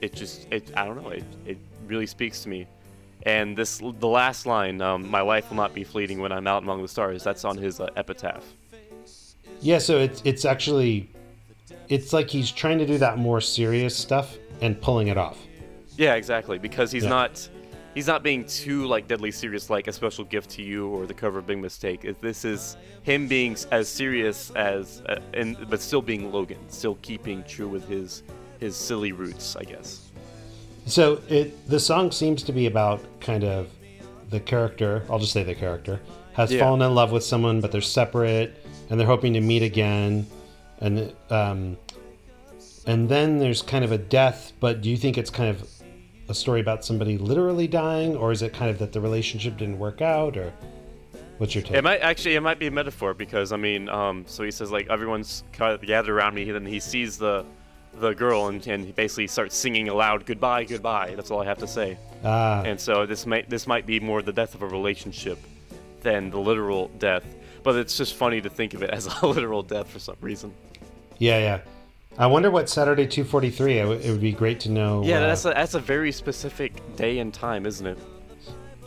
it 0.00 0.14
just 0.14 0.46
it 0.52 0.70
I 0.76 0.84
don't 0.84 1.02
know, 1.02 1.10
it 1.10 1.24
it 1.44 1.58
really 1.86 2.06
speaks 2.06 2.42
to 2.44 2.48
me. 2.48 2.66
And 3.24 3.54
this, 3.54 3.78
the 3.78 4.08
last 4.08 4.46
line, 4.46 4.80
um, 4.80 5.10
"My 5.10 5.20
life 5.20 5.50
will 5.50 5.56
not 5.58 5.74
be 5.74 5.84
fleeting 5.84 6.20
when 6.20 6.32
I'm 6.32 6.46
out 6.46 6.62
among 6.62 6.80
the 6.80 6.88
stars." 6.88 7.22
That's 7.22 7.44
on 7.44 7.58
his 7.58 7.78
uh, 7.78 7.88
epitaph. 7.96 8.44
Yeah, 9.60 9.76
so 9.76 9.98
it's 9.98 10.22
it's 10.24 10.46
actually 10.46 11.10
it's 11.90 12.12
like 12.14 12.30
he's 12.30 12.50
trying 12.50 12.78
to 12.78 12.86
do 12.86 12.96
that 12.98 13.18
more 13.18 13.40
serious 13.40 13.94
stuff 13.96 14.38
and 14.62 14.80
pulling 14.80 15.08
it 15.08 15.18
off. 15.18 15.38
Yeah, 15.96 16.14
exactly. 16.14 16.58
Because 16.58 16.90
he's 16.92 17.02
Yeah. 17.02 17.10
not, 17.10 17.48
he's 17.94 18.06
not 18.06 18.22
being 18.22 18.44
too 18.46 18.86
like 18.86 19.08
deadly 19.08 19.30
serious, 19.32 19.68
like 19.68 19.88
a 19.88 19.92
special 19.92 20.24
gift 20.24 20.48
to 20.50 20.62
you 20.62 20.86
or 20.88 21.04
the 21.06 21.12
cover 21.14 21.40
of 21.40 21.46
Big 21.46 21.58
Mistake. 21.58 22.04
It- 22.04 22.20
This 22.22 22.44
is 22.44 22.76
him 23.02 23.26
being 23.28 23.56
as 23.72 23.88
serious 23.88 24.50
as, 24.52 25.02
uh, 25.08 25.18
and 25.34 25.56
but 25.68 25.80
still 25.80 26.00
being 26.00 26.32
Logan, 26.32 26.58
still 26.68 26.96
keeping 27.02 27.42
true 27.44 27.68
with 27.68 27.86
his 27.88 28.22
his 28.60 28.76
silly 28.76 29.12
roots, 29.12 29.56
I 29.56 29.64
guess. 29.64 30.10
So 30.86 31.20
it 31.28 31.66
the 31.68 31.80
song 31.80 32.10
seems 32.12 32.42
to 32.44 32.52
be 32.52 32.66
about 32.66 33.00
kind 33.20 33.42
of 33.44 33.68
the 34.30 34.38
character, 34.40 35.02
I'll 35.10 35.18
just 35.18 35.32
say 35.32 35.42
the 35.42 35.54
character, 35.54 35.98
has 36.34 36.52
Yeah. 36.52 36.60
fallen 36.60 36.82
in 36.82 36.94
love 36.94 37.10
with 37.10 37.24
someone 37.24 37.60
but 37.60 37.72
they're 37.72 37.80
separate 37.80 38.54
and 38.88 38.98
they're 39.00 39.06
hoping 39.06 39.32
to 39.34 39.40
meet 39.40 39.62
again 39.62 40.26
and 40.80 41.14
um 41.30 41.76
and 42.86 43.08
then 43.08 43.38
there's 43.38 43.62
kind 43.62 43.84
of 43.84 43.92
a 43.92 43.98
death, 43.98 44.52
but 44.58 44.80
do 44.80 44.90
you 44.90 44.96
think 44.96 45.18
it's 45.18 45.30
kind 45.30 45.50
of 45.50 45.68
a 46.28 46.34
story 46.34 46.60
about 46.60 46.84
somebody 46.84 47.18
literally 47.18 47.66
dying 47.66 48.16
or 48.16 48.32
is 48.32 48.42
it 48.42 48.52
kind 48.52 48.70
of 48.70 48.78
that 48.78 48.92
the 48.92 49.00
relationship 49.00 49.58
didn't 49.58 49.78
work 49.78 50.00
out 50.00 50.36
or 50.36 50.52
what's 51.38 51.54
your 51.54 51.62
take? 51.62 51.76
It 51.76 51.84
might 51.84 52.00
actually, 52.00 52.36
it 52.36 52.40
might 52.40 52.58
be 52.58 52.68
a 52.68 52.70
metaphor 52.70 53.14
because 53.14 53.52
I 53.52 53.56
mean, 53.56 53.88
um, 53.88 54.24
so 54.26 54.44
he 54.44 54.50
says 54.50 54.70
like 54.70 54.88
everyone's 54.88 55.44
gathered 55.52 56.08
around 56.08 56.34
me, 56.34 56.42
and 56.42 56.54
then 56.54 56.66
he 56.66 56.80
sees 56.80 57.18
the 57.18 57.44
the 57.94 58.12
girl, 58.12 58.46
and, 58.46 58.64
and 58.68 58.84
he 58.84 58.92
basically 58.92 59.26
starts 59.26 59.56
singing 59.56 59.88
aloud, 59.88 60.24
"Goodbye, 60.24 60.64
goodbye." 60.64 61.14
That's 61.16 61.30
all 61.30 61.42
I 61.42 61.46
have 61.46 61.58
to 61.58 61.66
say. 61.66 61.98
Ah. 62.24 62.62
And 62.62 62.80
so 62.80 63.04
this 63.06 63.26
might 63.26 63.50
this 63.50 63.66
might 63.66 63.86
be 63.86 63.98
more 63.98 64.22
the 64.22 64.32
death 64.32 64.54
of 64.54 64.62
a 64.62 64.68
relationship 64.68 65.38
than 66.02 66.30
the 66.30 66.38
literal 66.38 66.88
death. 66.98 67.24
But 67.62 67.76
it's 67.76 67.96
just 67.96 68.14
funny 68.14 68.40
to 68.40 68.48
think 68.48 68.74
of 68.74 68.82
it 68.82 68.90
as 68.90 69.06
a 69.06 69.26
literal 69.26 69.62
death 69.62 69.88
for 69.90 69.98
some 69.98 70.16
reason. 70.20 70.54
Yeah, 71.20 71.38
yeah. 71.38 71.60
I 72.18 72.26
wonder 72.26 72.50
what 72.50 72.68
Saturday 72.68 73.06
243. 73.06 73.78
It 73.78 73.86
would- 73.86 74.20
be 74.20 74.32
great 74.32 74.58
to 74.60 74.70
know. 74.70 75.04
Yeah, 75.04 75.18
uh, 75.18 75.28
that's 75.28 75.44
a, 75.44 75.48
that's 75.50 75.74
a 75.74 75.80
very 75.80 76.10
specific 76.10 76.72
day 76.96 77.18
and 77.20 77.32
time, 77.32 77.66
isn't 77.66 77.86
it? 77.86 77.98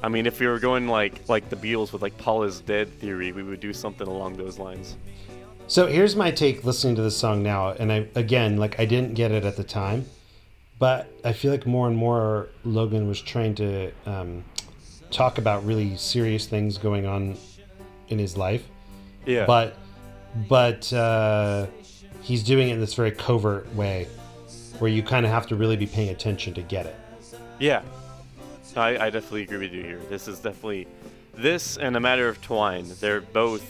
I 0.04 0.10
mean, 0.10 0.26
if 0.26 0.40
we 0.42 0.48
were 0.48 0.60
going 0.60 0.90
like 0.90 1.30
like 1.30 1.50
the 1.50 1.56
Beatles 1.56 1.94
with 1.94 2.02
like 2.02 2.18
Paul 2.18 2.44
is 2.44 2.60
dead 2.60 2.90
theory, 3.00 3.32
we 3.32 3.42
would 3.42 3.62
do 3.62 3.72
something 3.72 4.06
along 4.08 4.36
those 4.36 4.60
lines. 4.60 4.98
So 5.68 5.88
here's 5.88 6.16
my 6.16 6.30
take 6.30 6.66
listening 6.66 6.96
to 6.98 7.02
this 7.02 7.16
song 7.16 7.42
now, 7.42 7.70
and 7.70 7.90
I 7.90 8.08
again 8.16 8.58
like 8.58 8.80
I 8.80 8.86
didn't 8.86 9.14
get 9.14 9.32
it 9.32 9.46
at 9.46 9.56
the 9.56 9.64
time, 9.64 10.06
but 10.78 11.08
I 11.24 11.32
feel 11.32 11.52
like 11.52 11.66
more 11.66 11.88
and 11.88 11.96
more 11.96 12.50
Logan 12.66 13.08
was 13.08 13.22
trying 13.22 13.56
to 13.56 13.92
um, 14.06 14.44
talk 15.10 15.38
about 15.38 15.66
really 15.66 15.96
serious 15.96 16.48
things 16.48 16.78
going 16.78 17.06
on 17.06 17.38
in 18.10 18.20
his 18.20 18.36
life. 18.36 18.68
Yeah. 19.26 19.46
But 19.46 19.78
but 20.50 20.92
uh, 20.92 21.68
he's 22.24 22.42
doing 22.44 22.70
it 22.70 22.74
in 22.74 22.80
this 22.80 22.94
very 22.94 23.12
covert 23.12 23.74
way, 23.76 24.08
where 24.80 24.90
you 24.90 25.04
kind 25.04 25.26
of 25.26 25.32
have 25.32 25.46
to 25.48 25.56
really 25.56 25.76
be 25.78 25.86
paying 25.86 26.10
attention 26.10 26.54
to 26.56 26.62
get 26.62 26.86
it. 26.86 26.96
Yeah, 27.60 27.84
I, 28.76 28.98
I 28.98 29.10
definitely 29.10 29.44
agree 29.44 29.60
with 29.60 29.74
you 29.74 29.84
here. 29.84 30.00
This 30.10 30.28
is 30.28 30.40
definitely 30.40 30.88
this 31.36 31.78
and 31.78 31.96
a 31.96 32.00
matter 32.00 32.28
of 32.28 32.42
twine. 32.42 32.86
They're 33.00 33.22
both. 33.22 33.64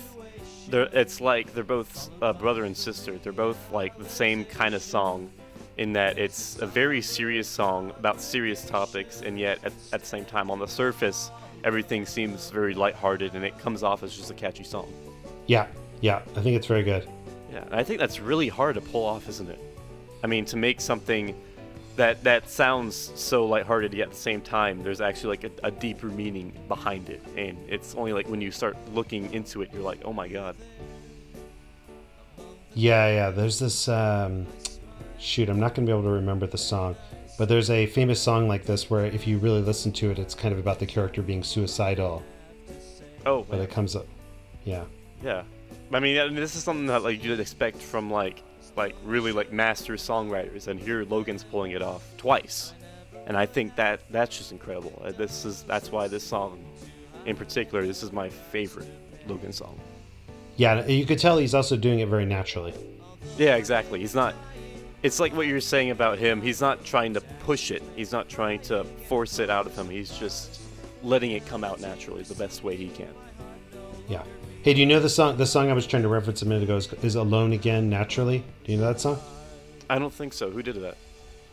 They're. 0.70 0.88
It's 0.94 1.20
like 1.20 1.54
they're 1.54 1.64
both 1.64 2.10
uh, 2.22 2.32
brother 2.34 2.64
and 2.64 2.76
sister. 2.76 3.18
They're 3.18 3.34
both 3.34 3.72
like 3.72 3.98
the 3.98 4.08
same 4.08 4.46
kind 4.46 4.74
of 4.76 4.82
song, 4.82 5.30
in 5.78 5.94
that 5.94 6.18
it's 6.18 6.58
a 6.60 6.68
very 6.68 7.02
serious 7.02 7.48
song 7.48 7.92
about 7.98 8.22
serious 8.22 8.66
topics, 8.66 9.22
and 9.22 9.40
yet 9.40 9.60
at, 9.64 9.74
at 9.92 10.02
the 10.02 10.06
same 10.06 10.26
time, 10.26 10.50
on 10.50 10.60
the 10.60 10.68
surface, 10.68 11.32
everything 11.64 12.06
seems 12.06 12.50
very 12.50 12.74
lighthearted, 12.74 13.36
and 13.36 13.44
it 13.44 13.58
comes 13.60 13.84
off 13.84 14.04
as 14.04 14.16
just 14.16 14.32
a 14.32 14.34
catchy 14.34 14.64
song. 14.64 14.92
Yeah, 15.48 15.68
yeah. 16.02 16.22
I 16.36 16.42
think 16.42 16.56
it's 16.56 16.68
very 16.68 16.84
good. 16.84 17.08
Yeah, 17.54 17.64
and 17.66 17.76
I 17.76 17.84
think 17.84 18.00
that's 18.00 18.20
really 18.20 18.50
hard 18.50 18.76
to 18.76 18.82
pull 18.82 19.06
off, 19.06 19.30
isn't 19.30 19.48
it? 19.48 19.60
I 20.24 20.28
mean, 20.28 20.44
to 20.46 20.58
make 20.58 20.82
something 20.82 21.36
that 21.96 22.24
that 22.24 22.50
sounds 22.50 23.12
so 23.16 23.46
lighthearted, 23.46 23.94
yet 23.94 24.08
at 24.08 24.14
the 24.14 24.20
same 24.20 24.42
time, 24.42 24.82
there's 24.82 25.02
actually 25.02 25.38
like 25.38 25.44
a, 25.44 25.68
a 25.68 25.72
deeper 25.72 26.08
meaning 26.08 26.52
behind 26.68 27.10
it, 27.10 27.22
and 27.38 27.56
it's 27.70 27.94
only 27.94 28.12
like 28.12 28.28
when 28.28 28.42
you 28.42 28.50
start 28.50 28.76
looking 28.94 29.32
into 29.34 29.62
it, 29.62 29.70
you're 29.72 29.84
like, 29.84 30.00
oh 30.04 30.12
my 30.14 30.28
god. 30.28 30.56
Yeah, 32.74 33.08
yeah. 33.08 33.30
There's 33.30 33.60
this. 33.60 33.88
Um, 33.88 34.48
shoot, 35.20 35.48
I'm 35.48 35.60
not 35.60 35.76
going 35.76 35.86
to 35.86 35.92
be 35.92 35.98
able 35.98 36.10
to 36.10 36.16
remember 36.16 36.48
the 36.48 36.58
song, 36.58 36.96
but 37.38 37.48
there's 37.48 37.70
a 37.70 37.86
famous 37.86 38.20
song 38.20 38.48
like 38.48 38.66
this 38.66 38.90
where 38.90 39.06
if 39.06 39.28
you 39.28 39.38
really 39.38 39.62
listen 39.62 39.92
to 39.94 40.10
it, 40.10 40.18
it's 40.18 40.34
kind 40.34 40.54
of 40.54 40.60
about 40.60 40.80
the 40.80 40.88
character 40.88 41.22
being 41.22 41.44
suicidal. 41.44 42.24
Oh, 43.26 43.44
But 43.44 43.58
man. 43.58 43.62
it 43.66 43.70
comes 43.70 43.96
up. 43.96 44.08
Yeah. 44.66 44.86
Yeah, 45.24 45.44
I 45.96 46.00
mean, 46.00 46.20
I 46.20 46.26
mean, 46.26 46.36
this 46.36 46.56
is 46.56 46.64
something 46.64 46.88
that 46.88 47.04
like 47.04 47.24
you'd 47.24 47.40
expect 47.40 47.78
from 47.78 48.12
like 48.12 48.44
like 48.76 48.96
really 49.04 49.32
like 49.32 49.52
master 49.52 49.94
songwriters, 49.94 50.68
and 50.68 50.80
here 50.80 51.04
Logan's 51.04 51.44
pulling 51.44 51.72
it 51.72 51.82
off 51.82 52.04
twice, 52.18 52.74
and 53.28 53.38
I 53.38 53.46
think 53.46 53.76
that 53.76 54.02
that's 54.10 54.38
just 54.38 54.52
incredible. 54.52 55.02
Uh, 55.04 55.12
This 55.12 55.46
is 55.46 55.64
that's 55.64 55.92
why 55.92 56.08
this 56.08 56.24
song, 56.24 56.64
in 57.26 57.36
particular, 57.36 57.86
this 57.86 58.04
is 58.04 58.12
my 58.12 58.30
favorite 58.30 58.90
Logan 59.28 59.54
song. 59.54 59.80
Yeah, 60.56 60.86
you 60.86 61.06
could 61.06 61.20
tell 61.20 61.38
he's 61.38 61.56
also 61.56 61.76
doing 61.76 62.00
it 62.00 62.08
very 62.08 62.26
naturally. 62.26 62.74
Yeah, 63.38 63.56
exactly. 63.56 64.00
He's 64.00 64.16
not. 64.16 64.36
It's 65.02 65.20
like 65.20 65.36
what 65.36 65.48
you're 65.48 65.60
saying 65.60 65.90
about 65.90 66.18
him. 66.18 66.42
He's 66.42 66.62
not 66.62 66.86
trying 66.86 67.14
to 67.16 67.22
push 67.22 67.72
it. 67.72 67.84
He's 67.96 68.12
not 68.12 68.30
trying 68.30 68.62
to 68.62 68.84
force 69.10 69.40
it 69.40 69.50
out 69.50 69.66
of 69.66 69.76
him. 69.76 69.90
He's 69.90 70.18
just 70.18 70.62
letting 71.02 71.32
it 71.32 71.46
come 71.46 71.64
out 71.64 71.82
naturally 71.82 72.24
the 72.24 72.36
best 72.36 72.64
way 72.64 72.76
he 72.78 72.88
can. 72.88 73.14
Yeah. 74.08 74.24
Hey, 74.64 74.74
do 74.74 74.80
you 74.80 74.86
know 74.86 75.00
the 75.02 75.10
song? 75.10 75.36
The 75.38 75.46
song 75.46 75.70
I 75.70 75.74
was 75.74 75.86
trying 75.86 76.04
to 76.04 76.08
reference 76.10 76.42
a 76.42 76.46
minute 76.46 76.64
ago 76.64 76.78
is, 76.78 76.92
is 77.04 77.16
"Alone 77.16 77.52
Again" 77.52 77.90
naturally. 77.90 78.44
Do 78.64 78.72
you 78.72 78.78
know 78.78 78.86
that 78.88 79.02
song? 79.02 79.20
I 79.90 80.00
don't 80.00 80.14
think 80.14 80.32
so. 80.34 80.50
Who 80.50 80.64
did 80.64 80.76
that? 80.82 80.96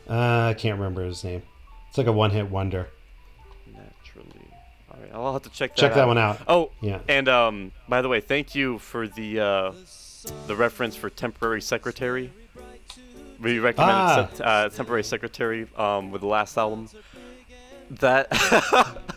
Uh, 0.09 0.49
I 0.51 0.55
can't 0.55 0.79
remember 0.79 1.05
his 1.05 1.25
name. 1.25 1.43
It's 1.89 1.99
like 1.99 2.07
a 2.07 2.13
one-hit 2.13 2.49
wonder. 2.51 2.89
Naturally. 3.67 4.47
All 4.93 5.01
right, 5.01 5.11
I'll 5.13 5.33
have 5.33 5.43
to 5.43 5.51
check 5.51 5.75
that. 5.75 5.81
Check 5.81 5.95
that 5.95 6.07
one 6.07 6.19
out. 6.19 6.41
Oh, 6.47 6.71
Yeah. 6.81 7.01
And 7.09 7.29
um, 7.29 7.73
by 7.89 8.01
the 8.01 8.09
way, 8.09 8.21
thank 8.21 8.55
you 8.55 8.79
for 8.79 9.09
the 9.09 9.41
uh, 9.41 9.73
the 10.47 10.55
reference 10.55 10.95
for 10.95 11.11
temporary 11.11 11.63
secretary. 11.63 12.33
We 13.41 13.59
recommended 13.59 13.95
Ah. 13.97 14.29
se- 14.35 14.45
uh, 14.45 14.69
temporary 14.69 15.03
secretary 15.03 15.67
um, 15.77 16.13
with 16.13 16.21
the 16.21 16.27
last 16.29 16.57
album. 16.57 16.89
That 17.91 18.29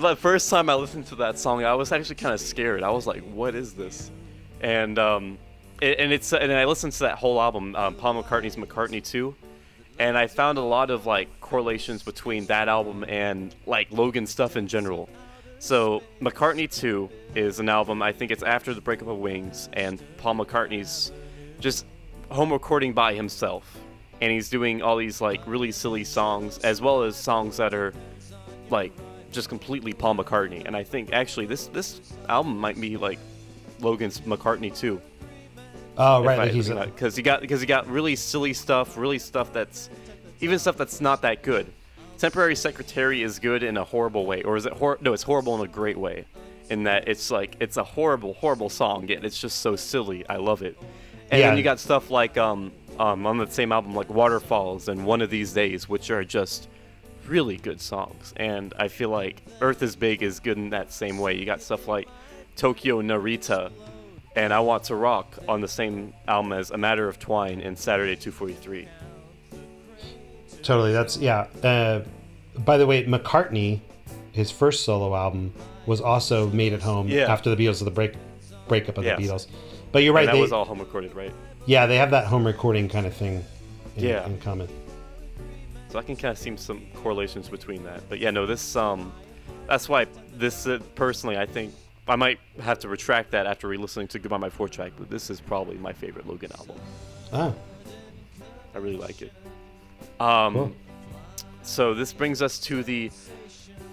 the 0.00 0.16
first 0.16 0.50
time 0.50 0.68
I 0.68 0.74
listened 0.74 1.06
to 1.06 1.16
that 1.16 1.38
song, 1.38 1.64
I 1.64 1.74
was 1.74 1.92
actually 1.92 2.16
kind 2.16 2.34
of 2.34 2.40
scared. 2.40 2.82
I 2.82 2.90
was 2.90 3.06
like, 3.06 3.22
"What 3.22 3.54
is 3.54 3.74
this?" 3.74 4.10
And 4.60 4.98
um, 4.98 5.38
it, 5.80 5.98
and 5.98 6.12
it's 6.12 6.32
and 6.32 6.52
I 6.52 6.64
listened 6.64 6.92
to 6.94 7.00
that 7.00 7.18
whole 7.18 7.40
album, 7.40 7.74
um, 7.76 7.94
Paul 7.94 8.22
McCartney's 8.22 8.56
McCartney 8.56 9.02
2, 9.02 9.34
and 9.98 10.16
I 10.16 10.26
found 10.26 10.58
a 10.58 10.62
lot 10.62 10.90
of 10.90 11.06
like 11.06 11.40
correlations 11.40 12.02
between 12.02 12.46
that 12.46 12.68
album 12.68 13.04
and 13.08 13.54
like 13.66 13.90
Logan 13.90 14.26
stuff 14.26 14.56
in 14.56 14.66
general. 14.66 15.08
So 15.58 16.02
McCartney 16.20 16.72
2 16.74 17.10
is 17.34 17.60
an 17.60 17.68
album. 17.68 18.00
I 18.00 18.12
think 18.12 18.30
it's 18.30 18.42
after 18.42 18.72
the 18.72 18.80
breakup 18.80 19.08
of 19.08 19.18
Wings, 19.18 19.68
and 19.72 20.02
Paul 20.16 20.36
McCartney's 20.36 21.12
just 21.60 21.86
home 22.30 22.52
recording 22.52 22.92
by 22.92 23.14
himself, 23.14 23.78
and 24.20 24.30
he's 24.30 24.48
doing 24.48 24.82
all 24.82 24.96
these 24.96 25.20
like 25.20 25.46
really 25.46 25.72
silly 25.72 26.04
songs 26.04 26.58
as 26.58 26.80
well 26.80 27.02
as 27.02 27.16
songs 27.16 27.56
that 27.56 27.74
are 27.74 27.92
like 28.70 28.92
just 29.32 29.48
completely 29.48 29.92
Paul 29.92 30.14
McCartney. 30.16 30.64
And 30.66 30.76
I 30.76 30.82
think 30.84 31.12
actually 31.12 31.46
this 31.46 31.66
this 31.68 32.00
album 32.28 32.58
might 32.58 32.80
be 32.80 32.96
like 32.96 33.18
Logan's 33.80 34.20
McCartney 34.20 34.76
too. 34.76 35.00
Oh, 35.96 36.24
right. 36.24 36.38
Like 36.38 36.52
he's 36.52 36.68
because 36.68 37.16
he 37.16 37.22
got 37.22 37.40
because 37.40 37.60
he 37.60 37.66
got 37.66 37.86
really 37.88 38.16
silly 38.16 38.52
stuff, 38.52 38.96
really 38.96 39.18
stuff 39.18 39.52
that's 39.52 39.90
even 40.40 40.58
stuff 40.58 40.76
that's 40.76 41.00
not 41.00 41.22
that 41.22 41.42
good. 41.42 41.66
Temporary 42.18 42.54
Secretary 42.56 43.22
is 43.22 43.38
good 43.38 43.62
in 43.62 43.76
a 43.76 43.84
horrible 43.84 44.26
way, 44.26 44.42
or 44.42 44.56
is 44.56 44.66
it 44.66 44.72
hor- 44.74 44.98
no? 45.00 45.12
It's 45.12 45.22
horrible 45.22 45.54
in 45.58 45.62
a 45.66 45.70
great 45.72 45.96
way, 45.96 46.26
in 46.68 46.82
that 46.84 47.08
it's 47.08 47.30
like 47.30 47.56
it's 47.60 47.76
a 47.76 47.84
horrible, 47.84 48.34
horrible 48.34 48.68
song, 48.68 49.08
yet 49.08 49.24
it's 49.24 49.38
just 49.38 49.60
so 49.60 49.74
silly. 49.76 50.26
I 50.28 50.36
love 50.36 50.62
it. 50.62 50.76
And 51.30 51.40
Yeah. 51.40 51.48
then 51.48 51.56
you 51.58 51.62
got 51.62 51.78
stuff 51.80 52.10
like 52.10 52.36
um 52.36 52.72
um 52.98 53.26
on 53.26 53.38
the 53.38 53.46
same 53.50 53.72
album 53.72 53.94
like 53.94 54.10
Waterfalls 54.10 54.88
and 54.88 55.04
One 55.06 55.22
of 55.22 55.30
These 55.30 55.52
Days, 55.52 55.88
which 55.88 56.10
are 56.10 56.24
just 56.24 56.68
really 57.26 57.56
good 57.56 57.80
songs. 57.80 58.32
And 58.36 58.72
I 58.78 58.88
feel 58.88 59.10
like 59.10 59.42
Earth 59.60 59.82
is 59.82 59.96
Big 59.96 60.22
is 60.22 60.40
good 60.40 60.56
in 60.56 60.70
that 60.70 60.92
same 60.92 61.18
way. 61.18 61.36
You 61.36 61.44
got 61.44 61.60
stuff 61.62 61.86
like 61.88 62.08
Tokyo 62.56 63.00
Narita 63.02 63.70
and 64.36 64.52
I 64.52 64.60
Want 64.60 64.84
to 64.84 64.94
Rock 64.94 65.38
on 65.48 65.60
the 65.60 65.68
same 65.68 66.12
album 66.28 66.52
as 66.52 66.70
A 66.70 66.78
Matter 66.78 67.08
of 67.08 67.18
Twine 67.18 67.60
and 67.60 67.78
Saturday 67.78 68.16
243. 68.16 68.88
Totally. 70.62 70.92
That's 70.92 71.16
yeah. 71.16 71.46
Uh, 71.62 72.02
by 72.58 72.76
the 72.76 72.86
way, 72.86 73.04
McCartney, 73.04 73.80
his 74.32 74.50
first 74.50 74.84
solo 74.84 75.14
album 75.16 75.52
was 75.86 76.00
also 76.00 76.48
made 76.50 76.72
at 76.72 76.82
home 76.82 77.08
Yeah. 77.08 77.32
after 77.32 77.52
the 77.54 77.56
Beatles 77.66 77.80
of 77.80 77.86
the 77.86 77.90
break 77.90 78.14
breakup 78.68 78.98
of 78.98 79.04
Yes. 79.04 79.18
the 79.18 79.24
Beatles. 79.26 79.46
But 79.92 80.02
you're 80.04 80.12
right. 80.12 80.20
And 80.22 80.28
that 80.28 80.34
they, 80.34 80.40
was 80.40 80.52
all 80.52 80.64
home 80.64 80.78
recorded, 80.78 81.14
right? 81.14 81.32
yeah, 81.66 81.86
they 81.86 81.96
have 81.96 82.10
that 82.12 82.26
home 82.26 82.46
recording 82.46 82.88
kind 82.88 83.06
of 83.06 83.14
thing 83.14 83.44
in, 83.96 84.04
Yeah. 84.04 84.26
in 84.26 84.38
common. 84.38 84.68
So 85.90 85.98
I 85.98 86.02
can 86.02 86.14
kind 86.16 86.30
of 86.32 86.38
see 86.38 86.56
some 86.56 86.82
correlations 86.94 87.48
between 87.48 87.82
that. 87.84 88.08
But 88.08 88.20
yeah, 88.20 88.30
no, 88.30 88.46
this 88.46 88.76
um, 88.76 89.12
that's 89.66 89.88
why 89.88 90.06
this 90.36 90.66
uh, 90.66 90.78
personally, 90.94 91.36
I 91.36 91.46
think 91.46 91.74
I 92.06 92.16
might 92.16 92.38
have 92.60 92.78
to 92.80 92.88
retract 92.88 93.32
that 93.32 93.46
after 93.46 93.66
re-listening 93.68 94.08
to 94.08 94.18
Goodbye 94.18 94.36
My 94.38 94.50
Four 94.50 94.68
Track. 94.68 94.92
But 94.96 95.10
this 95.10 95.30
is 95.30 95.40
probably 95.40 95.76
my 95.76 95.92
favorite 95.92 96.26
Logan 96.28 96.52
album. 96.56 96.76
Ah, 97.32 97.52
I 98.74 98.78
really 98.78 98.96
like 98.96 99.20
it. 99.22 99.32
Um, 100.20 100.54
Cool. 100.54 100.72
so 101.62 101.94
this 101.94 102.12
brings 102.12 102.40
us 102.40 102.58
to 102.60 102.82
the 102.84 103.10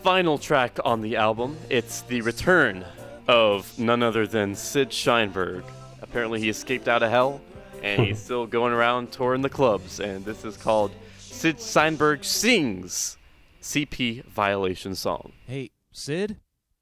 final 0.03 0.37
track 0.37 0.77
on 0.85 1.01
the 1.01 1.15
album. 1.15 1.57
It's 1.69 2.01
the 2.01 2.21
return 2.21 2.85
of 3.27 3.77
none 3.79 4.03
other 4.03 4.27
than 4.27 4.55
Sid 4.55 4.89
Sheinberg. 4.89 5.63
Apparently, 6.01 6.39
he 6.39 6.49
escaped 6.49 6.87
out 6.87 7.01
of 7.01 7.09
hell, 7.09 7.41
and 7.81 8.03
he's 8.03 8.19
still 8.23 8.45
going 8.45 8.71
around 8.71 9.11
touring 9.11 9.41
the 9.41 9.49
clubs. 9.49 9.99
And 9.99 10.23
this 10.23 10.45
is 10.45 10.57
called 10.57 10.91
Sid 11.37 11.57
Sheinberg 11.57 12.25
Sings 12.25 13.15
CP 13.61 14.25
Violation 14.25 14.95
Song. 14.95 15.33
Hey, 15.45 15.69
Sid? 15.91 16.39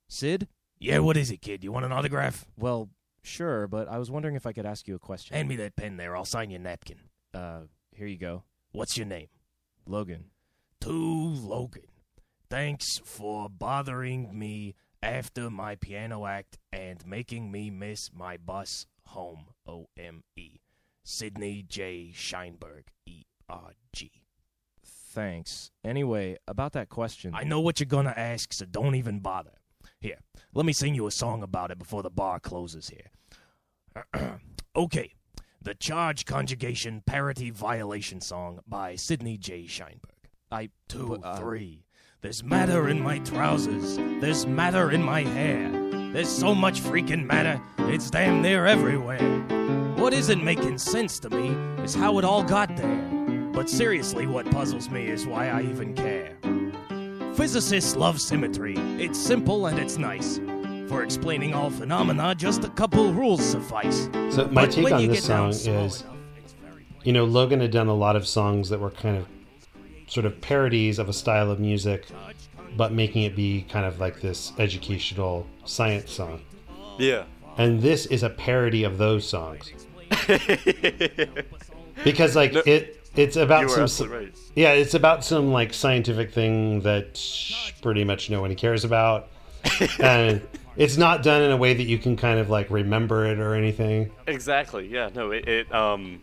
Sid? 0.07 0.47
Yeah, 0.79 0.99
what 0.99 1.17
is 1.17 1.29
it, 1.29 1.41
kid? 1.41 1.61
You 1.61 1.73
want 1.73 1.83
an 1.83 1.91
autograph? 1.91 2.45
Well, 2.57 2.87
sure, 3.21 3.67
but 3.67 3.89
I 3.89 3.97
was 3.97 4.09
wondering 4.09 4.35
if 4.35 4.45
I 4.45 4.53
could 4.53 4.65
ask 4.65 4.87
you 4.87 4.95
a 4.95 4.99
question. 4.99 5.35
Hand 5.35 5.49
me 5.49 5.57
that 5.57 5.75
pen 5.75 5.97
there. 5.97 6.15
I'll 6.15 6.23
sign 6.23 6.51
your 6.51 6.61
napkin. 6.61 6.99
Uh, 7.33 7.63
here 7.93 8.07
you 8.07 8.17
go. 8.17 8.43
What's 8.71 8.95
your 8.95 9.05
name? 9.05 9.27
Logan. 9.85 10.27
To 10.79 10.89
Logan. 10.89 11.83
Thanks 12.49 12.99
for 13.03 13.49
bothering 13.49 14.39
me 14.39 14.75
after 15.03 15.49
my 15.49 15.75
piano 15.75 16.25
act 16.25 16.59
and 16.71 17.05
making 17.05 17.51
me 17.51 17.69
miss 17.69 18.09
my 18.13 18.37
bus 18.37 18.85
home. 19.07 19.47
O 19.67 19.89
M 19.97 20.23
E. 20.37 20.61
Sidney 21.03 21.65
J. 21.67 22.13
Sheinberg. 22.15 22.83
E 23.05 23.23
R 23.49 23.73
G. 23.93 24.11
Thanks. 25.15 25.71
Anyway, 25.81 26.35
about 26.45 26.73
that 26.73 26.89
question. 26.89 27.33
I 27.33 27.45
know 27.45 27.61
what 27.61 27.79
you're 27.79 27.87
gonna 27.87 28.13
ask, 28.17 28.51
so 28.51 28.65
don't 28.65 28.95
even 28.95 29.21
bother. 29.21 29.53
Here, 30.01 30.19
let 30.53 30.65
me 30.65 30.73
sing 30.73 30.93
you 30.93 31.07
a 31.07 31.11
song 31.11 31.41
about 31.41 31.71
it 31.71 31.79
before 31.79 32.03
the 32.03 32.09
bar 32.09 32.41
closes 32.41 32.89
here. 32.89 34.39
okay, 34.75 35.13
the 35.61 35.73
charge 35.73 36.25
conjugation 36.25 37.01
parity 37.05 37.49
violation 37.49 38.19
song 38.19 38.59
by 38.67 38.97
Sidney 38.97 39.37
J. 39.37 39.63
Sheinberg. 39.63 40.27
I 40.51 40.67
Two, 40.89 41.15
uh, 41.23 41.37
three. 41.37 41.85
There's 42.19 42.43
matter 42.43 42.89
in 42.89 42.99
my 42.99 43.19
trousers. 43.19 43.95
There's 43.95 44.45
matter 44.45 44.91
in 44.91 45.01
my 45.01 45.21
hair. 45.21 45.71
There's 46.11 46.27
so 46.27 46.53
much 46.53 46.81
freaking 46.81 47.25
matter, 47.25 47.61
it's 47.89 48.09
damn 48.09 48.41
near 48.41 48.65
everywhere. 48.65 49.39
What 49.95 50.13
isn't 50.13 50.43
making 50.43 50.77
sense 50.79 51.19
to 51.19 51.29
me 51.29 51.51
is 51.85 51.95
how 51.95 52.19
it 52.19 52.25
all 52.25 52.43
got 52.43 52.75
there. 52.75 53.14
But 53.55 53.69
seriously, 53.69 54.27
what 54.27 54.51
puzzles 54.51 54.89
me 54.89 55.07
is 55.07 55.25
why 55.25 55.47
I 55.47 55.61
even 55.61 55.95
care. 55.95 56.35
Physicists 57.35 57.95
love 57.95 58.19
symmetry. 58.19 58.75
It's 58.99 59.17
simple 59.17 59.67
and 59.67 59.79
it's 59.79 59.97
nice. 59.97 60.41
For 60.89 61.03
explaining 61.03 61.53
all 61.53 61.69
phenomena, 61.69 62.35
just 62.35 62.65
a 62.65 62.69
couple 62.69 63.13
rules 63.13 63.41
suffice. 63.41 64.09
So 64.29 64.49
my 64.51 64.65
But 64.65 64.71
take 64.71 64.83
when 64.83 64.93
on 64.93 65.01
you 65.01 65.07
this 65.07 65.21
get 65.21 65.29
down 65.29 65.53
song 65.53 65.63
small 65.63 65.85
is, 65.85 66.03
you 67.03 67.13
know, 67.13 67.23
Logan 67.23 67.61
had 67.61 67.71
done 67.71 67.87
a 67.87 67.93
lot 67.93 68.17
of 68.17 68.27
songs 68.27 68.67
that 68.69 68.79
were 68.81 68.91
kind 68.91 69.15
of 69.17 69.25
sort 70.07 70.25
of 70.25 70.41
parodies 70.41 70.99
of 70.99 71.07
a 71.07 71.13
style 71.13 71.49
of 71.49 71.59
music, 71.61 72.07
but 72.75 72.91
making 72.91 73.23
it 73.23 73.37
be 73.37 73.65
kind 73.69 73.85
of 73.85 74.01
like 74.01 74.19
this 74.19 74.51
educational 74.59 75.47
science 75.63 76.11
song. 76.11 76.41
Yeah. 76.99 77.23
And 77.57 77.81
this 77.81 78.05
is 78.07 78.21
a 78.21 78.29
parody 78.29 78.83
of 78.83 78.97
those 78.97 79.25
songs. 79.27 79.71
because 82.03 82.35
like 82.35 82.53
it 82.67 83.04
it's 83.15 83.35
about 83.35 83.69
some 83.89 84.11
right. 84.11 84.35
yeah 84.55 84.71
it's 84.71 84.93
about 84.93 85.23
some 85.23 85.51
like 85.51 85.73
scientific 85.73 86.31
thing 86.31 86.81
that 86.81 87.21
pretty 87.81 88.03
much 88.03 88.29
nobody 88.29 88.55
cares 88.55 88.83
about 88.83 89.29
and 89.99 90.41
it's 90.77 90.97
not 90.97 91.23
done 91.23 91.41
in 91.41 91.51
a 91.51 91.57
way 91.57 91.73
that 91.73 91.85
you 91.85 91.97
can 91.97 92.15
kind 92.15 92.39
of 92.39 92.49
like 92.49 92.69
remember 92.69 93.25
it 93.25 93.39
or 93.39 93.55
anything 93.55 94.11
Exactly. 94.27 94.87
Yeah. 94.87 95.09
No. 95.13 95.31
It. 95.31 95.47
it 95.47 95.73
um. 95.73 96.21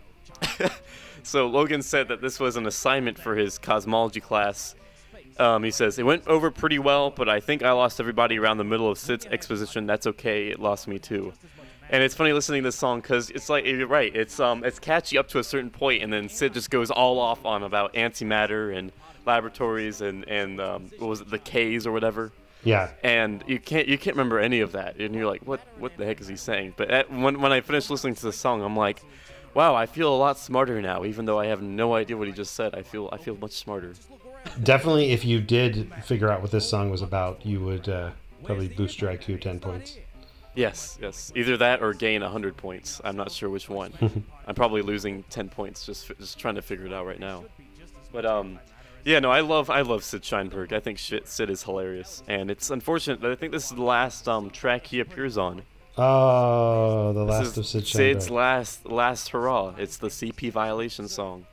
so 1.22 1.46
Logan 1.46 1.82
said 1.82 2.08
that 2.08 2.20
this 2.20 2.40
was 2.40 2.56
an 2.56 2.66
assignment 2.66 3.18
for 3.18 3.36
his 3.36 3.58
cosmology 3.58 4.20
class. 4.20 4.74
Um, 5.38 5.64
he 5.64 5.70
says 5.70 5.98
it 5.98 6.02
went 6.02 6.26
over 6.26 6.50
pretty 6.50 6.78
well, 6.78 7.10
but 7.10 7.28
I 7.28 7.40
think 7.40 7.62
I 7.62 7.72
lost 7.72 8.00
everybody 8.00 8.38
around 8.38 8.58
the 8.58 8.64
middle 8.64 8.90
of 8.90 8.98
Sid's 8.98 9.24
exposition. 9.26 9.86
That's 9.86 10.06
okay. 10.06 10.48
It 10.48 10.60
lost 10.60 10.86
me 10.86 10.98
too. 10.98 11.32
And 11.92 12.02
it's 12.02 12.14
funny 12.14 12.32
listening 12.32 12.62
to 12.62 12.68
this 12.68 12.76
song 12.76 13.02
because 13.02 13.30
it's 13.30 13.48
like 13.48 13.66
you're 13.66 13.86
right. 13.86 14.14
It's 14.16 14.40
um 14.40 14.64
it's 14.64 14.78
catchy 14.78 15.18
up 15.18 15.28
to 15.28 15.38
a 15.38 15.44
certain 15.44 15.70
point, 15.70 16.02
and 16.02 16.12
then 16.12 16.28
Sid 16.28 16.54
just 16.54 16.70
goes 16.70 16.90
all 16.90 17.18
off 17.20 17.44
on 17.44 17.62
about 17.62 17.92
antimatter 17.94 18.76
and 18.76 18.90
laboratories 19.26 20.00
and 20.00 20.26
and 20.28 20.60
um, 20.60 20.90
what 20.98 21.08
was 21.08 21.20
it 21.20 21.30
the 21.30 21.38
K's 21.38 21.86
or 21.86 21.92
whatever. 21.92 22.32
Yeah. 22.64 22.90
And 23.02 23.42
you 23.46 23.58
can't 23.58 23.88
you 23.88 23.98
can't 23.98 24.16
remember 24.16 24.38
any 24.38 24.60
of 24.60 24.72
that 24.72 24.96
and 24.96 25.14
you're 25.14 25.26
like 25.26 25.42
what 25.42 25.60
what 25.78 25.96
the 25.96 26.04
heck 26.04 26.20
is 26.20 26.28
he 26.28 26.36
saying? 26.36 26.74
But 26.76 26.90
at, 26.90 27.12
when, 27.12 27.40
when 27.40 27.52
i 27.52 27.60
finished 27.60 27.90
listening 27.90 28.14
to 28.14 28.22
the 28.22 28.32
song 28.32 28.62
i'm 28.62 28.76
like 28.76 29.02
wow 29.54 29.74
i 29.74 29.86
feel 29.86 30.14
a 30.14 30.16
lot 30.16 30.38
smarter 30.38 30.80
now 30.80 31.04
even 31.04 31.24
though 31.24 31.38
i 31.38 31.46
have 31.46 31.60
no 31.60 31.94
idea 31.94 32.16
what 32.16 32.28
he 32.28 32.32
just 32.32 32.54
said 32.54 32.74
i 32.74 32.82
feel 32.82 33.08
i 33.12 33.18
feel 33.18 33.36
much 33.36 33.52
smarter. 33.52 33.94
Definitely 34.62 35.10
if 35.10 35.24
you 35.24 35.40
did 35.40 35.92
figure 36.04 36.30
out 36.30 36.40
what 36.40 36.50
this 36.50 36.68
song 36.68 36.90
was 36.90 37.02
about 37.02 37.44
you 37.44 37.60
would 37.60 37.88
uh, 37.88 38.10
probably 38.44 38.68
boost 38.68 39.00
your 39.00 39.12
iq 39.12 39.40
10 39.40 39.60
points 39.60 39.98
yes 40.54 40.98
yes. 41.00 41.32
Either 41.34 41.56
that 41.58 41.82
or 41.82 41.92
gain 41.94 42.22
100 42.22 42.56
points. 42.56 43.00
I'm 43.04 43.16
not 43.16 43.30
sure 43.32 43.48
which 43.50 43.68
one. 43.68 43.92
I'm 44.46 44.54
probably 44.54 44.82
losing 44.82 45.22
10 45.30 45.48
points 45.48 45.86
just 45.86 46.10
just 46.18 46.38
trying 46.38 46.56
to 46.56 46.62
figure 46.62 46.86
it 46.86 46.92
out 46.92 47.06
right 47.06 47.20
now. 47.20 47.44
But 48.12 48.26
um 48.26 48.58
yeah 49.04 49.18
no 49.18 49.30
i 49.32 49.40
love 49.40 49.68
i 49.70 49.80
love 49.80 50.04
sid 50.04 50.22
sheinberg. 50.22 50.72
I 50.72 50.80
think 50.80 50.98
shit, 50.98 51.28
sid 51.28 51.50
is 51.50 51.62
hilarious. 51.62 52.22
And 52.28 52.50
it's 52.50 52.70
unfortunate 52.70 53.20
that 53.20 53.30
i 53.30 53.34
think 53.34 53.52
this 53.52 53.64
is 53.64 53.76
the 53.76 53.82
last 53.82 54.28
um 54.28 54.50
track 54.50 54.86
he 54.86 55.00
appears 55.00 55.36
on. 55.38 55.62
Oh 55.98 57.12
the 57.12 57.24
last 57.24 57.56
of 57.56 57.66
sid 57.66 57.86
Sid's 57.86 58.26
Sheinberg. 58.28 58.30
last 58.30 58.86
last 58.86 59.28
hurrah. 59.30 59.74
It's 59.78 59.96
the 59.96 60.08
CP 60.08 60.50
violation 60.52 61.08
song. 61.08 61.46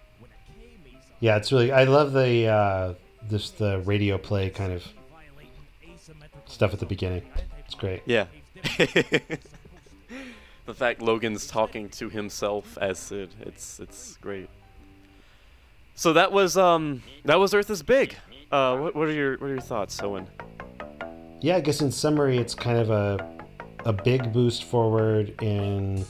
yeah 1.20 1.36
it's 1.38 1.52
really 1.52 1.72
i 1.72 1.84
love 1.84 2.14
the 2.14 2.48
uh 2.48 2.94
this 3.30 3.52
the 3.52 3.80
radio 3.86 4.18
play 4.18 4.50
kind 4.50 4.72
of 4.74 4.84
stuff 6.46 6.74
at 6.74 6.80
the 6.80 6.86
beginning. 6.86 7.22
It's 7.66 7.76
great. 7.76 8.02
Yeah. 8.06 8.26
the 10.66 10.74
fact 10.74 11.02
Logan's 11.02 11.48
talking 11.48 11.90
to 11.90 12.10
himself 12.10 12.78
as 12.80 13.00
Sid, 13.00 13.34
it's 13.42 13.80
it's 13.80 14.18
great. 14.18 14.50
So 15.96 16.14
that 16.14 16.32
was 16.32 16.58
um 16.58 17.04
that 17.26 17.40
was 17.40 17.54
Earth 17.54 17.70
is 17.70 17.84
Big. 17.84 18.16
Uh, 18.52 18.78
what, 18.78 18.96
what 18.96 19.08
are 19.08 19.14
your 19.14 19.38
what 19.38 19.48
are 19.48 19.54
your 19.54 19.62
thoughts, 19.62 20.02
Owen? 20.02 20.28
yeah 21.42 21.56
i 21.56 21.62
guess 21.62 21.82
in 21.82 21.92
summary 21.92 22.38
it's 22.38 22.54
kind 22.54 22.78
of 22.78 22.90
a 22.90 23.36
a 23.86 23.94
big 23.94 24.34
boost 24.34 24.66
forward 24.66 25.42
in 25.42 26.06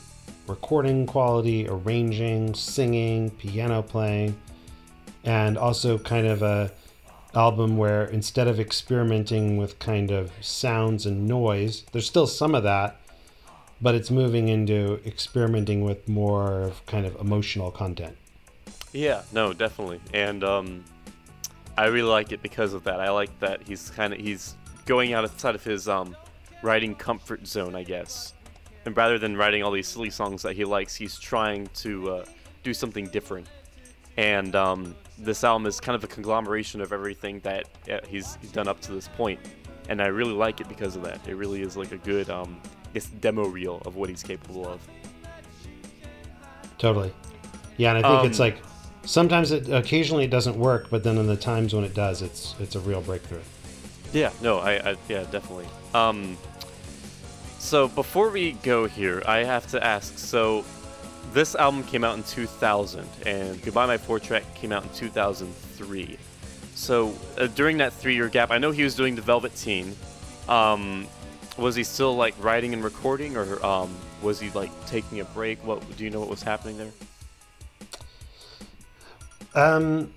recording 0.48 1.06
quality 1.06 1.68
arranging 1.68 2.52
singing 2.52 3.30
piano 3.30 3.80
playing 3.80 4.36
and 5.24 5.56
also 5.56 5.96
kind 5.98 6.26
of 6.26 6.42
a 6.42 6.70
album 7.34 7.76
where 7.76 8.04
instead 8.04 8.48
of 8.48 8.58
experimenting 8.58 9.56
with 9.56 9.78
kind 9.78 10.10
of 10.10 10.32
sounds 10.40 11.06
and 11.06 11.26
noise, 11.26 11.84
there's 11.92 12.06
still 12.06 12.26
some 12.26 12.54
of 12.54 12.62
that, 12.64 12.96
but 13.80 13.94
it's 13.94 14.10
moving 14.10 14.48
into 14.48 15.00
experimenting 15.06 15.82
with 15.82 16.08
more 16.08 16.72
kind 16.86 17.06
of 17.06 17.14
emotional 17.20 17.70
content. 17.70 18.16
Yeah, 18.92 19.22
no, 19.32 19.52
definitely. 19.52 20.00
And 20.12 20.42
um, 20.42 20.84
I 21.78 21.86
really 21.86 22.08
like 22.08 22.32
it 22.32 22.42
because 22.42 22.74
of 22.74 22.84
that. 22.84 23.00
I 23.00 23.10
like 23.10 23.38
that 23.40 23.62
he's 23.66 23.90
kind 23.90 24.12
of 24.12 24.18
he's 24.18 24.56
going 24.86 25.12
outside 25.12 25.54
of 25.54 25.62
his 25.62 25.88
um, 25.88 26.16
writing 26.62 26.94
comfort 26.94 27.46
zone, 27.46 27.74
I 27.74 27.84
guess. 27.84 28.34
And 28.84 28.96
rather 28.96 29.18
than 29.18 29.36
writing 29.36 29.62
all 29.62 29.70
these 29.70 29.86
silly 29.86 30.10
songs 30.10 30.42
that 30.42 30.56
he 30.56 30.64
likes, 30.64 30.94
he's 30.94 31.18
trying 31.18 31.68
to 31.74 32.10
uh, 32.10 32.24
do 32.62 32.74
something 32.74 33.06
different. 33.08 33.46
And 34.16 34.54
um, 34.54 34.94
this 35.18 35.44
album 35.44 35.66
is 35.66 35.80
kind 35.80 35.96
of 35.96 36.04
a 36.04 36.06
conglomeration 36.06 36.80
of 36.80 36.92
everything 36.92 37.40
that 37.40 37.68
uh, 37.90 37.98
he's, 38.08 38.36
he's 38.40 38.52
done 38.52 38.68
up 38.68 38.80
to 38.80 38.92
this. 38.92 39.08
And 39.88 40.00
I 40.00 40.06
really 40.06 40.32
like 40.32 40.60
it 40.60 40.68
because 40.68 40.96
of 40.96 41.02
that. 41.02 41.26
It 41.26 41.34
really 41.34 41.62
is 41.62 41.76
like 41.76 41.92
a 41.92 41.98
good, 41.98 42.30
um, 42.30 42.60
I 42.90 42.94
guess, 42.94 43.06
demo 43.06 43.46
reel 43.46 43.82
of 43.84 43.96
what 43.96 44.08
he's 44.08 44.22
capable 44.22 44.66
of. 44.68 44.80
Totally. 46.78 47.12
Yeah, 47.76 47.94
and 47.94 48.04
I 48.04 48.20
think 48.20 48.30
it's 48.30 48.40
Um, 48.40 48.46
like 48.46 48.62
sometimes 49.04 49.50
it 49.52 49.68
occasionally 49.68 50.24
it 50.24 50.30
doesn't 50.30 50.56
work, 50.56 50.88
but 50.90 51.02
then 51.02 51.18
in 51.18 51.26
the 51.26 51.36
times 51.36 51.74
when 51.74 51.84
it 51.84 51.94
does, 51.94 52.22
it's 52.22 52.54
it's 52.60 52.74
a 52.74 52.80
real 52.80 53.00
breakthrough. 53.00 53.40
Yeah, 54.12 54.32
no, 54.42 54.58
I, 54.58 54.90
I 54.90 54.96
yeah, 55.08 55.24
definitely. 55.30 55.66
Um, 55.94 56.36
so 57.58 57.88
before 57.88 58.30
we 58.30 58.52
go 58.52 58.86
here, 58.86 59.22
I 59.26 59.44
have 59.44 59.66
to 59.68 59.84
ask. 59.84 60.18
So, 60.18 60.64
this 61.32 61.54
album 61.54 61.84
came 61.84 62.04
out 62.04 62.16
in 62.16 62.22
2000, 62.24 63.06
and 63.26 63.62
Goodbye 63.62 63.86
My 63.86 63.96
Four 63.96 64.18
Track 64.18 64.54
came 64.54 64.72
out 64.72 64.82
in 64.82 64.90
2003. 64.90 66.18
So 66.74 67.14
uh, 67.38 67.46
during 67.48 67.78
that 67.78 67.92
three-year 67.92 68.28
gap, 68.28 68.50
I 68.50 68.58
know 68.58 68.70
he 68.70 68.82
was 68.82 68.94
doing 68.94 69.14
the 69.14 69.22
Velvet 69.22 69.54
Teen. 69.54 69.94
Um, 70.48 71.06
was 71.56 71.74
he 71.76 71.84
still 71.84 72.16
like 72.16 72.34
writing 72.42 72.72
and 72.72 72.82
recording, 72.82 73.36
or 73.36 73.64
um, 73.64 73.94
was 74.22 74.40
he 74.40 74.50
like 74.50 74.70
taking 74.86 75.20
a 75.20 75.24
break? 75.24 75.64
What 75.64 75.82
do 75.96 76.04
you 76.04 76.10
know? 76.10 76.20
What 76.20 76.30
was 76.30 76.42
happening 76.42 76.78
there? 76.78 76.92
Um, 79.54 80.12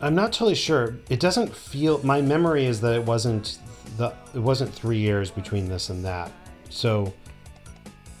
I'm 0.00 0.14
not 0.14 0.32
totally 0.32 0.54
sure. 0.54 0.96
It 1.08 1.20
doesn't 1.20 1.54
feel. 1.54 2.02
My 2.04 2.20
memory 2.20 2.66
is 2.66 2.80
that 2.82 2.94
it 2.94 3.04
wasn't 3.04 3.58
the. 3.96 4.12
It 4.34 4.40
wasn't 4.40 4.72
three 4.72 4.98
years 4.98 5.30
between 5.30 5.68
this 5.68 5.90
and 5.90 6.04
that. 6.04 6.30
So, 6.68 7.12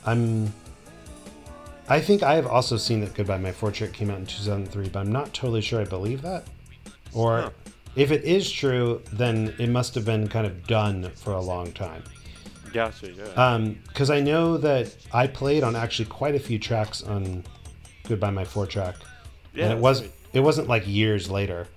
I'm. 0.04 0.52
I 1.88 2.00
think 2.00 2.22
I 2.22 2.34
have 2.34 2.46
also 2.46 2.76
seen 2.76 3.00
that 3.00 3.14
Goodbye 3.14 3.38
My 3.38 3.52
Four 3.52 3.70
Track 3.70 3.92
came 3.92 4.10
out 4.10 4.18
in 4.18 4.26
2003, 4.26 4.88
but 4.88 5.00
I'm 5.00 5.12
not 5.12 5.32
totally 5.32 5.60
sure 5.60 5.80
I 5.80 5.84
believe 5.84 6.22
that. 6.22 6.46
Or 7.12 7.42
Huh. 7.42 7.50
if 7.94 8.10
it 8.10 8.24
is 8.24 8.50
true, 8.50 9.02
then 9.12 9.54
it 9.58 9.68
must 9.68 9.94
have 9.94 10.04
been 10.04 10.26
kind 10.28 10.46
of 10.46 10.66
done 10.66 11.10
for 11.14 11.32
a 11.32 11.40
long 11.40 11.70
time. 11.72 12.02
Gotcha. 12.72 13.12
Yeah. 13.12 13.24
Um, 13.36 13.78
because 13.88 14.10
I 14.10 14.20
know 14.20 14.56
that 14.58 14.94
I 15.12 15.28
played 15.28 15.62
on 15.62 15.76
actually 15.76 16.06
quite 16.06 16.34
a 16.34 16.38
few 16.40 16.58
tracks 16.58 17.02
on 17.02 17.44
Goodbye 18.08 18.30
My 18.30 18.44
Four 18.44 18.66
Track, 18.66 18.96
Yeah, 19.54 19.64
and 19.66 19.72
it 19.72 19.78
was 19.78 20.00
great. 20.00 20.12
it 20.32 20.40
wasn't 20.40 20.68
like 20.68 20.86
years 20.86 21.30
later. 21.30 21.68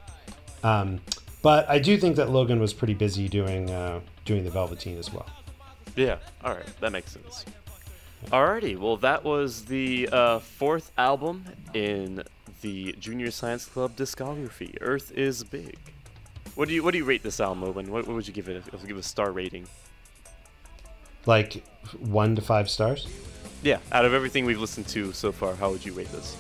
Um, 0.63 0.99
but 1.41 1.69
I 1.69 1.79
do 1.79 1.97
think 1.97 2.15
that 2.17 2.29
Logan 2.31 2.59
was 2.59 2.73
pretty 2.73 2.95
busy 2.95 3.29
doing 3.29 3.69
uh, 3.69 4.01
doing 4.25 4.43
the 4.43 4.49
Velvet 4.49 4.79
Teen 4.79 4.97
as 4.97 5.13
well. 5.13 5.27
Yeah, 5.95 6.17
alright, 6.43 6.65
that 6.81 6.91
makes 6.91 7.11
sense. 7.11 7.45
Alrighty, 8.27 8.77
well, 8.77 8.97
that 8.97 9.23
was 9.23 9.65
the 9.65 10.07
uh, 10.11 10.39
fourth 10.39 10.91
album 10.97 11.45
in 11.73 12.21
the 12.61 12.93
Junior 12.99 13.31
Science 13.31 13.65
Club 13.65 13.95
discography. 13.95 14.77
Earth 14.81 15.11
is 15.11 15.43
Big. 15.43 15.77
What 16.55 16.67
do 16.67 16.73
you 16.73 16.83
what 16.83 16.91
do 16.91 16.97
you 16.97 17.05
rate 17.05 17.23
this 17.23 17.39
album, 17.39 17.63
Owen? 17.63 17.89
What, 17.91 18.05
what 18.05 18.15
would 18.15 18.27
you 18.27 18.33
give 18.33 18.49
it? 18.49 18.57
If, 18.57 18.81
we 18.81 18.87
give 18.87 18.97
a 18.97 19.03
star 19.03 19.31
rating? 19.31 19.65
Like 21.25 21.63
one 21.97 22.35
to 22.35 22.41
five 22.41 22.69
stars. 22.69 23.07
Yeah, 23.63 23.79
out 23.91 24.05
of 24.05 24.13
everything 24.13 24.45
we've 24.45 24.59
listened 24.59 24.87
to 24.89 25.11
so 25.13 25.31
far, 25.31 25.55
how 25.55 25.71
would 25.71 25.85
you 25.85 25.93
rate 25.93 26.11
this? 26.11 26.35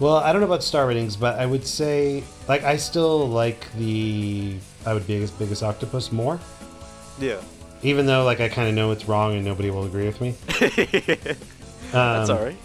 Well, 0.00 0.16
I 0.16 0.32
don't 0.32 0.40
know 0.40 0.46
about 0.46 0.62
star 0.62 0.86
ratings, 0.86 1.16
but 1.16 1.38
I 1.38 1.46
would 1.46 1.66
say 1.66 2.24
like 2.48 2.64
I 2.64 2.76
still 2.78 3.28
like 3.28 3.70
the 3.74 4.56
I 4.86 4.94
would 4.94 5.06
be 5.06 5.14
biggest 5.14 5.38
biggest 5.38 5.62
octopus 5.62 6.10
more. 6.10 6.40
Yeah. 7.20 7.40
Even 7.82 8.06
though 8.06 8.24
like 8.24 8.40
I 8.40 8.48
kind 8.48 8.68
of 8.68 8.74
know 8.74 8.90
it's 8.90 9.06
wrong 9.06 9.34
and 9.34 9.44
nobody 9.44 9.70
will 9.70 9.84
agree 9.84 10.06
with 10.06 10.20
me. 10.20 10.34
That's 11.92 12.30
Um, 12.30 12.36
alright. 12.36 12.56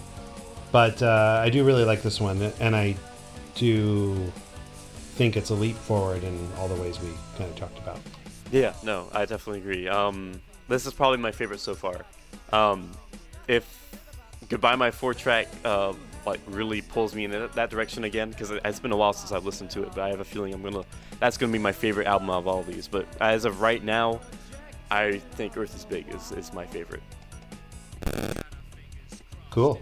But 0.72 1.02
uh, 1.04 1.42
I 1.44 1.50
do 1.50 1.64
really 1.66 1.84
like 1.84 2.02
this 2.02 2.20
one, 2.22 2.42
and 2.60 2.76
I 2.76 2.96
do 3.56 4.16
think 5.16 5.36
it's 5.36 5.50
a 5.50 5.54
leap 5.54 5.76
forward 5.76 6.24
in 6.24 6.48
all 6.58 6.68
the 6.70 6.82
ways 6.82 7.00
we 7.02 7.10
kind 7.38 7.50
of 7.50 7.56
talked 7.58 7.78
about. 7.78 8.00
Yeah, 8.52 8.74
no, 8.84 9.08
I 9.12 9.26
definitely 9.26 9.60
agree. 9.60 9.88
Um, 9.90 10.40
this 10.70 10.86
is 10.86 10.94
probably 10.94 11.18
my 11.18 11.32
favorite 11.32 11.60
so 11.60 11.76
far. 11.76 12.06
Um, 12.54 12.90
if 13.48 13.66
Goodbye 14.50 14.76
My 14.76 14.92
Four 14.92 15.14
Track 15.14 15.48
uh, 15.66 15.94
like 16.26 16.40
really 16.48 16.82
pulls 16.82 17.14
me 17.14 17.26
in 17.26 17.32
that, 17.32 17.70
direction 17.70 18.06
again, 18.06 18.30
because 18.30 18.52
it, 18.52 18.62
it's 18.64 18.80
been 18.80 18.92
a 18.94 18.98
while 18.98 19.14
since 19.14 19.32
I've 19.34 19.46
listened 19.46 19.72
to 19.72 19.84
it, 19.84 19.90
but 19.90 20.00
I 20.00 20.10
have 20.10 20.22
a 20.22 20.26
feeling 20.26 20.54
I'm 20.54 20.62
gonna 20.64 20.84
that's 21.20 21.38
gonna 21.38 21.52
be 21.52 21.60
my 21.60 21.72
favorite 21.74 22.08
album 22.08 22.30
of 22.30 22.48
all 22.48 22.64
these. 22.64 22.88
But 22.88 23.06
as 23.20 23.44
of 23.46 23.62
right 23.62 23.84
now, 23.84 24.22
I 24.92 25.20
think 25.32 25.56
Earth 25.56 25.74
is 25.74 25.86
Big 25.86 26.08
is, 26.10 26.34
is 26.34 26.54
my 26.54 26.66
favorite. 26.66 27.02
Cool. 29.50 29.82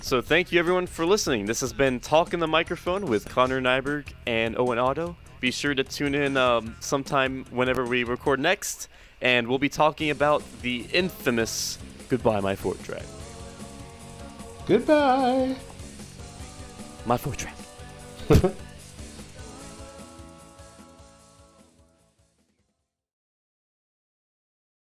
So 0.00 0.22
thank 0.22 0.52
you 0.52 0.60
everyone 0.60 0.86
for 0.86 1.04
listening. 1.04 1.46
This 1.46 1.60
has 1.60 1.72
been 1.72 1.98
Talk 1.98 2.32
in 2.32 2.38
the 2.38 2.46
Microphone 2.46 3.06
with 3.06 3.28
Connor 3.28 3.60
Nyberg 3.60 4.06
and 4.28 4.56
Owen 4.56 4.78
Otto. 4.78 5.16
Be 5.40 5.50
sure 5.50 5.74
to 5.74 5.82
tune 5.82 6.14
in 6.14 6.36
um, 6.36 6.76
sometime 6.78 7.44
whenever 7.50 7.84
we 7.84 8.04
record 8.04 8.38
next, 8.38 8.88
and 9.20 9.48
we'll 9.48 9.58
be 9.58 9.68
talking 9.68 10.10
about 10.10 10.42
the 10.62 10.86
infamous 10.92 11.78
Goodbye 12.08 12.38
My 12.40 12.54
Four 12.54 12.74
Track. 12.76 13.02
Goodbye. 14.66 15.56
My 17.04 17.16
Four 17.16 17.34
Track. 17.34 17.56